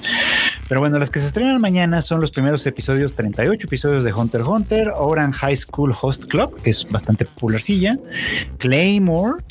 Pero 0.67 0.79
bueno, 0.79 0.97
las 0.97 1.11
que 1.11 1.19
se 1.19 1.27
estrenan 1.27 1.61
mañana 1.61 2.01
son 2.01 2.21
los 2.21 2.31
primeros 2.31 2.65
episodios, 2.65 3.13
38 3.15 3.67
episodios 3.67 4.03
de 4.03 4.13
Hunter 4.13 4.41
x 4.41 4.49
Hunter, 4.49 4.91
Oran 4.95 5.31
High 5.31 5.57
School 5.57 5.93
Host 5.99 6.25
Club, 6.25 6.59
que 6.63 6.71
es 6.71 6.89
bastante 6.89 7.25
popularcilla, 7.25 7.97
Claymore, 8.57 9.43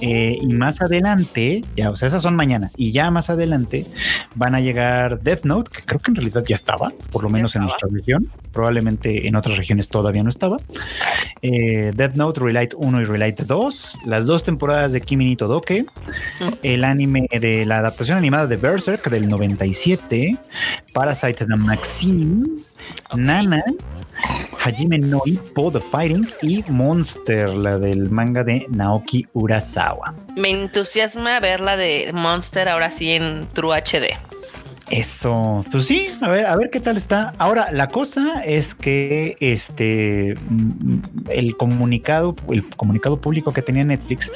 Eh, 0.00 0.36
y 0.40 0.46
más 0.48 0.82
adelante, 0.82 1.62
ya, 1.76 1.90
o 1.90 1.96
sea, 1.96 2.08
esas 2.08 2.22
son 2.22 2.34
mañana. 2.34 2.70
Y 2.76 2.92
ya 2.92 3.10
más 3.10 3.30
adelante 3.30 3.86
van 4.34 4.54
a 4.54 4.60
llegar 4.60 5.20
Death 5.22 5.44
Note, 5.44 5.70
que 5.70 5.82
creo 5.82 6.00
que 6.00 6.10
en 6.10 6.16
realidad 6.16 6.44
ya 6.46 6.56
estaba, 6.56 6.92
por 7.10 7.22
lo 7.22 7.30
menos 7.30 7.54
en 7.56 7.62
nuestra 7.62 7.88
región. 7.90 8.28
Probablemente 8.54 9.28
en 9.28 9.36
otras 9.36 9.58
regiones 9.58 9.88
todavía 9.88 10.22
no 10.22 10.30
estaba. 10.30 10.56
Eh, 11.42 11.92
Death 11.94 12.14
Note, 12.14 12.40
Relight 12.40 12.72
1 12.76 13.02
y 13.02 13.04
Relight 13.04 13.40
2. 13.40 13.98
Las 14.06 14.26
dos 14.26 14.44
temporadas 14.44 14.92
de 14.92 15.00
Kimi 15.00 15.24
ni 15.26 15.36
Todoke. 15.36 15.84
El 16.62 16.84
anime 16.84 17.26
de 17.30 17.66
la 17.66 17.78
adaptación 17.78 18.16
animada 18.16 18.46
de 18.46 18.56
Berserk 18.56 19.10
del 19.10 19.28
97. 19.28 20.38
Parasite 20.94 21.44
the 21.44 21.56
Maxine. 21.56 22.46
Nana, 23.14 23.62
Hajime 24.64 24.98
no 24.98 25.20
Ippo, 25.26 25.70
The 25.70 25.80
Fighting 25.80 26.28
y 26.42 26.64
Monster, 26.68 27.50
la 27.50 27.78
del 27.78 28.10
manga 28.10 28.42
de 28.42 28.66
Naoki 28.70 29.26
Urasawa. 29.34 30.14
Me 30.36 30.50
entusiasma 30.50 31.38
ver 31.40 31.60
la 31.60 31.76
de 31.76 32.10
Monster 32.14 32.68
ahora 32.68 32.90
sí 32.90 33.10
en 33.10 33.46
True 33.52 33.76
HD. 33.76 34.16
Eso, 34.90 35.64
pues 35.72 35.86
sí, 35.86 36.08
a 36.20 36.28
ver, 36.28 36.46
a 36.46 36.56
ver 36.56 36.68
qué 36.68 36.78
tal 36.78 36.98
está. 36.98 37.32
Ahora, 37.38 37.68
la 37.72 37.88
cosa 37.88 38.42
es 38.44 38.74
que 38.74 39.36
este 39.40 40.34
mm, 40.50 40.98
el 41.30 41.56
comunicado, 41.56 42.36
el 42.50 42.68
comunicado 42.68 43.18
público 43.18 43.52
que 43.52 43.62
tenía 43.62 43.82
Netflix 43.84 44.30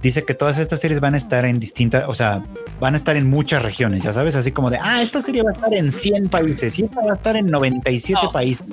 dice 0.00 0.24
que 0.24 0.34
todas 0.34 0.58
estas 0.58 0.80
series 0.80 1.00
van 1.00 1.14
a 1.14 1.16
estar 1.16 1.44
en 1.44 1.58
distintas, 1.58 2.04
o 2.06 2.14
sea, 2.14 2.42
van 2.80 2.94
a 2.94 2.96
estar 2.96 3.16
en 3.16 3.28
muchas 3.28 3.62
regiones, 3.62 4.04
ya 4.04 4.12
sabes, 4.12 4.36
así 4.36 4.52
como 4.52 4.70
de, 4.70 4.78
ah, 4.80 5.02
esta 5.02 5.20
serie 5.20 5.42
va 5.42 5.50
a 5.50 5.54
estar 5.54 5.74
en 5.74 5.90
100 5.90 6.28
países 6.28 6.78
y 6.78 6.84
esta 6.84 7.00
va 7.00 7.12
a 7.12 7.14
estar 7.14 7.36
en 7.36 7.46
97 7.50 8.28
países. 8.32 8.66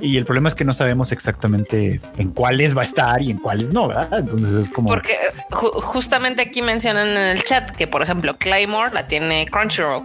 Y 0.00 0.16
el 0.16 0.24
problema 0.24 0.48
es 0.48 0.54
que 0.54 0.64
no 0.64 0.74
sabemos 0.74 1.12
exactamente 1.12 2.00
en 2.16 2.30
cuáles 2.30 2.76
va 2.76 2.82
a 2.82 2.84
estar 2.84 3.22
y 3.22 3.30
en 3.30 3.38
cuáles 3.38 3.70
no, 3.70 3.88
¿verdad? 3.88 4.18
Entonces 4.18 4.54
es 4.54 4.70
como 4.70 4.88
Porque 4.88 5.16
justamente 5.50 6.42
aquí 6.42 6.60
mencionan 6.60 7.08
en 7.08 7.36
el 7.36 7.44
chat 7.44 7.70
que, 7.70 7.86
por 7.86 8.02
ejemplo, 8.02 8.36
Claymore 8.36 8.92
la 8.92 9.06
tiene 9.06 9.46
Crunchyroll. 9.46 10.02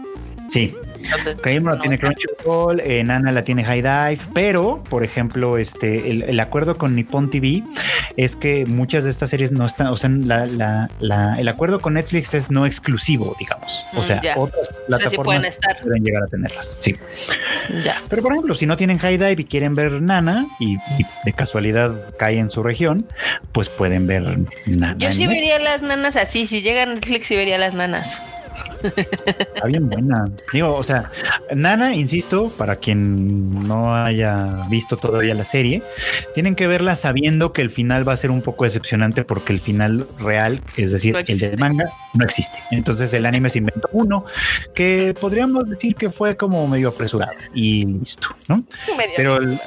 Sí. 0.50 0.76
Claymore 1.42 1.80
tiene 1.80 2.00
Crunchyroll, 2.00 2.80
eh, 2.80 3.04
Nana 3.04 3.32
la 3.32 3.44
tiene 3.44 3.64
High 3.64 3.82
Dive, 3.82 4.20
pero 4.34 4.84
por 4.90 5.04
ejemplo, 5.04 5.58
este 5.58 6.10
el, 6.10 6.40
acuerdo 6.40 6.78
con 6.78 6.96
Nippon 6.96 7.30
TV 7.30 7.64
es 8.18 8.36
que 8.36 8.66
muchas 8.66 9.04
de 9.04 9.12
estas 9.12 9.30
series 9.30 9.52
no 9.52 9.66
están, 9.66 9.88
o 9.88 9.98
sea, 9.98 10.10
el 10.10 11.48
acuerdo 11.48 11.80
con 11.80 11.94
Netflix 11.94 12.34
es 12.34 12.50
no 12.50 12.66
exclusivo, 12.66 13.36
digamos. 13.40 13.86
O 13.94 14.00
mm, 14.00 14.04
sea, 14.04 14.22
otras 14.38 14.70
plataformas 14.88 15.60
pueden, 15.84 16.04
llegar 16.04 16.24
a 16.24 16.28
tenerlas. 16.28 16.78
Sí. 16.80 16.96
Ya. 17.84 18.02
Pero 18.10 18.22
por 18.22 18.34
ejemplo, 18.34 18.56
si 18.56 18.66
no 18.66 18.78
tienen 18.78 18.98
High 18.98 19.18
Dive 19.18 19.42
y 19.42 19.46
quieren 19.46 19.76
ver 19.76 20.02
Nana 20.02 20.48
y, 20.60 20.78
de 21.24 21.34
casualidad 21.34 21.94
cae 22.18 22.40
en 22.40 22.50
su 22.50 22.64
región, 22.64 23.06
pues 23.52 23.70
pueden 23.70 24.08
ver 24.08 24.24
Nana. 24.66 24.96
Yo 24.98 25.12
sí 25.12 25.28
vería 25.28 25.60
las 25.60 25.82
nanas 25.82 26.16
así, 26.16 26.46
si 26.46 26.62
llega 26.62 26.86
Netflix 26.86 27.30
y 27.32 27.36
vería 27.36 27.58
las 27.58 27.74
nanas. 27.74 28.22
Está 28.96 29.68
bien 29.68 29.90
buena. 29.90 30.26
Digo, 30.52 30.76
o 30.76 30.84
sea, 30.84 31.12
Nana, 31.54 31.96
insisto, 31.96 32.50
para 32.58 32.76
quien 32.76 33.68
no 33.68 33.96
haya 33.96 34.64
visto 34.70 34.98
todavía 34.98 35.34
la 35.34 35.44
serie, 35.44 35.84
tienen 36.34 36.56
que 36.56 36.68
verla 36.68 36.96
sabiendo 36.96 37.54
que 37.54 37.62
el 37.62 37.70
final 37.70 38.08
va 38.08 38.14
a 38.14 38.18
ser 38.18 38.32
un 38.32 38.42
poco 38.42 38.66
decepcionante 38.66 39.24
porque 39.24 39.54
el 39.54 39.60
final 39.60 40.08
real, 40.20 40.62
es 40.78 40.92
decir, 40.92 41.16
el 41.28 41.40
del 41.40 41.58
manga, 41.58 41.90
no 42.14 42.26
existe. 42.26 42.58
Entonces 42.72 43.14
el 43.14 43.26
anime 43.26 43.50
se 43.50 43.60
inventó 43.60 43.90
uno 43.92 44.26
que 44.74 45.16
podríamos 45.20 45.70
decir 45.70 45.96
que 45.96 46.10
fue 46.10 46.38
como 46.38 46.68
medio 46.68 46.90
apresurado 46.90 47.34
y 47.54 47.86
listo, 47.86 48.28
¿no? 48.50 48.64
Pero 49.16 49.38
el, 49.38 49.60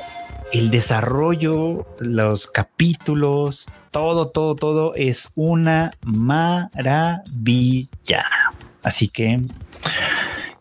el 0.52 0.70
desarrollo, 0.70 1.86
los 2.00 2.46
capítulos, 2.46 3.66
todo, 3.90 4.28
todo, 4.28 4.54
todo 4.54 4.94
es 4.94 5.30
una 5.34 5.90
maravilla. 6.04 7.20
Así 8.82 9.08
que, 9.08 9.40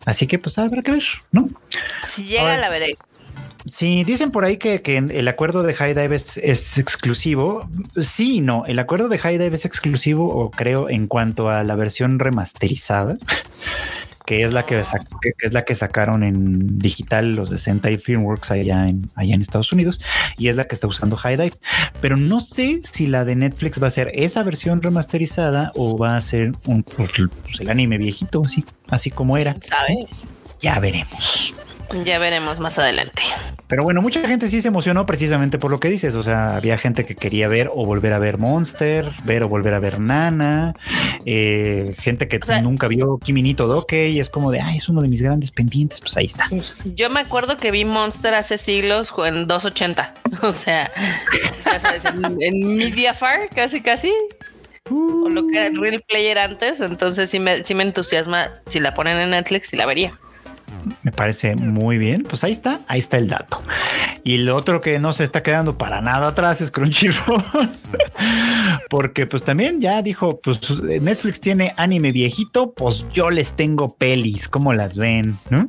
así 0.05 0.27
que 0.27 0.39
pues 0.39 0.57
habrá 0.57 0.81
que 0.81 0.91
ver, 0.91 1.03
¿no? 1.31 1.49
Si 2.03 2.25
llega, 2.25 2.57
la 2.57 2.69
veré. 2.69 2.95
Sí, 3.69 4.03
dicen 4.05 4.31
por 4.31 4.45
ahí 4.45 4.57
que, 4.57 4.81
que, 4.81 4.97
el 4.97 5.27
acuerdo 5.27 5.61
de 5.61 5.73
High 5.73 5.93
Dive 5.93 6.15
es, 6.15 6.77
exclusivo. 6.77 7.69
Sí, 7.99 8.39
no, 8.39 8.65
el 8.65 8.79
acuerdo 8.79 9.09
de 9.09 9.17
High 9.17 9.37
Dive 9.37 9.55
es 9.55 9.65
exclusivo, 9.65 10.29
o 10.29 10.51
creo, 10.51 10.89
en 10.89 11.07
cuanto 11.07 11.49
a 11.49 11.63
la 11.63 11.75
versión 11.75 12.19
remasterizada 12.19 13.17
que 14.27 14.43
es 14.43 14.51
la 14.51 14.65
que, 14.65 14.83
es 15.39 15.53
la 15.53 15.63
que 15.63 15.73
sacaron 15.73 16.21
en 16.21 16.79
digital 16.79 17.33
los 17.33 17.49
de 17.49 17.57
Sentai 17.57 17.97
Filmworks 17.97 18.51
allá 18.51 18.89
en, 18.89 19.09
allá 19.15 19.33
en 19.33 19.39
Estados 19.39 19.71
Unidos 19.71 20.01
y 20.37 20.49
es 20.49 20.57
la 20.57 20.65
que 20.65 20.75
está 20.75 20.85
usando 20.85 21.15
High 21.15 21.37
Dive. 21.37 21.53
Pero 22.01 22.17
no 22.17 22.41
sé 22.41 22.81
si 22.83 23.07
la 23.07 23.23
de 23.23 23.37
Netflix 23.37 23.81
va 23.81 23.87
a 23.87 23.89
ser 23.89 24.11
esa 24.13 24.43
versión 24.43 24.81
remasterizada 24.81 25.71
o 25.75 25.97
va 25.97 26.17
a 26.17 26.21
ser 26.21 26.51
un, 26.65 26.83
pues, 26.83 27.09
pues, 27.43 27.61
el 27.61 27.69
anime 27.69 27.97
viejito, 27.97 28.41
así, 28.45 28.65
así 28.89 29.11
como 29.11 29.37
era. 29.37 29.55
Ya 30.59 30.77
veremos. 30.79 31.53
Ya 32.03 32.19
veremos 32.19 32.59
más 32.59 32.77
adelante. 32.79 33.21
Pero 33.67 33.83
bueno, 33.83 34.01
mucha 34.01 34.25
gente 34.25 34.49
sí 34.49 34.61
se 34.61 34.69
emocionó 34.69 35.05
precisamente 35.05 35.59
por 35.59 35.71
lo 35.71 35.79
que 35.79 35.89
dices. 35.89 36.15
O 36.15 36.23
sea, 36.23 36.55
había 36.55 36.77
gente 36.77 37.05
que 37.05 37.15
quería 37.15 37.47
ver 37.47 37.69
o 37.73 37.85
volver 37.85 38.13
a 38.13 38.19
ver 38.19 38.37
Monster, 38.37 39.11
ver 39.23 39.43
o 39.43 39.49
volver 39.49 39.73
a 39.73 39.79
ver 39.79 39.99
Nana, 39.99 40.73
eh, 41.25 41.95
gente 41.99 42.27
que 42.27 42.39
nunca 42.61 42.87
vio 42.87 43.17
Kiminito 43.17 43.67
Doke 43.67 44.09
y 44.09 44.19
es 44.19 44.29
como 44.29 44.51
de, 44.51 44.61
ay, 44.61 44.77
es 44.77 44.87
uno 44.89 45.01
de 45.01 45.09
mis 45.09 45.21
grandes 45.21 45.51
pendientes. 45.51 45.99
Pues 45.99 46.15
ahí 46.17 46.25
está. 46.25 46.47
Yo 46.85 47.09
me 47.09 47.19
acuerdo 47.19 47.57
que 47.57 47.71
vi 47.71 47.83
Monster 47.83 48.33
hace 48.35 48.57
siglos 48.57 49.13
en 49.25 49.47
280. 49.47 50.13
O 50.43 50.53
sea, 50.53 50.91
en, 52.13 52.37
en 52.39 52.77
Mediafar, 52.77 53.49
casi, 53.49 53.81
casi 53.81 54.11
o 54.91 55.29
lo 55.29 55.47
que 55.47 55.57
era 55.57 55.67
el 55.67 55.75
Real 55.75 56.01
Player 56.07 56.37
antes, 56.37 56.79
entonces 56.79 57.29
sí 57.29 57.39
me, 57.39 57.63
sí 57.63 57.73
me 57.75 57.83
entusiasma 57.83 58.49
si 58.67 58.79
la 58.79 58.93
ponen 58.93 59.19
en 59.19 59.31
Netflix 59.31 59.73
y 59.73 59.77
la 59.77 59.85
vería. 59.85 60.17
Me 61.03 61.11
parece 61.11 61.55
muy 61.55 61.97
bien. 61.97 62.23
Pues 62.23 62.43
ahí 62.43 62.51
está, 62.51 62.81
ahí 62.87 62.99
está 62.99 63.17
el 63.17 63.27
dato. 63.27 63.61
Y 64.23 64.39
lo 64.39 64.55
otro 64.55 64.81
que 64.81 64.99
no 64.99 65.13
se 65.13 65.23
está 65.23 65.41
quedando 65.41 65.77
para 65.77 66.01
nada 66.01 66.27
atrás 66.27 66.59
es 66.61 66.71
Crunchyroll. 66.71 67.41
Porque 68.89 69.25
pues 69.25 69.43
también 69.43 69.79
ya 69.79 70.01
dijo, 70.01 70.39
pues 70.41 70.81
Netflix 70.81 71.39
tiene 71.39 71.73
anime 71.77 72.11
viejito, 72.11 72.73
pues 72.73 73.05
yo 73.13 73.29
les 73.29 73.53
tengo 73.53 73.95
pelis, 73.95 74.47
¿cómo 74.47 74.73
las 74.73 74.97
ven? 74.97 75.37
¿No? 75.49 75.67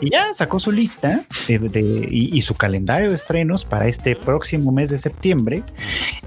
Y 0.00 0.10
ya 0.10 0.32
sacó 0.34 0.60
su 0.60 0.72
lista 0.72 1.22
y, 1.48 2.40
su 2.42 2.54
calendario 2.54 3.10
de 3.10 3.16
estrenos 3.16 3.64
para 3.64 3.88
este 3.88 4.16
próximo 4.16 4.72
mes 4.72 4.90
de 4.90 4.98
septiembre. 4.98 5.62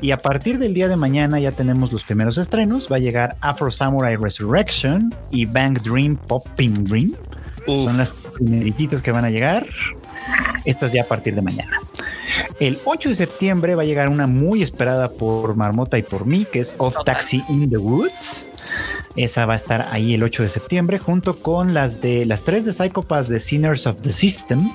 Y 0.02 0.12
a 0.12 0.18
partir 0.18 0.58
del 0.58 0.74
día 0.74 0.88
de 0.88 0.96
mañana 0.96 1.40
ya 1.40 1.52
tenemos 1.52 1.92
los 1.92 2.04
primeros 2.04 2.38
estrenos. 2.38 2.92
Va 2.92 2.98
a 2.98 3.00
llegar 3.00 3.38
Afro 3.42 3.72
Samurai 3.72 4.16
Resurrection 4.16 5.14
y 5.30 5.46
Bang 5.46 5.80
Dream 5.82 6.18
Popping 6.18 6.86
Dream. 6.86 7.16
Son 7.66 7.98
las 7.98 8.12
primeritas 8.12 9.02
que 9.02 9.12
van 9.12 9.26
a 9.26 9.30
llegar. 9.30 9.68
Estas 10.66 10.92
ya 10.92 11.04
a 11.04 11.06
partir 11.06 11.36
de 11.36 11.42
mañana. 11.42 11.80
El 12.60 12.80
8 12.86 13.10
de 13.10 13.16
septiembre 13.16 13.76
va 13.76 13.82
a 13.82 13.86
llegar 13.86 14.10
una 14.10 14.28
muy 14.28 14.62
esperada 14.62 15.10
por 15.10 15.56
Marmota 15.56 15.98
y 15.98 16.04
por 16.04 16.26
mí, 16.26 16.46
que 16.52 16.60
es 16.60 16.76
Off 16.78 16.98
Taxi 17.06 17.42
in 17.50 17.70
the 17.70 17.78
Woods. 17.78 18.52
Esa 19.16 19.46
va 19.46 19.54
a 19.54 19.56
estar 19.58 19.88
ahí 19.92 20.14
el 20.14 20.24
8 20.24 20.44
de 20.44 20.50
septiembre, 20.50 21.00
junto 21.00 21.40
con 21.40 21.74
las 21.74 22.00
de 22.00 22.26
las 22.26 22.44
tres 22.44 22.66
de 22.66 22.72
Psychopaths 22.72 23.28
de 23.28 23.40
Sinners 23.40 23.88
of 23.88 24.02
the 24.02 24.12
System, 24.12 24.72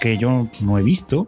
que 0.00 0.18
yo 0.18 0.48
no 0.60 0.78
he 0.78 0.82
visto. 0.82 1.26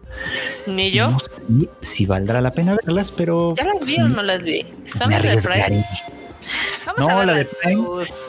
Ni 0.66 0.90
yo. 0.92 1.10
No 1.10 1.18
sé 1.18 1.68
si 1.80 2.06
valdrá 2.06 2.40
la 2.40 2.52
pena 2.52 2.76
verlas, 2.84 3.10
pero. 3.10 3.54
¿Ya 3.56 3.64
las 3.64 3.84
vi 3.84 3.98
o 3.98 4.08
no 4.08 4.22
las 4.22 4.42
vi? 4.42 4.66
¿Son 4.96 5.10
las 5.10 5.22
de 5.22 5.36
Prime? 5.36 5.86
no, 6.98 7.24
la 7.24 7.34
de 7.34 7.44
Prime. 7.46 7.84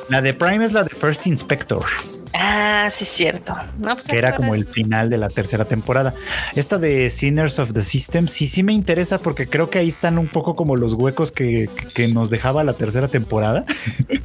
La 0.10 0.22
de 0.22 0.34
Prime 0.34 0.66
es 0.66 0.72
la 0.72 0.84
de 0.84 0.90
First 0.90 1.28
Inspector. 1.28 1.86
Ah, 2.34 2.88
sí, 2.90 3.04
es 3.04 3.10
cierto. 3.10 3.56
Pues 3.82 4.02
que 4.04 4.18
era 4.18 4.36
como 4.36 4.56
el 4.56 4.66
final 4.66 5.10
de 5.10 5.18
la 5.18 5.30
tercera 5.30 5.66
temporada. 5.66 6.14
Esta 6.56 6.78
de 6.78 7.10
Sinners 7.10 7.60
of 7.60 7.74
the 7.74 7.82
System, 7.82 8.28
sí, 8.28 8.48
sí 8.48 8.64
me 8.64 8.74
interesa 8.74 9.18
porque 9.20 9.48
creo 9.48 9.70
que 9.70 9.80
ahí 9.80 9.90
están 9.90 10.18
un 10.18 10.28
poco 10.28 10.56
como 10.56 10.76
los 10.76 10.94
huecos 10.94 11.32
que, 11.32 11.70
que 11.94 12.08
nos 12.08 12.30
dejaba 12.30 12.64
la 12.64 12.74
tercera 12.74 13.08
temporada. 13.08 13.66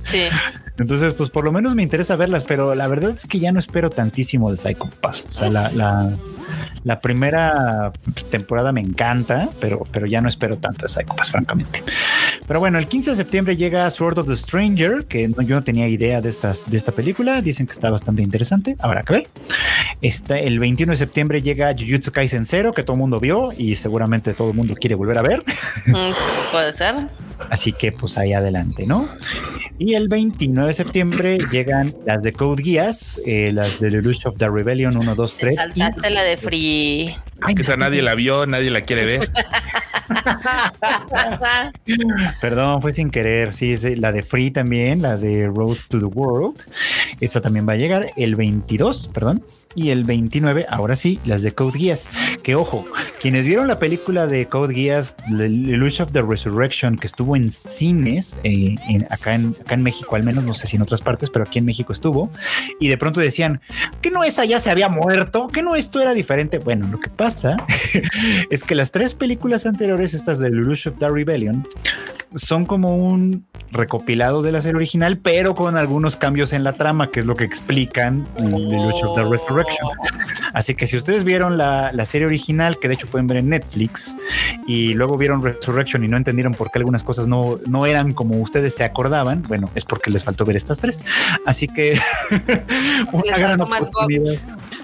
Sí. 0.04 0.24
Entonces, 0.78 1.14
pues 1.14 1.30
por 1.30 1.44
lo 1.44 1.52
menos 1.52 1.74
me 1.74 1.82
interesa 1.82 2.16
verlas, 2.16 2.44
pero 2.44 2.74
la 2.74 2.88
verdad 2.88 3.10
es 3.10 3.26
que 3.26 3.38
ya 3.38 3.52
no 3.52 3.58
espero 3.58 3.90
tantísimo 3.90 4.50
de 4.50 4.56
Psycho 4.56 4.90
Pass. 5.00 5.28
O 5.30 5.34
sea, 5.34 5.50
la, 5.50 5.70
la 5.72 6.16
la 6.84 7.00
primera 7.00 7.92
temporada 8.30 8.72
me 8.72 8.80
encanta, 8.80 9.48
pero, 9.60 9.86
pero 9.90 10.06
ya 10.06 10.20
no 10.20 10.28
espero 10.28 10.58
tanto 10.58 10.86
de 10.86 10.88
Psycho 10.88 11.14
francamente. 11.30 11.82
Pero 12.46 12.60
bueno, 12.60 12.78
el 12.78 12.88
15 12.88 13.10
de 13.10 13.16
septiembre 13.16 13.56
llega 13.56 13.90
Sword 13.90 14.18
of 14.18 14.26
the 14.26 14.36
Stranger, 14.36 15.04
que 15.06 15.28
yo 15.28 15.54
no 15.54 15.64
tenía 15.64 15.88
idea 15.88 16.20
de, 16.20 16.28
estas, 16.28 16.68
de 16.70 16.76
esta 16.76 16.92
película. 16.92 17.42
Dicen 17.42 17.66
que 17.66 17.72
está 17.72 17.90
bastante 17.90 18.22
interesante. 18.22 18.76
Habrá 18.78 19.02
que 19.02 19.12
ver. 19.12 19.28
Está, 20.02 20.38
el 20.38 20.58
21 20.58 20.92
de 20.92 20.96
septiembre 20.96 21.42
llega 21.42 21.74
Jujutsu 21.78 22.12
Kaisen 22.12 22.46
0, 22.46 22.72
que 22.72 22.82
todo 22.82 22.94
el 22.94 23.00
mundo 23.00 23.20
vio 23.20 23.50
y 23.56 23.74
seguramente 23.76 24.34
todo 24.34 24.50
el 24.50 24.56
mundo 24.56 24.74
quiere 24.74 24.94
volver 24.94 25.18
a 25.18 25.22
ver. 25.22 25.42
Mm, 25.86 26.52
puede 26.52 26.74
ser. 26.74 27.29
Así 27.48 27.72
que 27.72 27.92
pues 27.92 28.18
ahí 28.18 28.32
adelante, 28.32 28.86
¿no? 28.86 29.08
Y 29.78 29.94
el 29.94 30.08
29 30.08 30.68
de 30.68 30.74
septiembre 30.74 31.38
llegan 31.50 31.94
las 32.04 32.22
de 32.22 32.32
Code 32.32 32.62
Geass, 32.62 33.20
eh, 33.24 33.50
las 33.52 33.80
de 33.80 33.90
The 33.90 34.02
Lush 34.02 34.26
of 34.26 34.36
the 34.36 34.48
Rebellion 34.48 34.96
1, 34.96 35.14
2, 35.14 35.36
3. 35.38 35.54
Saltaste 35.54 36.10
la 36.10 36.22
de 36.22 36.36
Free. 36.36 37.16
que 37.56 37.62
esa 37.62 37.76
nadie 37.76 38.02
la 38.02 38.14
vio, 38.14 38.46
nadie 38.46 38.70
la 38.70 38.82
quiere 38.82 39.06
ver. 39.06 39.30
Perdón, 42.40 42.82
fue 42.82 42.94
sin 42.94 43.10
querer. 43.10 43.52
Sí, 43.52 43.76
sí, 43.76 43.96
la 43.96 44.12
de 44.12 44.22
Free 44.22 44.50
también, 44.50 45.02
la 45.02 45.16
de 45.16 45.46
Road 45.46 45.76
to 45.88 45.98
the 45.98 46.06
World. 46.06 46.56
Esta 47.20 47.40
también 47.40 47.68
va 47.68 47.74
a 47.74 47.76
llegar 47.76 48.06
el 48.16 48.34
22, 48.34 49.10
perdón. 49.12 49.44
Y 49.76 49.90
el 49.90 50.02
29, 50.02 50.66
ahora 50.68 50.96
sí, 50.96 51.20
las 51.24 51.42
de 51.42 51.52
Code 51.52 51.78
Geass. 51.78 52.06
Que 52.42 52.56
ojo, 52.56 52.84
quienes 53.20 53.46
vieron 53.46 53.68
la 53.68 53.78
película 53.78 54.26
de 54.26 54.46
Code 54.46 54.74
Geass, 54.74 55.16
The 55.16 55.46
Illusion 55.46 56.08
of 56.08 56.12
the 56.12 56.22
Resurrection, 56.22 56.96
que 56.96 57.06
estuvo 57.06 57.36
en 57.36 57.50
cines, 57.50 58.36
eh, 58.42 58.74
en, 58.88 59.06
acá, 59.10 59.34
en, 59.34 59.54
acá 59.60 59.74
en 59.74 59.82
México 59.82 60.16
al 60.16 60.24
menos, 60.24 60.42
no 60.42 60.54
sé 60.54 60.66
si 60.66 60.74
en 60.74 60.82
otras 60.82 61.02
partes, 61.02 61.30
pero 61.30 61.44
aquí 61.44 61.60
en 61.60 61.66
México 61.66 61.92
estuvo, 61.92 62.32
y 62.80 62.88
de 62.88 62.98
pronto 62.98 63.20
decían, 63.20 63.60
que 64.00 64.10
no 64.10 64.24
esa 64.24 64.44
ya 64.44 64.58
se 64.58 64.70
había 64.70 64.88
muerto, 64.88 65.46
que 65.46 65.62
no 65.62 65.76
esto 65.76 66.00
era 66.00 66.14
diferente. 66.14 66.58
Bueno, 66.58 66.88
lo 66.90 66.98
que 66.98 67.10
pasa 67.10 67.56
es 68.50 68.64
que 68.64 68.74
las 68.74 68.90
tres 68.90 69.14
películas 69.14 69.66
anteriores, 69.66 69.99
estas 70.04 70.38
de 70.38 70.50
The 70.50 70.56
Illusion 70.56 70.94
of 70.94 71.00
the 71.00 71.08
Rebellion, 71.08 71.66
son 72.34 72.64
como 72.64 72.96
un 72.96 73.44
recopilado 73.72 74.42
de 74.42 74.52
la 74.52 74.62
serie 74.62 74.76
original, 74.76 75.18
pero 75.18 75.54
con 75.54 75.76
algunos 75.76 76.16
cambios 76.16 76.52
en 76.52 76.64
la 76.64 76.72
trama, 76.72 77.10
que 77.10 77.20
es 77.20 77.26
lo 77.26 77.36
que 77.36 77.44
explican 77.44 78.26
Illusion 78.36 79.10
of 79.10 79.16
the 79.16 79.24
Resurrection. 79.24 79.88
Así 80.52 80.74
que 80.74 80.86
si 80.86 80.96
ustedes 80.96 81.22
vieron 81.24 81.56
la, 81.56 81.92
la, 81.92 82.04
serie 82.04 82.26
original, 82.26 82.78
que 82.80 82.88
de 82.88 82.94
hecho 82.94 83.06
pueden 83.06 83.26
ver 83.26 83.38
en 83.38 83.48
Netflix, 83.48 84.16
y 84.66 84.94
luego 84.94 85.16
vieron 85.16 85.42
Resurrection 85.42 86.04
y 86.04 86.08
no 86.08 86.16
entendieron 86.16 86.54
por 86.54 86.70
qué 86.70 86.78
algunas 86.78 87.04
cosas 87.04 87.28
no, 87.28 87.58
no 87.66 87.86
eran 87.86 88.12
como 88.12 88.40
ustedes 88.40 88.74
se 88.74 88.84
acordaban, 88.84 89.42
bueno, 89.42 89.70
es 89.74 89.84
porque 89.84 90.10
les 90.10 90.24
faltó 90.24 90.44
ver 90.44 90.56
estas 90.56 90.78
tres. 90.78 91.00
Así 91.46 91.68
que 91.68 92.00
una 93.12 93.38
gran 93.38 93.60
oportunidad 93.60 94.40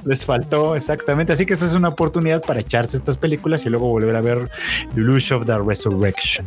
les 0.07 0.25
faltó 0.25 0.77
exactamente. 0.77 1.33
Así 1.33 1.45
que 1.45 1.55
esa 1.55 1.67
es 1.67 1.75
una 1.75 1.89
oportunidad 1.89 2.43
para 2.43 2.61
echarse 2.61 2.97
estas 2.97 3.19
películas 3.19 3.67
y 3.67 3.69
luego 3.69 3.89
volver 3.89 4.17
a 4.17 4.21
ver 4.21 4.49
Illusion 4.97 5.41
of 5.41 5.47
the 5.47 5.59
Resurrection. 5.59 6.47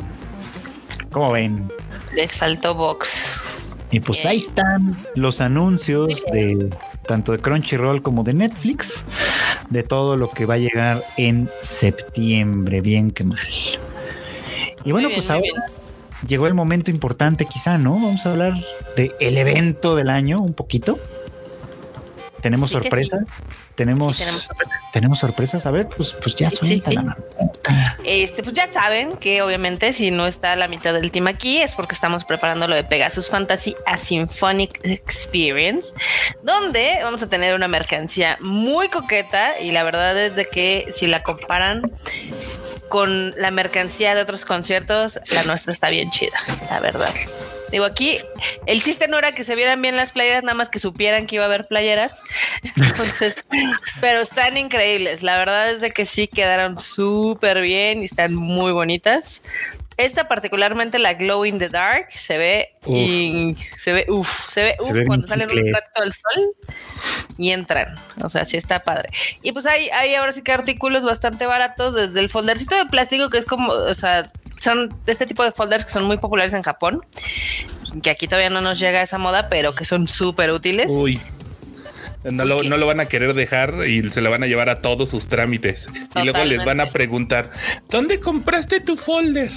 ¿Cómo 1.12 1.32
ven? 1.32 1.70
Les 2.16 2.36
faltó 2.36 2.74
Vox. 2.74 3.42
Y 3.92 4.00
pues 4.00 4.26
ahí 4.26 4.38
están 4.38 4.96
los 5.16 5.42
anuncios 5.42 6.08
de 6.32 6.70
tanto 7.08 7.32
de 7.32 7.40
Crunchyroll 7.40 8.04
como 8.04 8.24
de 8.24 8.36
Netflix 8.36 9.04
de 9.72 9.82
todo 9.82 10.16
lo 10.16 10.30
que 10.30 10.46
va 10.46 10.56
a 10.56 10.58
llegar 10.60 11.04
en 11.18 11.50
septiembre, 11.60 12.82
bien 12.82 13.10
que 13.10 13.24
mal. 13.24 13.40
Y 14.86 14.92
bueno, 14.92 15.10
pues 15.14 15.32
ahora 15.32 15.48
llegó 16.28 16.46
el 16.46 16.54
momento 16.54 16.92
importante 16.92 17.46
quizá, 17.46 17.80
¿no? 17.80 17.94
Vamos 17.94 18.26
a 18.26 18.32
hablar 18.32 18.54
de 18.96 19.12
el 19.20 19.38
evento 19.38 19.96
del 19.96 20.10
año 20.10 20.40
un 20.40 20.54
poquito. 20.54 21.00
Tenemos 22.42 22.72
sorpresas. 22.72 23.22
Tenemos, 23.76 24.18
sí, 24.18 24.24
tenemos, 24.24 24.48
tenemos, 24.94 25.20
sorpresas. 25.20 25.66
A 25.66 25.72
ver, 25.72 25.88
pues, 25.88 26.14
pues 26.14 26.36
ya 26.36 26.50
suelta 26.50 26.90
sí, 26.90 26.96
la 26.96 27.18
Este, 28.04 28.44
pues 28.44 28.56
ya 28.56 28.72
saben 28.72 29.18
que 29.18 29.42
obviamente 29.42 29.94
si 29.94 30.12
no 30.12 30.28
está 30.28 30.56
la 30.56 30.68
mitad 30.68 30.94
del 30.94 31.12
team 31.12 31.28
aquí 31.28 31.60
es 31.60 31.76
porque 31.76 31.96
estamos 31.96 32.24
preparando 32.26 32.68
lo 32.68 32.76
de 32.76 32.84
Pegasus 32.84 33.30
Fantasy 33.30 33.76
a 33.86 33.98
Symphonic 33.98 34.80
Experience, 34.84 35.96
donde 36.44 37.00
vamos 37.04 37.24
a 37.24 37.30
tener 37.30 37.56
una 37.56 37.68
mercancía 37.68 38.38
muy 38.42 38.90
coqueta 38.90 39.60
y 39.60 39.72
la 39.72 39.84
verdad 39.84 40.18
es 40.18 40.36
de 40.36 40.48
que 40.48 40.92
si 40.96 41.08
la 41.08 41.24
comparan 41.24 41.92
con 42.90 43.40
la 43.40 43.52
mercancía 43.52 44.16
de 44.16 44.22
otros 44.22 44.46
conciertos, 44.46 45.20
la 45.32 45.44
nuestra 45.44 45.72
está 45.72 45.90
bien 45.90 46.10
chida, 46.10 46.40
la 46.70 46.80
verdad. 46.80 47.14
Digo, 47.72 47.86
aquí 47.86 48.20
el 48.66 48.82
chiste 48.82 49.08
no 49.08 49.20
era 49.20 49.34
que 49.34 49.44
se 49.44 49.56
vieran 49.56 49.82
bien 49.82 49.96
las 49.96 50.12
playeras, 50.12 50.44
nada 50.44 50.56
más 50.56 50.70
que 50.70 50.80
supieran 50.80 51.28
que 51.28 51.36
iba 51.36 51.44
a 51.44 51.48
haber 51.48 51.68
playeras. 51.68 52.14
Entonces, 52.76 53.36
pero 54.02 54.22
están 54.22 54.58
increíbles. 54.58 55.22
La 55.24 55.38
verdad 55.38 55.72
es 55.72 55.82
de 55.82 55.92
que 55.92 56.06
sí 56.06 56.28
quedaron 56.28 56.80
súper 56.80 57.62
bien 57.62 58.02
y 58.02 58.06
están 58.06 58.34
muy 58.34 58.72
bonitas. 58.72 59.44
Esta 59.98 60.28
particularmente 60.28 60.98
la 60.98 61.14
Glow 61.14 61.46
in 61.46 61.60
the 61.60 61.68
Dark 61.68 62.08
se 62.16 62.38
ve 62.38 62.70
y 62.88 63.56
se 63.78 63.92
ve 63.92 64.06
uff, 64.08 64.50
se 64.50 64.64
ve 64.64 64.76
uff 64.80 64.98
cuando 65.06 65.28
salen 65.28 65.50
un 65.52 65.74
rato 65.74 66.02
del 66.02 66.14
sol 66.14 66.56
y 67.40 67.52
entran. 67.52 67.96
O 68.22 68.30
sea, 68.30 68.44
sí 68.46 68.58
está 68.58 68.82
padre. 68.82 69.10
Y 69.42 69.54
pues 69.54 69.66
hay, 69.66 69.90
hay 69.90 70.14
ahora 70.16 70.34
sí 70.34 70.42
que 70.44 70.52
artículos 70.52 71.04
bastante 71.06 71.46
baratos, 71.46 71.96
desde 71.96 72.20
el 72.20 72.30
foldercito 72.30 72.76
de 72.76 72.86
plástico 72.86 73.30
que 73.30 73.38
es 73.38 73.46
como, 73.46 73.72
o 73.72 73.94
sea, 73.96 74.30
son 74.60 74.90
de 75.06 75.14
este 75.14 75.26
tipo 75.26 75.44
de 75.44 75.52
folders 75.52 75.86
que 75.86 75.92
son 75.92 76.04
muy 76.04 76.18
populares 76.18 76.54
en 76.54 76.62
Japón, 76.62 77.02
que 78.04 78.10
aquí 78.10 78.28
todavía 78.28 78.50
no 78.50 78.60
nos 78.60 78.78
llega 78.78 79.02
esa 79.02 79.18
moda, 79.18 79.48
pero 79.48 79.74
que 79.74 79.86
son 79.86 80.08
súper 80.08 80.52
útiles. 80.52 80.92
Uy. 80.92 81.20
No 82.26 82.44
lo, 82.44 82.64
no 82.64 82.76
lo, 82.76 82.86
van 82.86 83.00
a 83.00 83.06
querer 83.06 83.34
dejar 83.34 83.88
y 83.88 84.04
se 84.12 84.20
lo 84.20 84.30
van 84.30 84.44
a 84.44 84.46
llevar 84.46 84.68
a 84.68 84.82
todos 84.82 85.10
sus 85.10 85.30
trámites. 85.30 85.86
Totalmente. 85.86 86.20
Y 86.20 86.24
luego 86.26 86.44
les 86.44 86.66
van 86.66 86.82
a 86.82 86.88
preguntar, 86.88 87.50
¿dónde 87.90 88.20
compraste 88.20 88.82
tu 88.82 88.98
folder? 88.98 89.50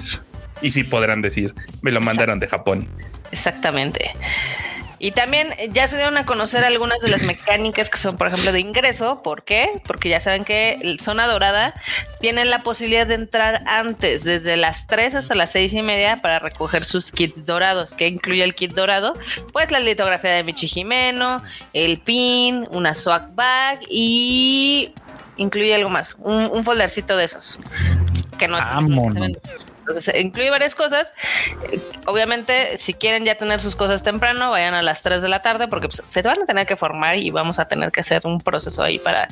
Y 0.60 0.70
sí 0.70 0.84
podrán 0.84 1.22
decir, 1.22 1.52
me 1.80 1.90
lo 1.90 2.00
mandaron 2.00 2.38
de 2.38 2.46
Japón. 2.46 2.88
Exactamente. 3.32 4.12
Y 5.02 5.10
también 5.10 5.52
ya 5.72 5.88
se 5.88 5.96
dieron 5.96 6.16
a 6.16 6.24
conocer 6.24 6.64
algunas 6.64 7.00
de 7.00 7.08
las 7.08 7.22
mecánicas 7.22 7.90
que 7.90 7.98
son, 7.98 8.16
por 8.16 8.28
ejemplo, 8.28 8.52
de 8.52 8.60
ingreso. 8.60 9.20
¿Por 9.20 9.42
qué? 9.42 9.68
Porque 9.84 10.08
ya 10.08 10.20
saben 10.20 10.44
que 10.44 10.96
Zona 11.00 11.26
Dorada 11.26 11.74
tienen 12.20 12.50
la 12.50 12.62
posibilidad 12.62 13.04
de 13.04 13.14
entrar 13.14 13.64
antes, 13.66 14.22
desde 14.22 14.56
las 14.56 14.86
3 14.86 15.16
hasta 15.16 15.34
las 15.34 15.50
6 15.50 15.74
y 15.74 15.82
media, 15.82 16.22
para 16.22 16.38
recoger 16.38 16.84
sus 16.84 17.10
kits 17.10 17.44
dorados. 17.44 17.94
¿Qué 17.94 18.06
incluye 18.06 18.44
el 18.44 18.54
kit 18.54 18.74
dorado? 18.74 19.18
Pues 19.52 19.72
la 19.72 19.80
litografía 19.80 20.30
de 20.30 20.44
Michi 20.44 20.68
Jimeno, 20.68 21.38
el 21.72 21.98
pin, 21.98 22.68
una 22.70 22.94
swag 22.94 23.34
bag 23.34 23.80
y 23.90 24.94
incluye 25.36 25.74
algo 25.74 25.90
más, 25.90 26.16
un, 26.20 26.48
un 26.52 26.62
foldercito 26.62 27.16
de 27.16 27.24
esos. 27.24 27.58
Que 28.38 28.46
no 28.46 28.56
es 28.56 29.71
entonces, 29.82 30.14
incluye 30.16 30.48
varias 30.48 30.76
cosas. 30.76 31.12
Obviamente, 32.06 32.78
si 32.78 32.94
quieren 32.94 33.24
ya 33.24 33.34
tener 33.34 33.60
sus 33.60 33.74
cosas 33.74 34.02
temprano, 34.04 34.50
vayan 34.50 34.74
a 34.74 34.82
las 34.82 35.02
3 35.02 35.20
de 35.20 35.28
la 35.28 35.40
tarde 35.40 35.66
porque 35.66 35.88
pues, 35.88 36.02
se 36.08 36.22
van 36.22 36.40
a 36.40 36.46
tener 36.46 36.66
que 36.66 36.76
formar 36.76 37.16
y 37.16 37.30
vamos 37.30 37.58
a 37.58 37.66
tener 37.66 37.90
que 37.90 38.00
hacer 38.00 38.22
un 38.24 38.40
proceso 38.40 38.82
ahí 38.82 39.00
para 39.00 39.26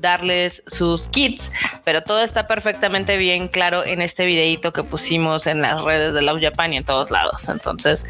darles 0.00 0.62
sus 0.66 1.08
kits. 1.08 1.50
Pero 1.84 2.02
todo 2.02 2.22
está 2.22 2.46
perfectamente 2.46 3.16
bien 3.16 3.48
claro 3.48 3.84
en 3.84 4.00
este 4.00 4.24
videito 4.24 4.72
que 4.72 4.84
pusimos 4.84 5.48
en 5.48 5.60
las 5.60 5.82
redes 5.82 6.14
de 6.14 6.22
Love 6.22 6.40
Japan 6.40 6.72
y 6.72 6.76
en 6.76 6.84
todos 6.84 7.10
lados. 7.10 7.48
Entonces, 7.48 8.06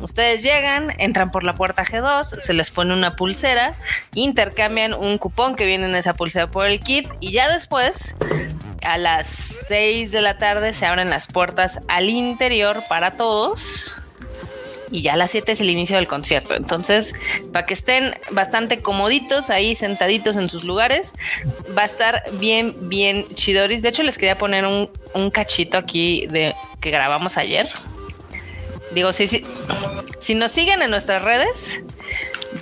ustedes 0.00 0.42
llegan, 0.42 0.92
entran 0.98 1.30
por 1.30 1.44
la 1.44 1.54
puerta 1.54 1.84
G2, 1.84 2.40
se 2.40 2.52
les 2.52 2.70
pone 2.70 2.94
una 2.94 3.12
pulsera, 3.12 3.74
intercambian 4.14 4.92
un 4.92 5.18
cupón 5.18 5.54
que 5.54 5.66
viene 5.66 5.86
en 5.86 5.94
esa 5.94 6.14
pulsera 6.14 6.48
por 6.48 6.66
el 6.66 6.80
kit 6.80 7.08
y 7.20 7.30
ya 7.30 7.48
después 7.48 8.16
a 8.84 8.98
las 8.98 9.58
6 9.68 10.10
de 10.10 10.20
la 10.20 10.38
tarde 10.38 10.72
se 10.72 10.86
abren 10.86 11.10
las 11.10 11.26
puertas 11.26 11.80
al 11.88 12.08
interior 12.08 12.84
para 12.88 13.16
todos. 13.16 13.96
Y 14.90 15.00
ya 15.00 15.14
a 15.14 15.16
las 15.16 15.30
7 15.30 15.52
es 15.52 15.60
el 15.62 15.70
inicio 15.70 15.96
del 15.96 16.06
concierto. 16.06 16.54
Entonces, 16.54 17.14
para 17.50 17.64
que 17.64 17.72
estén 17.72 18.14
bastante 18.30 18.80
comoditos 18.80 19.48
ahí, 19.48 19.74
sentaditos 19.74 20.36
en 20.36 20.50
sus 20.50 20.64
lugares, 20.64 21.14
va 21.76 21.82
a 21.82 21.86
estar 21.86 22.24
bien, 22.34 22.76
bien 22.90 23.26
chidoris. 23.34 23.80
De 23.80 23.88
hecho, 23.88 24.02
les 24.02 24.18
quería 24.18 24.36
poner 24.36 24.66
un, 24.66 24.90
un 25.14 25.30
cachito 25.30 25.78
aquí 25.78 26.26
de 26.26 26.54
que 26.80 26.90
grabamos 26.90 27.38
ayer. 27.38 27.70
Digo, 28.94 29.12
si, 29.12 29.44
nos 30.34 30.52
siguen 30.52 30.82
en 30.82 30.90
nuestras 30.90 31.22
redes, 31.22 31.82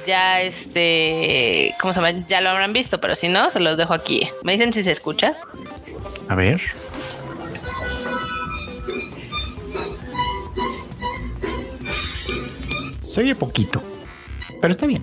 ya 0.07 0.41
este, 0.41 1.75
¿cómo 1.81 1.93
se 1.93 2.01
llama? 2.01 2.25
Ya 2.29 2.41
lo 2.41 2.51
habrán 2.51 2.73
visto, 2.73 3.01
pero 3.01 3.17
si 3.17 3.29
no, 3.29 3.51
se 3.51 3.59
los 3.59 3.77
dejo 3.77 3.95
aquí. 3.95 4.29
Me 4.45 4.53
dicen 4.53 4.73
si 4.73 4.85
se 4.85 4.93
escucha. 4.93 5.33
A 6.29 6.35
ver. 6.35 6.61
Se 13.03 13.21
oye 13.21 13.35
poquito, 13.35 13.83
pero 14.61 14.73
está 14.73 14.87
bien. 14.87 15.03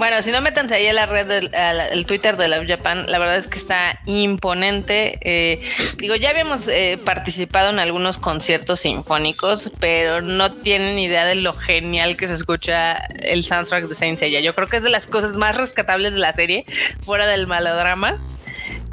Bueno, 0.00 0.22
si 0.22 0.32
no 0.32 0.40
métanse 0.40 0.76
ahí 0.76 0.86
a 0.86 0.94
la 0.94 1.04
red 1.04 1.26
del 1.26 1.50
el 1.52 2.06
Twitter 2.06 2.38
de 2.38 2.48
Love 2.48 2.66
Japan, 2.66 3.04
la 3.06 3.18
verdad 3.18 3.36
es 3.36 3.48
que 3.48 3.58
está 3.58 4.00
imponente. 4.06 5.18
Eh, 5.20 5.60
digo, 5.98 6.16
ya 6.16 6.30
habíamos 6.30 6.68
eh, 6.68 6.98
participado 7.04 7.68
en 7.68 7.78
algunos 7.78 8.16
conciertos 8.16 8.80
sinfónicos, 8.80 9.70
pero 9.78 10.22
no 10.22 10.52
tienen 10.52 10.98
idea 10.98 11.26
de 11.26 11.34
lo 11.34 11.52
genial 11.52 12.16
que 12.16 12.28
se 12.28 12.32
escucha 12.32 12.94
el 12.94 13.44
soundtrack 13.44 13.88
de 13.88 13.94
Saint 13.94 14.18
Seiya. 14.18 14.40
Yo 14.40 14.54
creo 14.54 14.68
que 14.68 14.78
es 14.78 14.82
de 14.82 14.88
las 14.88 15.06
cosas 15.06 15.36
más 15.36 15.54
rescatables 15.54 16.14
de 16.14 16.20
la 16.20 16.32
serie, 16.32 16.64
fuera 17.04 17.26
del 17.26 17.46
malodrama. 17.46 18.16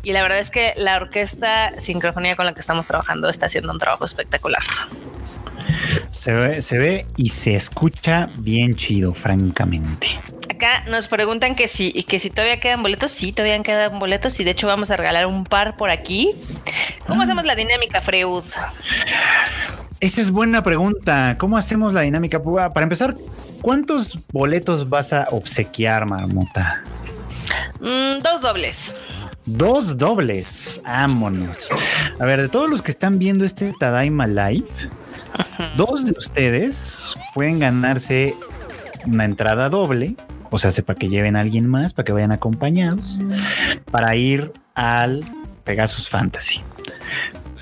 Y 0.03 0.11
la 0.11 0.23
verdad 0.23 0.39
es 0.39 0.51
que 0.51 0.73
la 0.75 0.97
orquesta 0.97 1.71
sincrofonía 1.79 2.35
con 2.35 2.45
la 2.45 2.53
que 2.53 2.59
estamos 2.59 2.85
trabajando 2.85 3.29
está 3.29 3.45
haciendo 3.45 3.71
un 3.71 3.79
trabajo 3.79 4.03
espectacular. 4.03 4.63
Se 6.11 6.33
ve, 6.33 6.61
se 6.61 6.77
ve 6.77 7.05
y 7.15 7.29
se 7.29 7.55
escucha 7.55 8.25
bien 8.39 8.75
chido, 8.75 9.13
francamente. 9.13 10.19
Acá 10.57 10.83
nos 10.89 11.07
preguntan 11.07 11.53
que 11.53 11.67
si, 11.67 11.91
que 11.91 12.17
si 12.17 12.31
todavía 12.31 12.59
quedan 12.59 12.81
boletos. 12.81 13.11
Sí, 13.11 13.31
todavía 13.31 13.61
quedan 13.61 13.99
boletos 13.99 14.39
y 14.39 14.43
de 14.43 14.49
hecho 14.49 14.65
vamos 14.65 14.89
a 14.89 14.97
regalar 14.97 15.27
un 15.27 15.43
par 15.43 15.77
por 15.77 15.91
aquí. 15.91 16.31
¿Cómo 17.05 17.21
ah. 17.21 17.25
hacemos 17.25 17.45
la 17.45 17.53
dinámica, 17.53 18.01
Freud? 18.01 18.43
Esa 19.99 20.19
es 20.19 20.31
buena 20.31 20.63
pregunta. 20.63 21.35
¿Cómo 21.37 21.57
hacemos 21.57 21.93
la 21.93 22.01
dinámica? 22.01 22.41
Para 22.41 22.81
empezar, 22.81 23.15
¿cuántos 23.61 24.17
boletos 24.33 24.89
vas 24.89 25.13
a 25.13 25.27
obsequiar, 25.29 26.07
Marmota? 26.07 26.81
Mm, 27.79 28.23
dos 28.23 28.41
dobles. 28.41 28.99
Dos 29.45 29.95
dobles. 29.95 30.81
Vámonos. 30.83 31.69
A 32.19 32.25
ver, 32.25 32.41
de 32.41 32.49
todos 32.49 32.67
los 32.67 32.81
que 32.81 32.89
están 32.89 33.19
viendo 33.19 33.45
este 33.45 33.75
Tadaima 33.79 34.25
Live, 34.25 34.65
dos 35.75 36.03
de 36.03 36.13
ustedes 36.17 37.13
pueden 37.35 37.59
ganarse 37.59 38.35
una 39.05 39.25
entrada 39.25 39.69
doble. 39.69 40.15
O 40.49 40.57
sea, 40.57 40.71
para 40.85 40.97
que 40.97 41.09
lleven 41.09 41.35
a 41.35 41.41
alguien 41.41 41.67
más, 41.67 41.93
para 41.93 42.05
que 42.05 42.13
vayan 42.13 42.31
acompañados, 42.31 43.19
para 43.91 44.15
ir 44.15 44.51
al 44.75 45.25
Pegasus 45.63 46.09
Fantasy. 46.09 46.61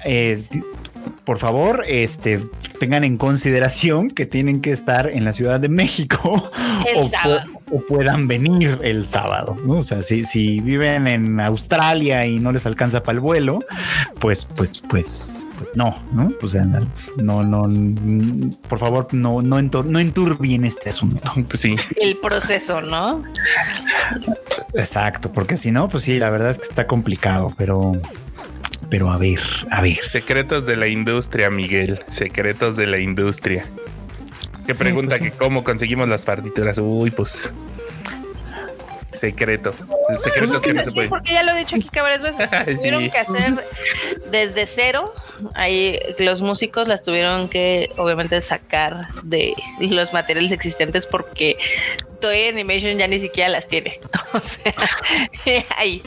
Eh, 0.03 0.43
por 1.23 1.39
favor, 1.39 1.83
este, 1.87 2.39
tengan 2.79 3.03
en 3.03 3.17
consideración 3.17 4.09
que 4.09 4.25
tienen 4.25 4.61
que 4.61 4.71
estar 4.71 5.09
en 5.09 5.25
la 5.25 5.33
Ciudad 5.33 5.59
de 5.59 5.69
México 5.69 6.51
o, 7.71 7.81
puedan 7.87 8.27
venir 8.27 8.79
el 8.83 9.05
sábado. 9.05 9.57
O 9.67 9.83
sea, 9.83 10.03
si, 10.03 10.25
si 10.25 10.59
viven 10.59 11.07
en 11.07 11.39
Australia 11.39 12.25
y 12.25 12.39
no 12.39 12.51
les 12.51 12.65
alcanza 12.65 13.01
para 13.01 13.15
el 13.15 13.19
vuelo, 13.21 13.59
pues, 14.19 14.45
pues, 14.45 14.81
pues, 14.87 15.44
pues 15.57 15.75
no, 15.75 16.01
¿no? 16.13 16.31
O 16.41 16.47
sea, 16.47 16.65
no, 17.17 17.43
no, 17.43 18.55
por 18.67 18.79
favor, 18.79 19.07
no, 19.13 19.41
no, 19.41 19.61
no 19.61 19.99
enturbien 19.99 20.65
este 20.65 20.89
asunto. 20.89 21.31
Pues 21.47 21.61
sí. 21.61 21.75
El 21.97 22.17
proceso, 22.17 22.81
¿no? 22.81 23.23
Exacto, 24.73 25.31
porque 25.31 25.57
si 25.57 25.71
no, 25.71 25.87
pues 25.87 26.03
sí, 26.03 26.17
la 26.17 26.29
verdad 26.29 26.49
es 26.49 26.57
que 26.57 26.65
está 26.65 26.87
complicado, 26.87 27.53
pero 27.57 27.93
pero 28.89 29.11
a 29.11 29.17
ver, 29.17 29.39
a 29.71 29.81
ver. 29.81 29.97
Secretos 30.11 30.65
de 30.65 30.75
la 30.75 30.87
industria, 30.87 31.49
Miguel. 31.49 31.99
Secretos 32.11 32.75
de 32.75 32.87
la 32.87 32.99
industria. 32.99 33.65
Qué 34.65 34.73
pregunta 34.73 35.17
pues 35.17 35.31
que 35.31 35.37
cómo 35.37 35.63
conseguimos 35.63 36.07
las 36.07 36.25
partituras. 36.25 36.77
Uy, 36.79 37.11
pues 37.11 37.51
secreto. 39.15 39.73
El 40.09 40.19
secreto 40.19 40.61
que 40.61 40.73
no 40.73 40.83
se 40.83 40.91
puede. 40.91 41.09
porque 41.09 41.33
ya 41.33 41.43
lo 41.43 41.53
he 41.53 41.59
dicho 41.59 41.75
aquí 41.75 41.89
varias 41.93 42.21
veces. 42.21 42.49
Tuvieron 42.77 43.09
que 43.09 43.17
hacer 43.17 43.65
desde 44.31 44.65
cero. 44.65 45.13
Ahí 45.53 45.99
los 46.19 46.41
músicos 46.41 46.87
las 46.87 47.01
tuvieron 47.01 47.49
que, 47.49 47.89
obviamente, 47.97 48.39
sacar 48.41 49.01
de 49.23 49.53
los 49.79 50.13
materiales 50.13 50.51
existentes 50.51 51.07
porque 51.07 51.57
Toei 52.19 52.47
Animation 52.47 52.97
ya 52.97 53.07
ni 53.07 53.19
siquiera 53.19 53.49
las 53.49 53.67
tiene. 53.67 53.99
O 54.33 54.39
sea, 54.39 54.73
ahí 55.77 56.03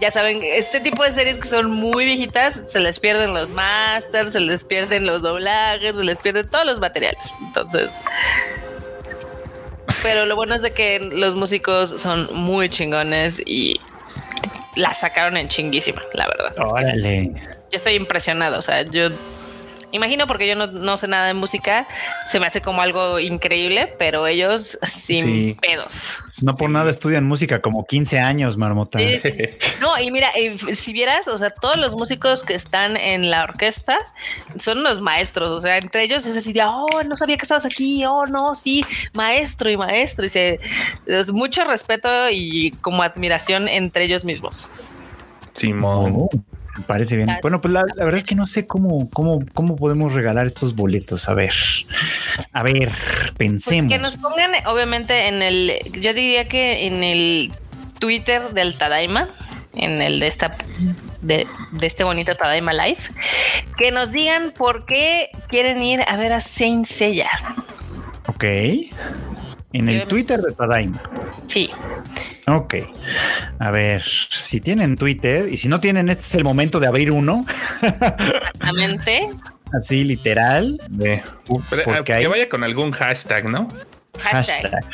ya 0.00 0.10
saben, 0.10 0.40
este 0.42 0.80
tipo 0.80 1.04
de 1.04 1.12
series 1.12 1.38
que 1.38 1.46
son 1.46 1.70
muy 1.70 2.04
viejitas, 2.04 2.60
se 2.72 2.80
les 2.80 2.98
pierden 2.98 3.32
los 3.32 3.52
masters, 3.52 4.32
se 4.32 4.40
les 4.40 4.64
pierden 4.64 5.06
los 5.06 5.22
doblajes, 5.22 5.94
se 5.94 6.02
les 6.02 6.18
pierden 6.18 6.48
todos 6.48 6.66
los 6.66 6.80
materiales. 6.80 7.32
Entonces, 7.40 8.00
pero 10.02 10.26
lo 10.26 10.36
bueno 10.36 10.54
es 10.54 10.62
de 10.62 10.72
que 10.72 11.00
los 11.00 11.34
músicos 11.34 11.90
son 12.00 12.28
muy 12.34 12.68
chingones 12.68 13.40
y 13.44 13.74
la 14.76 14.92
sacaron 14.92 15.36
en 15.36 15.48
chinguísima, 15.48 16.02
la 16.14 16.26
verdad. 16.26 16.54
Órale. 16.58 17.32
Yo 17.70 17.76
estoy 17.76 17.94
impresionado, 17.94 18.58
o 18.58 18.62
sea, 18.62 18.82
yo 18.82 19.10
Imagino 19.92 20.26
porque 20.26 20.46
yo 20.46 20.54
no, 20.54 20.96
sé 20.96 21.08
nada 21.08 21.26
de 21.26 21.34
música, 21.34 21.86
se 22.30 22.38
me 22.38 22.46
hace 22.46 22.62
como 22.62 22.82
algo 22.82 23.18
increíble, 23.18 23.92
pero 23.98 24.26
ellos 24.26 24.78
sin 24.82 25.56
pedos. 25.56 26.18
No 26.42 26.54
por 26.54 26.70
nada 26.70 26.90
estudian 26.90 27.26
música 27.26 27.60
como 27.60 27.84
15 27.84 28.18
años, 28.18 28.56
Marmota. 28.56 28.98
no, 29.80 30.00
y 30.00 30.10
mira, 30.10 30.30
si 30.74 30.92
vieras, 30.92 31.28
o 31.28 31.38
sea, 31.38 31.50
todos 31.50 31.76
los 31.76 31.94
músicos 31.94 32.42
que 32.42 32.54
están 32.54 32.96
en 32.96 33.30
la 33.30 33.42
orquesta 33.42 33.98
son 34.58 34.82
los 34.82 35.00
maestros, 35.00 35.48
o 35.50 35.60
sea, 35.60 35.78
entre 35.78 36.04
ellos 36.04 36.24
es 36.26 36.36
así 36.36 36.52
de, 36.52 36.62
oh, 36.64 37.02
no 37.04 37.16
sabía 37.16 37.36
que 37.36 37.42
estabas 37.42 37.66
aquí, 37.66 38.04
oh, 38.04 38.26
no, 38.26 38.54
sí, 38.54 38.84
maestro 39.14 39.70
y 39.70 39.76
maestro, 39.76 40.24
y 40.24 40.28
se, 40.28 40.60
es 41.06 41.32
mucho 41.32 41.64
respeto 41.64 42.30
y 42.30 42.70
como 42.80 43.02
admiración 43.02 43.68
entre 43.68 44.04
ellos 44.04 44.24
mismos. 44.24 44.70
Simón. 45.54 46.14
Oh. 46.16 46.28
Parece 46.86 47.16
bien. 47.16 47.28
Bueno, 47.42 47.60
pues 47.60 47.72
la, 47.72 47.84
verdad 47.96 48.18
es 48.18 48.24
que 48.24 48.34
no 48.34 48.46
sé 48.46 48.66
cómo, 48.66 49.10
cómo, 49.10 49.40
cómo 49.54 49.76
podemos 49.76 50.12
regalar 50.12 50.46
estos 50.46 50.74
boletos. 50.74 51.28
A 51.28 51.34
ver, 51.34 51.52
a 52.52 52.62
ver, 52.62 52.90
pensemos. 53.36 53.90
Pues 53.90 53.98
que 53.98 54.02
nos 54.02 54.18
pongan, 54.18 54.50
obviamente, 54.66 55.28
en 55.28 55.42
el, 55.42 55.72
yo 56.00 56.14
diría 56.14 56.48
que 56.48 56.86
en 56.86 57.02
el 57.02 57.52
Twitter 57.98 58.50
del 58.50 58.76
Tadaima, 58.76 59.28
en 59.74 60.00
el 60.00 60.20
de 60.20 60.26
esta, 60.26 60.56
de, 61.22 61.46
este 61.80 62.04
bonito 62.04 62.34
Tadaima 62.34 62.72
Live, 62.72 63.00
que 63.76 63.90
nos 63.90 64.12
digan 64.12 64.52
por 64.56 64.86
qué 64.86 65.30
quieren 65.48 65.82
ir 65.82 66.02
a 66.06 66.16
ver 66.16 66.32
a 66.32 66.40
Saint 66.40 66.86
Seiya. 66.86 67.30
Ok. 68.26 68.44
En 69.72 69.88
el 69.88 70.02
Twitter 70.04 70.40
de 70.40 70.52
Tadaima. 70.52 71.00
Sí. 71.46 71.70
Ok. 72.46 72.74
A 73.58 73.70
ver, 73.70 74.02
si 74.02 74.60
tienen 74.60 74.96
Twitter 74.96 75.48
y 75.52 75.56
si 75.56 75.68
no 75.68 75.80
tienen, 75.80 76.08
este 76.08 76.24
es 76.24 76.34
el 76.34 76.44
momento 76.44 76.80
de 76.80 76.88
abrir 76.88 77.12
uno. 77.12 77.44
Exactamente. 77.82 79.30
Así, 79.72 80.02
literal. 80.02 80.80
que 82.04 82.28
vaya 82.28 82.48
con 82.48 82.64
algún 82.64 82.90
hashtag, 82.90 83.48
¿no? 83.48 83.68
Hashtag. 84.18 84.84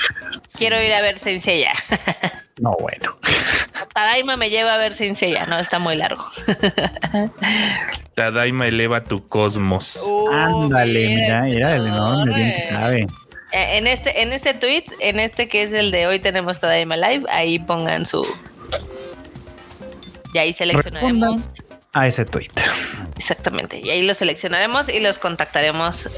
Quiero 0.54 0.82
ir 0.82 0.92
a 0.92 1.00
ver 1.00 1.18
Sencilla. 1.18 1.72
no, 2.60 2.76
bueno. 2.78 3.16
Tadaima 3.94 4.36
me 4.36 4.50
lleva 4.50 4.74
a 4.74 4.76
ver 4.76 4.92
Sencilla. 4.92 5.46
No, 5.46 5.58
está 5.58 5.78
muy 5.78 5.96
largo. 5.96 6.26
Tadaima 8.14 8.68
eleva 8.68 9.02
tu 9.04 9.26
cosmos. 9.26 9.98
Uh, 10.04 10.28
Ándale, 10.30 11.08
mira, 11.08 11.40
mira, 11.42 11.78
no, 11.78 12.24
bien 12.26 12.52
que 12.52 12.60
sabe. 12.60 13.06
Eh, 13.56 13.78
en 13.78 13.86
este, 13.86 14.20
en 14.20 14.34
este 14.34 14.52
tweet, 14.52 14.84
en 15.00 15.18
este 15.18 15.48
que 15.48 15.62
es 15.62 15.72
el 15.72 15.90
de 15.90 16.06
hoy 16.06 16.18
tenemos 16.18 16.60
Tadaima 16.60 16.94
Live, 16.98 17.24
ahí 17.30 17.58
pongan 17.58 18.04
su. 18.04 18.26
Y 20.34 20.38
ahí 20.38 20.52
seleccionaremos. 20.52 21.48
A 21.94 22.06
ese 22.06 22.26
tweet. 22.26 22.50
Exactamente. 23.16 23.80
Y 23.82 23.88
ahí 23.88 24.02
los 24.02 24.18
seleccionaremos 24.18 24.90
y 24.90 25.00
los 25.00 25.18
contactaremos 25.18 26.10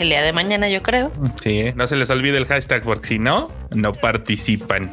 el 0.00 0.08
día 0.08 0.22
de 0.22 0.32
mañana, 0.32 0.68
yo 0.68 0.82
creo. 0.82 1.12
Sí, 1.40 1.60
¿eh? 1.60 1.72
no 1.76 1.86
se 1.86 1.94
les 1.94 2.10
olvide 2.10 2.38
el 2.38 2.46
hashtag 2.46 2.82
porque 2.82 3.06
si 3.06 3.18
no, 3.20 3.52
no 3.72 3.92
participan. 3.92 4.90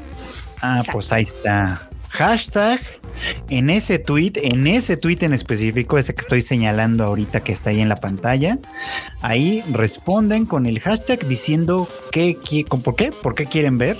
Ah, 0.61 0.83
pues 0.91 1.11
ahí 1.11 1.23
está 1.23 1.89
hashtag 2.09 2.79
en 3.49 3.69
ese 3.69 3.99
tweet, 3.99 4.33
en 4.35 4.67
ese 4.67 4.97
tweet 4.97 5.19
en 5.21 5.33
específico, 5.33 5.97
ese 5.97 6.13
que 6.13 6.21
estoy 6.21 6.41
señalando 6.43 7.03
ahorita 7.03 7.43
que 7.43 7.51
está 7.51 7.71
ahí 7.71 7.81
en 7.81 7.89
la 7.89 7.95
pantalla, 7.95 8.57
ahí 9.21 9.63
responden 9.71 10.45
con 10.45 10.65
el 10.65 10.79
hashtag 10.79 11.27
diciendo 11.27 11.87
qué, 12.11 12.37
por 12.83 12.95
qué, 12.95 13.11
por 13.11 13.35
qué 13.35 13.45
quieren 13.45 13.77
ver 13.77 13.97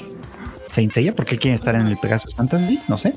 Saint 0.70 0.92
Seiya, 0.92 1.16
por 1.16 1.26
qué 1.26 1.38
quieren 1.38 1.56
estar 1.56 1.76
en 1.76 1.88
el 1.88 1.98
Pegasus 1.98 2.36
Fantasy, 2.36 2.80
no 2.88 2.98
sé. 2.98 3.14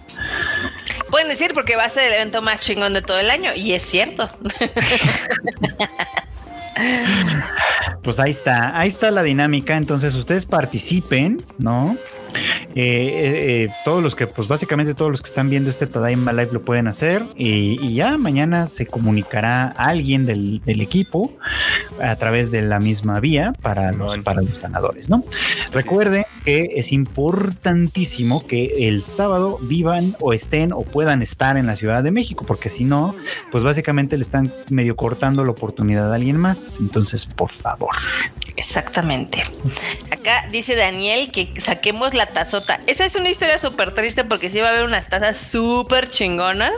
Pueden 1.11 1.29
decir 1.29 1.53
porque 1.55 1.77
va 1.77 1.85
a 1.85 1.89
ser 1.89 2.09
el 2.09 2.15
evento 2.15 2.41
más 2.43 2.63
chingón 2.63 2.95
de 2.95 3.03
todo 3.03 3.19
el 3.19 3.31
año 3.31 3.55
y 3.55 3.73
es 3.73 3.83
cierto. 3.83 4.31
Pues 8.03 8.19
ahí 8.19 8.31
está, 8.31 8.79
ahí 8.79 8.89
está 8.89 9.11
la 9.11 9.23
dinámica. 9.23 9.77
Entonces 9.77 10.15
ustedes 10.15 10.47
participen, 10.47 11.45
¿no? 11.59 11.97
Eh, 12.75 12.83
eh, 12.83 13.65
eh, 13.65 13.69
todos 13.85 14.03
los 14.03 14.15
que, 14.15 14.27
pues 14.27 14.47
básicamente 14.49 14.95
todos 14.95 15.11
los 15.11 15.23
que 15.23 15.29
están 15.29 15.51
viendo 15.51 15.71
este 15.71 15.87
Tadaima 15.87 16.33
Live 16.33 16.51
lo 16.53 16.63
pueden 16.63 16.87
hacer 16.87 17.25
y, 17.37 17.95
ya 17.95 18.17
mañana 18.17 18.67
se 18.67 18.87
comunicará 18.87 19.67
alguien 19.67 20.25
del, 20.27 20.61
equipo 20.81 21.37
a 22.01 22.15
través 22.17 22.51
de 22.51 22.63
la 22.63 22.79
misma 22.79 23.21
vía 23.21 23.53
para 23.61 23.93
los, 23.93 24.19
para 24.21 24.41
los 24.41 24.59
ganadores, 24.61 25.11
¿no? 25.11 25.25
Recuerden 25.73 26.25
que 26.45 26.71
es 26.77 26.93
importantísimo 26.93 28.47
que 28.47 28.89
el 28.89 29.03
sábado 29.03 29.59
vivan 29.61 30.17
o 30.21 30.33
estén 30.33 30.73
o 30.73 30.83
puedan 30.83 31.23
estar 31.23 31.57
en 31.57 31.67
la 31.67 31.77
Ciudad 31.77 32.03
de 32.03 32.11
México, 32.11 32.45
porque 32.47 32.69
si 32.69 32.85
no, 32.85 33.15
pues 33.51 33.65
básicamente 33.65 34.17
le 34.17 34.23
están 34.23 34.53
medio 34.71 34.97
cortando 34.97 35.45
la 35.45 35.51
oportunidad 35.51 36.13
a 36.13 36.15
alguien 36.15 36.37
más. 36.39 36.79
Entonces, 36.81 37.27
por 37.27 37.51
favor. 37.51 37.95
Exactamente. 38.57 39.43
Acá 40.11 40.47
dice 40.51 40.77
Daniel 40.77 41.31
que 41.33 41.61
saquemos 41.61 42.15
la 42.15 42.20
tazota. 42.27 42.81
Esa 42.87 43.05
es 43.05 43.15
una 43.17 43.29
historia 43.29 43.59
súper 43.59 43.93
triste 43.93 44.25
porque 44.25 44.51
sí 44.51 44.61
va 44.61 44.69
a 44.69 44.71
haber 44.71 44.85
unas 44.85 45.09
tazas 45.09 45.37
súper 45.37 46.09
chingonas. 46.09 46.73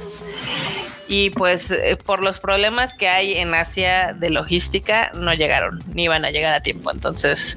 Y 1.08 1.30
pues 1.30 1.70
eh, 1.70 1.98
por 2.02 2.24
los 2.24 2.38
problemas 2.38 2.94
que 2.94 3.08
hay 3.08 3.34
en 3.34 3.52
Asia 3.54 4.14
de 4.18 4.30
logística, 4.30 5.10
no 5.14 5.34
llegaron, 5.34 5.78
ni 5.94 6.04
iban 6.04 6.24
a 6.24 6.30
llegar 6.30 6.54
a 6.54 6.60
tiempo. 6.60 6.90
Entonces, 6.90 7.56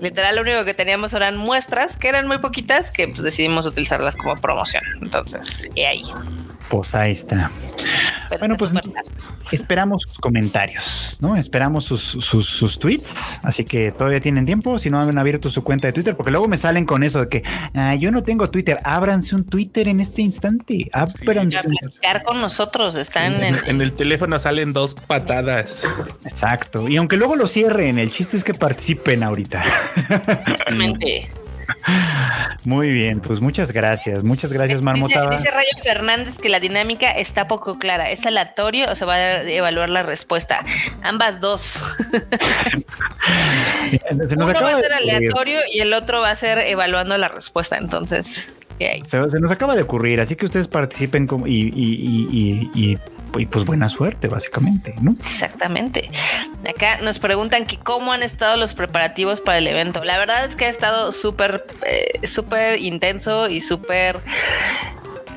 literal, 0.00 0.36
lo 0.36 0.42
único 0.42 0.64
que 0.64 0.74
teníamos 0.74 1.14
eran 1.14 1.36
muestras, 1.36 1.96
que 1.96 2.08
eran 2.08 2.26
muy 2.26 2.38
poquitas, 2.38 2.90
que 2.90 3.08
pues, 3.08 3.22
decidimos 3.22 3.64
utilizarlas 3.64 4.16
como 4.16 4.34
promoción. 4.34 4.82
Entonces, 5.00 5.70
y 5.74 5.82
ahí. 5.82 6.02
Pues 6.72 6.94
ahí 6.94 7.12
está. 7.12 7.50
bueno, 8.38 8.56
pues 8.56 8.72
esperamos 9.50 10.04
sus 10.04 10.16
comentarios, 10.18 11.18
¿no? 11.20 11.36
Esperamos 11.36 11.84
sus, 11.84 12.02
sus, 12.02 12.78
tweets. 12.78 13.40
Así 13.42 13.62
que 13.66 13.92
todavía 13.92 14.20
tienen 14.22 14.46
tiempo. 14.46 14.78
Si 14.78 14.88
no 14.88 14.98
han 14.98 15.18
abierto 15.18 15.50
su 15.50 15.62
cuenta 15.62 15.88
de 15.88 15.92
Twitter, 15.92 16.16
porque 16.16 16.30
luego 16.30 16.48
me 16.48 16.56
salen 16.56 16.86
con 16.86 17.02
eso 17.02 17.20
de 17.20 17.28
que 17.28 17.42
ah, 17.74 17.94
yo 17.96 18.10
no 18.10 18.22
tengo 18.22 18.48
Twitter. 18.48 18.78
Ábranse 18.84 19.34
un 19.34 19.44
Twitter 19.44 19.86
en 19.86 20.00
este 20.00 20.22
instante. 20.22 20.88
Ábranse. 20.94 21.58
con 22.24 22.40
nosotros. 22.40 22.94
Están 22.94 23.42
en, 23.42 23.54
en, 23.66 23.82
el 23.82 23.92
teléfono 23.92 24.38
salen 24.38 24.72
dos 24.72 24.94
patadas. 24.94 25.84
Exacto. 26.24 26.88
Y 26.88 26.96
aunque 26.96 27.18
luego 27.18 27.36
lo 27.36 27.46
cierren, 27.48 27.98
el 27.98 28.10
chiste 28.10 28.38
es 28.38 28.44
que 28.44 28.54
participen 28.54 29.22
ahorita. 29.22 29.62
Muy 32.64 32.90
bien, 32.90 33.20
pues 33.20 33.40
muchas 33.40 33.72
gracias, 33.72 34.22
muchas 34.24 34.52
gracias, 34.52 34.82
Marmota. 34.82 35.28
Dice, 35.30 35.50
Rayo 35.50 35.70
Fernández 35.82 36.38
que 36.38 36.48
la 36.48 36.60
dinámica 36.60 37.10
está 37.10 37.48
poco 37.48 37.78
clara. 37.78 38.10
¿Es 38.10 38.24
aleatorio 38.26 38.90
o 38.90 38.94
se 38.94 39.04
va 39.04 39.14
a 39.14 39.42
evaluar 39.42 39.88
la 39.88 40.02
respuesta? 40.02 40.64
Ambas 41.02 41.40
dos. 41.40 41.82
Uno 44.36 44.46
va 44.46 44.70
a 44.70 44.80
ser 44.80 44.92
aleatorio 44.92 45.60
y 45.72 45.80
el 45.80 45.92
otro 45.92 46.20
va 46.20 46.30
a 46.30 46.36
ser 46.36 46.58
evaluando 46.58 47.18
la 47.18 47.28
respuesta. 47.28 47.76
Entonces, 47.76 48.52
Se, 49.02 49.18
nos 49.18 49.50
acaba 49.50 49.74
de 49.74 49.82
ocurrir, 49.82 50.20
así 50.20 50.36
que 50.36 50.46
ustedes 50.46 50.68
participen 50.68 51.28
y 51.46 51.68
y 52.74 52.98
pues 53.32 53.64
buena 53.64 53.88
suerte, 53.88 54.28
básicamente, 54.28 54.94
¿no? 55.00 55.12
Exactamente. 55.12 56.10
Acá 56.68 56.98
nos 56.98 57.18
preguntan 57.18 57.66
que 57.66 57.78
cómo 57.78 58.12
han 58.12 58.22
estado 58.22 58.56
los 58.56 58.74
preparativos 58.74 59.40
para 59.40 59.58
el 59.58 59.66
evento. 59.66 60.04
La 60.04 60.18
verdad 60.18 60.44
es 60.44 60.54
que 60.56 60.66
ha 60.66 60.68
estado 60.68 61.12
súper, 61.12 61.64
eh, 61.86 62.26
súper 62.26 62.80
intenso 62.80 63.48
y 63.48 63.60
súper... 63.60 64.20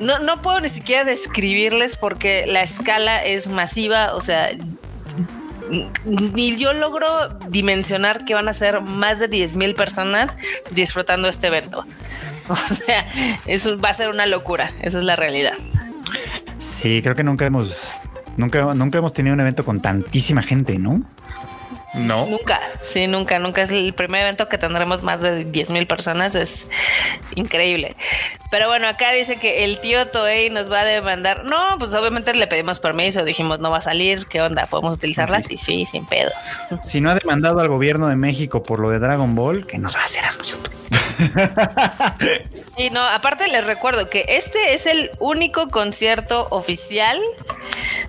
No, 0.00 0.18
no 0.18 0.42
puedo 0.42 0.60
ni 0.60 0.68
siquiera 0.68 1.04
describirles 1.04 1.96
porque 1.96 2.44
la 2.46 2.62
escala 2.62 3.24
es 3.24 3.46
masiva, 3.46 4.14
o 4.14 4.20
sea, 4.20 4.50
ni 6.04 6.56
yo 6.56 6.72
logro 6.74 7.28
dimensionar 7.48 8.24
que 8.24 8.34
van 8.34 8.48
a 8.48 8.52
ser 8.52 8.80
más 8.80 9.18
de 9.18 9.28
10 9.28 9.56
mil 9.56 9.74
personas 9.74 10.36
disfrutando 10.70 11.28
este 11.28 11.48
evento. 11.48 11.84
O 12.48 12.54
sea, 12.54 13.08
eso 13.46 13.76
va 13.80 13.88
a 13.88 13.94
ser 13.94 14.08
una 14.08 14.24
locura, 14.24 14.70
esa 14.80 14.98
es 14.98 15.04
la 15.04 15.16
realidad. 15.16 15.54
Sí, 16.58 17.00
creo 17.02 17.14
que 17.14 17.24
nunca 17.24 17.46
hemos, 17.46 18.00
nunca, 18.36 18.74
nunca 18.74 18.98
hemos 18.98 19.12
tenido 19.12 19.34
un 19.34 19.40
evento 19.40 19.64
con 19.64 19.80
tantísima 19.80 20.42
gente, 20.42 20.78
¿no? 20.78 21.02
No. 21.96 22.26
Nunca, 22.26 22.60
sí, 22.82 23.06
nunca, 23.06 23.38
nunca 23.38 23.62
es 23.62 23.70
el 23.70 23.94
primer 23.94 24.22
evento 24.22 24.48
que 24.48 24.58
tendremos 24.58 25.02
más 25.02 25.20
de 25.20 25.44
10 25.44 25.70
mil 25.70 25.86
personas, 25.86 26.34
es 26.34 26.68
increíble. 27.34 27.96
Pero 28.50 28.68
bueno, 28.68 28.86
acá 28.86 29.12
dice 29.12 29.36
que 29.36 29.64
el 29.64 29.80
tío 29.80 30.08
Toei 30.08 30.50
nos 30.50 30.70
va 30.70 30.80
a 30.80 30.84
demandar. 30.84 31.44
No, 31.44 31.76
pues 31.78 31.94
obviamente 31.94 32.32
le 32.34 32.46
pedimos 32.46 32.78
permiso, 32.78 33.24
dijimos 33.24 33.60
no 33.60 33.70
va 33.70 33.78
a 33.78 33.82
salir, 33.82 34.26
¿qué 34.26 34.40
onda? 34.40 34.66
¿Podemos 34.66 34.94
utilizarlas? 34.94 35.50
Y 35.50 35.56
sí, 35.56 35.84
sin 35.84 36.06
pedos. 36.06 36.34
Si 36.84 37.00
no 37.00 37.10
ha 37.10 37.14
demandado 37.14 37.60
al 37.60 37.68
gobierno 37.68 38.08
de 38.08 38.16
México 38.16 38.62
por 38.62 38.78
lo 38.78 38.90
de 38.90 38.98
Dragon 38.98 39.34
Ball, 39.34 39.66
¿qué 39.66 39.78
nos 39.78 39.96
va 39.96 40.02
a 40.02 40.04
hacer 40.04 40.24
a 40.24 40.32
nosotros? 40.32 40.74
y 42.76 42.90
no, 42.90 43.02
aparte 43.02 43.48
les 43.48 43.64
recuerdo 43.64 44.08
que 44.10 44.24
este 44.28 44.74
es 44.74 44.86
el 44.86 45.10
único 45.18 45.68
concierto 45.68 46.46
oficial 46.50 47.18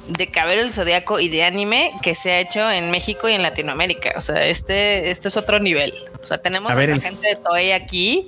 de 0.08 0.28
Cabello 0.28 0.62
el 0.62 0.74
Zodíaco 0.74 1.20
y 1.20 1.30
de 1.30 1.44
anime 1.44 1.92
que 2.02 2.16
se 2.16 2.32
ha 2.32 2.40
hecho 2.40 2.70
en 2.70 2.92
México 2.92 3.30
y 3.30 3.34
en 3.34 3.44
Latinoamérica. 3.44 3.77
O 4.16 4.22
sea, 4.22 4.46
este, 4.46 5.12
este 5.12 5.28
es 5.28 5.38
otro 5.38 5.60
nivel. 5.60 5.94
O 6.22 6.26
sea, 6.26 6.38
tenemos 6.38 6.72
a, 6.72 6.76
la 6.76 7.00
gente 7.00 7.28
de 7.28 7.36
Toei 7.36 7.72
aquí 7.72 8.28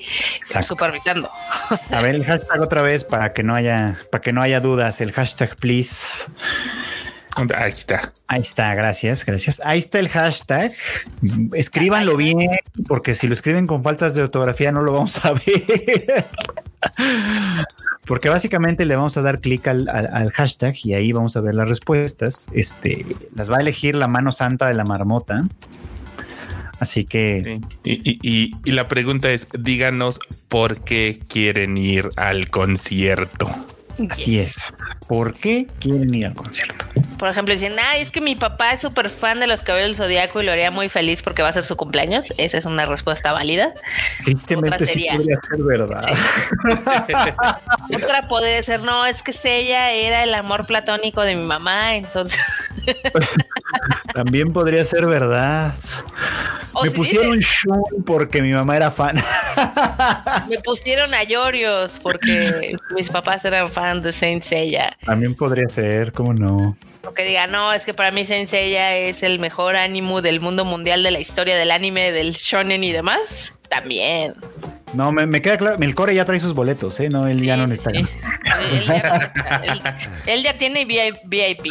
supervisando. 0.62 1.30
a 1.92 2.02
ver 2.02 2.16
el 2.16 2.26
hashtag 2.26 2.62
otra 2.62 2.82
vez 2.82 3.04
para 3.04 3.34
que 3.34 3.44
no 3.44 3.56
haya, 3.56 3.96
para 4.12 4.22
que 4.22 4.34
no 4.34 4.42
haya 4.42 4.60
dudas. 4.60 5.02
El 5.02 5.12
hashtag 5.12 5.56
please. 5.56 6.26
Ahí 7.56 7.72
está. 7.72 8.12
Ahí 8.28 8.42
está, 8.42 8.76
gracias, 8.76 9.26
gracias. 9.26 9.62
Ahí 9.64 9.80
está 9.80 10.00
el 10.00 10.10
hashtag. 10.10 10.74
Escríbanlo 11.54 12.18
bien, 12.18 12.40
porque 12.88 13.16
si 13.16 13.28
lo 13.28 13.34
escriben 13.34 13.66
con 13.68 13.84
faltas 13.84 14.14
de 14.14 14.24
ortografía 14.24 14.72
no 14.72 14.82
lo 14.82 14.94
vamos 14.94 15.24
a 15.24 15.32
ver. 15.34 16.26
Porque 18.06 18.30
básicamente 18.30 18.86
le 18.86 18.96
vamos 18.96 19.18
a 19.18 19.22
dar 19.22 19.40
clic 19.40 19.68
al, 19.68 20.32
hashtag 20.32 20.76
y 20.84 20.94
ahí 20.94 21.12
vamos 21.12 21.36
a 21.38 21.42
ver 21.42 21.54
las 21.56 21.70
respuestas. 21.70 22.48
Este 22.54 23.06
las 23.36 23.52
va 23.52 23.58
a 23.58 23.62
elegir 23.62 23.96
la 23.96 24.08
mano 24.08 24.32
santa 24.32 24.68
de 24.68 24.74
la 24.74 24.84
marmota. 24.84 25.44
Así 26.80 27.04
que. 27.04 27.60
Y, 27.84 28.20
y, 28.66 28.72
la 28.72 28.88
pregunta 28.88 29.30
es: 29.32 29.48
díganos 29.58 30.20
por 30.48 30.82
qué 30.82 31.20
quieren 31.28 31.78
ir 31.78 32.10
al 32.16 32.50
concierto. 32.50 33.50
Así 34.10 34.40
es. 34.40 34.74
¿Por 35.10 35.34
qué 35.34 35.66
quieren 35.80 36.14
ir 36.14 36.28
al 36.28 36.36
concierto? 36.36 36.86
Por 37.18 37.30
ejemplo, 37.30 37.52
dicen, 37.52 37.74
ah, 37.80 37.98
es 37.98 38.12
que 38.12 38.22
mi 38.22 38.36
papá 38.36 38.74
es 38.74 38.82
súper 38.82 39.10
fan 39.10 39.40
de 39.40 39.48
los 39.48 39.64
cabellos 39.64 39.90
del 39.90 39.96
zodiaco 39.98 40.40
y 40.40 40.46
lo 40.46 40.52
haría 40.52 40.70
muy 40.70 40.88
feliz 40.88 41.24
porque 41.24 41.42
va 41.42 41.50
a 41.50 41.52
ser 41.52 41.66
su 41.66 41.76
cumpleaños. 41.76 42.26
Esa 42.38 42.60
es 42.60 42.66
una 42.66 42.86
respuesta 42.86 43.34
válida. 43.34 43.74
Tristemente 44.24 44.86
sí 44.86 45.08
podría 45.12 45.40
ser 45.50 45.64
verdad. 45.64 46.06
Otra 47.96 48.28
podría 48.28 48.62
ser, 48.62 48.84
no, 48.84 49.08
es 49.08 49.24
que 49.24 49.34
ella 49.44 49.92
era 49.92 50.22
el 50.22 50.34
amor 50.36 50.68
platónico 50.68 51.24
de 51.24 51.36
mi 51.36 51.44
mamá, 51.44 51.96
entonces. 51.96 52.40
También 54.14 54.54
podría 54.54 54.86
ser 54.86 55.08
verdad. 55.08 55.74
Me 56.84 56.92
pusieron 56.92 57.40
show 57.40 57.84
porque 58.06 58.42
mi 58.42 58.54
mamá 58.54 58.78
era 58.78 58.92
fan. 58.92 59.22
Me 60.48 60.60
pusieron 60.60 61.14
a 61.14 61.24
Llorios 61.24 62.00
porque 62.02 62.76
mis 62.96 63.10
papás 63.10 63.44
eran 63.46 63.70
fans 63.70 64.04
de 64.04 64.12
Saint 64.12 64.44
Seiya. 64.44 64.92
También 65.06 65.34
podría 65.34 65.68
ser, 65.70 66.12
¿cómo 66.12 66.34
no? 66.34 66.76
O 67.06 67.14
que 67.14 67.24
diga, 67.24 67.48
no, 67.48 67.72
es 67.74 67.86
que 67.86 67.94
para 67.94 68.12
mí 68.12 68.26
Saint 68.26 68.50
Seiya 68.50 68.96
es 68.98 69.24
el 69.24 69.40
mejor 69.40 69.76
ánimo 69.76 70.22
del 70.22 70.42
mundo 70.42 70.66
mundial 70.66 71.04
de 71.04 71.12
la 71.12 71.20
historia 71.20 71.58
del 71.58 71.72
anime, 71.72 72.12
del 72.12 72.34
shonen 72.34 72.84
y 72.84 72.92
demás. 72.92 73.59
También. 73.70 74.36
No, 74.94 75.12
me, 75.12 75.42
queda 75.42 75.58
claro. 75.58 75.78
El 75.80 75.96
core 75.96 76.16
ya 76.16 76.26
trae 76.26 76.40
sus 76.40 76.54
boletos, 76.54 77.00
¿eh? 77.00 77.10
No, 77.10 77.28
él 77.28 77.42
ya 77.42 77.58
no 77.58 77.68
necesita. 77.68 78.10
Él, 80.26 80.44
ya 80.44 80.58
tiene 80.58 80.86
VIP. 80.86 81.68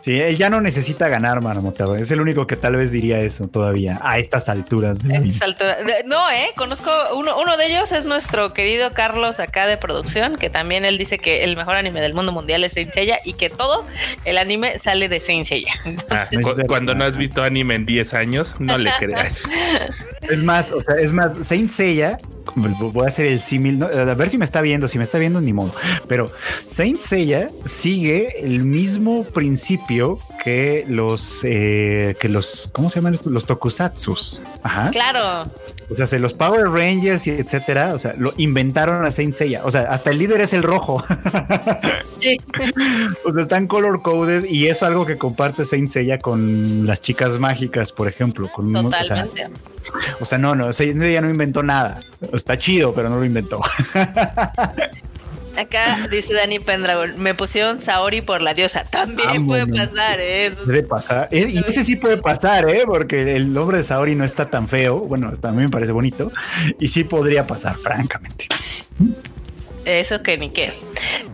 Sí, 0.00 0.18
él 0.18 0.36
ya 0.36 0.48
no 0.48 0.60
necesita 0.60 1.08
ganar, 1.08 1.40
Marmota. 1.42 1.84
Es 1.98 2.10
el 2.10 2.20
único 2.20 2.46
que 2.46 2.56
tal 2.56 2.76
vez 2.76 2.90
diría 2.90 3.20
eso 3.20 3.48
todavía 3.48 3.98
a 4.02 4.18
estas 4.18 4.48
alturas. 4.48 4.98
No, 6.06 6.30
¿eh? 6.30 6.50
Conozco 6.56 6.90
uno, 7.14 7.38
uno 7.38 7.56
de 7.56 7.66
ellos 7.66 7.92
es 7.92 8.06
nuestro 8.06 8.54
querido 8.54 8.92
Carlos 8.92 9.40
acá 9.40 9.66
de 9.66 9.76
producción, 9.76 10.36
que 10.36 10.48
también 10.48 10.84
él 10.84 10.96
dice 10.96 11.18
que 11.18 11.44
el 11.44 11.56
mejor 11.56 11.76
anime 11.76 12.00
del 12.00 12.14
mundo 12.14 12.32
mundial 12.32 12.64
es 12.64 12.72
Saint 12.72 12.92
Seiya 12.92 13.18
y 13.24 13.34
que 13.34 13.50
todo 13.50 13.86
el 14.24 14.38
anime 14.38 14.78
sale 14.78 15.08
de 15.08 15.20
Saint 15.20 15.46
Seiya. 15.46 15.74
Ah, 16.10 16.26
cuando 16.66 16.94
no 16.94 17.04
has 17.04 17.16
visto 17.16 17.42
anime 17.42 17.74
en 17.74 17.84
10 17.84 18.14
años, 18.14 18.56
no 18.58 18.78
le 18.78 18.90
creas. 18.98 19.42
Es 20.22 20.38
más, 20.38 20.72
o 20.72 20.80
sea, 20.80 20.96
es 20.96 21.12
más, 21.18 21.46
Saint 21.46 21.70
Seiya 21.70 22.18
voy 22.54 23.04
a 23.04 23.08
hacer 23.08 23.26
el 23.26 23.40
símil, 23.40 23.82
a 23.82 24.14
ver 24.14 24.30
si 24.30 24.38
me 24.38 24.44
está 24.44 24.60
viendo, 24.60 24.88
si 24.88 24.98
me 24.98 25.04
está 25.04 25.18
viendo 25.18 25.40
ni 25.40 25.52
modo, 25.52 25.72
pero 26.06 26.30
Saint 26.66 27.00
Seiya 27.00 27.50
sigue 27.64 28.44
el 28.44 28.64
mismo 28.64 29.24
principio 29.24 30.18
que 30.42 30.84
los 30.88 31.44
eh, 31.44 32.16
que 32.20 32.28
los 32.28 32.70
¿cómo 32.72 32.90
se 32.90 32.96
llaman 32.96 33.14
estos? 33.14 33.32
Los 33.32 33.46
tokusatsus. 33.46 34.42
Ajá. 34.62 34.90
Claro. 34.90 35.50
O 35.90 35.94
sea, 35.94 36.06
se 36.06 36.18
los 36.18 36.34
Power 36.34 36.68
Rangers 36.68 37.26
y 37.26 37.30
etcétera, 37.30 37.94
o 37.94 37.98
sea, 37.98 38.12
lo 38.18 38.34
inventaron 38.36 39.04
a 39.04 39.10
Saint 39.10 39.32
Seiya. 39.32 39.64
O 39.64 39.70
sea, 39.70 39.82
hasta 39.82 40.10
el 40.10 40.18
líder 40.18 40.40
es 40.40 40.52
el 40.52 40.62
rojo. 40.62 41.04
Sí. 42.18 42.36
o 43.24 43.32
sea, 43.32 43.42
están 43.42 43.68
color 43.68 44.02
coded 44.02 44.44
y 44.44 44.66
es 44.66 44.82
algo 44.82 45.06
que 45.06 45.16
comparte 45.16 45.64
Saint 45.64 45.88
Seiya 45.88 46.18
con 46.18 46.84
las 46.84 47.00
chicas 47.00 47.38
mágicas, 47.38 47.92
por 47.92 48.08
ejemplo. 48.08 48.48
Con 48.48 48.72
Totalmente. 48.72 49.48
O 50.18 50.24
sea, 50.24 50.36
no, 50.36 50.56
no, 50.56 50.72
Saint 50.72 50.98
Seiya 50.98 51.20
no 51.20 51.30
inventó 51.30 51.62
nada. 51.62 52.00
Está 52.32 52.58
chido, 52.58 52.92
pero 52.92 53.08
no 53.08 53.18
lo 53.18 53.24
inventó. 53.24 53.60
Acá 55.58 56.06
dice 56.08 56.34
Dani 56.34 56.60
Pendragon, 56.60 57.14
me 57.18 57.34
pusieron 57.34 57.80
Saori 57.80 58.20
por 58.20 58.42
la 58.42 58.54
diosa. 58.54 58.84
También 58.84 59.44
puede 59.44 59.66
pasar, 59.66 60.20
¿eh? 60.20 60.52
Puede 60.64 60.84
pasar. 60.84 61.28
Eh, 61.32 61.48
y 61.48 61.58
ese 61.66 61.82
sí 61.82 61.96
puede 61.96 62.18
pasar, 62.18 62.68
¿eh? 62.68 62.84
Porque 62.86 63.34
el 63.34 63.52
nombre 63.52 63.78
de 63.78 63.82
Saori 63.82 64.14
no 64.14 64.24
está 64.24 64.48
tan 64.50 64.68
feo. 64.68 65.00
Bueno, 65.00 65.32
a 65.42 65.50
mí 65.50 65.62
me 65.62 65.68
parece 65.68 65.90
bonito. 65.90 66.30
Y 66.78 66.86
sí 66.86 67.02
podría 67.02 67.44
pasar, 67.44 67.76
francamente. 67.76 68.46
Eso 69.84 70.22
que 70.22 70.38
ni 70.38 70.50
qué. 70.50 70.72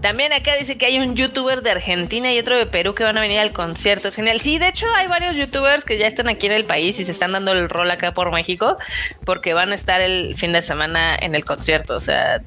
También 0.00 0.32
acá 0.32 0.54
dice 0.56 0.78
que 0.78 0.86
hay 0.86 0.98
un 0.98 1.16
youtuber 1.16 1.60
de 1.60 1.72
Argentina 1.72 2.32
y 2.32 2.38
otro 2.38 2.56
de 2.56 2.64
Perú 2.64 2.94
que 2.94 3.04
van 3.04 3.18
a 3.18 3.20
venir 3.20 3.40
al 3.40 3.52
concierto. 3.52 4.08
Es 4.08 4.14
genial. 4.14 4.40
Sí, 4.40 4.58
de 4.58 4.68
hecho 4.68 4.86
hay 4.94 5.06
varios 5.06 5.36
youtubers 5.36 5.84
que 5.84 5.98
ya 5.98 6.06
están 6.06 6.28
aquí 6.28 6.46
en 6.46 6.52
el 6.52 6.64
país 6.64 6.98
y 6.98 7.04
se 7.04 7.10
están 7.10 7.32
dando 7.32 7.52
el 7.52 7.68
rol 7.68 7.90
acá 7.90 8.14
por 8.14 8.32
México 8.32 8.78
porque 9.26 9.52
van 9.52 9.72
a 9.72 9.74
estar 9.74 10.00
el 10.00 10.34
fin 10.36 10.52
de 10.52 10.62
semana 10.62 11.14
en 11.14 11.34
el 11.34 11.44
concierto. 11.44 11.96
O 11.96 12.00
sea, 12.00 12.42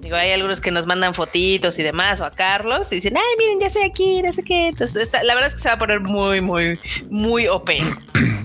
Digo, 0.00 0.16
hay 0.16 0.32
algunos 0.32 0.60
que 0.60 0.70
nos 0.70 0.86
mandan 0.86 1.14
fotitos 1.14 1.78
y 1.78 1.82
demás, 1.82 2.20
o 2.20 2.24
a 2.24 2.30
Carlos, 2.30 2.90
y 2.92 2.96
dicen, 2.96 3.16
ay, 3.16 3.36
miren, 3.38 3.60
ya 3.60 3.66
estoy 3.66 3.82
aquí, 3.82 4.22
no 4.22 4.32
sé 4.32 4.42
qué. 4.42 4.68
Entonces, 4.68 5.10
la 5.22 5.34
verdad 5.34 5.48
es 5.48 5.54
que 5.54 5.60
se 5.60 5.68
va 5.68 5.74
a 5.74 5.78
poner 5.78 6.00
muy, 6.00 6.40
muy, 6.40 6.78
muy 7.10 7.46
OP. 7.48 7.70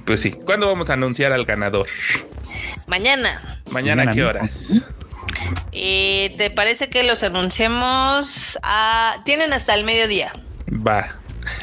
Pues 0.05 0.21
sí. 0.21 0.29
¿Cuándo 0.31 0.67
vamos 0.67 0.91
a 0.91 0.93
anunciar 0.93 1.31
al 1.31 1.45
ganador? 1.45 1.87
Mañana. 2.85 3.59
¿Mañana, 3.71 4.11
qué 4.11 4.23
horas? 4.23 4.83
Y 5.71 6.29
¿Te 6.37 6.51
parece 6.51 6.89
que 6.89 7.01
los 7.01 7.23
anunciemos? 7.23 8.59
A... 8.61 9.23
Tienen 9.25 9.51
hasta 9.51 9.73
el 9.73 9.83
mediodía. 9.83 10.31
Va. 10.71 11.17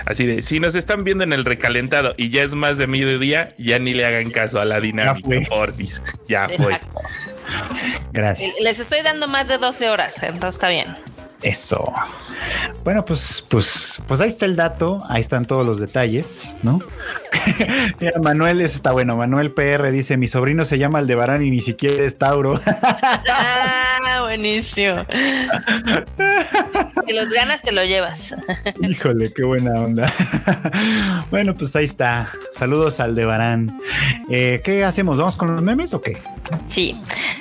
Así 0.06 0.26
de, 0.26 0.42
si 0.42 0.60
nos 0.60 0.74
están 0.74 1.04
viendo 1.04 1.24
en 1.24 1.32
el 1.32 1.44
recalentado 1.44 2.14
y 2.16 2.30
ya 2.30 2.42
es 2.42 2.54
más 2.54 2.78
de 2.78 2.86
mediodía, 2.86 3.54
ya 3.58 3.78
ni 3.78 3.94
le 3.94 4.06
hagan 4.06 4.30
caso 4.30 4.60
a 4.60 4.64
la 4.64 4.80
dinámica, 4.80 5.28
porfis. 5.48 6.02
Ya 6.28 6.48
fue. 6.48 6.78
Gracias. 8.12 8.60
Les 8.62 8.78
estoy 8.78 9.02
dando 9.02 9.26
más 9.26 9.48
de 9.48 9.58
12 9.58 9.88
horas, 9.88 10.14
entonces 10.22 10.54
está 10.54 10.68
bien. 10.68 10.94
Eso. 11.42 11.92
Bueno, 12.84 13.04
pues, 13.04 13.44
pues, 13.48 14.00
pues 14.06 14.20
ahí 14.20 14.28
está 14.28 14.46
el 14.46 14.54
dato, 14.54 15.02
ahí 15.08 15.20
están 15.20 15.44
todos 15.44 15.66
los 15.66 15.80
detalles, 15.80 16.56
¿no? 16.62 16.78
Manuel, 18.22 18.60
está 18.60 18.92
bueno. 18.92 19.16
Manuel 19.16 19.52
PR 19.52 19.90
dice: 19.90 20.16
Mi 20.16 20.28
sobrino 20.28 20.64
se 20.64 20.78
llama 20.78 21.00
Aldebarán 21.00 21.42
y 21.42 21.50
ni 21.50 21.60
siquiera 21.60 22.04
es 22.04 22.18
Tauro. 22.18 22.60
buenísimo. 24.32 25.04
si 27.06 27.12
los 27.12 27.28
ganas, 27.28 27.60
te 27.60 27.72
lo 27.72 27.84
llevas. 27.84 28.34
Híjole, 28.80 29.32
qué 29.32 29.44
buena 29.44 29.72
onda. 29.80 30.12
bueno, 31.30 31.54
pues 31.54 31.76
ahí 31.76 31.84
está. 31.84 32.30
Saludos 32.52 32.98
al 33.00 33.10
Aldebarán. 33.10 33.78
Eh, 34.30 34.62
¿Qué 34.64 34.84
hacemos? 34.84 35.18
¿Vamos 35.18 35.36
con 35.36 35.54
los 35.54 35.62
memes 35.62 35.92
o 35.92 36.00
qué? 36.00 36.16
Sí. 36.66 36.98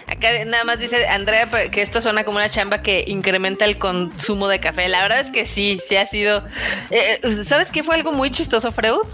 Acá 0.07 0.27
nada 0.45 0.65
más 0.65 0.80
dice 0.80 1.07
Andrea 1.07 1.49
que 1.72 1.81
esto 1.81 2.01
suena 2.01 2.26
como 2.26 2.38
una 2.38 2.49
chamba 2.49 2.81
que 2.81 3.05
incrementa 3.07 3.63
el 3.63 3.77
consumo 3.77 4.49
de 4.49 4.59
café. 4.59 4.89
La 4.89 5.01
verdad 5.01 5.22
es 5.22 5.30
que 5.30 5.45
sí, 5.45 5.80
sí 5.88 5.95
ha 5.95 6.05
sido. 6.05 6.43
Eh, 6.89 7.22
eh, 7.23 7.43
¿Sabes 7.45 7.72
qué 7.72 7.84
fue 7.84 7.95
algo 7.95 8.11
muy 8.11 8.31
chistoso, 8.31 8.73
Freud? 8.73 9.07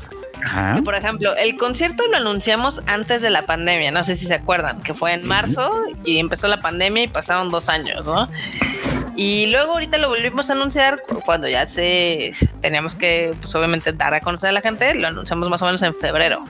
Que, 0.76 0.82
por 0.82 0.96
ejemplo, 0.96 1.36
el 1.36 1.58
concierto 1.58 2.04
lo 2.10 2.18
anunciamos 2.18 2.82
antes 2.88 3.22
de 3.22 3.30
la 3.30 3.44
pandemia, 3.44 3.92
no 3.92 4.04
sé 4.04 4.16
si 4.16 4.26
se 4.26 4.36
acuerdan, 4.36 4.82
que 4.82 4.94
fue 4.94 5.14
en 5.14 5.28
marzo 5.28 5.72
y 6.04 6.20
empezó 6.20 6.48
la 6.48 6.60
pandemia 6.60 7.04
y 7.04 7.08
pasaron 7.08 7.50
dos 7.52 7.70
años, 7.70 8.06
¿no? 8.06 8.30
Y 9.16 9.48
luego 9.48 9.74
ahorita 9.74 9.98
lo 9.98 10.10
volvimos 10.10 10.50
a 10.50 10.54
anunciar 10.54 11.02
cuando 11.26 11.48
ya 11.48 11.66
se 11.66 12.32
teníamos 12.62 12.96
que, 12.96 13.34
pues 13.42 13.54
obviamente, 13.56 13.92
dar 13.92 14.14
a 14.14 14.22
conocer 14.22 14.50
a 14.50 14.52
la 14.54 14.62
gente, 14.62 14.94
lo 14.96 15.08
anunciamos 15.08 15.50
más 15.50 15.62
o 15.62 15.66
menos 15.66 15.82
en 15.82 15.96
febrero 15.96 16.44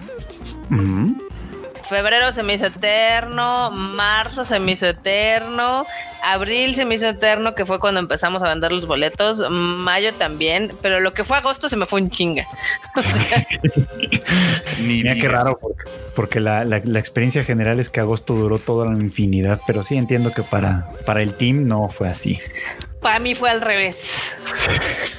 febrero 1.88 2.31
se 2.31 2.43
me 2.43 2.53
hizo 2.53 2.68
eterno, 2.68 3.72
marzo 3.72 4.43
se 4.43 4.59
me 4.59 4.73
hizo 4.73 4.88
eterno, 4.88 5.85
abril 6.23 6.76
se 6.76 6.85
me 6.85 6.95
hizo 6.95 7.07
eterno, 7.07 7.55
que 7.55 7.65
fue 7.65 7.80
cuando 7.80 7.99
empezamos 7.99 8.43
a 8.43 8.49
vender 8.49 8.72
los 8.72 8.85
boletos, 8.85 9.49
mayo 9.49 10.14
también, 10.14 10.72
pero 10.81 10.99
lo 10.99 11.14
que 11.14 11.23
fue 11.23 11.38
agosto 11.38 11.69
se 11.69 11.77
me 11.77 11.85
fue 11.85 12.01
un 12.01 12.09
chinga. 12.09 12.47
Mira 14.80 15.15
qué 15.15 15.27
raro, 15.27 15.59
porque, 16.15 16.39
la, 16.39 16.64
experiencia 16.99 17.43
general 17.43 17.80
es 17.80 17.89
que 17.89 17.99
agosto 17.99 18.34
duró 18.34 18.59
toda 18.59 18.85
la 18.85 18.93
infinidad, 18.93 19.61
pero 19.65 19.84
sí 19.84 19.97
entiendo 19.97 20.31
que 20.31 20.43
para, 20.43 20.91
para 21.05 21.22
el 21.22 21.34
team 21.35 21.68
no 21.68 21.89
fue 21.89 22.09
así. 22.09 22.39
Para 23.01 23.19
mí 23.19 23.35
fue 23.35 23.49
al 23.49 23.61
revés. 23.61 24.33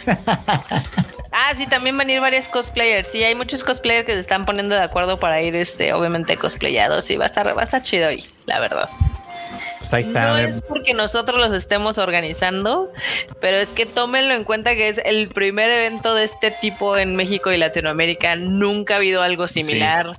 Ah, 1.30 1.54
sí, 1.54 1.66
también 1.66 1.96
van 1.96 2.08
a 2.08 2.12
ir 2.12 2.20
varios 2.20 2.48
cosplayers. 2.48 3.10
Sí, 3.10 3.22
hay 3.22 3.34
muchos 3.34 3.62
cosplayers 3.62 4.06
que 4.06 4.12
se 4.12 4.20
están 4.20 4.44
poniendo 4.44 4.74
de 4.74 4.82
acuerdo 4.82 5.18
para 5.18 5.40
ir, 5.40 5.54
este, 5.54 5.92
obviamente, 5.92 6.36
cosplayados. 6.36 7.10
Y 7.10 7.16
va 7.16 7.24
a 7.24 7.26
estar, 7.26 7.56
va 7.56 7.60
a 7.60 7.64
estar 7.64 7.82
chido 7.82 8.08
hoy, 8.08 8.26
la 8.46 8.58
verdad. 8.60 8.88
Pues 9.78 9.94
ahí 9.94 10.02
está. 10.02 10.28
No 10.28 10.36
es 10.36 10.60
porque 10.62 10.94
nosotros 10.94 11.38
los 11.38 11.52
estemos 11.52 11.98
organizando, 11.98 12.92
pero 13.40 13.56
es 13.58 13.72
que 13.72 13.86
tómenlo 13.86 14.34
en 14.34 14.44
cuenta 14.44 14.74
que 14.74 14.88
es 14.88 15.00
el 15.04 15.28
primer 15.28 15.70
evento 15.70 16.14
de 16.14 16.24
este 16.24 16.50
tipo 16.50 16.96
en 16.96 17.16
México 17.16 17.52
y 17.52 17.58
Latinoamérica. 17.58 18.36
Nunca 18.36 18.94
ha 18.94 18.96
habido 18.98 19.22
algo 19.22 19.46
similar. 19.48 20.12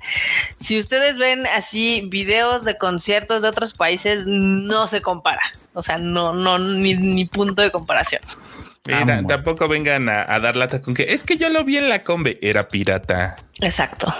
Si 0.59 0.79
ustedes 0.79 1.17
ven 1.17 1.45
así 1.47 2.03
videos 2.07 2.63
de 2.63 2.77
conciertos 2.77 3.41
de 3.41 3.49
otros 3.49 3.73
países, 3.73 4.25
no 4.25 4.87
se 4.87 5.01
compara. 5.01 5.41
O 5.73 5.83
sea, 5.83 5.97
no, 5.97 6.33
no, 6.33 6.57
ni, 6.57 6.93
ni 6.95 7.25
punto 7.25 7.61
de 7.61 7.71
comparación. 7.71 8.21
Mira, 8.87 9.23
tampoco 9.27 9.67
vengan 9.67 10.09
a, 10.09 10.39
dar 10.39 10.55
lata 10.55 10.81
con 10.81 10.93
que 10.93 11.13
es 11.13 11.23
que 11.23 11.37
yo 11.37 11.49
lo 11.49 11.63
vi 11.63 11.77
en 11.77 11.89
la 11.89 12.01
combe, 12.01 12.39
era 12.41 12.67
pirata. 12.69 13.35
Exacto. 13.61 14.13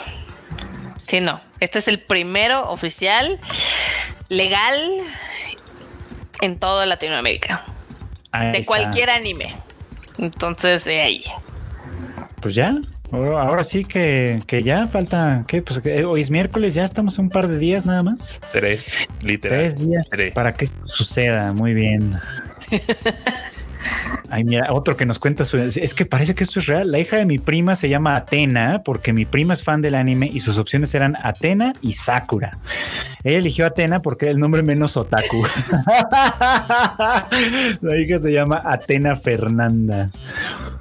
Sí, 1.09 1.21
no. 1.21 1.41
Este 1.59 1.79
es 1.79 1.87
el 1.87 1.99
primero 1.99 2.69
oficial, 2.69 3.39
legal 4.29 4.79
en 6.39 6.59
toda 6.59 6.85
Latinoamérica. 6.85 7.65
de 8.53 8.63
cualquier 8.63 9.09
anime. 9.09 9.55
Entonces, 10.19 10.85
de 10.85 11.01
ahí. 11.01 11.23
Pues 12.41 12.53
ya, 12.53 12.75
Ahora, 13.11 13.63
sí 13.63 13.85
que, 13.85 14.39
ya 14.63 14.87
falta, 14.87 15.43
¿qué? 15.47 15.63
Pues 15.63 15.81
hoy 16.05 16.21
es 16.21 16.29
miércoles, 16.29 16.75
ya 16.75 16.83
estamos 16.83 17.17
un 17.17 17.29
par 17.29 17.47
de 17.47 17.57
días 17.57 17.87
nada 17.87 18.03
más. 18.03 18.39
Tres, 18.51 18.87
literal. 19.23 19.57
Tres 19.57 19.79
días 19.79 20.07
para 20.35 20.53
que 20.53 20.65
esto 20.65 20.87
suceda. 20.87 21.53
Muy 21.53 21.73
bien. 21.73 22.13
Ay, 24.29 24.43
mira, 24.43 24.67
otro 24.71 24.95
que 24.95 25.05
nos 25.05 25.19
cuenta 25.19 25.43
es 25.43 25.93
que 25.93 26.05
parece 26.05 26.35
que 26.35 26.43
esto 26.43 26.59
es 26.59 26.67
real. 26.67 26.91
La 26.91 26.99
hija 26.99 27.17
de 27.17 27.25
mi 27.25 27.39
prima 27.39 27.75
se 27.75 27.89
llama 27.89 28.15
Atena 28.15 28.81
porque 28.83 29.13
mi 29.13 29.25
prima 29.25 29.53
es 29.53 29.63
fan 29.63 29.81
del 29.81 29.95
anime 29.95 30.29
y 30.31 30.39
sus 30.39 30.57
opciones 30.57 30.93
eran 30.93 31.15
Atena 31.23 31.73
y 31.81 31.93
Sakura. 31.93 32.57
Ella 33.23 33.37
eligió 33.39 33.65
Atena 33.65 34.01
porque 34.01 34.25
era 34.25 34.33
el 34.33 34.39
nombre 34.39 34.61
menos 34.63 34.95
otaku. 34.97 35.43
La 37.81 37.97
hija 37.97 38.19
se 38.19 38.31
llama 38.31 38.61
Atena 38.63 39.15
Fernanda 39.15 40.09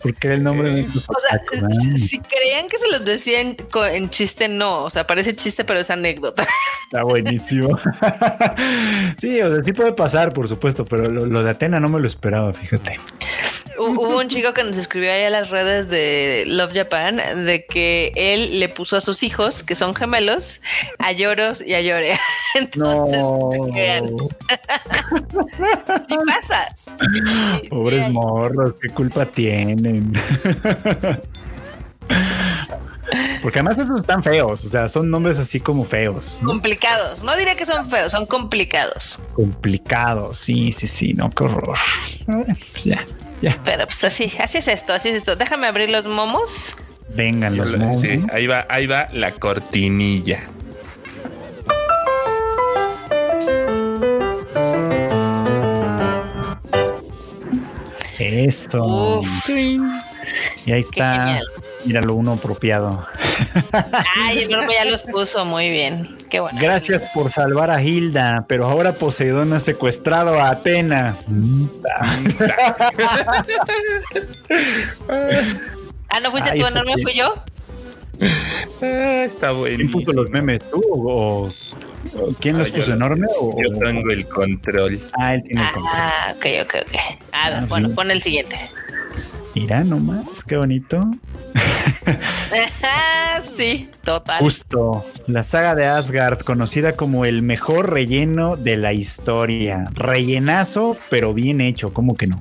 porque 0.03 0.29
era 0.29 0.37
el 0.37 0.43
nombre 0.43 0.71
menos 0.71 1.09
otaku. 1.09 1.71
si 1.97 2.19
creían 2.21 2.69
que 2.69 2.79
se 2.79 2.91
los 2.91 3.05
decían 3.05 3.57
en, 3.93 4.11
chiste, 4.11 4.49
no. 4.49 4.85
O 4.85 4.91
sea, 4.91 5.07
parece 5.07 5.35
chiste, 5.35 5.65
pero 5.65 5.81
es 5.81 5.91
anécdota. 5.91 6.47
Está 6.85 7.03
buenísimo. 7.03 7.77
sí, 9.19 9.41
o 9.41 9.55
sea, 9.55 9.63
sí 9.63 9.73
puede 9.73 9.93
pasar, 9.93 10.33
por 10.33 10.49
supuesto, 10.49 10.85
pero 10.85 11.09
lo 11.09 11.43
de 11.43 11.51
Atena 11.51 11.81
no 11.81 11.89
me 11.89 12.01
lo 12.01 12.07
esperaba, 12.07 12.53
fíjate. 12.53 12.88
Hubo 13.79 14.19
un 14.19 14.29
chico 14.29 14.53
que 14.55 14.65
nos 14.65 14.77
escribió 14.77 15.13
ahí 15.13 15.23
a 15.23 15.31
las 15.31 15.51
redes 15.51 15.89
de 15.89 16.45
Love 16.49 16.73
Japan 16.75 17.17
de 17.47 17.65
que 17.65 18.13
él 18.17 18.59
le 18.59 18.69
puso 18.69 18.97
a 18.97 19.01
sus 19.01 19.23
hijos, 19.23 19.63
que 19.63 19.77
son 19.77 19.95
gemelos, 19.95 20.61
a 20.99 21.13
lloros 21.13 21.63
y 21.65 21.75
a 21.75 21.81
llore. 21.81 22.19
Entonces, 22.55 23.23
no. 23.23 23.51
sí 26.09 26.17
pasa. 26.27 26.67
Pobres 27.71 28.11
morros, 28.11 28.75
qué 28.83 28.89
culpa 28.89 29.25
tienen. 29.27 30.13
Porque 33.43 33.59
además 33.61 33.79
esos 33.79 34.01
están 34.01 34.23
feos, 34.23 34.65
o 34.65 34.69
sea, 34.69 34.89
son 34.89 35.11
nombres 35.11 35.39
así 35.39 35.61
como 35.61 35.85
feos. 35.85 36.41
Complicados. 36.45 37.23
No 37.23 37.37
diría 37.37 37.57
que 37.57 37.67
son 37.67 37.89
feos, 37.89 38.13
son 38.13 38.27
complicados. 38.27 39.21
Complicados, 39.35 40.39
sí, 40.39 40.73
sí, 40.73 40.87
sí, 40.87 41.15
no, 41.15 41.31
qué 41.31 41.45
horror. 41.45 41.79
Pues 42.27 42.85
ya, 42.85 43.05
ya. 43.41 43.59
Pero 43.65 43.87
pues 43.87 44.05
así, 44.05 44.33
así 44.41 44.59
es 44.59 44.69
esto, 44.69 44.93
así 44.93 45.09
es 45.09 45.17
esto. 45.17 45.37
Déjame 45.37 45.67
abrir 45.67 45.91
los 45.91 46.05
momos. 46.05 46.77
Vengan 47.11 47.57
los 47.57 47.77
momos. 47.79 48.03
Sí, 48.03 48.23
ahí 48.33 48.47
va, 48.47 48.67
ahí 48.69 48.87
va 48.87 49.09
la 49.13 49.33
cortinilla. 49.33 50.43
Eso. 58.19 59.23
Y 60.67 60.73
ahí 60.73 60.81
está. 60.81 61.41
Míralo, 61.85 62.15
uno 62.15 62.33
apropiado. 62.33 63.07
Ay, 64.17 64.39
el 64.39 64.49
grupo 64.49 64.73
ya 64.73 64.85
los 64.85 65.03
puso 65.03 65.45
muy 65.45 65.71
bien. 65.71 66.17
Qué 66.29 66.41
bueno. 66.41 66.59
Gracias 66.61 67.03
por 67.15 67.31
salvar 67.31 67.71
a 67.71 67.81
Hilda, 67.83 68.45
pero 68.49 68.67
ahora 68.67 68.95
Poseidón 68.95 69.53
ha 69.53 69.61
secuestrado 69.61 70.41
a 70.41 70.51
Atena. 70.51 71.17
ah, 76.09 76.21
¿no 76.21 76.31
fuiste 76.31 76.59
tú, 76.59 76.67
enorme? 76.67 76.95
¿Fui 77.03 77.15
yo? 77.15 77.35
Ah, 78.83 79.25
está 79.25 79.53
bueno. 79.53 79.77
¿Quién 79.77 79.93
puso 79.93 80.13
los 80.13 80.29
memes? 80.31 80.61
¿Tú 80.71 80.83
o, 80.93 81.49
quién 82.41 82.59
los 82.59 82.71
puso 82.71 82.93
enorme? 82.93 83.27
O... 83.39 83.55
Yo 83.63 83.71
tengo 83.79 84.11
el 84.11 84.27
control. 84.27 85.01
Ah, 85.13 85.35
él 85.35 85.43
tiene 85.45 85.63
el 85.63 85.73
control. 85.73 85.95
Ah, 85.95 86.35
ok, 86.37 86.47
ok, 86.65 86.75
ok. 86.87 86.95
Ah, 87.33 87.65
bueno, 87.69 87.91
pon 87.95 88.11
el 88.11 88.21
siguiente. 88.21 88.59
Mira 89.61 89.83
nomás, 89.83 90.45
qué 90.45 90.57
bonito. 90.57 91.01
sí, 93.57 93.91
total. 94.05 94.39
Justo, 94.39 95.05
la 95.27 95.43
saga 95.43 95.75
de 95.75 95.85
Asgard, 95.85 96.43
conocida 96.43 96.93
como 96.93 97.25
el 97.25 97.43
mejor 97.43 97.93
relleno 97.93 98.57
de 98.57 98.77
la 98.77 98.93
historia. 98.93 99.87
Rellenazo, 99.95 100.97
pero 101.11 101.35
bien 101.35 101.61
hecho, 101.61 101.93
¿cómo 101.93 102.17
que 102.17 102.29
no? 102.29 102.41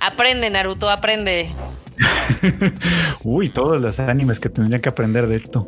Aprende, 0.00 0.50
Naruto, 0.50 0.90
aprende. 0.90 1.48
Uy, 3.24 3.48
todos 3.48 3.80
los 3.80 3.98
animes 3.98 4.38
que 4.38 4.50
tendrían 4.50 4.82
que 4.82 4.90
aprender 4.90 5.26
de 5.26 5.36
esto. 5.36 5.66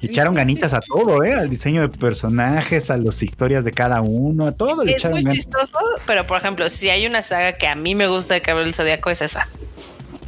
echaron 0.00 0.34
ganitas 0.34 0.72
a 0.72 0.80
todo, 0.80 1.22
¿eh? 1.22 1.34
Al 1.34 1.50
diseño 1.50 1.82
de 1.82 1.90
personajes, 1.90 2.90
a 2.90 2.96
las 2.96 3.22
historias 3.22 3.62
de 3.62 3.72
cada 3.72 4.00
uno, 4.00 4.46
a 4.46 4.52
todo. 4.52 4.84
es 4.84 5.04
muy 5.04 5.22
chistoso, 5.26 5.76
pero 6.06 6.26
por 6.26 6.38
ejemplo, 6.38 6.70
si 6.70 6.88
hay 6.88 7.06
una 7.06 7.20
saga 7.20 7.58
que 7.58 7.66
a 7.66 7.74
mí 7.74 7.94
me 7.94 8.06
gusta 8.06 8.32
de 8.32 8.40
Cabello 8.40 8.64
del 8.64 8.74
Zodíaco, 8.74 9.10
es 9.10 9.20
esa. 9.20 9.48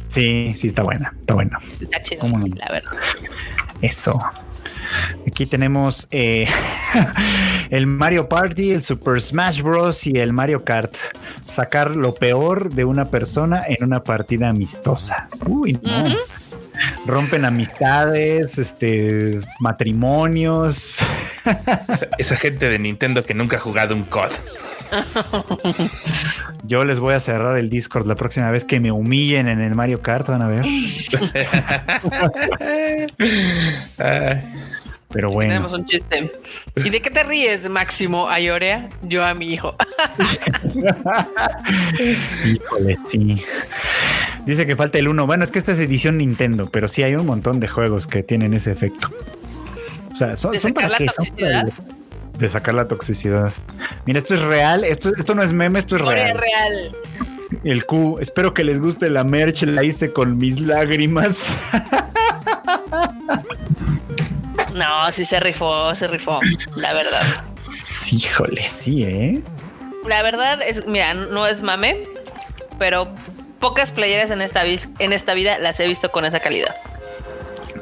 Sí, 0.09 0.53
sí, 0.55 0.67
está 0.67 0.83
buena, 0.83 1.13
está 1.19 1.33
buena. 1.33 1.59
Está 1.79 2.01
chido, 2.01 2.27
la 2.55 2.69
verdad. 2.69 2.91
Eso. 3.81 4.19
Aquí 5.27 5.45
tenemos 5.45 6.07
eh, 6.11 6.47
el 7.69 7.87
Mario 7.87 8.29
Party, 8.29 8.71
el 8.71 8.81
Super 8.81 9.19
Smash 9.21 9.61
Bros. 9.61 10.07
y 10.07 10.17
el 10.19 10.33
Mario 10.33 10.63
Kart. 10.63 10.93
Sacar 11.43 11.95
lo 11.95 12.13
peor 12.15 12.73
de 12.73 12.85
una 12.85 13.05
persona 13.05 13.63
en 13.67 13.83
una 13.83 14.03
partida 14.03 14.49
amistosa. 14.49 15.27
Uy, 15.45 15.77
no. 15.83 16.03
Rompen 17.05 17.45
amistades, 17.45 18.57
este, 18.57 19.41
matrimonios. 19.59 20.99
Esa, 21.87 22.09
esa, 22.17 22.35
gente 22.35 22.69
de 22.69 22.77
Nintendo 22.77 23.23
que 23.23 23.33
nunca 23.33 23.55
ha 23.55 23.59
jugado 23.59 23.95
un 23.95 24.03
COD. 24.03 24.31
Yo 26.65 26.85
les 26.85 26.99
voy 26.99 27.13
a 27.13 27.19
cerrar 27.19 27.57
el 27.57 27.69
Discord 27.69 28.07
la 28.07 28.15
próxima 28.15 28.49
vez 28.51 28.65
que 28.65 28.79
me 28.79 28.91
humillen 28.91 29.47
en 29.47 29.61
el 29.61 29.75
Mario 29.75 30.01
Kart, 30.01 30.27
van 30.27 30.41
a 30.41 30.47
ver. 30.47 30.65
Pero 35.09 35.31
bueno. 35.31 35.51
Tenemos 35.51 35.73
un 35.73 35.85
chiste. 35.85 36.31
¿Y 36.75 36.89
de 36.89 37.01
qué 37.01 37.09
te 37.09 37.23
ríes, 37.23 37.69
Máximo 37.69 38.29
Ayorea? 38.29 38.89
Yo 39.03 39.23
a 39.23 39.33
mi 39.33 39.53
hijo. 39.53 39.75
Híjole, 42.45 42.97
sí. 43.09 43.41
Dice 44.45 44.65
que 44.65 44.75
falta 44.75 44.99
el 44.99 45.07
1. 45.07 45.25
Bueno, 45.25 45.45
es 45.45 45.51
que 45.51 45.59
esta 45.59 45.71
es 45.71 45.79
edición 45.79 46.17
Nintendo, 46.17 46.69
pero 46.69 46.89
sí 46.89 47.03
hay 47.03 47.15
un 47.15 47.25
montón 47.25 47.61
de 47.61 47.67
juegos 47.67 48.05
que 48.05 48.21
tienen 48.21 48.53
ese 48.53 48.71
efecto. 48.71 49.09
O 50.11 50.15
sea, 50.15 50.35
son, 50.35 50.51
para 50.73 50.97
qué? 50.97 51.07
Son 51.07 51.25
de 52.37 52.49
sacar 52.49 52.73
la 52.73 52.87
toxicidad. 52.87 53.51
Mira, 54.05 54.19
esto 54.19 54.35
es 54.35 54.41
real. 54.41 54.83
Esto, 54.83 55.11
esto 55.17 55.35
no 55.35 55.43
es 55.43 55.53
meme, 55.53 55.79
esto 55.79 55.95
es 55.95 56.01
real. 56.01 56.29
Es 56.31 56.37
real. 56.37 56.95
El 57.63 57.85
Q. 57.85 58.17
Espero 58.19 58.53
que 58.53 58.63
les 58.63 58.79
guste 58.79 59.09
la 59.09 59.23
merch. 59.23 59.63
La 59.63 59.83
hice 59.83 60.13
con 60.13 60.37
mis 60.37 60.59
lágrimas. 60.59 61.57
No, 64.73 65.09
sí 65.11 65.25
se 65.25 65.39
rifó, 65.39 65.95
se 65.95 66.07
rifó, 66.07 66.39
la 66.75 66.93
verdad. 66.93 67.23
Híjole, 68.11 68.61
sí, 68.67 69.03
¿eh? 69.03 69.41
La 70.05 70.21
verdad 70.21 70.61
es, 70.61 70.85
mira, 70.85 71.15
no 71.15 71.47
es 71.47 71.63
mame, 71.63 72.03
pero 72.77 73.11
pocas 73.59 73.91
playeras 73.91 74.29
en 74.29 74.41
esta, 74.41 74.63
en 74.65 75.13
esta 75.13 75.33
vida 75.33 75.57
las 75.57 75.79
he 75.79 75.87
visto 75.87 76.11
con 76.11 76.25
esa 76.25 76.39
calidad. 76.41 76.75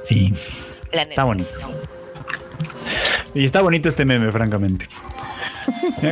Sí. 0.02 0.34
está 0.92 1.26
bonito. 1.26 1.52
Y 3.36 3.46
está 3.46 3.62
bonito 3.62 3.90
este 3.90 4.06
meme, 4.06 4.32
francamente. 4.32 4.88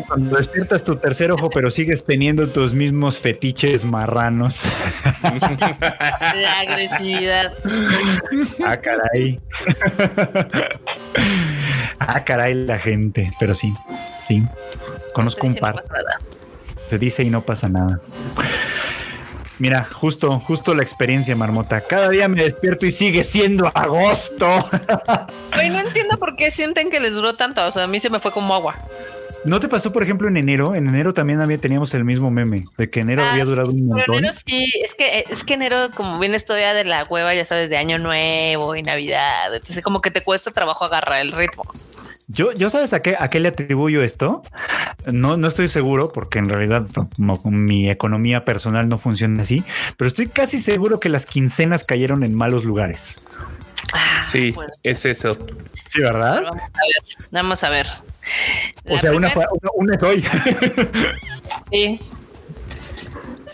Cuando 0.08 0.36
despiertas 0.36 0.84
tu 0.84 0.98
tercer 0.98 1.32
ojo, 1.32 1.50
pero 1.50 1.70
sigues 1.70 2.04
teniendo 2.04 2.50
tus 2.50 2.74
mismos 2.74 3.18
fetiches 3.18 3.86
marranos. 3.86 4.66
La 6.36 6.60
agresividad. 6.60 7.54
Ah, 8.66 8.78
caray. 8.78 9.40
Ah, 12.00 12.24
caray, 12.24 12.56
la 12.56 12.78
gente. 12.78 13.32
Pero 13.40 13.54
sí, 13.54 13.74
sí. 14.28 14.44
Conozco 15.14 15.48
un 15.48 15.56
par. 15.56 15.84
Se 16.88 16.98
dice 16.98 17.24
y 17.24 17.30
no 17.30 17.45
pasa 17.45 17.70
nada. 17.70 18.02
Mira, 19.64 19.85
justo, 19.85 20.40
justo 20.40 20.76
la 20.76 20.81
experiencia, 20.81 21.38
Marmota. 21.38 21.80
Cada 21.80 22.10
día 22.10 22.27
me 22.27 22.44
despierto 22.44 22.85
y 22.85 22.91
sigue 22.91 23.23
siendo 23.23 23.72
agosto. 23.73 24.45
Oye, 25.57 25.69
no 25.69 25.80
entiendo 25.80 26.19
por 26.19 26.35
qué 26.35 26.52
sienten 26.52 26.91
que 26.91 26.99
les 26.99 27.14
duró 27.14 27.35
tanto. 27.35 27.65
O 27.65 27.72
sea, 27.72 27.85
a 27.85 27.88
mí 27.88 28.02
se 28.02 28.10
me 28.10 28.19
fue 28.19 28.34
como 28.34 28.53
agua. 28.53 28.76
¿No 29.45 29.61
te 29.61 29.69
pasó, 29.69 29.94
por 29.94 30.03
ejemplo, 30.03 30.27
en 30.27 30.35
enero? 30.35 30.76
En 30.76 30.90
enero 30.90 31.14
también 31.14 31.40
había, 31.40 31.57
teníamos 31.60 31.94
el 31.94 32.03
mismo 32.03 32.30
meme 32.30 32.65
de 32.77 32.90
que 32.90 32.99
enero 32.99 33.23
había 33.23 33.44
ah, 33.44 33.45
durado 33.45 33.69
un 33.69 33.88
montón. 33.88 34.15
enero 34.15 34.34
sí, 34.45 34.69
es 34.84 34.95
que, 34.95 35.23
es 35.30 35.45
que 35.45 35.53
enero, 35.53 35.91
como 35.95 36.19
vienes 36.19 36.44
todavía 36.44 36.73
de 36.73 36.84
la 36.84 37.06
hueva, 37.06 37.34
ya 37.34 37.45
sabes, 37.45 37.69
de 37.69 37.77
año 37.77 37.99
nuevo 37.99 38.76
y 38.76 38.84
Navidad. 38.84 39.56
Entonces, 39.56 39.81
como 39.81 40.02
que 40.02 40.11
te 40.11 40.23
cuesta 40.23 40.52
trabajo 40.52 40.84
agarrar 40.84 41.22
el 41.22 41.31
ritmo. 41.31 41.64
Yo, 42.28 42.54
yo 42.54 42.70
sabes 42.70 42.94
a 42.94 43.02
qué, 43.02 43.16
a 43.20 43.30
qué 43.30 43.40
le 43.40 43.50
atribuyo 43.50 44.02
esto. 44.02 44.41
No, 45.12 45.38
no 45.38 45.48
estoy 45.48 45.68
seguro 45.68 46.12
porque 46.12 46.40
en 46.40 46.50
realidad 46.50 46.88
mi 47.18 47.90
economía 47.90 48.45
personal 48.45 48.88
no 48.88 48.98
funciona 48.98 49.41
así, 49.41 49.64
pero 49.98 50.08
estoy 50.08 50.28
casi 50.28 50.60
seguro 50.60 51.00
que 51.00 51.10
las 51.10 51.26
quincenas 51.26 51.84
cayeron 51.84 52.24
en 52.24 52.34
malos 52.36 52.64
lugares. 52.64 53.22
Ah, 53.94 54.24
sí, 54.32 54.56
es 54.84 55.06
eso. 55.06 55.32
Sí, 55.88 56.02
¿verdad? 56.02 56.44
Vamos 56.44 56.62
a 56.62 56.80
ver. 56.90 57.28
Vamos 57.32 57.64
a 57.64 57.70
ver. 57.70 57.88
o 58.90 58.98
sea, 58.98 59.12
una, 59.12 59.30
fue, 59.30 59.45
una, 59.76 59.95
es 59.95 60.04
hoy. 60.04 60.24
sí. 61.72 62.00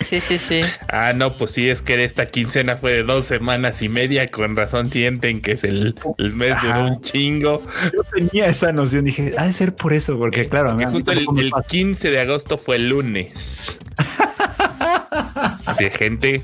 Sí, 0.09 0.21
sí, 0.21 0.39
sí. 0.39 0.61
Ah, 0.87 1.13
no, 1.13 1.33
pues 1.33 1.51
sí, 1.51 1.69
es 1.69 1.83
que 1.83 2.03
esta 2.03 2.25
quincena 2.29 2.77
fue 2.77 2.93
de 2.93 3.03
dos 3.03 3.25
semanas 3.25 3.83
y 3.83 3.89
media. 3.89 4.25
Con 4.25 4.55
razón 4.55 4.89
sienten 4.89 5.39
que 5.39 5.51
es 5.51 5.63
el, 5.63 5.93
mes 6.33 6.59
de 6.63 6.69
un 6.69 6.99
chingo. 7.01 7.61
Yo 7.93 8.03
tenía 8.11 8.47
esa 8.47 8.71
noción. 8.71 9.05
Dije, 9.05 9.35
ha 9.37 9.45
de 9.45 9.53
ser 9.53 9.75
por 9.75 9.93
eso, 9.93 10.17
porque 10.17 10.49
claro, 10.49 10.75
justo 10.89 11.11
el, 11.11 11.27
el 11.37 11.51
15 11.67 12.09
de 12.09 12.21
agosto 12.21 12.57
fue 12.57 12.77
el 12.77 12.89
lunes. 12.89 13.77
Así, 15.67 15.91
gente, 15.91 16.43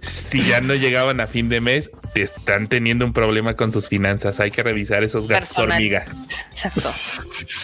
si 0.00 0.44
ya 0.44 0.60
no 0.60 0.74
llegaban 0.74 1.20
a 1.20 1.28
fin 1.28 1.48
de 1.48 1.60
mes, 1.60 1.88
están 2.14 2.68
teniendo 2.68 3.04
un 3.04 3.12
problema 3.12 3.56
con 3.56 3.72
sus 3.72 3.88
finanzas. 3.88 4.40
Hay 4.40 4.50
que 4.50 4.62
revisar 4.62 5.04
esos 5.04 5.28
gastos 5.28 5.58
hormiga. 5.58 6.04
Exacto. 6.50 6.88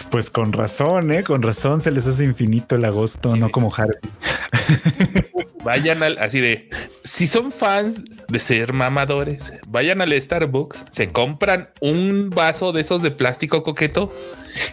Pues 0.09 0.29
con 0.29 0.53
razón, 0.53 1.11
¿eh? 1.11 1.23
Con 1.23 1.43
razón 1.43 1.81
se 1.81 1.91
les 1.91 2.07
hace 2.07 2.23
infinito 2.23 2.75
el 2.75 2.85
agosto, 2.85 3.35
no 3.35 3.49
como 3.49 3.73
Harvey. 3.73 3.99
Vayan 5.63 6.01
al, 6.01 6.17
así 6.17 6.39
de, 6.39 6.69
si 7.03 7.27
son 7.27 7.51
fans 7.51 8.01
de 8.29 8.39
ser 8.39 8.71
mamadores, 8.73 9.51
vayan 9.67 10.01
al 10.01 10.13
Starbucks, 10.21 10.85
se 10.91 11.09
compran 11.09 11.69
un 11.81 12.29
vaso 12.29 12.71
de 12.71 12.81
esos 12.81 13.01
de 13.01 13.11
plástico 13.11 13.63
coqueto 13.63 14.11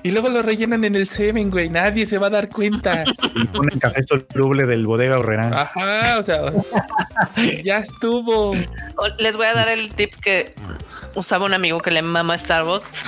y 0.03 0.11
luego 0.11 0.29
lo 0.29 0.43
rellenan 0.43 0.85
en 0.85 0.95
el 0.95 1.07
semen, 1.07 1.51
güey. 1.51 1.69
Nadie 1.69 2.07
se 2.07 2.19
va 2.19 2.29
a 2.29 2.31
dar 2.31 2.49
cuenta. 2.49 3.05
Y 3.37 3.47
ponen 3.49 3.81
café 3.81 4.01
soluble 4.05 4.65
del 4.65 4.87
bodega 4.87 5.19
horrera. 5.19 5.63
Ajá, 5.63 6.19
o 6.19 6.23
sea, 6.23 6.53
ya 7.65 7.79
estuvo. 7.79 8.55
Les 9.19 9.37
voy 9.37 9.47
a 9.47 9.55
dar 9.55 9.64
el 9.69 9.95
tip 9.95 10.15
que 10.15 10.55
usaba 11.15 11.45
un 11.47 11.55
amigo 11.55 11.81
que 11.81 11.91
le 11.91 12.03
mama 12.03 12.36
Starbucks. 12.36 13.05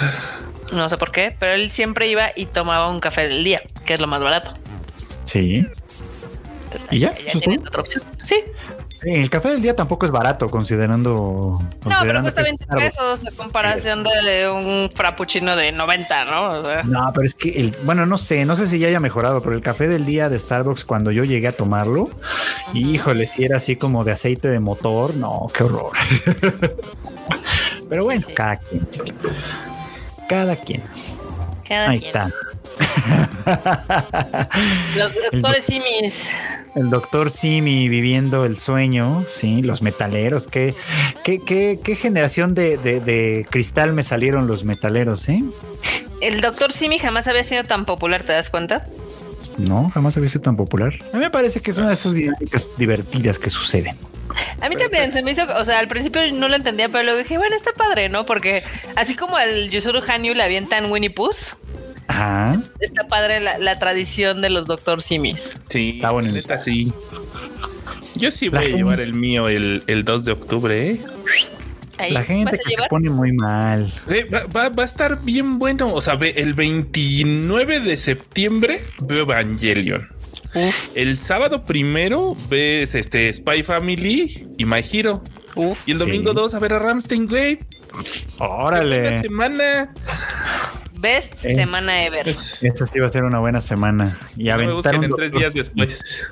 No 0.73 0.89
sé 0.89 0.99
por 0.99 1.13
qué, 1.13 1.35
pero 1.39 1.53
él 1.53 1.71
siempre 1.71 2.09
iba 2.09 2.31
y 2.35 2.47
tomaba 2.47 2.89
un 2.89 3.01
café 3.01 3.29
del 3.29 3.45
día, 3.45 3.63
que 3.85 3.95
es 3.95 4.01
lo 4.01 4.07
más 4.07 4.21
barato. 4.21 4.53
Sí. 5.25 5.65
¿Y 6.91 6.99
ya? 6.99 7.15
otra 7.67 7.81
opción. 7.81 8.05
Sí. 8.23 8.43
El 9.03 9.31
café 9.31 9.51
del 9.51 9.63
día 9.63 9.77
tampoco 9.77 10.07
es 10.07 10.13
barato, 10.13 10.49
considerando. 10.49 11.61
no, 11.85 11.97
pero 12.03 12.23
cuesta 12.23 12.43
20 12.43 12.67
pesos 12.67 13.27
a 13.27 13.31
comparación 13.37 14.05
de 14.05 14.49
un 14.49 14.91
frappuccino 14.91 15.55
de 15.55 15.73
90, 15.73 16.25
¿no? 16.25 16.63
No, 16.85 17.07
pero 17.15 17.27
es 17.27 17.35
que, 17.35 17.51
el, 17.61 17.77
bueno, 17.85 18.07
no 18.07 18.19
sé, 18.19 18.45
no 18.45 18.57
sé 18.57 18.67
si 18.67 18.79
ya 18.79 18.89
haya 18.89 19.01
mejorado, 19.01 19.43
pero 19.43 19.55
el 19.55 19.61
café 19.61 19.89
del 19.89 20.07
día 20.07 20.29
de 20.29 20.39
Starbucks, 20.39 20.85
cuando 20.85 21.11
yo 21.11 21.25
llegué 21.25 21.49
a 21.49 21.53
tomarlo, 21.53 22.09
híjole, 22.75 23.27
si 23.27 23.45
era 23.45 23.59
así 23.59 23.77
como 23.77 24.05
de 24.05 24.13
aceite 24.13 24.49
de 24.49 24.61
motor, 24.61 25.15
no, 25.15 25.47
qué 25.53 25.65
horror. 25.65 25.93
pero 27.89 28.05
bueno, 28.05 28.27
cada 28.35 28.57
quien. 28.57 28.89
Cada 30.29 30.57
quien. 30.57 30.83
Ahí 31.71 31.97
está. 31.99 32.31
Los 34.97 35.13
doctores 35.33 35.65
simis. 35.65 36.31
El 36.77 36.91
doctor 36.91 37.31
Simi 37.31 37.89
viviendo 37.89 38.45
el 38.45 38.59
sueño, 38.59 39.25
sí, 39.27 39.63
los 39.63 39.81
metaleros. 39.81 40.47
¿Qué, 40.47 40.75
qué, 41.25 41.41
qué, 41.83 41.97
generación 41.97 42.55
de, 42.55 43.47
cristal 43.51 43.95
me 43.95 44.03
salieron 44.03 44.47
los 44.47 44.65
metaleros, 44.65 45.27
eh? 45.31 45.43
El 46.21 46.43
doctor 46.43 46.75
Simi 46.75 46.99
jamás 46.99 47.29
había 47.29 47.45
sido 47.45 47.65
tan 47.65 47.87
popular, 47.87 48.25
¿te 48.25 48.35
das 48.35 48.51
cuenta? 48.51 48.87
No, 49.57 49.89
jamás 49.89 50.19
había 50.19 50.29
sido 50.29 50.43
tan 50.43 50.57
popular. 50.57 50.95
A 51.15 51.17
mí 51.17 51.23
me 51.23 51.31
parece 51.31 51.61
que 51.61 51.71
es 51.71 51.79
una 51.79 51.89
de 51.89 51.95
esas 51.95 52.13
dinámicas 52.13 52.71
divertidas 52.77 53.39
que 53.39 53.49
suceden. 53.49 53.97
A 54.61 54.69
mí 54.69 54.77
también 54.77 55.13
se 55.13 55.23
me 55.23 55.31
hizo, 55.31 55.45
o 55.57 55.65
sea, 55.65 55.79
al 55.79 55.89
principio 55.89 56.21
no 56.35 56.49
lo 56.49 56.57
entendía, 56.57 56.91
pero 56.91 57.05
luego 57.05 57.19
dije, 57.19 57.39
bueno, 57.39 57.57
está 57.57 57.73
padre, 57.73 58.11
¿no? 58.11 58.27
Porque 58.27 58.65
así 58.97 59.15
como 59.15 59.37
al 59.39 59.71
Yusuru 59.71 60.03
Hanyu 60.07 60.35
le 60.35 60.43
avientan 60.43 60.91
Winnie 60.91 61.09
Puss, 61.09 61.57
Ajá. 62.09 62.63
Está 62.81 63.09
padre 63.09 63.41
la, 63.41 63.79
tradición 63.79 64.41
de 64.41 64.51
los 64.51 64.67
Doctor 64.67 65.03
Simis. 65.03 65.55
Sí, 65.69 65.93
está 65.97 66.11
bonito. 66.11 66.49
sí. 66.63 66.93
Yo 68.15 68.31
sí 68.31 68.49
voy 68.49 68.65
a 68.65 68.69
llevar 68.69 69.01
el 69.01 69.15
mío 69.15 69.49
el, 69.49 69.83
2 70.05 70.25
de 70.25 70.33
octubre, 70.33 70.91
¿eh? 70.91 71.01
la 72.11 72.23
gente 72.23 72.53
que 72.53 72.75
se 72.75 72.89
pone 72.89 73.11
muy 73.11 73.33
mal. 73.33 73.93
Eh, 74.09 74.27
va, 74.31 74.73
a 74.75 74.85
estar 74.85 75.23
bien 75.23 75.59
bueno. 75.59 75.93
O 75.93 76.01
sea, 76.01 76.15
el 76.15 76.55
29 76.55 77.81
de 77.81 77.97
septiembre 77.97 78.83
veo 79.03 79.23
Evangelion. 79.23 80.09
El 80.95 81.21
sábado 81.21 81.65
primero 81.67 82.35
ves 82.49 82.95
este 82.95 83.31
Spy 83.33 83.63
Family 83.63 84.47
y 84.57 84.65
My 84.65 84.81
Hero. 84.91 85.23
y 85.85 85.93
el 85.93 85.99
domingo 85.99 86.33
2 86.33 86.55
a 86.55 86.59
ver 86.59 86.73
a 86.73 86.79
Ramstein 86.79 87.27
Glade. 87.27 87.61
Órale. 88.39 89.23
semana. 89.23 89.93
Best 91.07 91.45
eh, 91.45 91.55
semana 91.55 92.05
ever. 92.05 92.29
Esa 92.29 92.85
sí 92.85 92.99
va 92.99 93.07
a 93.07 93.11
ser 93.11 93.23
una 93.23 93.39
buena 93.39 93.61
semana. 93.61 94.19
Y 94.37 94.49
no 94.49 94.59
me 94.59 94.73
busquen 94.73 95.05
en 95.05 95.11
tres 95.11 95.31
días 95.31 95.55
después. 95.55 96.29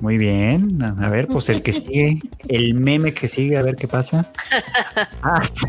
Muy 0.00 0.18
bien. 0.18 0.82
A 0.82 1.08
ver, 1.08 1.26
pues 1.26 1.48
el 1.48 1.62
que 1.62 1.72
sigue, 1.74 2.20
el 2.48 2.74
meme 2.74 3.14
que 3.14 3.28
sigue, 3.28 3.56
a 3.56 3.62
ver 3.62 3.76
qué 3.76 3.88
pasa. 3.88 4.30
Ah, 5.22 5.42
sí. 5.42 5.66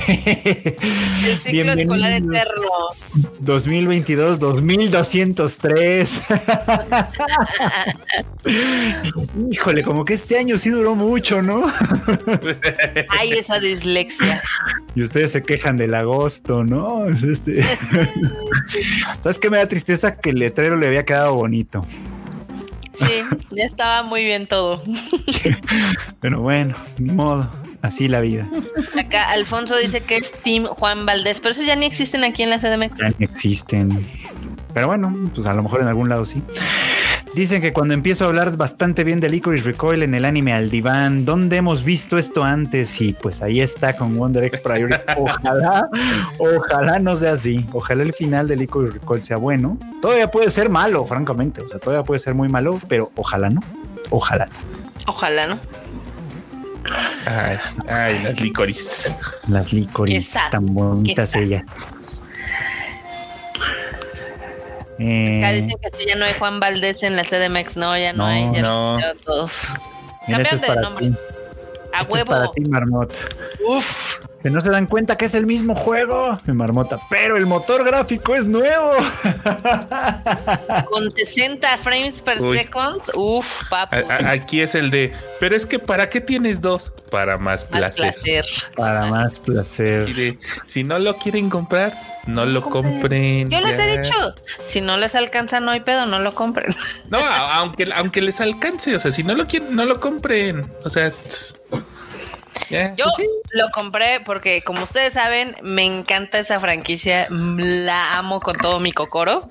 El 1.25 1.37
ciclo 1.37 1.73
escolar 1.73 2.13
eterno. 2.13 2.69
2022, 3.39 4.39
2203. 4.39 6.21
Híjole, 9.51 9.83
como 9.83 10.05
que 10.05 10.13
este 10.13 10.37
año 10.37 10.57
sí 10.57 10.69
duró 10.69 10.95
mucho, 10.95 11.41
¿no? 11.41 11.65
Ay, 13.09 13.31
esa 13.33 13.59
dislexia. 13.59 14.41
Y 14.95 15.03
ustedes 15.03 15.31
se 15.31 15.43
quejan 15.43 15.75
del 15.75 15.93
agosto, 15.93 16.63
¿no? 16.63 17.09
este. 17.09 17.63
¿Sabes 19.21 19.39
qué 19.39 19.49
me 19.49 19.57
da 19.57 19.67
tristeza? 19.67 20.15
Que 20.15 20.29
el 20.29 20.39
letrero 20.39 20.77
le 20.77 20.87
había 20.87 21.03
quedado 21.03 21.33
bonito. 21.33 21.83
Sí, 22.99 23.21
ya 23.51 23.65
estaba 23.65 24.03
muy 24.03 24.23
bien 24.23 24.47
todo. 24.47 24.81
Pero 26.21 26.41
bueno, 26.41 26.75
ni 26.97 27.11
modo. 27.11 27.49
Así 27.83 28.07
la 28.07 28.21
vida. 28.21 28.45
Acá 28.99 29.29
Alfonso 29.29 29.77
dice 29.77 30.01
que 30.01 30.17
es 30.17 30.31
Team 30.31 30.65
Juan 30.65 31.05
Valdés, 31.05 31.39
pero 31.39 31.51
eso 31.51 31.61
ya 31.63 31.75
ni 31.75 31.85
existen 31.85 32.23
aquí 32.23 32.41
en 32.41 32.49
la 32.49 32.57
CDMX. 32.57 32.97
Ya 32.97 33.13
ni 33.17 33.25
existen. 33.25 34.05
Pero 34.77 34.89
bueno, 34.89 35.11
pues 35.33 35.47
a 35.47 35.55
lo 35.55 35.63
mejor 35.63 35.81
en 35.81 35.87
algún 35.87 36.07
lado 36.07 36.23
sí. 36.23 36.43
Dicen 37.33 37.63
que 37.63 37.73
cuando 37.73 37.95
empiezo 37.95 38.25
a 38.25 38.27
hablar 38.27 38.57
bastante 38.57 39.03
bien 39.03 39.19
de 39.19 39.27
Licorice 39.27 39.65
Recoil 39.65 40.03
en 40.03 40.13
el 40.13 40.23
anime 40.23 40.53
al 40.53 40.69
diván, 40.69 41.25
¿dónde 41.25 41.55
hemos 41.57 41.83
visto 41.83 42.19
esto 42.19 42.43
antes? 42.43 43.01
Y 43.01 43.13
pues 43.13 43.41
ahí 43.41 43.59
está 43.59 43.97
con 43.97 44.15
Wonder 44.15 44.43
Egg 44.43 44.61
Priority. 44.61 45.01
Ojalá, 45.17 45.89
ojalá 46.37 46.99
no 46.99 47.15
sea 47.15 47.31
así. 47.31 47.65
Ojalá 47.73 48.03
el 48.03 48.13
final 48.13 48.47
de 48.47 48.55
Licorice 48.55 48.99
Recoil 48.99 49.23
sea 49.23 49.37
bueno. 49.37 49.79
Todavía 49.99 50.29
puede 50.29 50.51
ser 50.51 50.69
malo, 50.69 51.03
francamente. 51.07 51.63
O 51.63 51.67
sea, 51.67 51.79
todavía 51.79 52.03
puede 52.03 52.19
ser 52.19 52.35
muy 52.35 52.47
malo, 52.47 52.79
pero 52.87 53.11
ojalá 53.15 53.49
no. 53.49 53.61
Ojalá. 54.11 54.45
Ojalá 55.07 55.47
no. 55.47 55.57
Ay, 57.25 58.21
las 58.21 58.39
licorices. 58.39 59.11
Las 59.47 59.73
licorices 59.73 60.39
tan 60.51 60.67
bonitas 60.67 61.33
ellas. 61.33 62.16
Eh, 64.99 65.37
Acá 65.39 65.51
dicen 65.51 65.73
que 65.79 66.05
ya 66.05 66.15
no 66.15 66.25
hay 66.25 66.33
Juan 66.33 66.59
Valdés 66.59 67.03
en 67.03 67.15
la 67.15 67.23
CDMX, 67.23 67.77
no, 67.77 67.97
ya 67.97 68.13
no, 68.13 68.25
hay, 68.25 68.51
ya 68.53 68.61
no. 68.61 68.99
los 68.99 69.21
todos. 69.21 69.67
Cambian 70.27 70.59
de 70.59 70.75
nombre. 70.81 71.11
A 71.93 72.03
huevo. 72.03 72.17
Es 72.17 72.23
para 72.25 72.51
ti, 72.51 72.61
Marmot. 72.61 73.13
Uf. 73.67 74.19
Que 74.41 74.51
no 74.51 74.61
se 74.61 74.69
dan 74.69 74.85
cuenta 74.85 75.17
que 75.17 75.25
es 75.25 75.33
el 75.33 75.45
mismo 75.45 75.75
juego, 75.75 76.37
mi 76.45 76.53
marmota, 76.53 76.99
pero 77.09 77.37
el 77.37 77.47
motor 77.47 77.83
gráfico 77.83 78.35
es 78.35 78.45
nuevo. 78.45 78.91
Con 80.91 81.09
60 81.09 81.77
frames 81.77 82.21
per 82.21 82.39
second, 82.39 83.01
uf, 83.15 83.67
papu. 83.69 83.95
aquí 84.27 84.61
es 84.61 84.75
el 84.75 84.91
de, 84.91 85.11
pero 85.39 85.55
es 85.55 85.65
que 85.65 85.79
¿para 85.79 86.09
qué 86.09 86.21
tienes 86.21 86.61
dos? 86.61 86.93
Para 87.09 87.37
más 87.37 87.65
placer. 87.65 88.45
Para 88.75 89.07
más 89.07 89.39
placer. 89.39 90.37
si 90.67 90.83
no 90.83 90.99
lo 90.99 91.17
quieren 91.17 91.49
comprar, 91.49 91.93
no 92.27 92.45
lo 92.45 92.61
compren. 92.61 93.49
Yo 93.49 93.59
les 93.61 93.79
he 93.79 93.99
dicho, 93.99 94.35
si 94.65 94.81
no 94.81 94.97
les 94.97 95.15
alcanza, 95.15 95.59
no 95.59 95.71
hay 95.71 95.79
pedo, 95.79 96.05
no 96.05 96.19
lo 96.19 96.33
compren. 96.35 96.75
No, 97.09 97.19
aunque, 97.19 97.87
aunque 97.95 98.21
les 98.21 98.41
alcance, 98.41 98.95
o 98.95 98.99
sea, 98.99 99.11
si 99.11 99.23
no 99.23 99.33
lo 99.33 99.47
quieren, 99.47 99.75
no 99.75 99.85
lo 99.85 99.99
compren. 99.99 100.69
O 100.83 100.89
sea, 100.89 101.11
yo 102.69 103.05
pues 103.15 103.27
lo 103.51 103.69
compré 103.69 104.19
porque, 104.21 104.61
como 104.61 104.83
ustedes 104.83 105.13
saben, 105.13 105.55
me 105.61 105.83
encanta 105.83 106.39
esa 106.39 106.59
franquicia, 106.59 107.27
la 107.29 108.17
amo 108.17 108.39
con 108.39 108.57
todo 108.57 108.79
mi 108.79 108.91
cocoro. 108.91 109.47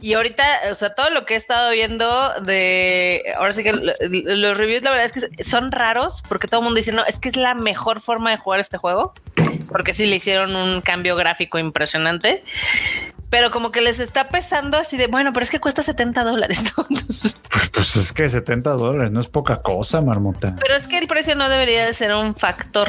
Y 0.00 0.14
ahorita, 0.14 0.44
o 0.70 0.74
sea, 0.74 0.94
todo 0.94 1.10
lo 1.10 1.26
que 1.26 1.34
he 1.34 1.36
estado 1.36 1.70
viendo 1.70 2.32
de, 2.42 3.22
ahora 3.36 3.52
sí 3.52 3.62
que 3.62 3.72
los 3.72 4.56
reviews, 4.56 4.82
la 4.82 4.90
verdad 4.90 5.06
es 5.06 5.12
que 5.12 5.44
son 5.44 5.72
raros 5.72 6.22
porque 6.28 6.48
todo 6.48 6.60
el 6.60 6.64
mundo 6.64 6.78
dice, 6.78 6.92
no, 6.92 7.04
es 7.04 7.18
que 7.18 7.28
es 7.28 7.36
la 7.36 7.54
mejor 7.54 8.00
forma 8.00 8.30
de 8.30 8.36
jugar 8.36 8.60
este 8.60 8.78
juego, 8.78 9.12
porque 9.68 9.92
sí 9.92 10.06
le 10.06 10.16
hicieron 10.16 10.56
un 10.56 10.80
cambio 10.80 11.16
gráfico 11.16 11.58
impresionante 11.58 12.42
pero 13.30 13.50
como 13.50 13.70
que 13.72 13.80
les 13.80 14.00
está 14.00 14.28
pesando 14.28 14.78
así 14.78 14.96
de, 14.96 15.06
bueno, 15.06 15.32
pero 15.32 15.44
es 15.44 15.50
que 15.50 15.60
cuesta 15.60 15.82
70 15.82 16.24
dólares. 16.24 16.60
pues, 17.72 17.96
es 17.96 18.12
que 18.12 18.28
70 18.28 18.70
dólares 18.70 19.10
no 19.10 19.20
es 19.20 19.28
poca 19.28 19.62
cosa, 19.62 20.00
marmota. 20.00 20.56
Pero 20.60 20.74
es 20.76 20.86
que 20.86 20.98
el 20.98 21.06
precio 21.06 21.34
no 21.34 21.48
debería 21.48 21.84
de 21.84 21.92
ser 21.92 22.14
un 22.14 22.34
factor 22.34 22.88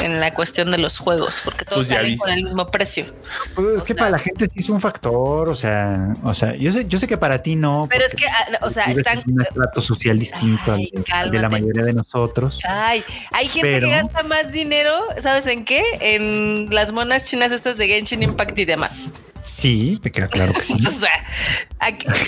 en 0.00 0.20
la 0.20 0.32
cuestión 0.32 0.70
de 0.70 0.78
los 0.78 0.98
juegos, 0.98 1.42
porque 1.44 1.64
todos 1.64 1.86
pues 1.86 1.88
salen 1.88 2.16
con 2.18 2.30
el 2.30 2.44
mismo 2.44 2.66
precio. 2.66 3.06
Pues 3.54 3.78
es 3.78 3.82
que 3.82 3.94
para 3.94 4.10
la 4.10 4.18
gente 4.18 4.46
sí 4.46 4.60
es 4.60 4.68
un 4.68 4.80
factor, 4.80 5.48
o 5.48 5.54
sea, 5.56 6.12
o 6.22 6.34
sea, 6.34 6.54
yo 6.54 6.72
sé, 6.72 6.86
yo 6.86 6.98
sé 6.98 7.08
que 7.08 7.16
para 7.16 7.42
ti 7.42 7.56
no. 7.56 7.86
Pero 7.90 8.04
es 8.04 8.14
que, 8.14 8.26
ah, 8.26 8.58
o 8.62 8.70
sea, 8.70 8.84
están 8.84 9.18
un 9.26 9.38
trato 9.52 9.80
social 9.80 10.18
distinto 10.18 10.76
al 11.12 11.30
de, 11.30 11.38
la 11.38 11.48
mayoría 11.48 11.82
de 11.82 11.94
nosotros. 11.94 12.60
Ay, 12.68 13.04
hay 13.32 13.48
gente 13.48 13.80
que 13.80 13.90
gasta 13.90 14.22
más 14.22 14.52
dinero, 14.52 14.98
¿sabes 15.18 15.46
en 15.46 15.64
qué? 15.64 15.82
En 16.00 16.72
las 16.72 16.92
monas 16.92 17.28
chinas 17.28 17.50
estas 17.50 17.76
de 17.76 17.88
Genshin 17.88 18.22
Impact 18.22 18.58
y 18.58 18.64
demás. 18.64 19.10
Sí, 19.42 19.98
queda 20.12 20.28
claro 20.28 20.52
que 20.52 20.62
sí. 20.62 20.74
o 20.86 20.90
sea, 20.90 21.10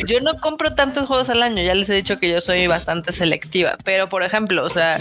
yo 0.06 0.20
no 0.20 0.40
compro 0.40 0.74
tantos 0.74 1.06
juegos 1.06 1.30
al 1.30 1.43
año, 1.43 1.62
ya 1.62 1.74
les 1.74 1.89
he 1.90 1.94
dicho 1.94 2.18
que 2.18 2.30
yo 2.30 2.40
soy 2.40 2.66
bastante 2.66 3.12
selectiva, 3.12 3.76
pero 3.84 4.09
por 4.09 4.22
ejemplo, 4.22 4.64
o 4.64 4.70
sea, 4.70 4.98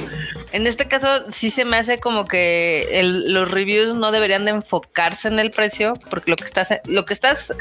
en 0.51 0.67
este 0.67 0.87
caso 0.87 1.31
sí 1.31 1.49
se 1.49 1.65
me 1.65 1.77
hace 1.77 1.99
como 1.99 2.25
que 2.25 3.01
los 3.27 3.51
reviews 3.51 3.95
no 3.95 4.11
deberían 4.11 4.45
de 4.45 4.51
enfocarse 4.51 5.27
en 5.27 5.39
el 5.39 5.51
precio, 5.51 5.93
porque 6.09 6.31
lo 6.31 6.37
que 6.37 6.45
estás, 6.45 6.73
lo 6.85 7.05
que 7.05 7.13
estás 7.13 7.53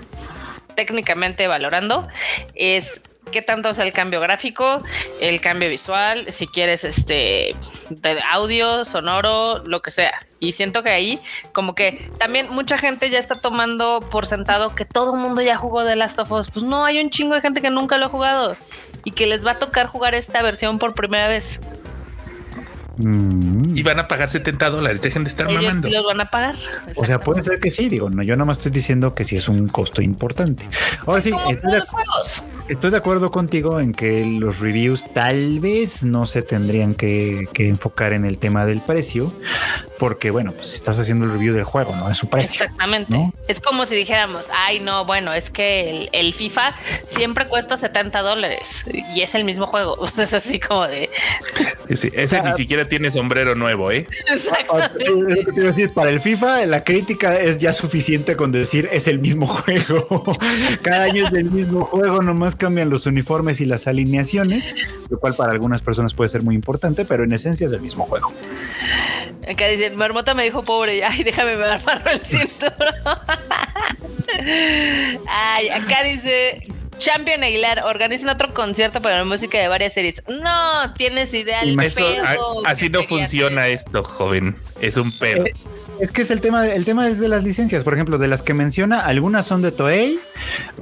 técnicamente 0.75 1.47
valorando 1.47 2.09
es 2.55 3.01
qué 3.31 3.43
tanto 3.43 3.71
es 3.71 3.79
el 3.79 3.93
cambio 3.93 4.21
gráfico, 4.21 4.83
el 5.21 5.41
cambio 5.41 5.69
visual, 5.69 6.27
si 6.33 6.47
quieres 6.47 6.85
este 6.85 7.55
de 7.91 8.19
audio, 8.31 8.85
sonoro, 8.85 9.63
lo 9.65 9.83
que 9.83 9.91
sea. 9.91 10.15
Y 10.39 10.53
siento 10.53 10.83
que 10.83 10.91
ahí 10.91 11.21
como 11.53 11.75
que 11.75 12.11
también 12.19 12.49
mucha 12.51 12.79
gente 12.79 13.11
ya 13.11 13.19
está 13.19 13.35
tomando 13.35 14.01
por 14.11 14.27
sentado 14.27 14.75
que 14.75 14.85
todo 14.85 15.15
el 15.15 15.21
mundo 15.21 15.43
ya 15.43 15.57
jugó 15.57 15.85
de 15.85 15.97
Last 15.97 16.19
of 16.19 16.33
Us. 16.33 16.51
Pues 16.51 16.65
no, 16.65 16.85
hay 16.85 16.99
un 16.99 17.11
chingo 17.11 17.35
de 17.35 17.41
gente 17.41 17.61
que 17.61 17.71
nunca 17.71 17.99
lo 17.99 18.07
ha 18.07 18.09
jugado 18.09 18.57
y 19.05 19.13
que 19.13 19.27
les 19.27 19.45
va 19.47 19.53
a 19.53 19.59
tocar 19.59 19.87
jugar 19.87 20.15
esta 20.15 20.43
versión 20.43 20.79
por 20.79 20.95
primera 20.95 21.29
vez. 21.29 21.61
Mm. 23.03 23.77
Y 23.77 23.83
van 23.83 23.99
a 23.99 24.09
pagar 24.09 24.29
70 24.29 24.71
dólares. 24.71 25.01
Dejen 25.01 25.25
de 25.25 25.31
estar 25.31 25.49
Ellos 25.49 25.63
mamando. 25.63 25.89
los 25.89 26.05
van 26.05 26.21
a 26.21 26.27
pagar. 26.27 26.57
O 26.97 27.05
sea, 27.05 27.21
puede 27.21 27.43
ser 27.43 27.61
que 27.61 27.71
sí. 27.71 27.89
Digo, 27.89 28.11
no, 28.11 28.23
yo 28.23 28.37
nomás 28.37 28.59
estoy 28.59 28.73
diciendo 28.73 29.15
que 29.15 29.25
sí 29.25 29.37
es 29.37 29.49
un 29.49 29.69
costo 29.69 30.03
importante. 30.03 30.69
Ahora 31.07 31.21
sí, 31.21 31.33
estoy 31.49 31.73
de, 31.73 31.83
estoy 32.71 32.91
de, 32.91 32.97
acuerdo 32.97 33.31
contigo 33.31 33.81
en 33.81 33.93
que 33.93 34.25
los 34.25 34.61
reviews 34.61 35.05
tal 35.13 35.61
vez 35.61 36.05
no 36.05 36.27
se 36.27 36.43
tendrían 36.43 36.95
que, 36.95 37.49
enfocar 37.59 38.13
en 38.13 38.25
el 38.25 38.39
tema 38.39 38.65
del 38.65 38.81
precio, 38.81 39.33
porque 39.99 40.31
bueno, 40.31 40.53
pues 40.53 40.75
estás 40.75 40.99
haciendo 40.99 41.27
el 41.27 41.33
review 41.33 41.55
del 41.55 41.65
juego, 41.65 41.95
no 41.97 42.11
es 42.11 42.17
su 42.17 42.29
precio. 42.29 42.65
Exactamente. 42.65 43.33
Es 43.49 43.61
como 43.61 43.85
si 43.87 43.95
dijéramos, 43.95 44.45
ay, 44.53 44.81
no, 44.81 45.05
bueno, 45.05 45.33
es 45.33 45.51
que 45.51 46.09
el, 46.13 46.31
FIFA 46.33 46.75
siempre 47.09 47.49
cuesta 47.49 47.77
70 47.77 48.23
dólares 48.23 48.85
y 49.15 49.23
es 49.23 49.35
el 49.35 49.45
mismo 49.45 49.67
juego. 49.67 50.07
es 50.19 50.33
así 50.33 50.61
como 50.61 50.87
de. 50.87 51.11
ese 51.89 52.43
ni 52.43 52.53
siquiera 52.55 52.87
tiene 52.89 53.11
sombrero 53.11 53.55
nuevo, 53.55 53.91
¿eh? 53.91 54.07
para 55.95 56.11
el 56.11 56.21
FIFA 56.21 56.67
la 56.67 56.85
crítica 56.85 57.39
es 57.39 57.59
ya 57.59 57.73
suficiente 57.73 58.37
con 58.37 58.53
decir 58.53 58.89
es 58.93 59.09
el 59.09 59.19
mismo 59.19 59.47
juego. 59.47 60.37
Cada 60.83 61.05
año 61.05 61.27
es 61.27 61.33
el 61.33 61.51
mismo 61.51 61.85
juego, 61.87 62.23
nomás 62.23 62.57
cambian 62.61 62.91
los 62.91 63.07
uniformes 63.07 63.61
y 63.61 63.65
las 63.65 63.89
alineaciones, 63.89 64.73
lo 65.09 65.19
cual 65.19 65.35
para 65.35 65.53
algunas 65.53 65.81
personas 65.81 66.13
puede 66.15 66.29
ser 66.29 66.43
muy 66.43 66.55
importante, 66.55 67.05
pero 67.07 67.25
en 67.25 67.33
esencia 67.33 67.67
es 67.67 67.73
el 67.73 67.81
mismo 67.81 68.05
juego. 68.05 68.33
Acá 69.49 69.67
dice, 69.67 69.91
Marmota 69.91 70.35
me 70.35 70.45
dijo 70.45 70.63
pobre, 70.63 71.03
ay, 71.03 71.25
déjame 71.25 71.57
me 71.57 71.65
amarro 71.65 72.11
el 72.11 72.21
cinturón. 72.21 72.95
ay, 75.27 75.69
acá 75.71 76.03
dice, 76.05 76.61
Champion 76.99 77.43
Aguilar, 77.43 77.83
organizan 77.85 78.29
otro 78.29 78.53
concierto 78.53 79.01
para 79.01 79.19
la 79.19 79.25
música 79.25 79.59
de 79.59 79.69
varias 79.69 79.95
series. 79.95 80.23
No, 80.29 80.93
tienes 80.95 81.33
idea. 81.33 81.63
así 82.67 82.91
no 82.91 83.03
funciona 83.05 83.69
esto, 83.69 84.05
joven. 84.05 84.57
Es 84.81 84.99
un 84.99 85.11
pedo. 85.19 85.45
Es 86.01 86.13
que 86.13 86.23
es 86.23 86.31
el 86.31 86.41
tema, 86.41 86.67
el 86.67 86.85
tema 86.85 87.09
es 87.09 87.21
de 87.21 87.29
las 87.29 87.45
licencias. 87.45 87.85
Por 87.85 87.93
ejemplo, 87.93 88.17
de 88.17 88.27
las 88.27 88.43
que 88.43 88.55
menciona, 88.55 89.01
algunas 89.01 89.47
son 89.47 89.61
de 89.61 89.71
Toei, 89.71 90.19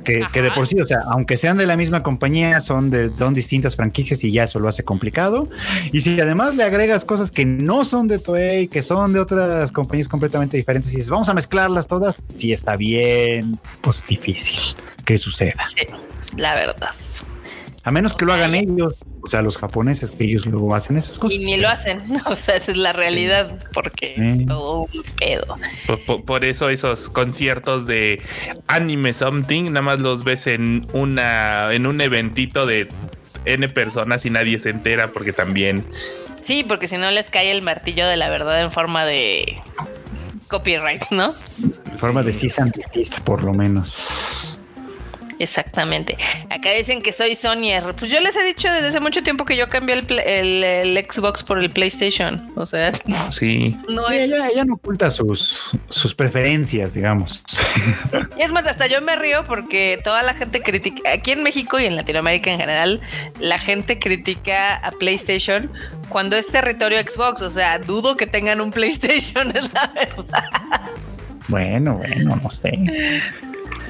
que, 0.04 0.24
de 0.32 0.50
por 0.52 0.68
sí, 0.68 0.80
o 0.80 0.86
sea, 0.86 1.00
aunque 1.10 1.36
sean 1.36 1.56
de 1.56 1.66
la 1.66 1.76
misma 1.76 2.02
compañía, 2.02 2.60
son 2.60 2.88
de 2.88 3.10
son 3.10 3.34
distintas 3.34 3.74
franquicias 3.74 4.22
y 4.22 4.30
ya 4.30 4.44
eso 4.44 4.60
lo 4.60 4.68
hace 4.68 4.84
complicado. 4.84 5.48
Y 5.92 6.00
si 6.00 6.20
además 6.20 6.54
le 6.54 6.62
agregas 6.62 7.04
cosas 7.04 7.32
que 7.32 7.44
no 7.44 7.84
son 7.84 8.06
de 8.06 8.20
Toei, 8.20 8.68
que 8.68 8.82
son 8.82 9.12
de 9.12 9.20
otras 9.20 9.72
compañías 9.72 10.08
completamente 10.08 10.56
diferentes, 10.56 10.92
y 10.92 10.96
dices, 10.96 11.10
vamos 11.10 11.28
a 11.28 11.34
mezclarlas 11.34 11.88
todas, 11.88 12.14
sí 12.14 12.52
está 12.52 12.76
bien, 12.76 13.58
pues 13.80 14.06
difícil 14.06 14.60
que 15.04 15.18
suceda. 15.18 15.64
Sí, 15.64 15.86
la 16.36 16.54
verdad. 16.54 16.90
A 17.82 17.90
menos 17.90 18.12
que 18.12 18.24
lo 18.24 18.32
hagan 18.34 18.54
ellos, 18.54 18.94
o 19.20 19.28
sea, 19.28 19.42
los 19.42 19.58
japoneses, 19.58 20.12
que 20.12 20.24
ellos 20.24 20.46
luego 20.46 20.74
hacen 20.74 20.96
esas 20.96 21.18
cosas. 21.18 21.38
Y 21.38 21.44
ni 21.44 21.56
lo 21.56 21.68
hacen, 21.68 22.02
o 22.26 22.36
sea, 22.36 22.56
esa 22.56 22.70
es 22.70 22.76
la 22.76 22.92
realidad, 22.92 23.58
porque 23.72 24.14
es 24.16 24.46
todo 24.46 24.82
un 24.82 25.02
pedo. 25.18 25.56
Por, 26.24 26.44
eso 26.44 26.68
esos 26.68 27.10
conciertos 27.10 27.86
de 27.86 28.22
anime 28.66 29.12
something, 29.12 29.64
nada 29.64 29.82
más 29.82 30.00
los 30.00 30.24
ves 30.24 30.46
en 30.46 30.86
una, 30.92 31.72
en 31.72 31.86
un 31.86 32.00
eventito 32.00 32.66
de 32.66 32.88
N 33.44 33.68
personas 33.68 34.24
y 34.26 34.30
nadie 34.30 34.58
se 34.58 34.70
entera 34.70 35.10
porque 35.10 35.32
también. 35.32 35.84
Sí, 36.42 36.64
porque 36.66 36.88
si 36.88 36.96
no 36.96 37.10
les 37.10 37.28
cae 37.28 37.50
el 37.50 37.62
martillo 37.62 38.06
de 38.06 38.16
la 38.16 38.30
verdad 38.30 38.62
en 38.62 38.72
forma 38.72 39.04
de 39.04 39.58
copyright, 40.48 41.10
¿no? 41.10 41.34
En 41.90 41.98
forma 41.98 42.22
de 42.22 42.32
cease 42.32 42.62
and 42.62 42.74
por 43.24 43.44
lo 43.44 43.52
menos. 43.52 44.57
Exactamente. 45.38 46.16
Acá 46.50 46.70
dicen 46.72 47.00
que 47.00 47.12
soy 47.12 47.34
Sonyer. 47.34 47.94
Pues 47.96 48.10
yo 48.10 48.20
les 48.20 48.34
he 48.36 48.44
dicho 48.44 48.70
desde 48.70 48.88
hace 48.88 49.00
mucho 49.00 49.22
tiempo 49.22 49.44
que 49.44 49.56
yo 49.56 49.68
cambié 49.68 49.94
el, 49.96 51.06
Xbox 51.08 51.42
por 51.42 51.58
el 51.58 51.70
PlayStation. 51.70 52.50
O 52.56 52.66
sea, 52.66 52.92
sí. 53.30 53.76
No 53.88 54.10
ella, 54.10 54.64
no 54.64 54.74
oculta 54.74 55.10
sus, 55.10 55.70
sus 55.88 56.14
preferencias, 56.14 56.94
digamos. 56.94 57.42
Y 58.36 58.42
es 58.42 58.52
más, 58.52 58.66
hasta 58.66 58.86
yo 58.86 59.00
me 59.00 59.16
río 59.16 59.44
porque 59.44 59.98
toda 60.02 60.22
la 60.22 60.34
gente 60.34 60.62
critica, 60.62 61.12
aquí 61.12 61.32
en 61.32 61.42
México 61.42 61.78
y 61.78 61.86
en 61.86 61.96
Latinoamérica 61.96 62.50
en 62.50 62.58
general, 62.58 63.00
la 63.40 63.58
gente 63.58 63.98
critica 63.98 64.76
a 64.76 64.90
PlayStation 64.92 65.70
cuando 66.08 66.36
es 66.36 66.46
territorio 66.46 67.00
Xbox. 67.00 67.42
O 67.42 67.50
sea, 67.50 67.78
dudo 67.78 68.16
que 68.16 68.26
tengan 68.26 68.60
un 68.60 68.70
PlayStation, 68.78 69.56
es 69.56 69.72
la 69.72 69.92
verdad. 69.94 70.50
Bueno, 71.48 71.96
bueno, 71.96 72.38
no 72.42 72.50
sé. 72.50 72.72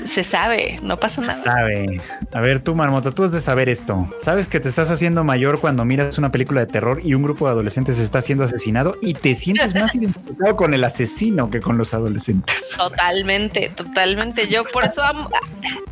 Se 0.09 0.25
sabe, 0.25 0.79
no 0.83 0.99
pasa 0.99 1.21
nada. 1.21 1.33
Se 1.33 1.43
sabe. 1.43 2.01
A 2.33 2.41
ver, 2.41 2.61
tú, 2.61 2.75
Marmota, 2.75 3.11
tú 3.13 3.25
has 3.25 3.33
de 3.33 3.41
saber 3.41 3.69
esto. 3.69 4.09
¿Sabes 4.21 4.49
que 4.49 4.59
te 4.59 4.69
estás 4.69 4.91
haciendo 4.91 5.23
mayor 5.23 5.61
cuando 5.61 5.85
miras 5.85 6.19
una 6.19 6.33
película 6.33 6.61
de 6.61 6.67
terror 6.67 7.01
y 7.05 7.15
un 7.15 7.23
grupo 7.23 7.47
de 7.47 7.53
adolescentes 7.53 7.99
está 7.99 8.23
siendo 8.23 8.45
asesinado 8.45 8.97
y 9.03 9.15
te 9.15 9.35
sientes 9.35 9.75
más 9.75 9.95
identificado 9.95 10.57
con 10.57 10.75
el 10.75 10.85
asesino 10.85 11.51
que 11.51 11.61
con 11.61 11.77
los 11.77 11.95
adolescentes? 11.95 12.75
Totalmente, 12.77 13.71
totalmente. 13.75 14.49
Yo 14.49 14.65
por 14.65 14.85
eso 14.85 15.03
amo, 15.03 15.29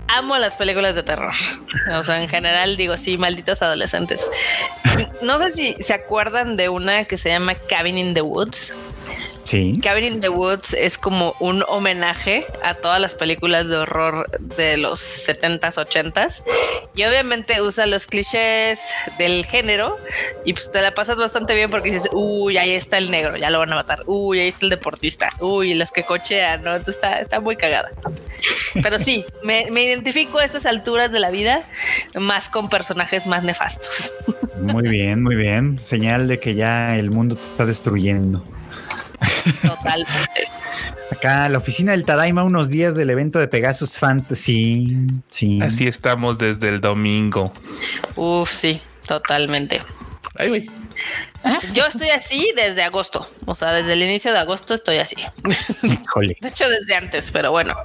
amo 0.09 0.38
las 0.38 0.56
películas 0.56 0.94
de 0.94 1.02
terror. 1.02 1.32
O 1.94 2.05
sea, 2.05 2.22
en 2.22 2.28
general 2.28 2.76
digo, 2.76 2.97
sí, 2.97 3.18
malditos 3.18 3.62
adolescentes. 3.62 4.30
No 5.22 5.38
sé 5.38 5.51
si 5.51 5.76
se 5.82 5.94
acuerdan 5.94 6.56
de 6.56 6.68
una 6.68 7.05
que 7.05 7.16
se 7.16 7.28
llama 7.28 7.55
Cabin 7.55 7.98
in 7.98 8.14
the 8.14 8.22
Woods. 8.22 8.74
Sí. 9.47 9.78
Cabin 9.81 10.05
in 10.14 10.20
the 10.20 10.28
Woods 10.28 10.74
es 10.74 10.98
como 10.98 11.36
un 11.39 11.62
homenaje 11.68 12.44
a 12.64 12.74
todas 12.74 13.01
las 13.01 13.14
películas 13.14 13.68
de 13.68 13.77
horror 13.77 14.27
de 14.40 14.77
los 14.77 15.01
70s, 15.01 15.74
80s. 15.74 16.43
Y 16.97 17.05
obviamente 17.05 17.62
usa 17.62 17.86
los 17.86 18.06
clichés 18.06 18.81
del 19.18 19.47
género 19.47 19.98
y 20.44 20.52
pues 20.52 20.73
te 20.73 20.82
la 20.82 20.94
pasas 20.94 21.16
bastante 21.16 21.55
bien 21.55 21.70
porque 21.70 21.93
dices, 21.93 22.10
uy, 22.12 22.59
ahí 22.59 22.73
está 22.73 22.98
el 22.98 23.12
negro, 23.12 23.36
ya 23.36 23.51
lo 23.51 23.60
van 23.60 23.73
a 23.73 23.77
matar. 23.77 24.01
Uy, 24.06 24.40
ahí 24.40 24.48
está 24.48 24.66
el 24.66 24.70
deportista. 24.70 25.28
Uy, 25.39 25.74
los 25.74 25.93
que 25.93 26.02
cochean, 26.02 26.64
¿no? 26.64 26.70
Entonces 26.74 26.97
está, 26.97 27.20
está 27.20 27.39
muy 27.39 27.55
cagada. 27.55 27.93
Pero 28.82 28.98
sí, 28.98 29.24
me, 29.44 29.68
me 29.70 29.85
identifico 29.85 30.39
a 30.39 30.44
estas 30.44 30.66
alturas 30.66 31.12
de 31.12 31.20
la 31.20 31.31
vida 31.31 31.62
más 32.18 32.48
con 32.48 32.68
personajes 32.68 33.27
más 33.27 33.44
nefastos. 33.44 34.10
Muy 34.60 34.89
bien, 34.89 35.23
muy 35.23 35.36
bien. 35.36 35.78
Señal 35.78 36.27
de 36.27 36.40
que 36.40 36.56
ya 36.56 36.97
el 36.97 37.10
mundo 37.10 37.36
te 37.36 37.43
está 37.43 37.64
destruyendo. 37.64 38.43
Totalmente. 39.62 40.44
Acá, 41.10 41.48
la 41.48 41.59
oficina 41.59 41.93
del 41.93 42.05
Tadaima, 42.05 42.43
unos 42.43 42.68
días 42.68 42.94
del 42.94 43.10
evento 43.10 43.38
de 43.38 43.48
Pegasus 43.48 43.97
Fantasy. 43.97 44.97
Sí. 45.28 45.59
Así 45.62 45.86
estamos 45.86 46.38
desde 46.38 46.68
el 46.68 46.80
domingo. 46.80 47.52
Uf, 48.16 48.51
sí, 48.51 48.80
totalmente. 49.06 49.82
Ay, 50.38 50.66
Yo 51.72 51.86
estoy 51.86 52.10
así 52.10 52.52
desde 52.56 52.82
agosto. 52.82 53.28
O 53.47 53.55
sea, 53.55 53.72
desde 53.72 53.93
el 53.93 54.02
inicio 54.02 54.32
de 54.32 54.38
agosto 54.38 54.74
estoy 54.74 54.98
así. 54.98 55.16
De 55.82 56.48
hecho, 56.48 56.68
desde 56.68 56.94
antes, 56.94 57.30
pero 57.30 57.51
bueno. 57.51 57.76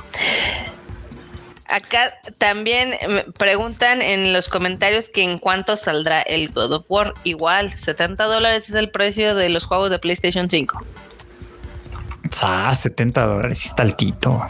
Acá 1.68 2.14
también 2.38 2.96
preguntan 3.38 4.02
en 4.02 4.34
los 4.34 4.50
comentarios 4.50 5.08
que 5.08 5.24
en 5.24 5.38
cuánto 5.38 5.78
saldrá 5.78 6.22
el 6.22 6.50
God 6.50 6.74
of 6.74 6.86
War. 6.90 7.14
Igual, 7.24 7.78
70 7.78 8.26
dólares 8.26 8.68
es 8.68 8.76
el 8.76 8.90
precio 8.90 9.36
de 9.36 9.48
los 9.48 9.64
juegos 9.64 9.90
de 9.90 9.98
PlayStation 9.98 10.50
5. 10.50 10.86
Ah, 12.42 12.74
70 12.74 13.26
dólares, 13.26 13.66
está 13.66 13.84
altito. 13.84 14.42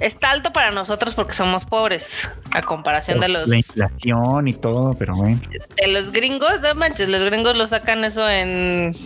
Está 0.00 0.30
alto 0.30 0.52
para 0.52 0.70
nosotros 0.70 1.14
porque 1.14 1.34
somos 1.34 1.64
pobres, 1.64 2.28
a 2.52 2.60
comparación 2.62 3.20
de 3.20 3.28
los. 3.28 3.46
La 3.48 3.56
inflación 3.56 4.48
y 4.48 4.54
todo, 4.54 4.94
pero 4.94 5.14
bueno. 5.14 5.40
De 5.76 5.86
los 5.88 6.10
gringos, 6.10 6.60
no 6.60 6.74
manches, 6.74 7.08
los 7.08 7.22
gringos 7.22 7.56
lo 7.56 7.66
sacan 7.66 8.04
eso 8.04 8.28
en. 8.28 8.96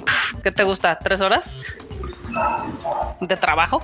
¿Qué 0.43 0.51
te 0.53 0.63
gusta? 0.63 0.99
¿Tres 0.99 1.21
horas? 1.21 1.55
¿De 3.21 3.37
trabajo? 3.37 3.81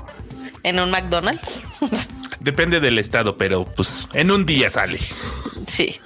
¿En 0.63 0.81
un 0.81 0.91
McDonald's? 0.91 1.63
Depende 2.41 2.81
del 2.81 2.99
estado, 2.99 3.37
pero 3.37 3.65
pues 3.65 4.09
en 4.13 4.31
un 4.31 4.45
día 4.47 4.71
sale. 4.71 4.99
Sí. 5.67 6.01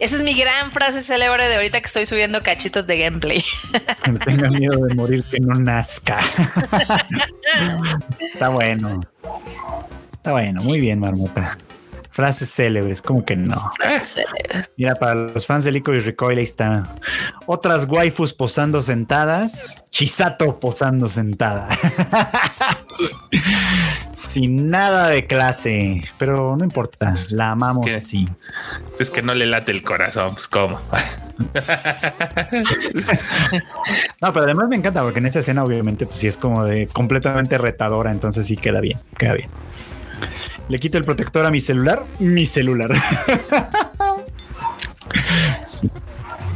Esa 0.00 0.16
es 0.16 0.22
mi 0.22 0.32
gran 0.32 0.72
frase 0.72 1.02
célebre 1.02 1.46
de 1.46 1.56
ahorita 1.56 1.80
que 1.80 1.86
estoy 1.86 2.06
subiendo 2.06 2.42
cachitos 2.42 2.86
de 2.86 2.98
gameplay. 2.98 3.44
No 4.10 4.18
tenga 4.18 4.50
miedo 4.50 4.86
de 4.86 4.94
morir 4.94 5.22
que 5.24 5.38
no 5.40 5.54
nazca. 5.54 6.18
Está 8.32 8.48
bueno. 8.48 9.00
Está 10.14 10.32
bueno, 10.32 10.62
muy 10.62 10.80
bien, 10.80 11.00
Marmota. 11.00 11.58
Frases 12.10 12.50
célebres, 12.50 13.02
como 13.02 13.24
que 13.24 13.36
no. 13.36 13.72
Mira, 14.76 14.94
para 14.94 15.14
los 15.14 15.46
fans 15.46 15.64
de 15.64 15.72
Lico 15.72 15.92
y 15.92 16.00
Recoil, 16.00 16.38
ahí 16.38 16.44
está. 16.44 16.88
Otras 17.46 17.86
waifus 17.86 18.32
posando 18.32 18.82
sentadas. 18.82 19.84
Chisato 19.90 20.58
posando 20.58 21.08
sentada. 21.08 21.68
Sin 24.12 24.70
nada 24.70 25.08
de 25.08 25.26
clase. 25.26 26.04
Pero 26.18 26.56
no 26.56 26.64
importa, 26.64 27.14
la 27.30 27.52
amamos 27.52 27.86
es 27.86 27.96
así. 27.96 28.28
Es 28.98 29.10
que 29.10 29.22
no 29.22 29.34
le 29.34 29.46
late 29.46 29.72
el 29.72 29.82
corazón, 29.82 30.34
pues 30.34 30.48
cómo. 30.48 30.80
no, 34.20 34.32
pero 34.32 34.44
además 34.44 34.68
me 34.68 34.76
encanta 34.76 35.02
porque 35.02 35.20
en 35.20 35.26
esa 35.26 35.40
escena, 35.40 35.64
obviamente, 35.64 36.06
pues 36.06 36.18
sí 36.18 36.26
es 36.26 36.36
como 36.36 36.64
de 36.64 36.86
completamente 36.86 37.58
retadora. 37.58 38.10
Entonces 38.10 38.46
sí 38.46 38.56
queda 38.56 38.80
bien, 38.80 38.98
queda 39.16 39.34
bien. 39.34 39.50
Le 40.68 40.78
quito 40.78 40.98
el 40.98 41.04
protector 41.04 41.46
a 41.46 41.50
mi 41.50 41.60
celular, 41.60 42.04
mi 42.18 42.46
celular. 42.46 42.90
sí. 45.64 45.90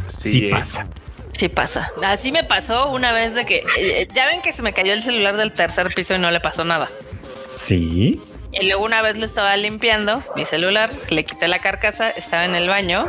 Sí, 0.07 0.49
pasa. 0.51 0.87
Sí 1.37 1.49
pasa. 1.49 1.91
Así 2.05 2.33
me 2.33 2.45
pasó 2.45 2.91
una 2.91 3.13
vez 3.13 3.35
de 3.35 3.45
que 3.45 3.65
eh, 3.79 4.09
ya 4.15 4.27
ven 4.27 4.41
que 4.41 4.53
se 4.53 4.63
me 4.63 4.73
cayó 4.73 4.93
el 4.93 5.03
celular 5.03 5.37
del 5.37 5.53
tercer 5.53 5.93
piso 5.95 6.15
y 6.15 6.19
no 6.19 6.31
le 6.31 6.41
pasó 6.41 6.65
nada. 6.65 6.89
Sí. 7.49 8.21
Y 8.53 8.67
luego 8.67 8.85
una 8.85 9.03
vez 9.03 9.19
lo 9.19 9.27
estaba 9.27 9.57
limpiando, 9.57 10.23
mi 10.37 10.45
celular, 10.45 10.91
le 11.11 11.25
quité 11.25 11.49
la 11.49 11.59
carcasa, 11.59 12.11
estaba 12.11 12.45
en 12.45 12.55
el 12.55 12.69
baño 12.69 13.07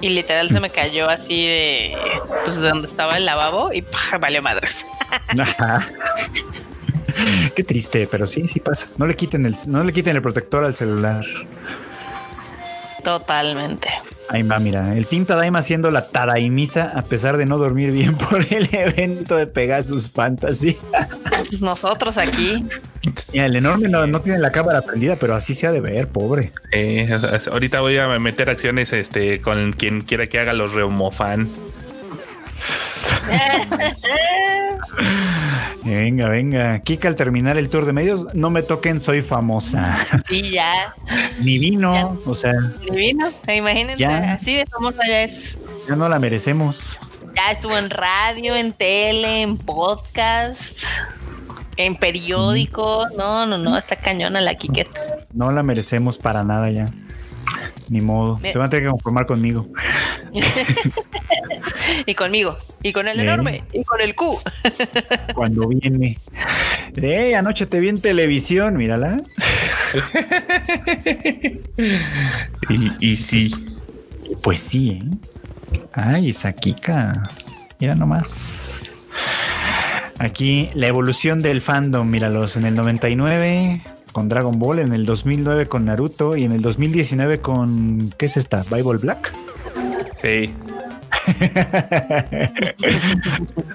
y 0.00 0.08
literal 0.08 0.50
se 0.50 0.58
me 0.58 0.70
cayó 0.70 1.08
así 1.08 1.46
de 1.46 1.96
pues 2.44 2.60
de 2.60 2.68
donde 2.68 2.88
estaba 2.88 3.16
el 3.16 3.24
lavabo 3.24 3.72
y 3.72 3.84
valió 4.20 4.42
madres. 4.42 4.84
Qué 7.54 7.62
triste, 7.62 8.08
pero 8.10 8.26
sí, 8.26 8.48
sí 8.48 8.58
pasa. 8.58 8.88
No 8.96 9.06
le 9.06 9.14
quiten 9.14 9.46
el, 9.46 9.54
no 9.66 9.84
le 9.84 9.92
quiten 9.92 10.16
el 10.16 10.22
protector 10.22 10.64
al 10.64 10.74
celular. 10.74 11.24
Totalmente. 13.04 13.88
Ahí 14.28 14.42
va, 14.42 14.58
mira, 14.58 14.96
el 14.96 15.06
Team 15.06 15.26
Tadaima 15.26 15.58
haciendo 15.58 15.90
la 15.90 16.08
Tadaimisa 16.08 16.92
a 16.94 17.02
pesar 17.02 17.36
de 17.36 17.46
no 17.46 17.58
dormir 17.58 17.90
bien 17.92 18.16
por 18.30 18.46
el 18.50 18.68
evento 18.72 19.36
de 19.36 19.46
Pegasus 19.46 20.10
Fantasy. 20.10 20.78
Pues 21.28 21.60
nosotros 21.60 22.18
aquí. 22.18 22.64
el 23.32 23.56
enorme 23.56 23.88
no, 23.88 24.20
tiene 24.20 24.38
la 24.38 24.52
cámara 24.52 24.82
prendida, 24.82 25.16
pero 25.16 25.34
así 25.34 25.54
se 25.54 25.66
ha 25.66 25.72
de 25.72 25.80
ver, 25.80 26.08
pobre. 26.08 26.52
ahorita 27.50 27.80
voy 27.80 27.98
a 27.98 28.18
meter 28.18 28.48
acciones 28.48 28.92
este 28.92 29.40
con 29.40 29.72
quien 29.72 30.00
quiera 30.00 30.26
que 30.28 30.38
haga 30.38 30.52
los 30.52 30.72
Reumofan. 30.72 31.48
venga, 35.84 36.28
venga. 36.28 36.80
Kika, 36.80 37.08
al 37.08 37.14
terminar 37.14 37.56
el 37.56 37.68
tour 37.68 37.86
de 37.86 37.92
medios, 37.92 38.34
no 38.34 38.50
me 38.50 38.62
toquen, 38.62 39.00
soy 39.00 39.22
famosa. 39.22 39.98
Y 40.30 40.50
ya. 40.50 40.94
Ni 41.40 41.58
vino, 41.58 42.18
o 42.24 42.34
sea. 42.34 42.52
Ni 42.80 42.96
vino, 42.96 43.30
imagínense, 43.48 44.04
así 44.04 44.56
de 44.56 44.66
famosa 44.66 45.06
ya 45.06 45.22
es. 45.22 45.56
Ya 45.88 45.96
no 45.96 46.08
la 46.08 46.18
merecemos. 46.18 47.00
Ya 47.34 47.50
estuvo 47.50 47.76
en 47.78 47.90
radio, 47.90 48.56
en 48.56 48.72
tele, 48.72 49.42
en 49.42 49.56
podcast, 49.56 50.82
en 51.76 51.96
periódico. 51.96 53.06
No, 53.16 53.46
no, 53.46 53.58
no, 53.58 53.78
está 53.78 53.96
cañona 53.96 54.40
la 54.40 54.54
Kiketa. 54.54 55.00
No 55.32 55.50
la 55.50 55.62
merecemos 55.62 56.18
para 56.18 56.44
nada 56.44 56.70
ya. 56.70 56.86
Ni 57.88 58.00
modo. 58.00 58.40
Se 58.42 58.56
van 58.56 58.68
a 58.68 58.70
tener 58.70 58.84
que 58.84 58.90
conformar 58.90 59.26
conmigo. 59.26 59.66
y 62.06 62.14
conmigo. 62.14 62.56
Y 62.82 62.92
con 62.92 63.08
el 63.08 63.20
enorme. 63.20 63.64
Y 63.72 63.84
con 63.84 64.00
el 64.00 64.14
Q. 64.14 64.34
Cuando 65.34 65.68
viene. 65.68 66.18
Eh, 66.96 67.34
anoche 67.34 67.66
te 67.66 67.80
vi 67.80 67.88
en 67.88 68.00
televisión, 68.00 68.76
mírala. 68.76 69.18
y, 72.68 73.12
y 73.12 73.16
sí. 73.16 73.52
Pues 74.42 74.60
sí, 74.60 74.90
¿eh? 74.90 75.02
Ay, 75.92 76.30
esa 76.30 76.52
Kika. 76.52 77.22
Mira 77.78 77.94
nomás. 77.94 79.00
Aquí 80.18 80.68
la 80.74 80.86
evolución 80.86 81.42
del 81.42 81.60
fandom, 81.60 82.08
míralos, 82.08 82.56
en 82.56 82.64
el 82.64 82.74
99 82.74 83.82
con 84.12 84.28
Dragon 84.28 84.58
Ball, 84.58 84.78
en 84.78 84.92
el 84.92 85.06
2009 85.06 85.66
con 85.66 85.86
Naruto 85.86 86.36
y 86.36 86.44
en 86.44 86.52
el 86.52 86.62
2019 86.62 87.40
con, 87.40 88.12
¿qué 88.18 88.26
es 88.26 88.36
esta? 88.36 88.62
Bible 88.70 88.98
Black. 88.98 89.32
Sí. 90.20 90.54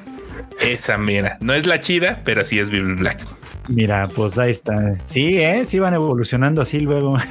Esa 0.62 0.98
mira, 0.98 1.38
no 1.42 1.54
es 1.54 1.66
la 1.66 1.80
chida, 1.80 2.22
pero 2.24 2.46
sí 2.46 2.60
es 2.60 2.70
Bill 2.70 2.96
Black. 2.96 3.26
Mira, 3.70 4.08
pues 4.08 4.38
ahí 4.38 4.52
está. 4.52 4.98
Sí, 5.06 5.38
¿eh? 5.38 5.66
Sí 5.66 5.80
van 5.80 5.94
evolucionando 5.94 6.62
así 6.62 6.80
luego. 6.80 7.18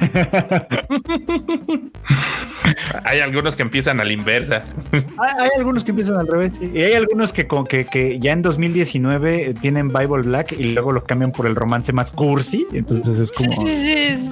hay 3.03 3.19
algunos 3.21 3.55
que 3.55 3.63
empiezan 3.63 3.99
a 3.99 4.03
la 4.03 4.13
inversa. 4.13 4.63
Hay, 4.91 5.49
algunos 5.57 5.83
que 5.83 5.91
empiezan 5.91 6.17
al 6.17 6.27
revés. 6.27 6.59
Y 6.61 6.79
hay 6.81 6.93
algunos 6.93 7.33
que, 7.33 7.47
con, 7.47 7.65
que, 7.65 7.85
que 7.85 8.19
ya 8.19 8.33
en 8.33 8.43
2019 8.43 9.55
tienen 9.61 9.87
Bible 9.87 10.21
Black 10.23 10.51
y 10.51 10.63
luego 10.73 10.91
lo 10.91 11.03
cambian 11.05 11.31
por 11.31 11.47
el 11.47 11.55
romance 11.55 11.91
más 11.91 12.11
cursi. 12.11 12.67
Entonces 12.71 13.17
es 13.17 13.31
como... 13.31 13.51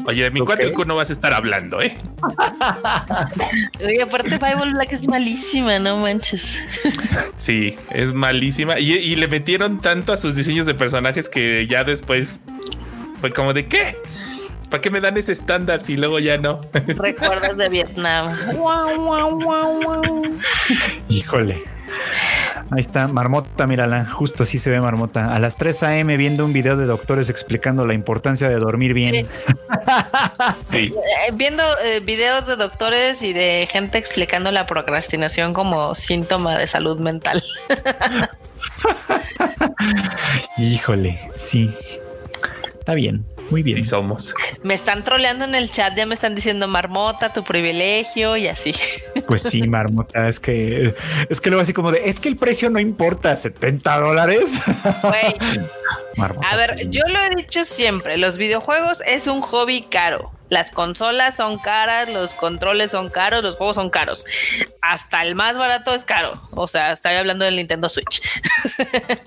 Oye, 0.08 0.24
de 0.24 0.32
mi 0.32 0.42
okay. 0.42 0.72
no 0.86 0.96
vas 0.96 1.10
a 1.10 1.14
estar 1.14 1.34
hablando, 1.34 1.82
¿eh? 1.82 1.98
Oye, 3.84 4.02
aparte 4.04 4.38
Bible 4.38 4.74
Black 4.74 4.94
es 4.94 5.08
malísima, 5.08 5.80
no 5.80 5.98
manches. 5.98 6.60
sí, 7.38 7.76
es 7.92 8.14
malísima. 8.14 8.80
Y, 8.80 8.94
y 8.94 9.16
le 9.16 9.28
metieron 9.28 9.82
tanto 9.82 10.14
a 10.14 10.18
sus 10.18 10.36
diseños 10.36 10.68
de 10.68 10.76
personajes 10.76 11.30
que 11.30 11.66
ya 11.68 11.84
de 11.84 11.95
después 11.96 12.42
fue 13.22 13.32
como 13.32 13.54
de 13.54 13.68
qué? 13.68 13.96
¿Para 14.70 14.82
qué 14.82 14.90
me 14.90 15.00
dan 15.00 15.18
ese 15.18 15.32
estándar 15.32 15.82
si 15.82 15.96
luego 15.96 16.20
ya 16.20 16.38
no? 16.38 16.60
Recuerdas 16.74 17.56
de 17.56 17.70
Vietnam. 17.70 18.36
Híjole. 21.08 21.64
Ahí 22.72 22.80
está, 22.80 23.08
Marmota, 23.08 23.68
mírala, 23.68 24.06
justo 24.06 24.44
así 24.44 24.58
se 24.58 24.72
ve 24.72 24.80
Marmota. 24.80 25.34
A 25.34 25.40
las 25.40 25.56
3 25.56 25.84
a.m. 25.84 26.18
viendo 26.18 26.44
un 26.44 26.52
video 26.52 26.76
de 26.76 26.88
doctores 26.88 27.30
explicando 27.30 27.86
la 27.86 27.94
importancia 27.94 28.50
de 28.50 28.56
dormir 28.56 28.94
bien. 28.94 29.28
Eh, 30.72 30.92
viendo 31.34 31.64
eh, 31.84 32.02
videos 32.02 32.48
de 32.48 32.56
doctores 32.58 33.22
y 33.22 33.34
de 33.34 33.68
gente 33.72 33.98
explicando 33.98 34.52
la 34.52 34.66
procrastinación 34.66 35.54
como 35.54 35.96
síntoma 35.96 36.58
de 36.58 36.68
salud 36.68 37.00
mental. 37.00 37.42
Híjole, 40.58 41.20
sí. 41.36 41.70
Está 42.80 42.94
bien. 42.94 43.26
Muy 43.50 43.64
bien. 43.64 43.78
Sí 43.78 43.84
somos. 43.84 44.34
Me 44.64 44.74
están 44.74 45.04
troleando 45.04 45.46
en 45.46 45.56
el 45.56 45.70
chat, 45.70 45.96
ya 45.96 46.06
me 46.06 46.16
están 46.16 46.36
diciendo 46.36 46.68
marmota, 46.68 47.32
tu 47.32 47.44
privilegio 47.44 48.38
y 48.38 48.48
así. 48.48 48.74
Pues 49.28 49.42
sí, 49.42 49.68
marmota, 49.68 50.30
es 50.30 50.40
que 50.40 50.94
es 51.30 51.42
que 51.42 51.50
luego 51.50 51.64
así 51.64 51.74
como 51.74 51.92
de, 51.92 52.08
es 52.08 52.20
que 52.20 52.30
el 52.30 52.36
precio 52.36 52.70
no 52.70 52.80
importa, 52.80 53.36
70 53.36 54.00
dólares. 54.00 54.54
a 56.44 56.56
ver, 56.56 56.90
yo 56.90 57.02
lo 57.08 57.20
he 57.20 57.36
dicho 57.36 57.66
siempre, 57.66 58.18
los 58.18 58.38
videojuegos 58.38 59.02
es 59.08 59.26
un 59.26 59.42
hobby 59.42 59.82
caro. 59.82 60.35
Las 60.50 60.72
consolas 60.72 61.36
son 61.36 61.58
caras, 61.58 62.10
los 62.10 62.36
controles 62.36 62.92
son 62.92 63.10
caros, 63.10 63.44
los 63.44 63.56
juegos 63.56 63.76
son 63.76 63.90
caros. 63.90 64.26
Hasta 64.82 65.24
el 65.24 65.36
más 65.36 65.58
barato 65.58 65.94
es 65.94 66.06
caro. 66.06 66.34
O 66.52 66.68
sea, 66.68 66.92
estoy 66.92 67.14
hablando 67.16 67.46
del 67.46 67.56
Nintendo 67.56 67.90
Switch. 67.90 68.22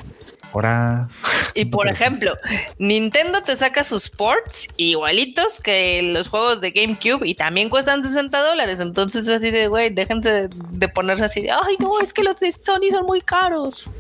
Ahora. 0.53 1.09
Y 1.55 1.67
por 1.67 1.89
ejemplo, 1.89 2.35
Nintendo 2.79 3.43
te 3.43 3.57
saca 3.57 3.85
sus 3.85 4.09
ports 4.09 4.69
igualitos 4.77 5.61
que 5.61 6.03
los 6.03 6.29
juegos 6.29 6.61
de 6.61 6.71
GameCube 6.71 7.27
y 7.27 7.35
también 7.35 7.69
cuestan 7.69 8.03
60 8.03 8.41
dólares. 8.41 8.81
Entonces, 8.81 9.29
así 9.29 9.51
de, 9.51 9.69
güey, 9.69 9.91
déjense 9.91 10.49
de, 10.49 10.89
ponerse 10.89 11.25
así 11.25 11.43
de, 11.43 11.51
ay, 11.51 11.77
no, 11.79 12.01
es 12.01 12.13
que 12.13 12.23
los 12.23 12.39
de 12.41 12.53
Sony 12.53 12.91
son 12.91 13.07
muy 13.07 13.21
caros. 13.21 13.91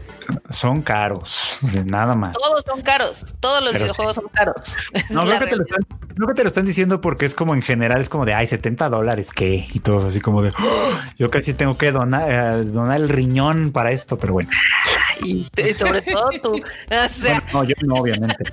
Son 0.50 0.82
caros, 0.82 1.59
nada 1.86 2.14
más. 2.14 2.34
Todos 2.34 2.64
son 2.66 2.82
caros, 2.82 3.34
todos 3.40 3.62
los 3.62 3.74
videojuegos 3.74 4.16
son 4.16 4.28
caros. 4.32 4.76
No, 5.10 5.24
creo 5.24 5.38
que, 5.40 5.46
te 5.46 5.56
lo 5.56 5.62
están, 5.62 5.80
que 6.26 6.34
te 6.34 6.42
lo 6.42 6.48
están 6.48 6.66
diciendo 6.66 7.00
porque 7.00 7.24
es 7.24 7.34
como 7.34 7.55
en 7.55 7.62
general, 7.62 8.00
es 8.00 8.09
como 8.09 8.24
de, 8.24 8.34
ay, 8.34 8.46
70 8.46 8.88
dólares, 8.88 9.30
¿qué? 9.32 9.66
Y 9.72 9.80
todos 9.80 10.05
así 10.05 10.20
como 10.20 10.42
de, 10.42 10.50
oh, 10.50 10.98
yo 11.18 11.30
casi 11.30 11.55
tengo 11.55 11.76
que 11.78 11.92
donar, 11.92 12.60
eh, 12.60 12.64
donar 12.64 13.00
el 13.00 13.09
riñón 13.09 13.72
para 13.72 13.92
esto, 13.92 14.18
pero 14.18 14.34
bueno. 14.34 14.50
Y, 15.24 15.46
sobre 15.76 16.02
todo 16.02 16.30
tú. 16.42 16.62
no, 17.52 17.64
yo 17.64 17.74
no, 17.82 17.94
obviamente. 17.94 18.44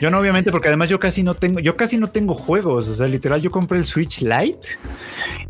Yo 0.00 0.10
no, 0.10 0.18
obviamente, 0.18 0.50
porque 0.50 0.68
además 0.68 0.88
yo 0.88 0.98
casi 0.98 1.22
no 1.22 1.34
tengo, 1.34 1.60
yo 1.60 1.76
casi 1.76 1.96
no 1.96 2.08
tengo 2.08 2.34
juegos. 2.34 2.88
O 2.88 2.94
sea, 2.94 3.06
literal, 3.06 3.40
yo 3.40 3.50
compré 3.50 3.78
el 3.78 3.84
Switch 3.84 4.22
Lite 4.22 4.78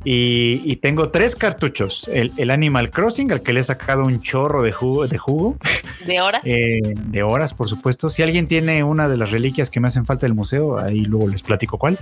y, 0.04 0.76
tengo 0.76 1.10
tres 1.10 1.36
cartuchos. 1.36 2.08
El, 2.12 2.50
Animal 2.50 2.90
Crossing, 2.90 3.30
al 3.32 3.42
que 3.42 3.52
le 3.52 3.60
he 3.60 3.64
sacado 3.64 4.04
un 4.04 4.22
chorro 4.22 4.62
de 4.62 4.72
jugo. 4.72 5.06
¿De, 5.06 5.18
jugo. 5.18 5.47
¿De 6.06 6.20
horas? 6.20 6.42
Eh, 6.44 6.80
de 6.82 7.22
horas, 7.22 7.54
por 7.54 7.68
supuesto. 7.68 8.10
Si 8.10 8.22
alguien 8.22 8.46
tiene 8.46 8.84
una 8.84 9.08
de 9.08 9.16
las 9.16 9.30
reliquias 9.30 9.70
que 9.70 9.80
me 9.80 9.88
hacen 9.88 10.06
falta 10.06 10.26
del 10.26 10.34
museo, 10.34 10.78
ahí 10.78 11.00
luego 11.00 11.28
les 11.28 11.42
platico 11.42 11.78
cuál, 11.78 11.98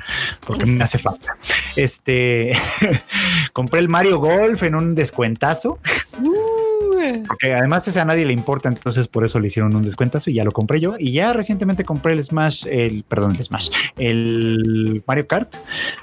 porque 0.47 0.67
me 0.67 0.83
hace 0.83 0.99
falta. 0.99 1.37
Este, 1.77 2.57
compré 3.53 3.81
el 3.81 3.89
Mario 3.89 4.19
Golf 4.19 4.63
en 4.63 4.75
un 4.75 4.95
descuentazo. 4.95 5.79
Porque 7.29 7.55
además 7.55 7.87
ese 7.87 8.01
a 8.01 8.05
nadie 8.05 8.25
le 8.25 8.33
importa, 8.33 8.69
entonces 8.69 9.09
por 9.09 9.25
eso 9.25 9.39
le 9.39 9.49
hicieron 9.49 9.75
un 9.75 9.83
descuentazo 9.83 10.31
y 10.31 10.35
ya 10.35 10.45
lo 10.45 10.53
compré 10.53 10.81
yo. 10.81 10.97
Y 10.99 11.13
ya 11.13 11.33
recientemente 11.33 11.85
compré 11.85 12.13
el 12.15 12.25
Smash, 12.25 12.67
el, 12.67 13.05
perdón, 13.05 13.37
el 13.37 13.43
Smash, 13.43 13.71
el 13.97 15.03
Mario 15.07 15.27
Kart. 15.27 15.57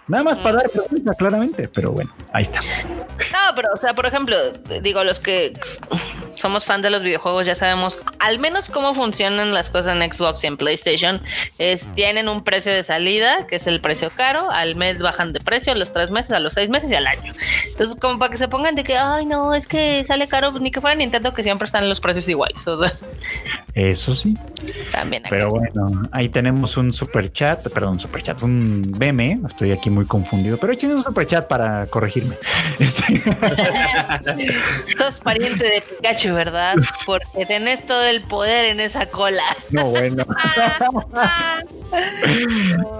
Nada 0.07 0.23
más 0.23 0.39
para 0.39 0.61
dar 0.61 1.17
claramente, 1.17 1.67
pero 1.67 1.91
bueno, 1.91 2.11
ahí 2.31 2.43
está. 2.43 2.59
Pero, 3.55 3.69
o 3.75 3.79
sea, 3.79 3.93
por 3.93 4.05
ejemplo, 4.05 4.35
digo, 4.81 5.03
los 5.03 5.19
que 5.19 5.53
somos 6.35 6.65
fan 6.65 6.81
de 6.81 6.89
los 6.89 7.03
videojuegos 7.03 7.45
ya 7.45 7.55
sabemos 7.55 7.99
al 8.19 8.39
menos 8.39 8.69
cómo 8.69 8.93
funcionan 8.93 9.53
las 9.53 9.69
cosas 9.69 9.95
en 9.95 10.11
Xbox 10.11 10.43
y 10.43 10.47
en 10.47 10.57
PlayStation. 10.57 11.21
Es, 11.57 11.87
tienen 11.95 12.29
un 12.29 12.43
precio 12.43 12.73
de 12.73 12.83
salida, 12.83 13.47
que 13.47 13.55
es 13.55 13.67
el 13.67 13.79
precio 13.81 14.09
caro, 14.09 14.51
al 14.51 14.75
mes 14.75 15.01
bajan 15.01 15.33
de 15.33 15.39
precio, 15.39 15.73
a 15.73 15.75
los 15.75 15.93
tres 15.93 16.11
meses, 16.11 16.31
a 16.31 16.39
los 16.39 16.53
seis 16.53 16.69
meses 16.69 16.91
y 16.91 16.95
al 16.95 17.07
año. 17.07 17.33
Entonces, 17.67 17.95
como 17.99 18.19
para 18.19 18.31
que 18.31 18.37
se 18.37 18.47
pongan 18.47 18.75
de 18.75 18.83
que, 18.83 18.97
ay, 18.97 19.25
no, 19.25 19.53
es 19.53 19.67
que 19.67 20.03
sale 20.03 20.27
caro, 20.27 20.51
ni 20.59 20.71
que 20.71 20.81
fuera 20.81 20.95
Nintendo, 20.95 21.33
que 21.33 21.43
siempre 21.43 21.65
están 21.65 21.87
los 21.87 21.99
precios 21.99 22.27
iguales. 22.27 22.67
O 22.67 22.77
sea. 22.77 22.93
Eso 23.73 24.13
sí. 24.13 24.35
También. 24.91 25.23
Pero 25.29 25.49
bueno, 25.49 26.03
ahí 26.11 26.29
tenemos 26.29 26.77
un 26.77 26.93
super 26.93 27.31
chat, 27.31 27.67
perdón, 27.73 27.99
super 27.99 28.21
chat, 28.21 28.41
un 28.43 28.93
meme. 28.99 29.39
Estoy 29.47 29.71
aquí 29.71 29.89
muy 29.89 30.05
confundido, 30.05 30.57
pero 30.57 30.73
echen 30.73 30.91
un 30.91 31.03
super 31.03 31.25
chat 31.25 31.47
para 31.47 31.85
corregirme. 31.87 32.37
Este... 32.79 33.21
Sos 34.97 35.19
pariente 35.19 35.63
de 35.63 35.81
Pikachu, 35.81 36.33
¿verdad? 36.33 36.75
Porque 37.05 37.45
tenés 37.45 37.85
todo 37.85 38.03
el 38.03 38.21
poder 38.21 38.65
en 38.65 38.79
esa 38.79 39.07
cola. 39.07 39.43
No, 39.69 39.85
bueno. 39.85 40.25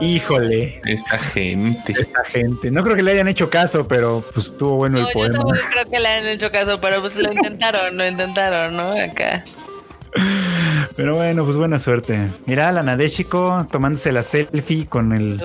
Híjole. 0.01 0.81
Esa 0.85 1.17
gente. 1.17 1.93
Esa 1.93 2.23
gente. 2.25 2.71
No 2.71 2.83
creo 2.83 2.95
que 2.95 3.03
le 3.03 3.11
hayan 3.11 3.27
hecho 3.27 3.49
caso, 3.49 3.87
pero 3.87 4.23
pues 4.33 4.47
estuvo 4.47 4.77
bueno 4.77 4.99
el 4.99 5.07
poema. 5.13 5.27
Yo 5.27 5.33
tampoco 5.33 5.57
creo 5.71 5.85
que 5.85 5.99
le 5.99 6.07
hayan 6.07 6.27
hecho 6.27 6.51
caso, 6.51 6.79
pero 6.79 7.01
pues 7.01 7.15
lo 7.17 7.31
intentaron, 7.31 7.97
lo 7.97 8.07
intentaron, 8.07 8.75
¿no? 8.75 8.91
Acá. 8.91 9.43
Pero 10.95 11.15
bueno, 11.15 11.43
pues 11.43 11.57
buena 11.57 11.79
suerte. 11.79 12.27
Mira 12.45 12.71
la 12.71 12.83
Nadeshiko 12.83 13.67
tomándose 13.71 14.11
la 14.11 14.23
selfie 14.23 14.87
con 14.87 15.11
el 15.11 15.37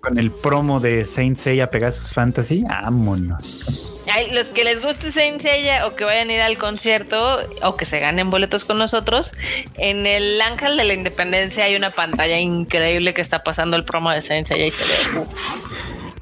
con 0.00 0.18
el 0.18 0.30
promo 0.30 0.80
de 0.80 1.04
Saint 1.04 1.36
Seiya 1.36 1.70
Pegasus 1.70 2.12
Fantasy. 2.12 2.62
Vámonos. 2.62 4.00
Ay, 4.12 4.30
los 4.30 4.48
que 4.48 4.64
les 4.64 4.82
guste 4.82 5.10
Saint 5.10 5.40
Seiya 5.40 5.86
o 5.86 5.94
que 5.94 6.04
vayan 6.04 6.30
a 6.30 6.32
ir 6.34 6.40
al 6.40 6.58
concierto 6.58 7.38
o 7.62 7.74
que 7.76 7.84
se 7.84 8.00
ganen 8.00 8.30
boletos 8.30 8.64
con 8.64 8.78
nosotros, 8.78 9.32
en 9.74 10.06
el 10.06 10.40
Ángel 10.40 10.76
de 10.76 10.84
la 10.84 10.94
Independencia 10.94 11.64
hay 11.64 11.76
una 11.76 11.90
pantalla 11.90 12.38
increíble 12.38 13.14
que 13.14 13.20
está 13.20 13.42
pasando 13.42 13.76
el 13.76 13.84
promo 13.84 14.10
de 14.10 14.20
Saint 14.20 14.46
Seiya 14.46 14.66
y 14.66 14.70
se 14.70 14.84
ve. 14.84 15.20
Uf. 15.20 15.62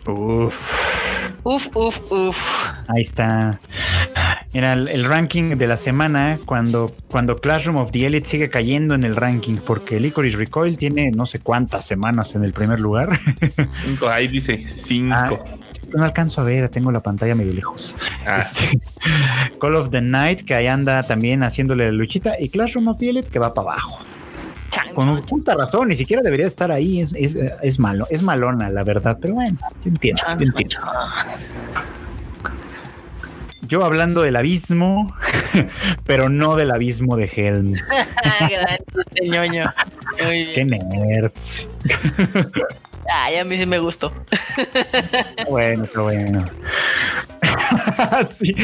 Uf, 0.06 1.68
uf, 1.74 2.00
uf. 2.10 2.36
Ahí 2.88 3.02
está. 3.02 3.60
Era 4.52 4.74
el, 4.74 5.04
ranking 5.04 5.56
de 5.56 5.66
la 5.66 5.76
semana 5.76 6.38
cuando, 6.44 6.94
cuando 7.08 7.38
Classroom 7.38 7.76
of 7.76 7.90
the 7.90 8.06
Elite 8.06 8.26
sigue 8.26 8.50
cayendo 8.50 8.94
en 8.94 9.02
el 9.02 9.16
ranking 9.16 9.56
porque 9.56 9.98
Licorice 9.98 10.36
Recoil 10.36 10.78
tiene 10.78 11.10
no 11.10 11.26
sé 11.26 11.40
cuántas 11.40 11.84
semanas 11.84 12.34
en 12.34 12.44
el 12.44 12.52
primer 12.52 12.78
lugar. 12.78 13.18
Cinco, 13.84 14.08
ahí 14.08 14.28
dice 14.28 14.64
cinco. 14.68 15.14
Ah, 15.14 15.56
no 15.96 16.04
alcanzo 16.04 16.40
a 16.40 16.44
ver, 16.44 16.68
tengo 16.68 16.92
la 16.92 17.02
pantalla 17.02 17.34
medio 17.34 17.52
lejos. 17.52 17.96
Ah. 18.24 18.38
Este, 18.38 18.78
Call 19.60 19.74
of 19.74 19.90
the 19.90 20.00
Night, 20.00 20.42
que 20.42 20.54
ahí 20.54 20.66
anda 20.66 21.02
también 21.02 21.42
haciéndole 21.42 21.86
la 21.86 21.92
luchita, 21.92 22.40
y 22.40 22.48
Classroom 22.48 22.88
of 22.88 22.98
the 22.98 23.10
Elite, 23.10 23.28
que 23.28 23.38
va 23.38 23.52
para 23.52 23.72
abajo. 23.72 24.04
Con 24.94 25.20
justa 25.22 25.54
razón, 25.54 25.88
ni 25.88 25.94
siquiera 25.94 26.22
debería 26.22 26.46
estar 26.46 26.70
ahí. 26.70 27.00
Es, 27.00 27.12
es, 27.14 27.36
es, 27.62 27.78
malo, 27.78 28.06
es 28.10 28.22
malona, 28.22 28.70
la 28.70 28.82
verdad. 28.82 29.18
Pero 29.20 29.34
bueno, 29.34 29.58
yo 29.84 29.90
entiendo. 29.90 30.22
Yo, 30.26 30.44
entiendo. 30.44 30.76
yo 33.62 33.84
hablando 33.84 34.22
del 34.22 34.36
abismo, 34.36 35.14
pero 36.06 36.28
no 36.28 36.56
del 36.56 36.70
abismo 36.70 37.16
de 37.16 37.30
Helm. 37.34 37.74
es 40.20 40.48
que 40.48 40.64
nerds. 40.64 41.68
Ay, 43.12 43.36
a 43.36 43.44
mí 43.44 43.58
sí 43.58 43.66
me 43.66 43.78
gustó. 43.78 44.12
bueno, 45.48 45.86
qué 45.92 45.98
bueno. 45.98 46.44
sí, 48.28 48.54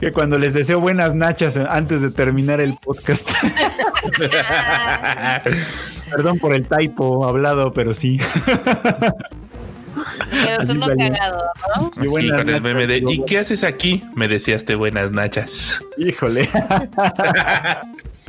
que 0.00 0.12
cuando 0.12 0.38
les 0.38 0.54
deseo 0.54 0.80
buenas 0.80 1.14
nachas 1.14 1.56
antes 1.56 2.00
de 2.02 2.10
terminar 2.10 2.60
el 2.60 2.76
podcast. 2.76 3.30
Perdón 6.10 6.38
por 6.38 6.54
el 6.54 6.66
typo 6.66 7.26
hablado, 7.26 7.72
pero 7.72 7.94
sí. 7.94 8.20
Pero 10.30 10.62
es 10.62 10.68
uno 10.68 10.86
cagado, 10.96 11.44
¿no? 11.76 11.90
Y, 12.02 12.28
con 12.30 12.48
el 12.48 12.60
meme 12.60 12.86
de 12.86 13.02
¿y 13.08 13.24
qué 13.24 13.38
haces 13.38 13.64
aquí? 13.64 14.04
Me 14.14 14.28
decías 14.28 14.64
de 14.66 14.76
buenas 14.76 15.10
nachas. 15.10 15.84
Híjole. 15.96 16.42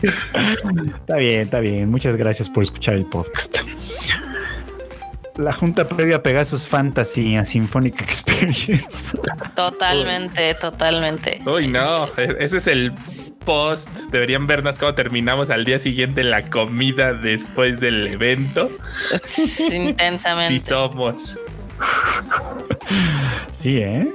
está 0.02 1.18
bien, 1.18 1.42
está 1.42 1.60
bien. 1.60 1.90
Muchas 1.90 2.16
gracias 2.18 2.50
por 2.50 2.64
escuchar 2.64 2.96
el 2.96 3.06
podcast 3.06 3.60
la 5.40 5.54
junta 5.54 5.88
previa 5.88 6.18
a 6.18 6.24
Pegasus 6.24 6.68
Fantasy 6.68 7.38
a 7.38 7.46
Symphonic 7.46 8.02
Experience. 8.02 9.18
Totalmente, 9.56 10.54
totalmente. 10.56 11.40
Uy, 11.46 11.68
no, 11.68 12.06
e-, 12.18 12.36
ese 12.40 12.58
es 12.58 12.68
el 12.68 12.94
post. 13.46 13.88
Deberían 14.12 14.48
vernos 14.48 14.78
cómo 14.78 14.94
terminamos 14.94 15.50
al 15.50 15.64
día 15.64 15.80
siguiente 15.80 16.24
la 16.24 16.42
comida 16.50 17.14
después 17.14 17.80
del 17.80 18.08
evento. 18.08 18.70
Intensamente. 19.72 20.60
Sí 20.60 20.60
somos. 20.60 21.40
Sí, 23.52 23.78
¿eh? 23.78 24.08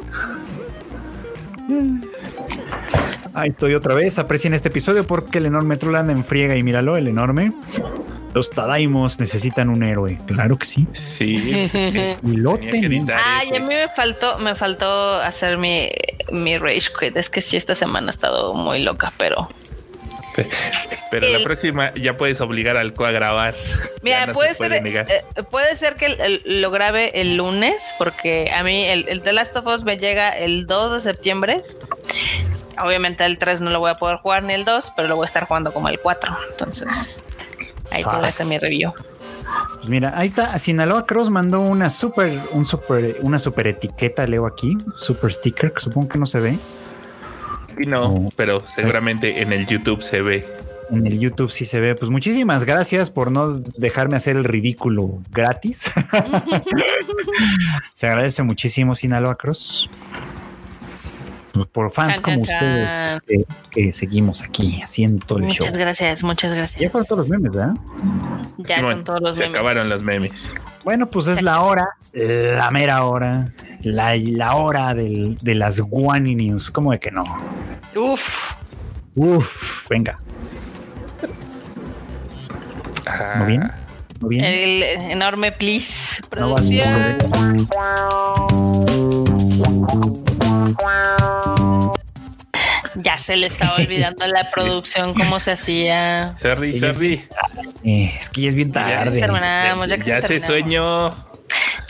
Ahí 3.32 3.48
estoy 3.48 3.74
otra 3.74 3.94
vez. 3.94 4.18
Aprecien 4.18 4.52
este 4.52 4.68
episodio 4.68 5.06
porque 5.06 5.38
el 5.38 5.46
enorme 5.46 5.76
Truland 5.76 6.10
en 6.10 6.24
friega 6.24 6.54
y 6.56 6.62
míralo, 6.62 6.96
el 6.96 7.08
enorme. 7.08 7.52
Los 8.34 8.50
Tadaimos 8.50 9.20
necesitan 9.20 9.68
un 9.68 9.82
héroe. 9.82 10.18
Claro 10.26 10.58
que 10.58 10.66
sí. 10.66 10.86
Sí. 10.92 11.70
Ay, 13.24 13.56
a 13.56 13.60
mí 13.60 13.66
me 13.66 13.88
faltó, 13.88 14.38
me 14.38 14.54
faltó 14.54 15.16
hacer 15.16 15.56
mi, 15.56 15.88
mi 16.30 16.58
rage 16.58 16.90
quit. 16.98 17.16
Es 17.16 17.30
que 17.30 17.40
sí, 17.40 17.56
esta 17.56 17.74
semana 17.74 18.08
ha 18.08 18.10
estado 18.10 18.54
muy 18.54 18.82
loca, 18.82 19.12
pero 19.16 19.48
pero 21.10 21.28
la 21.28 21.44
próxima 21.44 21.92
ya 21.94 22.16
puedes 22.16 22.40
obligar 22.40 22.76
al 22.76 22.92
co 22.92 23.04
a 23.04 23.10
grabar. 23.10 23.54
Mira, 24.02 24.32
puede, 24.32 24.54
ser, 24.54 24.72
eh, 24.72 25.24
puede 25.50 25.76
ser 25.76 25.94
que 25.94 26.42
lo 26.44 26.70
grabe 26.70 27.20
el 27.20 27.36
lunes, 27.36 27.94
porque 27.98 28.50
a 28.52 28.62
mí 28.62 28.84
el, 28.84 29.08
el 29.08 29.22
The 29.22 29.32
Last 29.32 29.56
of 29.56 29.66
Us 29.66 29.84
me 29.84 29.96
llega 29.96 30.30
el 30.30 30.66
2 30.66 30.94
de 30.94 31.00
septiembre. 31.00 31.62
Obviamente 32.82 33.24
el 33.24 33.38
3 33.38 33.60
no 33.60 33.70
lo 33.70 33.78
voy 33.78 33.92
a 33.92 33.94
poder 33.94 34.16
jugar 34.16 34.42
ni 34.42 34.54
el 34.54 34.64
2, 34.64 34.92
pero 34.96 35.06
lo 35.06 35.16
voy 35.16 35.24
a 35.24 35.26
estar 35.26 35.46
jugando 35.46 35.72
como 35.72 35.88
el 35.88 36.00
4. 36.00 36.36
Entonces, 36.50 37.24
Ahí 37.94 38.02
está 38.26 38.44
mi 38.44 38.58
review. 38.58 38.92
Pues 39.76 39.88
mira, 39.88 40.14
ahí 40.16 40.26
está. 40.26 40.58
Sinaloa 40.58 41.06
Cross 41.06 41.30
mandó 41.30 41.60
una 41.60 41.90
super, 41.90 42.40
un 42.52 42.64
super, 42.64 43.18
una 43.20 43.38
super 43.38 43.66
etiqueta, 43.66 44.26
leo 44.26 44.46
aquí, 44.46 44.76
super 44.96 45.32
sticker, 45.32 45.72
que 45.72 45.80
supongo 45.80 46.08
que 46.08 46.18
no 46.18 46.26
se 46.26 46.40
ve. 46.40 46.58
Y 47.78 47.86
no, 47.86 48.28
pero 48.36 48.62
seguramente 48.66 49.42
en 49.42 49.52
el 49.52 49.66
YouTube 49.66 50.02
se 50.02 50.22
ve. 50.22 50.46
En 50.90 51.06
el 51.06 51.18
YouTube 51.18 51.50
sí 51.50 51.64
se 51.64 51.80
ve. 51.80 51.94
Pues 51.94 52.10
muchísimas 52.10 52.64
gracias 52.64 53.10
por 53.10 53.30
no 53.30 53.54
dejarme 53.54 54.16
hacer 54.16 54.36
el 54.36 54.44
ridículo 54.44 55.20
gratis. 55.30 55.84
se 57.94 58.06
agradece 58.06 58.42
muchísimo, 58.42 58.94
Sinaloa 58.94 59.34
Cross. 59.34 59.90
Pues, 61.54 61.66
por 61.68 61.90
fans 61.92 62.20
como 62.20 62.40
ustedes 62.40 63.20
que, 63.70 63.92
seguimos 63.92 64.42
aquí 64.42 64.82
haciendo 64.82 65.24
todo 65.24 65.38
el 65.38 65.44
muchas 65.44 65.58
show. 65.58 65.66
Muchas 65.66 65.78
gracias, 65.78 66.22
muchas 66.24 66.52
gracias. 66.52 66.80
Ya 66.80 66.90
fueron 66.90 67.06
todos 67.06 67.20
los 67.20 67.28
memes, 67.28 67.52
¿verdad? 67.52 67.74
Ya 68.58 68.80
son 68.80 69.04
todos 69.04 69.20
los 69.20 69.36
se 69.36 69.42
memes. 69.42 69.60
acabaron 69.60 69.88
los 69.88 70.02
memes. 70.02 70.52
Bueno, 70.82 71.08
pues 71.08 71.28
es 71.28 71.42
la 71.42 71.60
hora, 71.60 71.86
la 72.12 72.68
mera 72.72 73.04
hora, 73.04 73.52
la, 73.82 74.16
la 74.16 74.56
hora 74.56 74.94
del, 74.94 75.38
de 75.42 75.54
las 75.54 75.80
One 75.88 76.34
News. 76.34 76.72
¿Cómo 76.72 76.90
de 76.90 76.98
que 76.98 77.12
no? 77.12 77.24
Uf. 77.94 78.52
Uf, 79.14 79.88
venga. 79.88 80.18
¿No 83.38 83.46
bien? 83.46 83.70
¿No 84.20 84.26
bien? 84.26 84.44
El 84.44 84.82
enorme 84.82 85.52
please. 85.52 86.20
Producción. 86.28 87.18
Ya 92.96 93.18
se 93.18 93.36
le 93.36 93.46
estaba 93.46 93.76
olvidando 93.76 94.26
la 94.26 94.48
producción, 94.50 95.14
cómo 95.14 95.40
se 95.40 95.52
hacía. 95.52 96.34
Serri, 96.38 96.78
Serri. 96.78 97.24
Eh, 97.84 98.14
es 98.18 98.30
que 98.30 98.42
ya 98.42 98.48
es 98.50 98.54
bien 98.54 98.72
tarde. 98.72 99.20
Ya, 99.20 99.26
terminamos, 99.26 99.88
ya, 99.88 99.96
ya 99.96 100.22
se 100.22 100.40
sueño. 100.40 101.10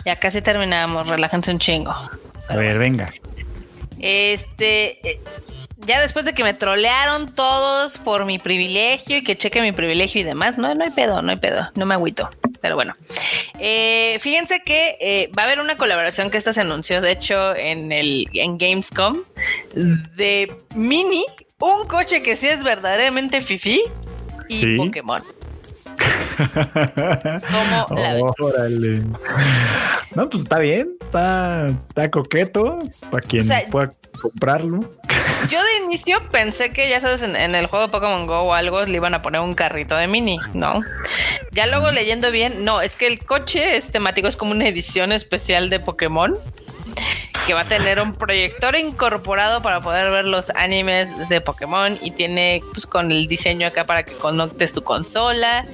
Ya 0.05 0.17
casi 0.17 0.43
terminamos, 0.43 1.07
relájense 1.07 1.51
un 1.51 1.59
chingo. 1.59 1.95
A 2.49 2.57
ver, 2.57 2.79
venga. 2.79 3.13
Este, 3.99 5.09
eh, 5.09 5.21
ya 5.87 6.01
después 6.01 6.25
de 6.25 6.35
que 6.35 6.45
me 6.45 6.55
trolearon 6.55 7.27
todos 7.27 7.99
por 7.99 8.25
mi 8.25 8.39
privilegio 8.39 9.19
y 9.19 9.25
que 9.25 9.37
cheque 9.37 9.61
mi 9.61 9.73
privilegio 9.73 10.21
y 10.21 10.25
demás, 10.25 10.59
no, 10.59 10.75
no 10.75 10.85
hay 10.85 10.91
pedo, 10.91 11.23
no 11.23 11.31
hay 11.31 11.37
pedo, 11.39 11.71
no 11.75 11.87
me 11.87 11.95
agüito. 11.95 12.29
Pero 12.61 12.77
bueno, 12.77 12.95
eh, 13.59 14.17
fíjense 14.21 14.63
que 14.65 14.97
eh, 15.01 15.31
va 15.37 15.43
a 15.43 15.47
haber 15.47 15.61
una 15.61 15.77
colaboración 15.77 16.31
que 16.31 16.39
esta 16.39 16.53
se 16.53 16.63
anunció, 16.63 17.01
de 17.01 17.13
hecho, 17.13 17.55
en 17.55 17.93
el 17.93 18.29
en 18.33 18.57
Gamescom 18.59 19.19
de 19.75 20.57
Mini, 20.75 21.25
un 21.61 21.87
coche 21.87 22.23
que 22.23 22.37
sí 22.37 22.49
es 22.49 22.63
verdaderamente 22.63 23.41
fifi 23.41 23.83
y 24.49 24.77
Pokémon. 24.77 25.23
¿Cómo 27.89 28.01
la 28.01 28.15
ves? 28.15 28.23
No, 30.15 30.29
pues 30.29 30.43
está 30.43 30.59
bien, 30.59 30.97
está, 31.01 31.69
está 31.69 32.11
coqueto 32.11 32.79
para 33.11 33.27
quien 33.27 33.47
pueda 33.71 33.93
comprarlo. 34.21 34.91
Yo 35.49 35.63
de 35.63 35.85
inicio 35.85 36.23
pensé 36.31 36.71
que, 36.71 36.89
ya 36.89 37.01
sabes, 37.01 37.23
en, 37.23 37.37
el 37.37 37.67
juego 37.67 37.87
de 37.87 37.93
Pokémon 37.93 38.27
Go 38.27 38.41
o 38.41 38.55
algo 38.55 38.83
le 38.85 38.97
iban 38.97 39.15
a 39.15 39.23
poner 39.23 39.41
un 39.41 39.55
carrito 39.55 39.97
de 39.97 40.07
mini, 40.07 40.39
¿no? 40.53 40.81
Ya 41.53 41.67
luego 41.67 41.91
leyendo 41.91 42.31
bien, 42.31 42.65
no, 42.65 42.81
es 42.81 42.97
que 42.97 43.07
el 43.07 43.19
coche 43.19 43.77
es 43.77 43.89
temático, 43.89 44.29
es 44.29 44.37
como 44.37 44.53
una 44.53 44.67
edición 44.67 45.13
especial 45.13 45.71
de 45.71 45.81
Pokémon 45.81 46.37
que 47.47 47.53
va 47.53 47.61
a 47.61 47.65
tener 47.65 48.01
un 48.01 48.15
proyector 48.15 48.75
incorporado 48.75 49.61
para 49.61 49.81
poder 49.81 50.11
ver 50.11 50.25
los 50.25 50.51
animes 50.51 51.11
de 51.29 51.41
Pokémon 51.41 51.99
y 52.01 52.11
tiene 52.13 52.63
pues 52.73 52.87
con 52.87 53.13
el 53.13 53.27
diseño 53.27 53.67
acá 53.67 53.85
para 53.85 54.03
que 54.03 54.15
conectes 54.15 54.73
tu 54.73 54.83
consola 54.83 55.67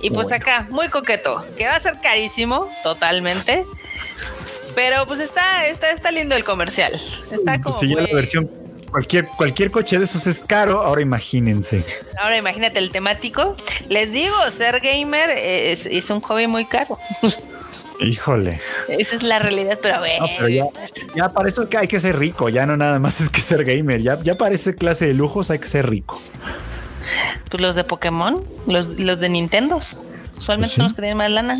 y 0.00 0.10
pues 0.10 0.32
acá 0.32 0.66
muy 0.70 0.88
coqueto, 0.88 1.44
que 1.56 1.66
va 1.66 1.76
a 1.76 1.80
ser 1.80 2.00
carísimo 2.00 2.70
totalmente. 2.82 3.64
Pero 4.74 5.06
pues 5.06 5.20
está, 5.20 5.66
está, 5.66 5.90
está 5.90 6.10
lindo 6.10 6.36
el 6.36 6.44
comercial. 6.44 6.94
Está 7.30 7.58
pues 7.58 7.76
como. 7.76 8.00
la 8.00 8.14
versión 8.14 8.67
Cualquier, 8.90 9.26
cualquier 9.36 9.70
coche 9.70 9.98
de 9.98 10.04
esos 10.04 10.26
es 10.26 10.40
caro, 10.40 10.82
ahora 10.82 11.02
imagínense. 11.02 11.84
Ahora 12.20 12.38
imagínate 12.38 12.78
el 12.78 12.90
temático. 12.90 13.56
Les 13.88 14.12
digo, 14.12 14.34
ser 14.50 14.80
gamer 14.80 15.30
es, 15.30 15.86
es 15.86 16.10
un 16.10 16.20
hobby 16.20 16.46
muy 16.46 16.66
caro. 16.66 16.98
Híjole. 18.00 18.60
Esa 18.88 19.16
es 19.16 19.22
la 19.22 19.38
realidad, 19.38 19.78
pero 19.82 19.96
a 19.96 20.00
ver. 20.00 20.20
ya, 21.14 21.28
para 21.30 21.48
eso 21.48 21.68
hay 21.78 21.88
que 21.88 21.98
ser 21.98 22.18
rico, 22.18 22.48
ya 22.48 22.64
no 22.64 22.76
nada 22.76 22.98
más 22.98 23.20
es 23.20 23.28
que 23.28 23.40
ser 23.40 23.64
gamer, 23.64 24.00
ya, 24.00 24.20
ya 24.20 24.34
para 24.34 24.54
esa 24.54 24.72
clase 24.72 25.06
de 25.06 25.14
lujos 25.14 25.50
hay 25.50 25.58
que 25.58 25.66
ser 25.66 25.88
rico. 25.88 26.20
Pues 27.50 27.60
los 27.60 27.74
de 27.74 27.84
Pokémon, 27.84 28.44
los, 28.66 28.96
de 28.96 29.28
Nintendo, 29.28 29.76
usualmente 29.76 30.68
pues 30.68 30.72
son 30.74 30.84
los 30.84 30.94
que 30.94 31.02
tienen 31.02 31.18
más 31.18 31.30
lana. 31.30 31.58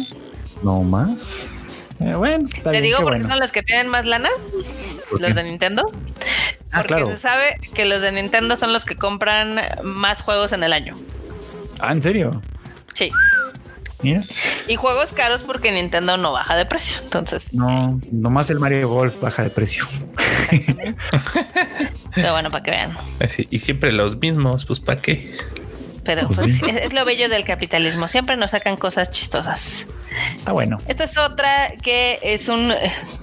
No 0.63 0.83
más. 0.83 1.58
Eh, 2.01 2.15
bueno, 2.15 2.49
te 2.63 2.81
digo 2.81 2.99
porque 3.03 3.25
son 3.25 3.41
los 3.41 3.51
que 3.51 3.63
tienen 3.63 3.89
más 3.89 4.07
lana, 4.07 4.31
los 5.19 5.35
de 5.35 5.43
Nintendo. 5.43 5.85
Ah, 6.71 6.85
porque 6.87 7.07
se 7.07 7.17
sabe 7.17 7.59
que 7.75 7.85
los 7.85 8.01
de 8.01 8.13
Nintendo 8.13 8.55
son 8.57 8.73
los 8.73 8.85
que 8.85 8.95
compran 8.95 9.61
más 9.83 10.23
juegos 10.23 10.53
en 10.53 10.63
el 10.63 10.73
año. 10.73 10.97
Ah, 11.81 11.93
¿en 11.93 12.03
serio? 12.03 12.43
Sí. 12.95 13.11
Mira. 14.03 14.23
Y 14.69 14.77
juegos 14.77 15.13
caros 15.13 15.43
porque 15.43 15.73
Nintendo 15.73 16.17
no 16.17 16.33
baja 16.33 16.55
de 16.55 16.67
precio. 16.67 17.01
Entonces. 17.03 17.53
No, 17.53 18.01
nomás 18.13 18.49
el 18.51 18.61
Mario 18.61 18.89
Golf 18.89 19.21
baja 19.21 19.43
de 19.43 19.51
precio. 19.51 19.85
Pero 22.15 22.33
bueno, 22.33 22.51
para 22.51 22.63
que 22.63 22.71
vean. 22.71 22.97
Así, 23.21 23.49
y 23.51 23.59
siempre 23.59 23.91
los 23.91 24.17
mismos, 24.17 24.65
pues 24.65 24.79
para 24.79 25.01
qué. 25.01 25.37
Pero 26.09 26.27
pues 26.27 26.59
pues, 26.59 26.75
es, 26.75 26.95
lo 26.95 27.05
bello 27.05 27.29
del 27.29 27.45
capitalismo. 27.45 28.09
Siempre 28.09 28.39
nos 28.39 28.53
sacan 28.53 28.79
cosas 28.79 29.11
chistosas. 29.11 29.87
Ah, 30.47 30.53
bueno. 30.53 30.79
Esta 30.89 31.05
es 31.05 31.19
otra 31.19 31.73
que 31.83 32.19
es 32.23 32.49
un, 32.49 32.73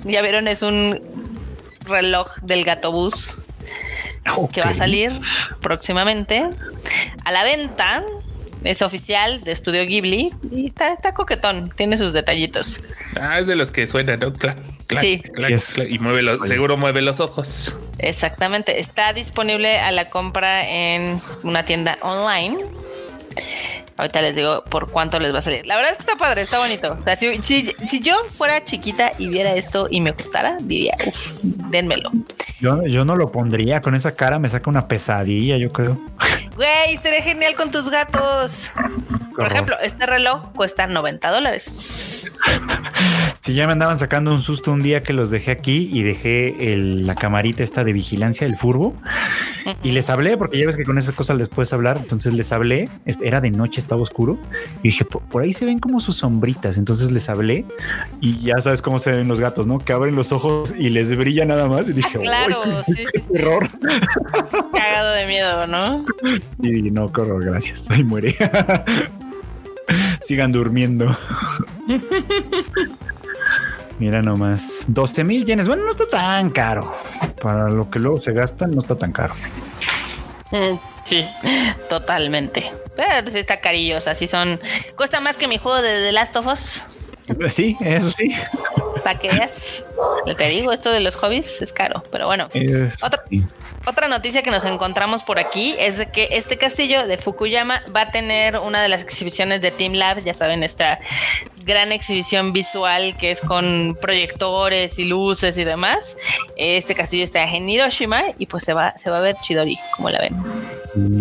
ya 0.03 0.21
vieron, 0.21 0.47
es 0.47 0.61
un 0.61 1.01
reloj 1.87 2.29
del 2.43 2.63
gato 2.63 2.91
bus 2.91 3.39
que 4.53 4.61
va 4.61 4.69
a 4.69 4.73
salir 4.75 5.19
próximamente 5.61 6.47
a 7.23 7.31
la 7.31 7.43
venta 7.43 8.03
es 8.65 8.81
oficial 8.81 9.41
de 9.41 9.51
Estudio 9.51 9.85
Ghibli 9.85 10.31
y 10.51 10.67
está, 10.67 11.13
coquetón, 11.13 11.71
tiene 11.75 11.97
sus 11.97 12.13
detallitos. 12.13 12.81
Ah, 13.19 13.39
es 13.39 13.47
de 13.47 13.55
los 13.55 13.71
que 13.71 13.87
suenan, 13.87 14.19
¿no? 14.19 14.33
sí. 14.99 15.21
y 15.87 15.99
mueve 15.99 16.21
los, 16.23 16.47
seguro 16.47 16.77
mueve 16.77 17.01
los 17.01 17.19
ojos. 17.19 17.75
Exactamente. 17.99 18.79
Está 18.79 19.13
disponible 19.13 19.79
a 19.79 19.91
la 19.91 20.09
compra 20.09 20.67
en 20.67 21.19
una 21.43 21.63
tienda 21.63 21.97
online. 22.01 22.57
Ahorita 23.97 24.21
les 24.21 24.35
digo 24.35 24.63
por 24.65 24.91
cuánto 24.91 25.19
les 25.19 25.33
va 25.33 25.39
a 25.39 25.41
salir. 25.41 25.65
La 25.65 25.77
verdad 25.77 25.91
es 25.91 25.97
que 25.97 26.01
está 26.01 26.17
padre, 26.17 26.41
está 26.41 26.59
bonito. 26.59 26.97
si, 27.15 28.01
yo 28.01 28.15
fuera 28.33 28.65
chiquita 28.65 29.13
y 29.17 29.29
viera 29.29 29.53
esto 29.53 29.87
y 29.89 30.01
me 30.01 30.11
gustara, 30.11 30.57
diría, 30.59 30.95
uff, 31.05 31.33
dénmelo. 31.43 32.11
Yo, 32.59 32.85
yo 32.85 33.05
no 33.05 33.15
lo 33.15 33.31
pondría, 33.31 33.79
con 33.79 33.95
esa 33.95 34.15
cara 34.15 34.37
me 34.37 34.49
saca 34.49 34.69
una 34.69 34.87
pesadilla, 34.87 35.57
yo 35.57 35.71
creo. 35.71 35.97
Güey, 36.55 36.93
estaría 36.95 37.21
genial 37.21 37.55
con 37.55 37.69
tus 37.69 37.89
gatos. 37.89 38.71
Por 39.35 39.47
ejemplo, 39.47 39.77
este 39.81 40.05
reloj 40.05 40.53
cuesta 40.53 40.87
90 40.87 41.29
dólares. 41.29 42.27
Si 43.41 43.53
ya 43.53 43.67
me 43.67 43.73
andaban 43.73 43.99
sacando 43.99 44.33
un 44.33 44.41
susto 44.41 44.71
un 44.71 44.81
día 44.81 45.01
que 45.01 45.13
los 45.13 45.29
dejé 45.29 45.51
aquí 45.51 45.89
y 45.91 46.03
dejé 46.03 46.73
el, 46.73 47.05
la 47.05 47.15
camarita 47.15 47.63
esta 47.63 47.83
de 47.83 47.93
vigilancia, 47.93 48.47
el 48.47 48.55
furbo, 48.55 48.95
y 49.83 49.91
les 49.91 50.09
hablé, 50.09 50.37
porque 50.37 50.59
ya 50.59 50.65
ves 50.65 50.77
que 50.77 50.83
con 50.83 50.97
esas 50.97 51.15
cosas 51.15 51.37
les 51.37 51.49
puedes 51.49 51.71
hablar. 51.73 51.97
Entonces 52.01 52.33
les 52.33 52.51
hablé, 52.51 52.89
era 53.21 53.41
de 53.41 53.51
noche, 53.51 53.79
estaba 53.79 54.01
oscuro, 54.01 54.37
y 54.79 54.89
dije, 54.89 55.05
por, 55.05 55.43
ahí 55.43 55.53
se 55.53 55.65
ven 55.65 55.79
como 55.79 55.99
sus 55.99 56.17
sombritas. 56.17 56.77
Entonces 56.77 57.11
les 57.11 57.29
hablé, 57.29 57.65
y 58.19 58.39
ya 58.39 58.57
sabes 58.59 58.81
cómo 58.81 58.99
se 58.99 59.11
ven 59.11 59.27
los 59.27 59.39
gatos, 59.39 59.67
¿no? 59.67 59.79
Que 59.79 59.93
abren 59.93 60.15
los 60.15 60.31
ojos 60.31 60.73
y 60.77 60.89
les 60.89 61.15
brilla 61.15 61.45
nada 61.45 61.67
más. 61.67 61.87
Y 61.89 61.93
dije, 61.93 62.19
claro, 62.19 62.61
sí, 62.85 63.05
qué 63.13 63.19
terror. 63.19 63.69
Cagado 64.71 65.11
de 65.11 65.25
miedo, 65.27 65.67
¿no? 65.67 66.05
Sí, 66.61 66.89
no, 66.91 67.11
corro, 67.11 67.37
gracias. 67.37 67.85
Ahí 67.89 68.03
muere. 68.03 68.35
Sigan 70.21 70.51
durmiendo. 70.51 71.15
Mira 73.99 74.21
nomás, 74.21 74.85
12 74.87 75.23
mil 75.23 75.45
yenes. 75.45 75.67
Bueno, 75.67 75.85
no 75.85 75.91
está 75.91 76.07
tan 76.07 76.49
caro. 76.49 76.93
Para 77.41 77.69
lo 77.69 77.89
que 77.89 77.99
luego 77.99 78.19
se 78.19 78.33
gastan, 78.33 78.71
no 78.71 78.81
está 78.81 78.95
tan 78.95 79.11
caro. 79.11 79.33
Sí, 81.05 81.23
totalmente. 81.87 82.71
Pero 82.95 83.29
sí 83.29 83.37
está 83.37 83.61
carillo. 83.61 83.97
O 83.97 84.01
sea, 84.01 84.15
sí 84.15 84.25
son. 84.25 84.59
Cuesta 84.95 85.19
más 85.19 85.37
que 85.37 85.47
mi 85.47 85.59
juego 85.59 85.79
de 85.81 85.99
The 85.99 86.11
Last 86.11 86.35
of 86.35 86.47
Us. 86.47 86.87
Sí, 87.49 87.77
eso 87.79 88.09
sí. 88.09 88.31
Para 89.03 89.19
que 89.19 89.29
veas. 89.31 89.85
Te 90.35 90.49
digo, 90.49 90.71
esto 90.71 90.89
de 90.89 91.01
los 91.01 91.15
hobbies 91.15 91.61
es 91.61 91.71
caro. 91.71 92.01
Pero 92.11 92.25
bueno. 92.25 92.47
otra, 93.03 93.23
otra 93.87 94.07
noticia 94.07 94.41
que 94.41 94.51
nos 94.51 94.65
encontramos 94.65 95.23
por 95.23 95.39
aquí 95.39 95.75
es 95.79 95.97
de 95.97 96.07
que 96.07 96.29
este 96.31 96.57
castillo 96.57 97.07
de 97.07 97.17
Fukuyama 97.17 97.83
va 97.95 98.01
a 98.01 98.11
tener 98.11 98.57
una 98.57 98.81
de 98.81 98.89
las 98.89 99.03
exhibiciones 99.03 99.61
de 99.61 99.71
Team 99.71 99.93
Lab, 99.93 100.23
ya 100.23 100.33
saben, 100.33 100.63
esta 100.63 100.99
gran 101.65 101.91
exhibición 101.91 102.53
visual 102.53 103.17
que 103.17 103.31
es 103.31 103.41
con 103.41 103.97
proyectores 103.99 104.99
y 104.99 105.03
luces 105.03 105.57
y 105.57 105.63
demás. 105.63 106.17
Este 106.57 106.95
castillo 106.95 107.23
está 107.23 107.43
en 107.43 107.67
Hiroshima 107.69 108.21
y 108.37 108.45
pues 108.45 108.63
se 108.63 108.73
va, 108.73 108.97
se 108.97 109.09
va 109.09 109.17
a 109.17 109.21
ver 109.21 109.35
Chidori, 109.41 109.77
como 109.95 110.09
la 110.09 110.19
ven. 110.19 110.35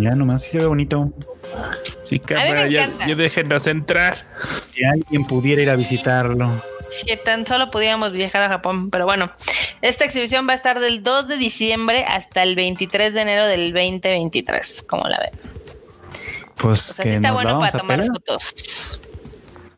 Ya 0.03 0.15
nomás 0.15 0.43
se 0.43 0.59
ve 0.59 0.67
bonito. 0.67 1.13
Sí, 2.05 2.19
cámara, 2.19 2.69
ya, 2.69 2.91
ya 3.07 3.15
déjenos 3.15 3.67
entrar. 3.67 4.17
Si 4.71 4.85
alguien 4.85 5.25
pudiera 5.25 5.63
ir 5.63 5.71
a 5.71 5.77
visitarlo. 5.77 6.63
Si 6.95 7.17
tan 7.17 7.47
solo 7.47 7.71
pudiéramos 7.71 8.13
viajar 8.13 8.43
a 8.45 8.49
Japón, 8.49 8.91
pero 8.91 9.05
bueno, 9.05 9.31
esta 9.83 10.05
exhibición 10.05 10.47
va 10.49 10.53
a 10.53 10.57
estar 10.57 10.79
del 10.79 11.03
2 11.03 11.29
de 11.29 11.37
diciembre 11.37 12.05
hasta 12.07 12.43
el 12.43 12.55
23 12.55 13.15
de 13.15 13.21
enero 13.21 13.47
del 13.47 13.73
2023, 13.73 14.85
como 14.89 15.09
la 15.09 15.19
ven. 15.19 15.31
Pues 16.57 16.95
que 16.95 17.17
está 17.17 17.33
bueno 17.33 17.59
para 17.59 17.73
tomar 17.79 18.07
fotos. 18.07 19.01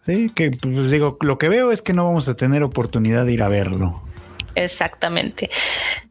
Sí, 0.05 0.31
que 0.35 0.51
pues 0.51 0.91
digo, 0.91 1.17
lo 1.23 1.39
que 1.39 1.49
veo 1.49 1.73
es 1.73 1.83
que 1.83 1.93
no 1.93 2.05
vamos 2.05 2.29
a 2.29 2.37
tener 2.37 2.63
oportunidad 2.63 3.25
de 3.25 3.33
ir 3.33 3.43
a 3.43 3.49
verlo. 3.49 4.06
Exactamente. 4.57 5.51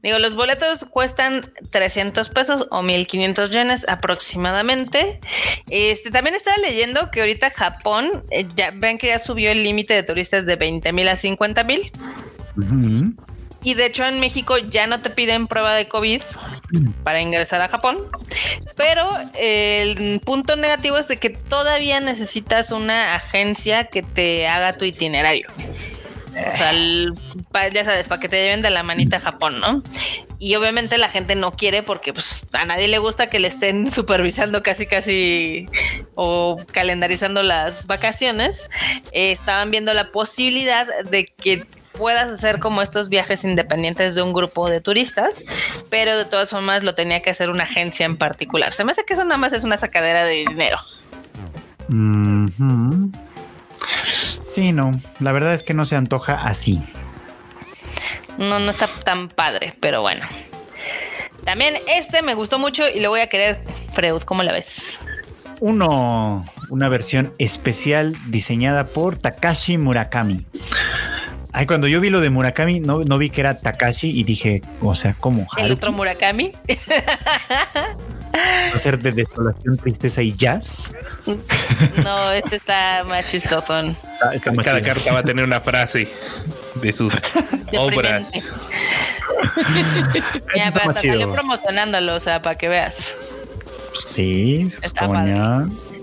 Digo, 0.04 0.20
los 0.20 0.36
boletos 0.36 0.86
cuestan 0.86 1.42
300 1.72 2.30
pesos 2.30 2.68
o 2.70 2.84
1500 2.84 3.50
yenes 3.50 3.90
aproximadamente. 3.90 5.20
Este 5.72 6.12
también 6.12 6.36
estaba 6.36 6.56
leyendo 6.58 7.10
que 7.10 7.22
ahorita 7.22 7.50
Japón, 7.50 8.24
eh, 8.30 8.46
ya 8.56 8.70
ven 8.72 9.00
que 9.00 9.08
ya 9.08 9.18
subió 9.18 9.52
el 9.52 9.64
límite 9.64 9.96
de 9.96 10.04
turistas 10.04 10.46
de 10.46 10.58
20 10.58 10.94
mil 10.94 11.08
a 11.08 11.16
50 11.16 11.64
mil. 11.64 11.92
Y 13.64 13.74
de 13.74 13.88
hecho 13.88 14.06
en 14.06 14.20
México 14.20 14.60
ya 14.60 14.86
no 14.86 15.02
te 15.02 15.10
piden 15.10 15.48
prueba 15.48 15.74
de 15.74 15.88
COVID 15.88 16.22
para 17.04 17.20
ingresar 17.20 17.62
a 17.62 17.68
Japón. 17.68 17.98
Pero 18.78 19.10
el 19.40 20.20
punto 20.20 20.56
negativo 20.56 21.00
es 21.00 21.08
de 21.08 21.18
que 21.18 21.32
todavía 21.32 22.00
necesitas 22.00 22.70
una 22.70 23.16
agencia 23.16 23.86
que 23.86 24.04
te 24.04 24.48
haga 24.48 24.74
tu 24.74 24.86
itinerario. 24.86 25.48
O 26.36 26.52
sea, 26.52 27.70
ya 27.70 27.84
sabes, 27.84 28.08
para 28.08 28.20
que 28.20 28.30
te 28.30 28.42
lleven 28.42 28.62
de 28.62 28.70
la 28.70 28.84
manita 28.84 29.18
a 29.18 29.20
Japón, 29.20 29.60
¿no? 29.60 29.82
Y 30.40 30.56
obviamente 30.56 30.98
la 30.98 31.10
gente 31.10 31.36
no 31.36 31.52
quiere 31.52 31.82
porque 31.82 32.14
pues, 32.14 32.46
a 32.54 32.66
nadie 32.66 32.88
le 32.88 32.98
gusta 32.98 33.28
que 33.28 33.40
le 33.40 33.48
estén 33.48 33.90
supervisando 33.92 34.62
casi 34.62 34.86
casi 34.86 35.66
o 36.16 36.58
calendarizando 36.72 37.44
las 37.44 37.88
vacaciones. 37.88 38.70
Eh, 39.12 39.32
estaban 39.32 39.72
viendo 39.72 39.94
la 39.94 40.12
posibilidad 40.12 40.88
de 41.06 41.26
que 41.26 41.66
puedas 41.94 42.30
hacer 42.30 42.60
como 42.60 42.82
estos 42.82 43.10
viajes 43.10 43.44
independientes 43.44 44.16
de 44.16 44.22
un 44.22 44.34
grupo 44.34 44.70
de 44.70 44.82
turistas, 44.82 45.46
pero 45.90 46.18
de 46.18 46.26
todas 46.26 46.50
formas 46.50 46.84
lo 46.84 46.94
tenía 46.96 47.22
que 47.22 47.30
hacer 47.30 47.50
una 47.50 47.64
agencia 47.64 48.06
en 48.06 48.18
particular. 48.18 48.74
Se 48.74 48.84
me 48.84 48.92
hace 48.92 49.06
que 49.06 49.14
eso 49.14 49.24
nada 49.24 49.38
más 49.38 49.54
es 49.54 49.64
una 49.64 49.78
sacadera 49.78 50.26
de 50.26 50.44
dinero. 50.48 50.78
Sí, 54.54 54.72
no, 54.72 54.92
la 55.20 55.32
verdad 55.32 55.54
es 55.54 55.64
que 55.64 55.74
no 55.74 55.86
se 55.86 55.96
antoja 55.96 56.34
así. 56.34 56.80
No, 58.38 58.60
no 58.60 58.72
está 58.72 58.88
tan 58.88 59.30
padre, 59.30 59.74
pero 59.80 60.02
bueno. 60.02 60.26
También 61.44 61.76
este 61.88 62.22
me 62.22 62.34
gustó 62.34 62.58
mucho 62.58 62.88
y 62.88 63.00
lo 63.00 63.10
voy 63.10 63.22
a 63.22 63.28
querer, 63.28 63.60
Freud, 63.94 64.24
¿cómo 64.24 64.44
la 64.44 64.52
ves? 64.52 65.00
Uno, 65.60 66.46
una 66.70 66.90
versión 66.90 67.34
especial 67.38 68.16
diseñada 68.28 68.88
por 68.88 69.18
Takashi 69.18 69.78
Murakami. 69.78 70.46
Ay, 71.58 71.68
cuando 71.68 71.88
yo 71.88 72.02
vi 72.02 72.10
lo 72.10 72.20
de 72.20 72.30
Murakami, 72.30 72.82
no, 72.82 73.00
no 73.00 73.18
vi 73.18 73.30
que 73.30 73.40
era 73.40 73.58
Takashi 73.58 74.10
y 74.10 74.26
dije, 74.26 74.62
o 74.82 74.94
sea, 74.94 75.16
¿cómo? 75.18 75.48
¿El 75.56 75.72
otro 75.72 75.94
Murakami? 75.94 76.52
hacer 78.74 79.00
de 79.00 79.14
desolación, 79.14 79.78
tristeza 79.78 80.22
y 80.22 80.36
jazz. 80.36 80.94
No, 82.04 82.34
este 82.34 82.58
está 82.58 83.06
más 83.08 83.32
chistosón. 83.32 83.96
Cada 84.62 84.82
carta 84.82 85.14
va 85.14 85.20
a 85.20 85.24
tener 85.24 85.46
una 85.46 85.62
frase 85.62 86.10
de 86.76 86.92
sus 86.92 87.14
obras. 87.78 88.28
Ya, 90.56 90.72
pero 90.74 90.90
hasta 90.90 91.02
salió 91.02 91.32
promocionándolo, 91.32 92.16
o 92.16 92.20
sea, 92.20 92.42
para 92.42 92.56
que 92.56 92.68
veas. 92.68 93.14
Sí, 93.94 94.68
está 94.82 95.08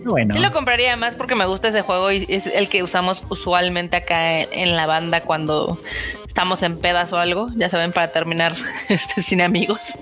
Bueno. 0.04 0.34
Sí 0.34 0.40
lo 0.40 0.52
compraría 0.52 0.96
más 0.96 1.14
porque 1.14 1.34
me 1.34 1.46
gusta 1.46 1.68
ese 1.68 1.82
juego 1.82 2.10
y 2.10 2.26
es 2.28 2.46
el 2.46 2.68
que 2.68 2.82
usamos 2.82 3.22
usualmente 3.28 3.96
acá 3.96 4.40
en 4.40 4.76
la 4.76 4.86
banda 4.86 5.22
cuando 5.22 5.78
estamos 6.26 6.62
en 6.62 6.78
pedas 6.78 7.12
o 7.12 7.18
algo, 7.18 7.48
ya 7.54 7.68
saben, 7.68 7.92
para 7.92 8.08
terminar 8.08 8.54
este, 8.88 9.22
sin 9.22 9.40
amigos. 9.40 9.98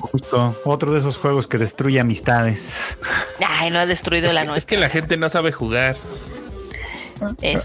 Justo, 0.00 0.60
otro 0.64 0.92
de 0.92 0.98
esos 0.98 1.16
juegos 1.16 1.46
que 1.46 1.58
destruye 1.58 2.00
amistades. 2.00 2.98
Ay, 3.46 3.70
no 3.70 3.78
ha 3.78 3.86
destruido 3.86 4.32
la 4.32 4.44
nuestra. 4.44 4.56
Es 4.56 4.66
que 4.66 4.76
la 4.76 4.88
gente 4.88 5.16
no 5.16 5.28
sabe 5.28 5.52
jugar. 5.52 5.96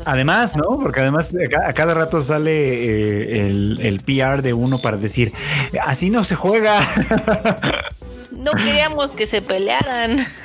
Además, 0.05 0.55
¿no? 0.55 0.63
Porque 0.81 1.01
además 1.01 1.33
a 1.65 1.73
cada 1.73 1.93
rato 1.93 2.21
sale 2.21 2.51
eh, 2.51 3.45
el, 3.45 3.79
el, 3.81 3.99
PR 3.99 4.41
de 4.41 4.53
uno 4.53 4.79
para 4.79 4.97
decir, 4.97 5.33
así 5.81 6.09
no 6.09 6.23
se 6.23 6.35
juega. 6.35 6.87
No 8.43 8.51
queríamos 8.51 9.11
que 9.11 9.25
se 9.25 9.41
pelearan. 9.41 10.25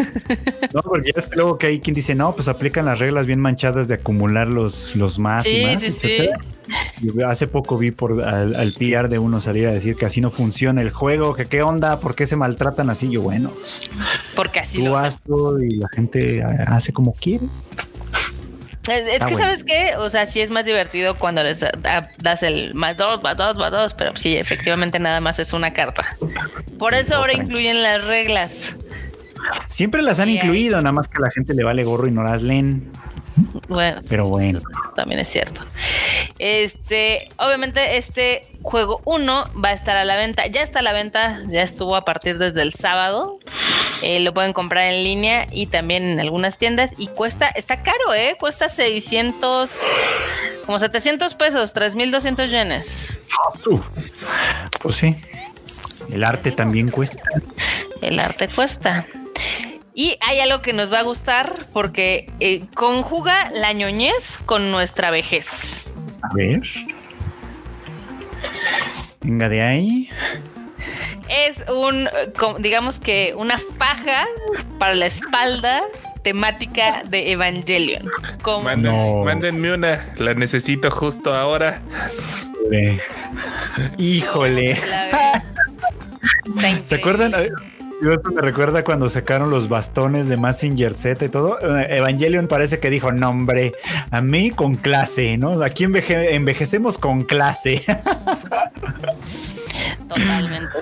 No, 0.74 0.82
porque 0.82 1.12
es 1.16 1.26
que 1.26 1.36
luego 1.36 1.56
que 1.56 1.66
hay 1.68 1.80
quien 1.80 1.94
dice, 1.94 2.14
no, 2.14 2.34
pues 2.34 2.46
aplican 2.46 2.84
las 2.84 2.98
reglas 2.98 3.26
bien 3.26 3.40
manchadas 3.40 3.88
de 3.88 3.94
acumular 3.94 4.48
los, 4.48 4.94
los 4.96 5.18
más 5.18 5.46
y 5.46 5.64
más. 5.64 5.82
Sí, 5.82 5.90
sí. 5.90 6.28
Hace 7.24 7.46
poco 7.46 7.78
vi 7.78 7.90
por 7.90 8.22
al, 8.22 8.54
al, 8.54 8.74
PR 8.74 9.08
de 9.08 9.18
uno 9.18 9.40
salir 9.40 9.66
a 9.66 9.72
decir 9.72 9.96
que 9.96 10.04
así 10.04 10.20
no 10.20 10.30
funciona 10.30 10.82
el 10.82 10.90
juego, 10.90 11.34
que 11.34 11.46
qué 11.46 11.62
onda, 11.62 12.00
por 12.00 12.14
qué 12.14 12.26
se 12.26 12.36
maltratan 12.36 12.90
así. 12.90 13.08
Yo, 13.08 13.22
bueno, 13.22 13.52
porque 14.36 14.60
así 14.60 14.78
tú 14.78 14.84
lo 15.26 15.64
y 15.64 15.76
la 15.76 15.88
gente 15.88 16.42
hace 16.42 16.92
como 16.92 17.14
quiere. 17.14 17.46
Es, 18.88 19.24
que, 19.24 19.36
¿sabes 19.36 19.64
qué? 19.64 19.92
O 19.98 20.08
sea, 20.10 20.26
sí 20.26 20.40
es 20.40 20.50
más 20.50 20.64
divertido 20.64 21.18
cuando 21.18 21.42
les 21.42 21.64
das 22.18 22.42
el 22.42 22.74
más 22.74 22.96
dos, 22.96 23.22
más 23.22 23.36
dos, 23.36 23.56
más 23.56 23.70
dos, 23.70 23.94
pero 23.94 24.16
sí, 24.16 24.36
efectivamente 24.36 24.98
nada 24.98 25.20
más 25.20 25.38
es 25.38 25.52
una 25.52 25.72
carta. 25.72 26.16
Por 26.78 26.94
eso 26.94 27.16
ahora 27.16 27.34
incluyen 27.34 27.82
las 27.82 28.04
reglas. 28.04 28.74
Siempre 29.68 30.02
las 30.02 30.20
han 30.20 30.30
incluido, 30.30 30.80
nada 30.80 30.92
más 30.92 31.08
que 31.08 31.18
a 31.18 31.20
la 31.20 31.30
gente 31.30 31.54
le 31.54 31.64
vale 31.64 31.84
gorro 31.84 32.08
y 32.08 32.10
no 32.10 32.22
las 32.22 32.42
leen. 32.42 32.90
Bueno, 33.68 34.00
pero 34.08 34.26
bueno, 34.26 34.60
también 34.94 35.20
es 35.20 35.28
cierto. 35.28 35.62
Este, 36.38 37.28
obviamente, 37.38 37.96
este 37.96 38.42
juego 38.62 39.00
1 39.04 39.44
va 39.62 39.70
a 39.70 39.72
estar 39.72 39.96
a 39.96 40.04
la 40.04 40.16
venta. 40.16 40.46
Ya 40.46 40.62
está 40.62 40.80
a 40.80 40.82
la 40.82 40.92
venta, 40.92 41.40
ya 41.48 41.62
estuvo 41.62 41.96
a 41.96 42.04
partir 42.04 42.38
desde 42.38 42.62
el 42.62 42.72
sábado. 42.72 43.38
Eh, 44.02 44.20
lo 44.20 44.32
pueden 44.32 44.52
comprar 44.52 44.86
en 44.92 45.02
línea 45.02 45.46
y 45.50 45.66
también 45.66 46.04
en 46.04 46.20
algunas 46.20 46.58
tiendas. 46.58 46.92
Y 46.98 47.08
cuesta, 47.08 47.48
está 47.48 47.82
caro, 47.82 48.14
¿eh? 48.14 48.36
Cuesta 48.38 48.68
600, 48.68 49.70
como 50.66 50.78
700 50.78 51.34
pesos, 51.34 51.72
3200 51.72 52.50
yenes. 52.50 53.22
Pues 54.80 54.96
sí. 54.96 55.16
El 56.12 56.24
arte 56.24 56.52
también 56.52 56.90
cuesta. 56.90 57.22
El 58.00 58.18
arte 58.20 58.48
cuesta. 58.48 59.06
Y 59.98 60.16
hay 60.20 60.38
algo 60.38 60.62
que 60.62 60.72
nos 60.72 60.92
va 60.92 61.00
a 61.00 61.02
gustar 61.02 61.66
porque 61.72 62.30
eh, 62.38 62.62
conjuga 62.76 63.50
la 63.50 63.72
ñoñez 63.72 64.38
con 64.46 64.70
nuestra 64.70 65.10
vejez. 65.10 65.90
A 66.22 66.32
ver. 66.36 66.62
Venga 69.20 69.48
de 69.48 69.60
ahí. 69.60 70.08
Es 71.28 71.64
un, 71.68 72.08
digamos 72.60 73.00
que 73.00 73.34
una 73.36 73.58
faja 73.58 74.24
para 74.78 74.94
la 74.94 75.06
espalda 75.06 75.82
temática 76.22 77.02
de 77.02 77.32
Evangelion. 77.32 78.08
Mándenme 79.24 79.72
una, 79.72 80.12
la 80.18 80.32
necesito 80.32 80.92
justo 80.92 81.34
ahora. 81.34 81.82
Híjole. 83.98 84.76
¿Se 86.84 86.94
acuerdan? 86.94 87.34
Me 88.00 88.40
recuerda 88.40 88.84
cuando 88.84 89.10
sacaron 89.10 89.50
los 89.50 89.68
bastones 89.68 90.28
de 90.28 90.36
Massinger 90.36 90.94
Z 90.94 91.24
y 91.24 91.28
todo. 91.28 91.58
Eh, 91.60 91.96
Evangelion 91.96 92.46
parece 92.46 92.78
que 92.78 92.90
dijo, 92.90 93.12
no 93.12 93.30
hombre, 93.30 93.72
a 94.10 94.20
mí 94.20 94.50
con 94.50 94.76
clase, 94.76 95.36
¿no? 95.36 95.60
Aquí 95.62 95.84
envejecemos 95.84 96.98
con 96.98 97.22
clase. 97.22 97.82
Totalmente. 100.08 100.78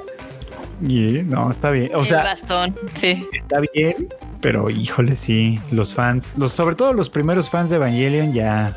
Y 0.83 1.23
no, 1.25 1.51
está 1.51 1.71
bien. 1.71 1.91
O 1.95 2.05
sea, 2.05 2.23
bastón, 2.23 2.75
sí. 2.95 3.27
Está 3.33 3.61
bien, 3.73 4.09
pero 4.43 4.69
híjole, 4.69 5.17
sí, 5.17 5.59
los 5.71 5.95
fans, 5.95 6.37
los, 6.37 6.53
sobre 6.53 6.75
todo 6.75 6.93
los 6.93 7.09
primeros 7.09 7.49
fans 7.49 7.71
de 7.71 7.77
Evangelion 7.77 8.33
ya, 8.33 8.77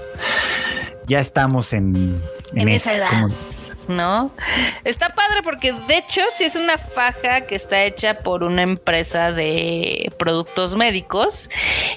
ya 1.08 1.20
estamos 1.20 1.74
en, 1.74 2.16
en, 2.54 2.70
esa 2.70 2.96
edad. 2.96 3.28
¿No? 3.90 4.32
Está 4.84 5.10
padre 5.10 5.42
porque 5.44 5.74
de 5.74 5.98
hecho 5.98 6.22
sí 6.34 6.46
es 6.46 6.56
una 6.56 6.78
faja 6.78 7.42
que 7.42 7.56
está 7.56 7.84
hecha 7.84 8.20
por 8.20 8.44
una 8.44 8.62
empresa 8.62 9.32
de 9.32 10.12
productos 10.18 10.76
médicos 10.76 11.50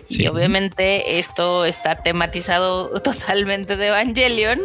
y 0.08 0.26
obviamente 0.26 1.18
esto 1.18 1.64
está 1.64 2.02
tematizado 2.02 3.00
totalmente 3.02 3.76
de 3.76 3.88
Evangelion 3.88 4.60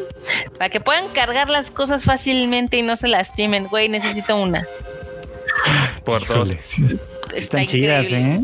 para 0.58 0.70
que 0.70 0.80
puedan 0.80 1.10
cargar 1.10 1.50
las 1.50 1.70
cosas 1.70 2.04
fácilmente 2.06 2.78
y 2.78 2.82
no 2.82 2.96
se 2.96 3.08
lastimen. 3.08 3.68
Güey, 3.68 3.90
necesito 3.90 4.38
una. 4.38 4.66
Por 6.04 6.26
dos. 6.26 6.56
Están 7.36 7.68
chidas, 7.68 8.08
¿eh? 8.12 8.40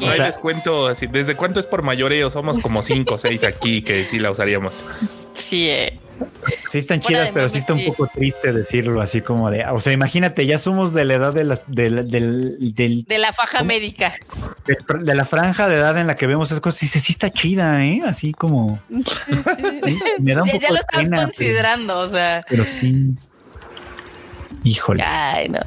no, 0.00 0.08
hay 0.08 0.20
descuento 0.20 0.86
así. 0.86 1.06
¿Desde 1.06 1.34
cuánto 1.34 1.60
es 1.60 1.66
por 1.66 1.82
mayoreo? 1.82 2.30
Somos 2.30 2.58
como 2.60 2.82
cinco 2.82 3.14
o 3.14 3.18
seis 3.18 3.44
aquí 3.44 3.82
que 3.82 4.04
sí 4.04 4.18
la 4.18 4.30
usaríamos. 4.30 4.84
Sí, 5.34 5.68
eh. 5.68 5.98
Sí 6.70 6.78
están 6.78 7.00
chidas, 7.00 7.30
pero 7.32 7.48
sí 7.48 7.58
está 7.58 7.74
un 7.74 7.84
poco 7.84 8.06
triste 8.06 8.52
decirlo 8.52 9.00
así 9.00 9.20
como 9.20 9.50
de, 9.50 9.64
o 9.66 9.80
sea, 9.80 9.92
imagínate, 9.92 10.46
ya 10.46 10.58
somos 10.58 10.94
de 10.94 11.04
la 11.04 11.14
edad 11.14 11.32
de 11.32 11.44
la, 11.44 11.60
de, 11.66 13.18
la 13.18 13.32
faja 13.32 13.62
médica. 13.62 14.14
De, 14.66 15.14
la 15.14 15.24
franja 15.24 15.68
de 15.68 15.76
edad 15.76 15.98
en 15.98 16.06
la 16.06 16.16
que 16.16 16.26
vemos 16.26 16.48
esas 16.48 16.60
cosas, 16.60 16.82
y 16.82 16.86
dice, 16.86 17.00
sí 17.00 17.12
está 17.12 17.30
chida, 17.30 17.84
¿eh? 17.84 18.02
Así 18.06 18.32
como... 18.32 18.80
Me 20.20 20.34
da 20.34 20.42
un 20.42 20.48
poco 20.48 20.60
ya 20.60 20.70
lo 20.70 20.78
estás 20.78 21.08
considerando, 21.08 21.98
o 22.00 22.06
sea... 22.06 22.44
Pero 22.48 22.64
sí... 22.64 23.14
Híjole. 24.64 25.02
Ay, 25.04 25.48
no. 25.48 25.60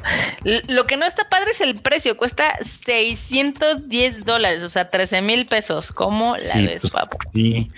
Lo 0.68 0.84
que 0.86 0.96
no 0.96 1.06
está 1.06 1.28
padre 1.28 1.50
es 1.50 1.60
el 1.60 1.74
precio. 1.76 2.16
Cuesta 2.16 2.56
610 2.84 4.24
dólares, 4.24 4.62
o 4.62 4.68
sea, 4.68 4.88
13 4.88 5.22
mil 5.22 5.46
pesos. 5.46 5.92
¿Cómo 5.92 6.36
la 6.36 6.60
ves, 6.60 6.80
pues, 6.80 6.92
papu? 6.92 7.18
Sí. 7.32 7.68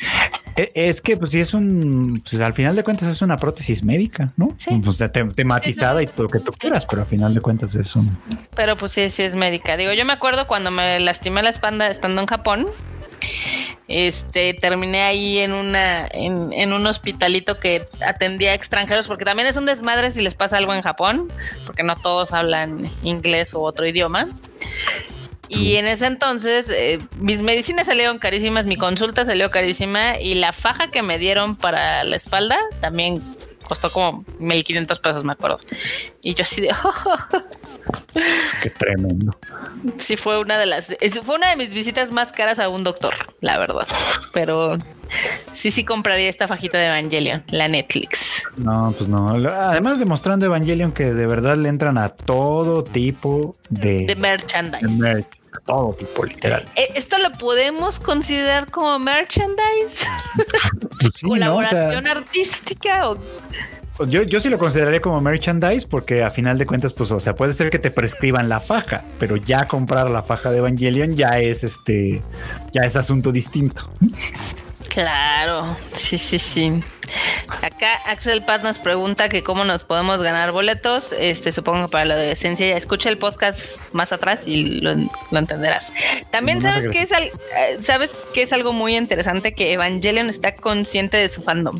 E, 0.56 0.70
es 0.74 1.00
que, 1.00 1.16
pues 1.16 1.30
sí, 1.30 1.40
es 1.40 1.54
un. 1.54 2.22
Pues 2.28 2.40
al 2.40 2.54
final 2.54 2.76
de 2.76 2.84
cuentas 2.84 3.08
es 3.08 3.22
una 3.22 3.36
prótesis 3.36 3.82
médica, 3.82 4.28
¿no? 4.36 4.48
Sí. 4.58 4.80
Pues 4.82 5.02
tematizada 5.34 6.02
y 6.02 6.06
todo 6.06 6.24
lo 6.24 6.28
que 6.28 6.40
tú 6.40 6.52
quieras, 6.52 6.86
pero 6.86 7.02
al 7.02 7.08
final 7.08 7.34
de 7.34 7.40
cuentas 7.40 7.74
es 7.74 7.96
un. 7.96 8.16
Pero 8.54 8.76
pues 8.76 8.92
sí, 8.92 9.10
sí 9.10 9.22
es 9.22 9.34
médica. 9.34 9.76
Digo, 9.76 9.92
yo 9.92 10.04
me 10.04 10.12
acuerdo 10.12 10.46
cuando 10.46 10.70
me 10.70 11.00
lastimé 11.00 11.42
la 11.42 11.50
espalda 11.50 11.88
estando 11.88 12.20
en 12.20 12.26
Japón 12.26 12.66
este, 13.88 14.52
terminé 14.52 15.02
ahí 15.02 15.38
en 15.38 15.52
una, 15.52 16.06
en, 16.12 16.72
un 16.72 16.86
hospitalito 16.86 17.58
que 17.58 17.86
atendía 18.06 18.52
a 18.52 18.54
extranjeros, 18.54 19.08
porque 19.08 19.24
también 19.24 19.48
es 19.48 19.56
un 19.56 19.64
desmadre 19.64 20.10
si 20.10 20.20
les 20.20 20.34
pasa 20.34 20.58
algo 20.58 20.74
en 20.74 20.82
Japón, 20.82 21.32
porque 21.64 21.82
no 21.82 21.96
todos 21.96 22.32
hablan 22.32 22.92
inglés 23.02 23.54
u 23.54 23.60
otro 23.60 23.86
idioma. 23.86 24.28
Y 25.48 25.76
en 25.76 25.86
ese 25.86 26.04
entonces 26.04 26.68
eh, 26.68 26.98
mis 27.18 27.40
medicinas 27.40 27.86
salieron 27.86 28.18
carísimas, 28.18 28.66
mi 28.66 28.76
consulta 28.76 29.24
salió 29.24 29.50
carísima 29.50 30.20
y 30.20 30.34
la 30.34 30.52
faja 30.52 30.90
que 30.90 31.02
me 31.02 31.18
dieron 31.18 31.56
para 31.56 32.04
la 32.04 32.16
espalda 32.16 32.58
también 32.82 33.22
costó 33.66 33.90
como 33.90 34.24
1500 34.38 35.00
pesos, 35.00 35.24
me 35.24 35.32
acuerdo. 35.32 35.58
Y 36.20 36.34
yo 36.34 36.42
así 36.42 36.60
de... 36.60 36.68
Qué 38.62 38.70
tremendo. 38.70 39.36
Sí, 39.98 40.16
fue 40.16 40.40
una 40.40 40.58
de 40.58 40.66
las... 40.66 40.86
Fue 41.24 41.34
una 41.36 41.50
de 41.50 41.56
mis 41.56 41.70
visitas 41.70 42.12
más 42.12 42.32
caras 42.32 42.58
a 42.58 42.68
un 42.68 42.84
doctor, 42.84 43.14
la 43.40 43.58
verdad. 43.58 43.86
Pero 44.32 44.76
sí, 45.52 45.70
sí 45.70 45.84
compraría 45.84 46.28
esta 46.28 46.48
fajita 46.48 46.78
de 46.78 46.86
Evangelion, 46.86 47.44
la 47.48 47.68
Netflix. 47.68 48.42
No, 48.56 48.94
pues 48.96 49.08
no. 49.08 49.28
Además 49.28 49.98
demostrando 49.98 50.46
Evangelion 50.46 50.92
que 50.92 51.12
de 51.12 51.26
verdad 51.26 51.56
le 51.56 51.68
entran 51.68 51.98
a 51.98 52.08
todo 52.10 52.84
tipo 52.84 53.56
de... 53.68 54.06
De 54.06 54.16
merchandise. 54.16 55.26
todo 55.66 55.92
tipo, 55.94 56.24
literal. 56.24 56.64
Eh, 56.76 56.90
¿Esto 56.94 57.18
lo 57.18 57.32
podemos 57.32 58.00
considerar 58.00 58.70
como 58.70 58.98
merchandise? 58.98 60.06
Pues 61.00 61.22
¿Colaboración 61.22 62.08
artística 62.08 63.08
o 63.08 63.16
yo, 64.06 64.22
yo 64.22 64.40
sí 64.40 64.48
lo 64.48 64.58
consideraría 64.58 65.00
como 65.00 65.20
merchandise 65.20 65.86
porque 65.86 66.22
a 66.22 66.30
final 66.30 66.58
de 66.58 66.66
cuentas, 66.66 66.92
pues, 66.92 67.10
o 67.10 67.20
sea, 67.20 67.34
puede 67.34 67.52
ser 67.52 67.70
que 67.70 67.78
te 67.78 67.90
prescriban 67.90 68.48
la 68.48 68.60
faja, 68.60 69.04
pero 69.18 69.36
ya 69.36 69.66
comprar 69.66 70.10
la 70.10 70.22
faja 70.22 70.50
de 70.50 70.58
Evangelion 70.58 71.16
ya 71.16 71.38
es 71.38 71.64
este, 71.64 72.22
ya 72.72 72.82
es 72.82 72.96
asunto 72.96 73.32
distinto. 73.32 73.88
Claro, 74.88 75.76
sí, 75.92 76.18
sí, 76.18 76.38
sí. 76.38 76.82
Acá 77.62 77.94
Axel 78.06 78.42
Paz 78.42 78.62
nos 78.62 78.78
pregunta 78.78 79.28
que 79.28 79.42
cómo 79.42 79.64
nos 79.64 79.84
podemos 79.84 80.22
ganar 80.22 80.52
boletos. 80.52 81.14
Este, 81.18 81.52
supongo 81.52 81.86
que 81.86 81.92
para 81.92 82.04
la 82.04 82.14
adolescencia. 82.14 82.76
Escucha 82.76 83.08
el 83.08 83.18
podcast 83.18 83.78
más 83.92 84.12
atrás 84.12 84.42
y 84.46 84.80
lo, 84.80 84.92
entenderás. 85.30 85.92
También 86.30 86.60
sabes 86.60 86.88
que 86.88 87.02
es 87.02 87.10
eh, 87.12 87.30
sabes 87.78 88.16
que 88.34 88.42
es 88.42 88.52
algo 88.52 88.72
muy 88.72 88.96
interesante 88.96 89.54
que 89.54 89.72
Evangelion 89.72 90.28
está 90.28 90.54
consciente 90.54 91.16
de 91.16 91.28
su 91.28 91.42
fandom. 91.42 91.76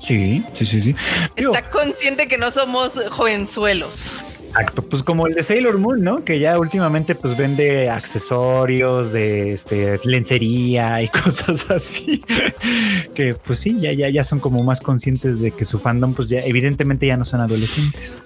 Sí, 0.00 0.44
sí, 0.52 0.66
sí, 0.66 0.80
sí. 0.80 0.94
Está 1.36 1.68
consciente 1.68 2.26
que 2.26 2.38
no 2.38 2.50
somos 2.50 2.92
jovenzuelos. 3.10 4.24
Exacto, 4.50 4.82
pues 4.82 5.04
como 5.04 5.28
el 5.28 5.34
de 5.34 5.44
Sailor 5.44 5.78
Moon, 5.78 6.02
¿no? 6.02 6.24
Que 6.24 6.40
ya 6.40 6.58
últimamente 6.58 7.14
pues 7.14 7.36
vende 7.36 7.88
accesorios 7.88 9.12
de 9.12 9.52
este 9.52 10.00
lencería 10.02 11.00
y 11.02 11.08
cosas 11.24 11.70
así. 11.70 12.24
que 13.14 13.34
pues 13.34 13.60
sí, 13.60 13.76
ya, 13.78 13.92
ya, 13.92 14.08
ya 14.08 14.24
son 14.24 14.40
como 14.40 14.64
más 14.64 14.80
conscientes 14.80 15.38
de 15.38 15.52
que 15.52 15.64
su 15.64 15.78
fandom, 15.78 16.14
pues 16.14 16.28
ya 16.28 16.40
evidentemente 16.40 17.06
ya 17.06 17.16
no 17.16 17.24
son 17.24 17.40
adolescentes. 17.40 18.24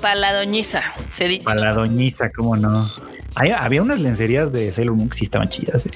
paladoñiza, 0.00 0.82
se 1.12 1.26
dice. 1.26 1.44
Paladoñiza, 1.44 2.30
¿cómo 2.30 2.56
no? 2.56 2.88
Había 3.34 3.82
unas 3.82 4.00
lencerías 4.00 4.52
de 4.52 4.70
Sailor 4.72 4.96
Moon 4.96 5.08
que 5.08 5.16
sí 5.16 5.24
estaban 5.24 5.48
chidas. 5.48 5.86
¿eh? 5.86 5.90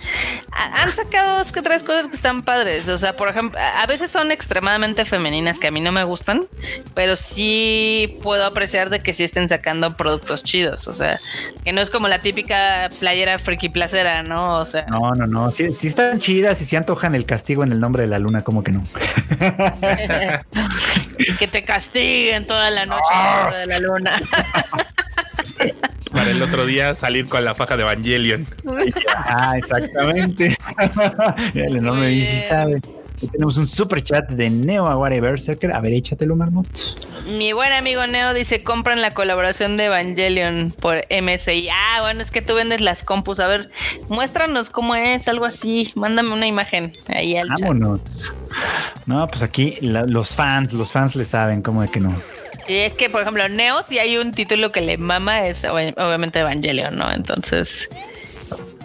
Han 0.51 0.90
sacado 0.90 1.39
dos 1.39 1.52
que 1.52 1.62
tres 1.62 1.82
cosas 1.82 2.09
que 2.09 2.16
están 2.16 2.43
padres. 2.43 2.89
O 2.89 2.98
sea, 2.98 3.15
por 3.15 3.28
ejemplo, 3.28 3.59
a 3.61 3.86
veces 3.86 4.11
son 4.11 4.31
extremadamente 4.31 5.05
femeninas 5.05 5.59
que 5.59 5.69
a 5.69 5.70
mí 5.70 5.81
no 5.81 5.93
me 5.93 6.05
gustan, 6.05 6.47
pero 6.94 7.16
sí 7.16 8.19
puedo 8.23 8.44
apreciar 8.47 8.90
de 8.90 9.01
que 9.01 9.15
sí 9.15 9.24
estén 9.24 9.48
sacando 9.48 9.97
productos 9.97 10.44
chidos. 10.44 10.89
O 10.89 10.94
sea, 10.94 11.19
que 11.65 11.73
no 11.73 11.81
es 11.81 11.90
como 11.90 12.09
la 12.09 12.20
típica 12.20 12.90
playera 13.01 13.39
friki 13.39 13.69
placera, 13.69 14.23
¿no? 14.23 14.61
O 14.61 14.66
sea, 14.66 14.86
no, 14.86 15.12
no, 15.12 15.27
no. 15.27 15.51
Sí, 15.51 15.65
están 15.65 16.20
chidas 16.20 16.61
y 16.61 16.65
si 16.65 16.77
antojan 16.77 17.15
el 17.15 17.27
castigo 17.27 17.65
en 17.65 17.73
el 17.73 17.81
nombre 17.81 18.02
de 18.02 18.09
la 18.09 18.19
luna, 18.19 18.43
como 18.43 18.62
que 18.62 18.73
no. 18.73 18.85
que 21.39 21.48
te 21.48 21.65
castiguen 21.65 22.47
toda 22.47 22.70
la 22.70 22.86
noche 22.86 23.02
en 23.12 23.20
el 23.20 23.36
nombre 23.36 23.59
de 23.59 23.66
la 23.66 23.78
luna. 23.81 24.23
Para 26.11 26.31
el 26.31 26.40
otro 26.43 26.65
día 26.65 26.94
salir 26.94 27.27
con 27.27 27.44
la 27.44 27.55
faja 27.55 27.77
de 27.77 27.82
Evangelion. 27.82 28.47
Ah, 29.09 29.55
exactamente. 29.56 30.56
no 31.81 31.94
me 31.94 32.09
dice 32.09 32.40
si 32.40 32.47
sabe. 32.47 32.81
tenemos 33.32 33.56
un 33.56 33.66
super 33.66 34.02
chat 34.02 34.28
de 34.31 34.48
Neo 34.48 34.86
Aguare 34.86 35.20
Berserker. 35.20 35.73
A 35.73 35.81
ver, 35.81 35.93
échatelo, 35.93 36.36
Marmot. 36.36 36.69
Mi 37.27 37.52
buen 37.52 37.73
amigo 37.73 38.06
Neo 38.06 38.32
dice: 38.32 38.62
compran 38.62 39.02
la 39.02 39.11
colaboración 39.11 39.77
de 39.77 39.86
Evangelion 39.86 40.73
por 40.81 41.05
MSI. 41.11 41.69
Ah, 41.69 42.02
bueno, 42.02 42.23
es 42.23 42.31
que 42.31 42.43
tú 42.43 42.55
vendes 42.55 42.81
las 42.81 43.02
compus. 43.02 43.40
A 43.40 43.48
ver, 43.48 43.70
muéstranos 44.09 44.70
cómo 44.70 44.94
es, 44.94 45.27
algo 45.27 45.47
así. 45.47 45.90
Mándame 45.97 46.32
una 46.32 46.47
imagen 46.47 46.93
ahí 47.09 47.36
al 47.36 47.48
Vámonos. 47.48 48.01
No, 49.06 49.27
pues 49.27 49.43
aquí 49.43 49.78
los 49.81 50.28
fans, 50.28 50.73
los 50.73 50.93
fans 50.93 51.16
le 51.16 51.24
saben 51.24 51.61
cómo 51.61 51.82
de 51.82 51.89
que 51.89 51.98
no. 51.98 52.15
Y 52.66 52.77
es 52.77 52.95
que, 52.95 53.11
por 53.11 53.23
ejemplo, 53.23 53.49
Neo, 53.49 53.82
si 53.82 53.99
hay 53.99 54.16
un 54.16 54.32
título 54.32 54.73
que 54.73 54.81
le 54.81 54.97
mama, 54.97 55.47
es 55.47 55.65
obviamente 55.65 56.41
Evangelion, 56.41 56.97
¿no? 56.97 57.12
Entonces, 57.12 57.89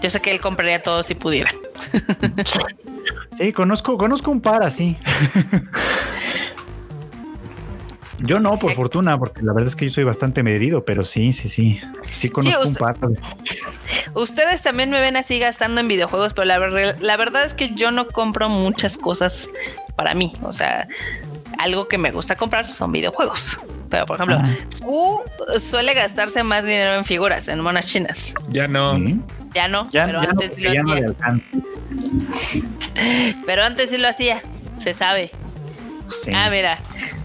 yo 0.02 0.10
sé 0.10 0.20
que 0.22 0.32
él 0.32 0.40
compraría 0.40 0.82
todo 0.82 1.04
si 1.04 1.16
pudiera. 1.16 1.52
Sí, 3.38 3.54
conozco, 3.54 3.98
conozco 3.98 4.32
un 4.32 4.42
par 4.42 4.64
así. 4.64 4.98
Yo 8.20 8.42
no, 8.42 8.58
por 8.58 8.74
fortuna, 8.74 9.18
porque 9.18 9.42
la 9.42 9.54
verdad 9.54 9.70
es 9.70 9.78
que 9.78 9.86
yo 9.88 9.94
soy 9.94 10.04
bastante 10.04 10.44
medido, 10.44 10.84
pero 10.84 11.06
sí, 11.06 11.32
sí, 11.32 11.48
sí. 11.48 11.80
Sí 12.12 12.30
conozco 12.30 12.68
un 12.68 12.76
par. 12.76 12.98
Ustedes 14.14 14.62
también 14.62 14.90
me 14.90 15.00
ven 15.00 15.16
así 15.16 15.40
gastando 15.40 15.80
en 15.80 15.88
videojuegos, 15.88 16.34
pero 16.34 16.46
la, 16.46 16.60
la 17.00 17.18
verdad 17.18 17.46
es 17.46 17.54
que 17.54 17.74
yo 17.76 17.92
no 17.92 18.08
compro 18.08 18.50
muchas 18.50 18.98
cosas 18.98 19.50
para 19.96 20.16
mí. 20.16 20.34
O 20.42 20.52
sea, 20.52 20.88
algo 21.60 21.88
que 21.88 21.98
me 21.98 22.12
gusta 22.12 22.36
comprar 22.36 22.68
son 22.68 22.92
videojuegos. 22.92 23.60
Pero 23.90 24.06
por 24.06 24.16
ejemplo, 24.16 24.40
Q 24.80 25.22
suele 25.60 25.94
gastarse 25.94 26.42
más 26.44 26.64
dinero 26.64 26.96
en 26.96 27.04
figuras, 27.06 27.48
en 27.48 27.60
monas 27.60 27.88
chinas. 27.88 28.34
Ya 28.50 28.68
no. 28.68 28.98
Ya 29.54 29.68
no, 29.68 29.90
pero 29.92 30.20
antes 30.20 30.54
sí 30.56 30.62
lo 30.62 30.70
hacía. 30.70 31.16
pero 33.46 33.64
antes 33.64 33.90
sí 33.90 33.98
lo 33.98 34.08
hacía, 34.08 34.42
se 34.78 34.94
sabe. 34.94 35.32
Ah, 36.34 36.50
mira. 36.50 36.78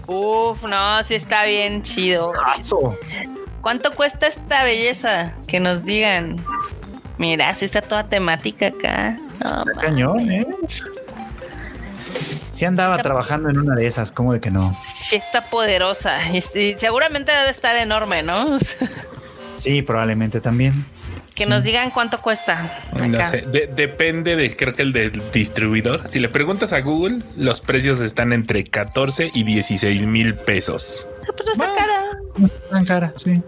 Uf, 0.07 0.63
no, 0.63 1.03
sí 1.03 1.15
está 1.15 1.45
bien 1.45 1.81
chido. 1.81 2.33
¿Cuánto 3.61 3.91
cuesta 3.91 4.27
esta 4.27 4.63
belleza? 4.63 5.33
Que 5.47 5.59
nos 5.59 5.83
digan. 5.85 6.35
Mira, 7.17 7.53
sí 7.53 7.65
está 7.65 7.81
toda 7.81 8.03
temática 8.03 8.67
acá. 8.67 9.15
está 9.39 9.71
cañón, 9.79 10.29
¿eh? 10.31 10.45
Sí 12.55 12.63
andaba 12.63 12.97
trabajando 12.99 13.49
en 13.49 13.57
una 13.57 13.75
de 13.75 13.85
esas, 13.85 14.13
¿cómo 14.13 14.31
de 14.31 14.39
que 14.39 14.49
no? 14.49 14.73
Sí 14.85 15.17
está 15.17 15.49
poderosa 15.49 16.31
y, 16.31 16.39
seguramente 16.77 17.33
debe 17.33 17.49
estar 17.49 17.75
enorme, 17.75 18.23
¿no? 18.23 18.57
sí, 19.57 19.81
probablemente 19.81 20.39
también. 20.39 20.85
Que 21.35 21.45
nos 21.45 21.63
digan 21.63 21.91
cuánto 21.91 22.21
cuesta. 22.21 22.71
No 22.93 23.25
sé, 23.25 23.41
depende 23.75 24.37
de, 24.37 24.55
creo 24.55 24.71
que 24.71 24.83
el 24.83 24.93
del 24.93 25.21
distribuidor. 25.33 26.07
Si 26.07 26.19
le 26.19 26.29
preguntas 26.29 26.71
a 26.71 26.79
Google, 26.79 27.19
los 27.35 27.59
precios 27.59 27.99
están 27.99 28.31
entre 28.31 28.63
14 28.63 29.31
y 29.33 29.43
16 29.43 30.05
mil 30.05 30.35
pesos. 30.35 31.05
Ah, 31.27 31.33
pues 31.35 31.45
no 31.45 31.51
está 31.65 31.75
cara. 31.75 31.99
No 32.37 32.45
está 32.45 32.69
tan 32.69 32.85
cara, 32.85 33.13
sí. 33.17 33.43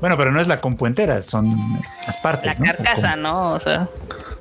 Bueno, 0.00 0.16
pero 0.16 0.30
no 0.30 0.40
es 0.40 0.46
la 0.46 0.60
compuentera, 0.60 1.22
son 1.22 1.82
las 2.06 2.16
partes. 2.18 2.60
La 2.60 2.72
carcasa, 2.72 3.16
¿no? 3.16 3.50
O 3.50 3.58
sea. 3.58 3.88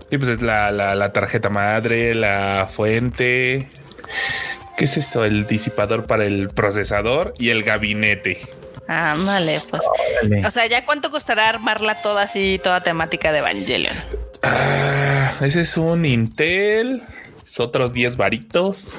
Sí, 0.09 0.17
pues 0.17 0.29
es 0.31 0.41
la, 0.41 0.71
la, 0.71 1.13
tarjeta 1.13 1.49
madre, 1.49 2.15
la 2.15 2.67
fuente. 2.69 3.69
¿Qué 4.75 4.85
es 4.85 4.97
esto? 4.97 5.23
El 5.23 5.45
disipador 5.45 6.07
para 6.07 6.25
el 6.25 6.49
procesador 6.49 7.33
y 7.37 7.49
el 7.49 7.63
gabinete. 7.63 8.41
Ah, 8.87 9.15
vale, 9.25 9.59
pues. 9.69 9.83
O 10.47 10.51
sea, 10.51 10.65
¿ya 10.65 10.83
cuánto 10.83 11.11
costará 11.11 11.49
armarla 11.49 12.01
toda 12.01 12.23
así, 12.23 12.59
toda 12.63 12.81
temática 12.81 13.31
de 13.31 13.39
Evangelion? 13.39 13.93
Ah, 14.41 15.31
ese 15.41 15.61
es 15.61 15.77
un 15.77 16.05
Intel, 16.05 17.03
otros 17.59 17.93
10 17.93 18.17
varitos. 18.17 18.95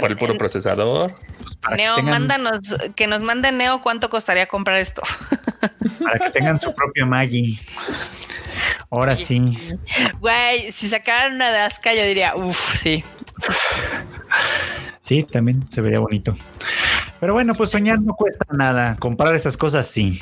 por 0.00 0.10
el 0.10 0.16
puro 0.16 0.36
procesador. 0.36 1.14
Neo, 1.76 2.02
mándanos, 2.02 2.76
que 2.96 3.06
nos 3.06 3.22
mande 3.22 3.52
Neo 3.52 3.82
cuánto 3.82 4.10
costaría 4.10 4.46
comprar 4.46 4.78
esto. 4.78 5.02
Para 6.02 6.18
que 6.18 6.30
tengan 6.30 6.58
su 6.58 6.74
propio 6.74 7.06
Maggi. 7.06 7.58
Ahora 8.90 9.16
sí. 9.16 9.58
Güey, 10.20 10.70
si 10.72 10.88
sacaran 10.88 11.34
una 11.34 11.50
de 11.50 11.58
Aska, 11.58 11.94
yo 11.94 12.02
diría, 12.04 12.34
uff, 12.36 12.80
sí. 12.80 13.02
Sí, 15.00 15.22
también 15.22 15.62
se 15.72 15.80
vería 15.80 16.00
bonito. 16.00 16.34
Pero 17.20 17.32
bueno, 17.32 17.54
pues 17.54 17.70
soñar 17.70 18.00
no 18.00 18.14
cuesta 18.14 18.44
nada. 18.50 18.96
Comprar 18.96 19.34
esas 19.34 19.56
cosas 19.56 19.86
sí. 19.86 20.20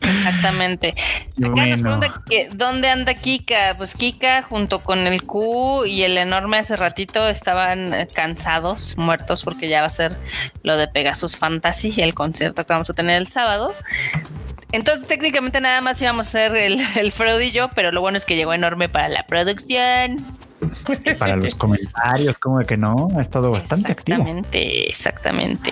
Exactamente. 0.00 0.94
Acá 1.38 1.66
nos 1.66 1.80
pregunta 1.80 2.22
que 2.28 2.48
dónde 2.54 2.88
anda 2.90 3.14
Kika. 3.14 3.76
Pues 3.76 3.94
Kika 3.94 4.42
junto 4.42 4.80
con 4.80 5.06
el 5.06 5.22
Q 5.24 5.84
y 5.86 6.02
el 6.02 6.18
enorme 6.18 6.58
hace 6.58 6.76
ratito 6.76 7.28
estaban 7.28 7.94
eh, 7.94 8.08
cansados, 8.12 8.96
muertos, 8.98 9.42
porque 9.42 9.68
ya 9.68 9.80
va 9.80 9.86
a 9.86 9.90
ser 9.90 10.16
lo 10.62 10.76
de 10.76 10.88
Pegasus 10.88 11.36
Fantasy, 11.36 11.94
y 11.96 12.02
el 12.02 12.14
concierto 12.14 12.66
que 12.66 12.72
vamos 12.72 12.90
a 12.90 12.94
tener 12.94 13.16
el 13.16 13.28
sábado. 13.28 13.72
Entonces 14.74 15.06
técnicamente 15.06 15.60
nada 15.60 15.80
más 15.80 16.02
íbamos 16.02 16.26
a 16.26 16.28
hacer 16.30 16.56
el, 16.56 16.80
el 16.96 17.12
Freud 17.12 17.40
y 17.40 17.52
yo, 17.52 17.70
pero 17.76 17.92
lo 17.92 18.00
bueno 18.00 18.18
es 18.18 18.26
que 18.26 18.34
llegó 18.34 18.52
enorme 18.52 18.88
para 18.88 19.08
la 19.08 19.24
producción. 19.24 20.16
Para 21.20 21.36
los 21.36 21.54
comentarios, 21.54 22.36
como 22.38 22.58
que 22.58 22.76
no, 22.76 23.08
ha 23.16 23.20
estado 23.20 23.52
bastante 23.52 23.92
activo. 23.92 24.18
Exactamente, 24.18 24.88
exactamente. 24.88 25.70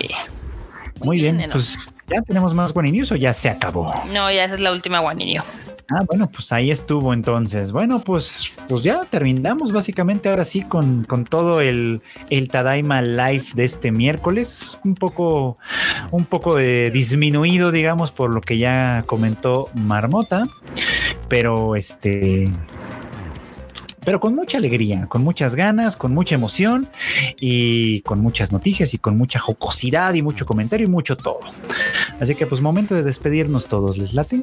Muy, 1.01 1.17
bien, 1.17 1.49
pues 1.51 1.93
ya 2.13 2.21
tenemos 2.21 2.53
más 2.53 2.75
News 2.75 3.11
o 3.11 3.15
ya 3.15 3.33
se 3.33 3.49
acabó. 3.49 3.93
No, 4.13 4.31
ya 4.31 4.45
esa 4.45 4.55
es 4.55 4.61
la 4.61 4.71
última 4.71 5.01
News. 5.01 5.43
Ah, 5.91 6.03
bueno, 6.07 6.29
pues 6.29 6.51
ahí 6.53 6.71
estuvo 6.71 7.13
entonces. 7.13 7.71
Bueno, 7.71 8.01
pues, 8.03 8.53
pues 8.69 8.83
ya 8.83 9.03
terminamos 9.03 9.73
básicamente 9.73 10.29
ahora 10.29 10.45
sí 10.45 10.63
con, 10.63 11.03
con 11.03 11.25
todo 11.25 11.59
el, 11.61 12.01
el 12.29 12.47
Tadaima 12.47 13.01
Live 13.01 13.47
de 13.53 13.65
este 13.65 13.91
miércoles. 13.91 14.79
Un 14.85 14.95
poco, 14.95 15.57
un 16.11 16.25
poco 16.25 16.55
de 16.55 16.89
disminuido, 16.89 17.71
digamos, 17.71 18.11
por 18.11 18.33
lo 18.33 18.41
que 18.41 18.57
ya 18.57 19.03
comentó 19.05 19.67
Marmota. 19.73 20.43
Pero 21.27 21.75
este, 21.75 22.49
pero 24.05 24.19
con 24.19 24.35
mucha 24.35 24.57
alegría, 24.57 25.07
con 25.07 25.23
muchas 25.23 25.55
ganas, 25.55 25.97
con 25.97 26.13
mucha 26.13 26.35
emoción 26.35 26.87
y 27.39 28.01
con 28.01 28.19
muchas 28.19 28.51
noticias 28.51 28.93
y 28.93 28.97
con 28.97 29.17
mucha 29.17 29.39
jocosidad 29.39 30.13
y 30.13 30.21
mucho 30.21 30.45
comentario 30.45 30.87
y 30.87 30.89
mucho 30.89 31.17
todo. 31.17 31.39
Así 32.19 32.35
que 32.35 32.45
pues 32.47 32.61
momento 32.61 32.95
de 32.95 33.03
despedirnos 33.03 33.67
todos, 33.67 33.97
¿les 33.97 34.13
late? 34.13 34.41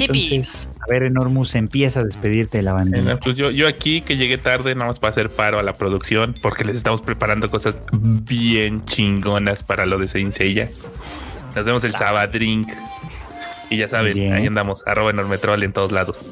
Entonces, 0.00 0.70
a 0.80 0.90
ver, 0.90 1.02
Enormus, 1.02 1.54
empieza 1.54 2.00
a 2.00 2.04
despedirte 2.04 2.58
de 2.58 2.62
la 2.62 2.72
bandera. 2.72 3.18
Pues 3.18 3.36
yo, 3.36 3.50
yo 3.50 3.66
aquí 3.66 4.00
que 4.00 4.16
llegué 4.16 4.38
tarde, 4.38 4.74
nada 4.74 4.88
más 4.88 5.00
para 5.00 5.10
hacer 5.10 5.30
paro 5.30 5.58
a 5.58 5.62
la 5.62 5.76
producción, 5.76 6.34
porque 6.40 6.64
les 6.64 6.76
estamos 6.76 7.02
preparando 7.02 7.50
cosas 7.50 7.78
bien 7.92 8.84
chingonas 8.84 9.64
para 9.64 9.86
lo 9.86 9.98
de 9.98 10.06
Saint 10.06 10.32
Seiya. 10.32 10.68
Nos 11.56 11.66
vemos 11.66 11.82
el 11.84 11.94
Sabadrink. 11.94 12.70
Y 13.70 13.76
ya 13.76 13.88
saben, 13.88 14.32
ahí 14.32 14.46
andamos, 14.46 14.82
arroba 14.86 15.10
enormetrol 15.10 15.62
en 15.62 15.72
todos 15.72 15.92
lados. 15.92 16.30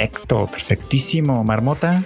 Perfecto, 0.00 0.46
perfectísimo. 0.46 1.44
Marmota. 1.44 2.02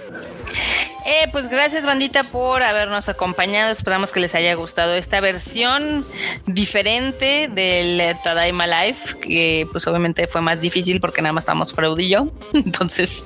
Eh, 1.05 1.29
pues 1.31 1.47
gracias 1.47 1.85
bandita 1.85 2.25
por 2.25 2.61
habernos 2.61 3.07
acompañado. 3.07 3.71
Esperamos 3.71 4.11
que 4.11 4.19
les 4.19 4.35
haya 4.35 4.53
gustado 4.55 4.95
esta 4.95 5.21
versión 5.21 6.03
diferente 6.45 7.47
del 7.47 8.01
Tadaima 8.21 8.67
Life, 8.67 9.19
que 9.19 9.65
pues 9.71 9.87
obviamente 9.87 10.27
fue 10.27 10.41
más 10.41 10.59
difícil 10.59 10.99
porque 10.99 11.21
nada 11.21 11.31
más 11.31 11.43
estamos 11.43 11.73
Freud 11.73 11.97
y 11.99 12.09
yo. 12.09 12.27
Entonces, 12.53 13.23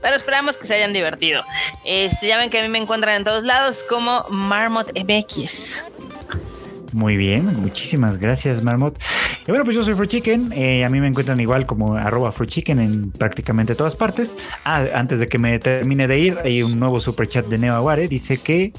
pero 0.00 0.14
esperamos 0.14 0.58
que 0.58 0.66
se 0.66 0.74
hayan 0.74 0.92
divertido. 0.92 1.42
Este, 1.84 2.28
ya 2.28 2.36
ven 2.36 2.50
que 2.50 2.60
a 2.60 2.62
mí 2.62 2.68
me 2.68 2.78
encuentran 2.78 3.16
en 3.16 3.24
todos 3.24 3.42
lados 3.42 3.84
como 3.88 4.24
Marmot 4.28 4.92
MX. 4.96 5.86
Muy 6.94 7.16
bien, 7.16 7.60
muchísimas 7.60 8.18
gracias, 8.18 8.62
Marmot. 8.62 8.96
Y 9.42 9.50
bueno, 9.50 9.64
pues 9.64 9.74
yo 9.74 9.82
soy 9.82 9.94
Fruit 9.94 10.08
Chicken. 10.08 10.52
Eh, 10.52 10.84
a 10.84 10.88
mí 10.88 11.00
me 11.00 11.08
encuentran 11.08 11.40
igual 11.40 11.66
como 11.66 11.96
arroba 11.96 12.30
Fruit 12.30 12.48
Chicken 12.48 12.78
en 12.78 13.10
prácticamente 13.10 13.74
todas 13.74 13.96
partes. 13.96 14.36
Ah, 14.64 14.84
antes 14.94 15.18
de 15.18 15.26
que 15.26 15.40
me 15.40 15.58
termine 15.58 16.06
de 16.06 16.18
ir, 16.20 16.38
hay 16.44 16.62
un 16.62 16.78
nuevo 16.78 17.00
super 17.00 17.26
chat 17.26 17.46
de 17.46 17.58
Neo 17.58 17.74
Aguare. 17.74 18.06
Dice 18.06 18.38
que 18.38 18.72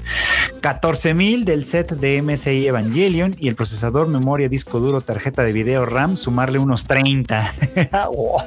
14 0.62 1.12
mil 1.12 1.44
del 1.44 1.66
set 1.66 1.90
de 1.92 2.22
MSI 2.22 2.66
Evangelion 2.66 3.36
y 3.38 3.48
el 3.48 3.54
procesador, 3.54 4.08
memoria, 4.08 4.48
disco 4.48 4.80
duro, 4.80 5.02
tarjeta 5.02 5.42
de 5.42 5.52
video, 5.52 5.84
RAM, 5.84 6.16
sumarle 6.16 6.58
unos 6.58 6.86
30. 6.86 7.52
o 8.08 8.42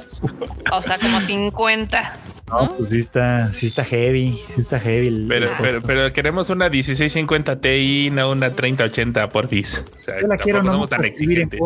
sea, 0.82 0.98
como 0.98 1.20
50. 1.20 2.12
No, 2.50 2.68
pues 2.76 2.90
sí 2.90 2.98
está, 2.98 3.52
sí 3.52 3.66
está 3.66 3.84
heavy, 3.84 4.40
sí 4.54 4.60
está 4.62 4.80
heavy. 4.80 5.26
pero, 5.28 5.80
pero, 5.82 6.12
queremos 6.12 6.50
una 6.50 6.68
1650 6.68 7.60
Ti, 7.60 8.10
no 8.12 8.30
una 8.30 8.50
3080 8.50 9.30
por 9.30 9.48
FIS. 9.62 9.84
O 9.98 10.02
sea, 10.02 10.20
Yo 10.20 10.26
la 10.26 10.36
quiero, 10.36 10.62
no 10.62 10.86
tan 10.86 11.04
exigentes. 11.04 11.60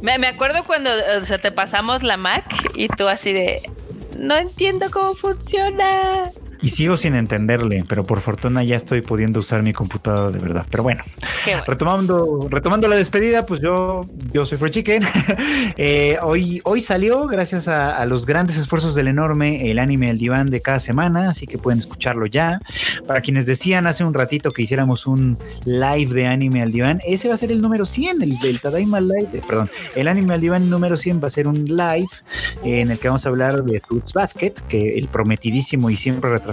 Me, 0.00 0.18
me, 0.18 0.26
acuerdo 0.26 0.64
cuando 0.64 0.88
o 1.20 1.24
sea, 1.26 1.38
te 1.38 1.52
pasamos 1.52 2.02
la 2.02 2.16
Mac 2.16 2.44
y 2.74 2.88
tú 2.88 3.08
así 3.08 3.32
de 3.32 3.60
no 4.18 4.36
entiendo 4.36 4.90
cómo 4.90 5.14
funciona. 5.14 6.32
Y 6.60 6.70
sigo 6.70 6.96
sin 6.96 7.14
entenderle, 7.14 7.84
pero 7.88 8.04
por 8.04 8.20
fortuna 8.20 8.64
ya 8.64 8.76
estoy 8.76 9.00
pudiendo 9.00 9.40
usar 9.40 9.62
mi 9.62 9.72
computadora 9.72 10.30
de 10.32 10.40
verdad. 10.40 10.66
Pero 10.68 10.82
bueno, 10.82 11.04
retomando, 11.66 12.48
retomando 12.50 12.88
la 12.88 12.96
despedida, 12.96 13.46
pues 13.46 13.60
yo, 13.60 14.00
yo 14.32 14.44
soy 14.44 14.58
Fred 14.58 14.72
Chicken. 14.72 15.04
Eh, 15.76 16.16
hoy, 16.22 16.60
hoy 16.64 16.80
salió, 16.80 17.24
gracias 17.24 17.68
a, 17.68 18.04
los 18.06 18.26
grandes 18.26 18.56
esfuerzos 18.56 18.94
del 18.94 19.06
enorme, 19.06 19.70
el 19.70 19.78
anime 19.78 20.10
El 20.10 20.18
Diván 20.18 20.50
de 20.50 20.60
cada 20.60 20.80
semana, 20.80 21.28
así 21.28 21.46
que 21.46 21.56
pueden 21.56 21.78
escucharlo 21.78 22.26
ya. 22.26 22.58
Para 23.06 23.20
quienes 23.20 23.46
decían 23.46 23.86
hace 23.86 24.02
un 24.02 24.14
ratito 24.14 24.50
que 24.50 24.62
hiciéramos 24.62 25.06
un 25.06 25.38
live 25.64 26.12
de 26.12 26.26
anime 26.26 26.62
al 26.62 26.72
diván, 26.72 27.00
ese 27.06 27.28
va 27.28 27.34
a 27.34 27.36
ser 27.36 27.52
el 27.52 27.60
número 27.60 27.86
100, 27.86 28.22
el 28.22 28.38
del 28.40 28.60
Tadaima 28.60 29.00
Live, 29.00 29.28
eh, 29.34 29.42
perdón, 29.46 29.70
el 29.94 30.08
anime 30.08 30.34
al 30.34 30.40
diván 30.40 30.68
número 30.68 30.96
100 30.96 31.22
va 31.22 31.28
a 31.28 31.30
ser 31.30 31.46
un 31.46 31.64
live 31.64 32.08
en 32.64 32.90
el 32.90 32.98
que 32.98 33.08
vamos 33.08 33.24
a 33.26 33.28
hablar 33.28 33.62
de 33.64 33.80
Fruits 33.80 34.12
Basket, 34.12 34.54
que 34.68 34.98
el 34.98 35.08
prometidísimo 35.08 35.90
y 35.90 35.96
siempre 35.96 36.30
retrasado 36.30 36.47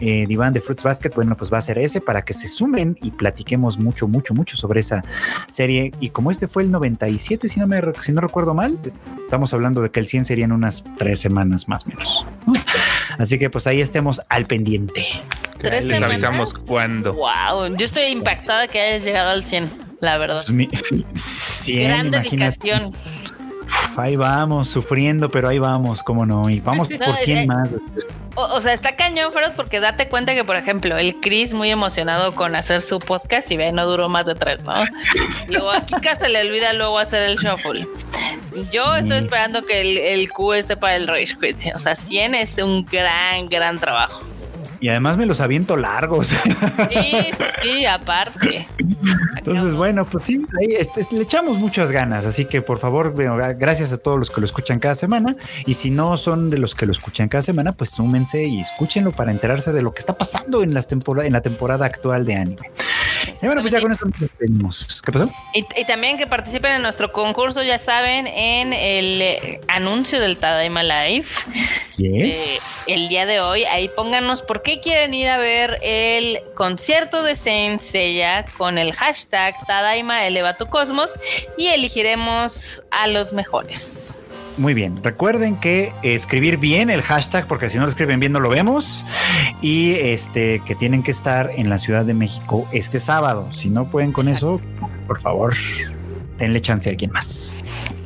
eh, 0.00 0.26
diván 0.26 0.52
de 0.52 0.60
Fruits 0.60 0.82
Basket, 0.82 1.10
bueno, 1.14 1.36
pues 1.36 1.52
va 1.52 1.58
a 1.58 1.62
ser 1.62 1.78
ese 1.78 2.00
para 2.00 2.22
que 2.22 2.32
se 2.32 2.48
sumen 2.48 2.96
y 3.02 3.10
platiquemos 3.10 3.78
mucho, 3.78 4.08
mucho, 4.08 4.34
mucho 4.34 4.56
sobre 4.56 4.80
esa 4.80 5.02
serie. 5.50 5.92
Y 6.00 6.10
como 6.10 6.30
este 6.30 6.48
fue 6.48 6.62
el 6.62 6.70
97, 6.70 7.48
si 7.48 7.60
no, 7.60 7.66
me, 7.66 7.80
si 8.00 8.12
no 8.12 8.20
recuerdo 8.20 8.54
mal, 8.54 8.78
estamos 9.24 9.52
hablando 9.54 9.80
de 9.80 9.90
que 9.90 10.00
el 10.00 10.06
100 10.06 10.24
serían 10.24 10.52
unas 10.52 10.84
tres 10.98 11.20
semanas 11.20 11.68
más 11.68 11.84
o 11.84 11.88
menos. 11.88 12.26
Así 13.18 13.38
que 13.38 13.50
pues 13.50 13.66
ahí 13.66 13.80
estemos 13.80 14.20
al 14.28 14.46
pendiente. 14.46 15.04
¿Tres 15.58 15.84
Les 15.84 16.02
avisamos 16.02 16.54
cuándo. 16.54 17.14
Wow, 17.14 17.76
yo 17.76 17.84
estoy 17.84 18.04
impactada 18.04 18.66
que 18.66 18.80
hayas 18.80 19.04
llegado 19.04 19.30
al 19.30 19.44
100, 19.44 19.70
la 20.00 20.18
verdad. 20.18 20.42
Pues 20.46 21.66
Gran 21.66 22.10
dedicación. 22.10 22.92
Ahí 23.96 24.16
vamos, 24.16 24.68
sufriendo, 24.68 25.30
pero 25.30 25.48
ahí 25.48 25.58
vamos, 25.58 26.02
cómo 26.02 26.26
no. 26.26 26.48
Y 26.50 26.60
vamos 26.60 26.88
por 27.04 27.16
100 27.16 27.38
eh, 27.38 27.46
más. 27.46 27.68
O, 28.36 28.60
sea, 28.60 28.72
está 28.72 28.96
cañón, 28.96 29.32
Feroz, 29.32 29.52
porque 29.54 29.80
date 29.80 30.08
cuenta 30.08 30.34
que, 30.34 30.44
por 30.44 30.56
ejemplo, 30.56 30.96
el 30.96 31.16
Chris 31.16 31.52
muy 31.52 31.70
emocionado 31.70 32.34
con 32.34 32.54
hacer 32.54 32.80
su 32.80 32.98
podcast 32.98 33.50
y 33.50 33.56
ve, 33.56 33.72
no 33.72 33.86
duró 33.86 34.08
más 34.08 34.26
de 34.26 34.34
tres, 34.34 34.62
¿no? 34.64 34.74
Luego 35.48 35.70
a 35.70 35.84
Kika 35.84 36.14
se 36.14 36.28
le 36.28 36.40
olvida 36.40 36.72
luego 36.72 36.98
hacer 36.98 37.28
el 37.28 37.36
shuffle. 37.36 37.86
Yo 38.72 38.96
estoy 38.96 39.18
esperando 39.18 39.62
que 39.62 39.80
el, 39.80 39.98
el 39.98 40.30
Q 40.30 40.54
esté 40.54 40.76
para 40.76 40.96
el 40.96 41.06
Rage 41.06 41.36
Quit. 41.40 41.74
O 41.74 41.78
sea, 41.78 41.94
100 41.94 42.34
es 42.36 42.58
un 42.58 42.84
gran, 42.84 43.48
gran 43.48 43.78
trabajo. 43.78 44.20
Y 44.80 44.88
además 44.88 45.18
me 45.18 45.26
los 45.26 45.40
aviento 45.40 45.76
largos. 45.76 46.28
Sí, 46.90 47.12
sí, 47.62 47.86
aparte. 47.86 48.66
Entonces, 49.36 49.74
bueno, 49.74 50.04
pues 50.04 50.24
sí, 50.24 50.44
ahí 50.58 50.74
este, 50.78 51.06
le 51.10 51.22
echamos 51.22 51.58
muchas 51.58 51.90
ganas. 51.90 52.24
Así 52.24 52.46
que 52.46 52.62
por 52.62 52.78
favor, 52.78 53.14
gracias 53.58 53.92
a 53.92 53.98
todos 53.98 54.18
los 54.18 54.30
que 54.30 54.40
lo 54.40 54.46
escuchan 54.46 54.78
cada 54.78 54.94
semana. 54.94 55.36
Y 55.66 55.74
si 55.74 55.90
no 55.90 56.16
son 56.16 56.50
de 56.50 56.58
los 56.58 56.74
que 56.74 56.86
lo 56.86 56.92
escuchan 56.92 57.28
cada 57.28 57.42
semana, 57.42 57.72
pues 57.72 57.90
súmense 57.90 58.42
y 58.44 58.60
escúchenlo 58.60 59.12
para 59.12 59.30
enterarse 59.30 59.72
de 59.72 59.82
lo 59.82 59.92
que 59.92 60.00
está 60.00 60.16
pasando 60.16 60.62
en, 60.62 60.74
las 60.74 60.86
temporada, 60.86 61.26
en 61.26 61.32
la 61.32 61.42
temporada 61.42 61.86
actual 61.86 62.24
de 62.24 62.34
anime. 62.34 62.70
Y 63.42 63.46
bueno, 63.46 63.60
pues 63.60 63.72
ya 63.72 63.80
con 63.80 63.92
esto 63.92 64.06
nos 64.06 64.18
despedimos. 64.18 65.02
¿Qué 65.04 65.12
pasó? 65.12 65.30
Y, 65.54 65.84
también 65.84 66.16
que 66.16 66.26
participen 66.26 66.72
en 66.72 66.82
nuestro 66.82 67.12
concurso, 67.12 67.62
ya 67.62 67.78
saben, 67.78 68.26
en 68.26 68.72
el 68.72 69.60
anuncio 69.68 70.20
del 70.20 70.36
Tadaima 70.36 70.82
Live. 70.82 71.26
Yes. 71.96 72.84
Eh, 72.86 72.94
el 72.94 73.08
día 73.08 73.26
de 73.26 73.40
hoy, 73.40 73.64
ahí 73.64 73.90
pónganos 73.94 74.42
por 74.42 74.62
qué 74.62 74.69
quieren 74.78 75.12
ir 75.12 75.28
a 75.28 75.38
ver 75.38 75.78
el 75.82 76.40
concierto 76.54 77.24
de 77.24 77.34
Saint 77.34 77.80
Seiya 77.80 78.44
con 78.56 78.78
el 78.78 78.92
hashtag 78.92 79.54
Tadaima 79.66 80.24
Eleva 80.26 80.56
tu 80.56 80.66
Cosmos 80.66 81.10
y 81.58 81.66
elegiremos 81.66 82.82
a 82.92 83.08
los 83.08 83.32
mejores. 83.32 84.18
Muy 84.56 84.74
bien. 84.74 85.02
Recuerden 85.02 85.58
que 85.58 85.92
escribir 86.02 86.58
bien 86.58 86.90
el 86.90 87.02
hashtag, 87.02 87.46
porque 87.46 87.70
si 87.70 87.78
no 87.78 87.84
lo 87.84 87.90
escriben 87.90 88.20
bien 88.20 88.32
no 88.32 88.40
lo 88.40 88.50
vemos. 88.50 89.04
Y 89.62 89.94
este 89.94 90.62
que 90.66 90.74
tienen 90.74 91.02
que 91.02 91.10
estar 91.10 91.50
en 91.56 91.70
la 91.70 91.78
Ciudad 91.78 92.04
de 92.04 92.14
México 92.14 92.68
este 92.70 93.00
sábado. 93.00 93.50
Si 93.50 93.70
no 93.70 93.90
pueden 93.90 94.12
con 94.12 94.28
eso, 94.28 94.60
por 95.06 95.20
favor, 95.20 95.54
denle 96.36 96.60
chance 96.60 96.88
a 96.88 96.92
alguien 96.92 97.10
más. 97.10 97.52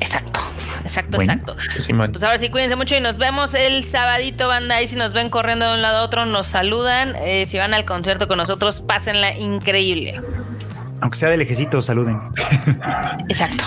Exacto. 0.01 0.54
Exacto, 0.85 1.17
exacto. 1.21 1.55
Pues, 1.55 1.89
pues 2.13 2.23
ahora 2.23 2.39
sí, 2.39 2.51
cuídense 2.51 2.77
mucho 2.77 2.95
y 2.95 3.01
nos 3.01 3.17
vemos 3.17 3.55
el 3.55 3.85
sabadito, 3.85 4.49
banda. 4.49 4.83
Y 4.83 4.89
si 4.89 4.97
nos 4.97 5.13
ven 5.13 5.31
corriendo 5.31 5.67
de 5.67 5.75
un 5.75 5.83
lado 5.83 5.99
a 5.99 6.03
otro, 6.03 6.27
nos 6.27 6.47
saludan. 6.47 7.15
Eh, 7.17 7.47
si 7.47 7.59
van 7.59 7.75
al 7.75 7.85
concierto 7.85 8.29
con 8.29 8.39
nosotros, 8.39 8.81
pásenla 8.81 9.37
increíble. 9.37 10.21
Aunque 11.01 11.19
sea 11.19 11.31
de 11.31 11.39
lejecito, 11.39 11.83
saluden. 11.83 12.21
Exacto. 13.29 13.65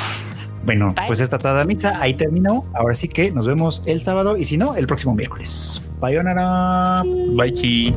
Bueno, 0.63 0.93
pues 1.07 1.21
esta 1.21 1.37
tada 1.37 1.63
misa 1.63 1.93
ahí 2.01 2.13
terminó. 2.13 2.65
Ahora 2.73 2.93
sí 2.93 3.07
que 3.07 3.31
nos 3.31 3.47
vemos 3.47 3.81
el 3.85 4.01
sábado 4.01 4.37
y 4.37 4.43
si 4.43 4.57
no, 4.57 4.75
el 4.75 4.85
próximo 4.85 5.15
miércoles. 5.15 5.81
Bye, 6.01 6.19
Onara. 6.19 7.03
Bye, 7.05 7.53
chi. 7.53 7.95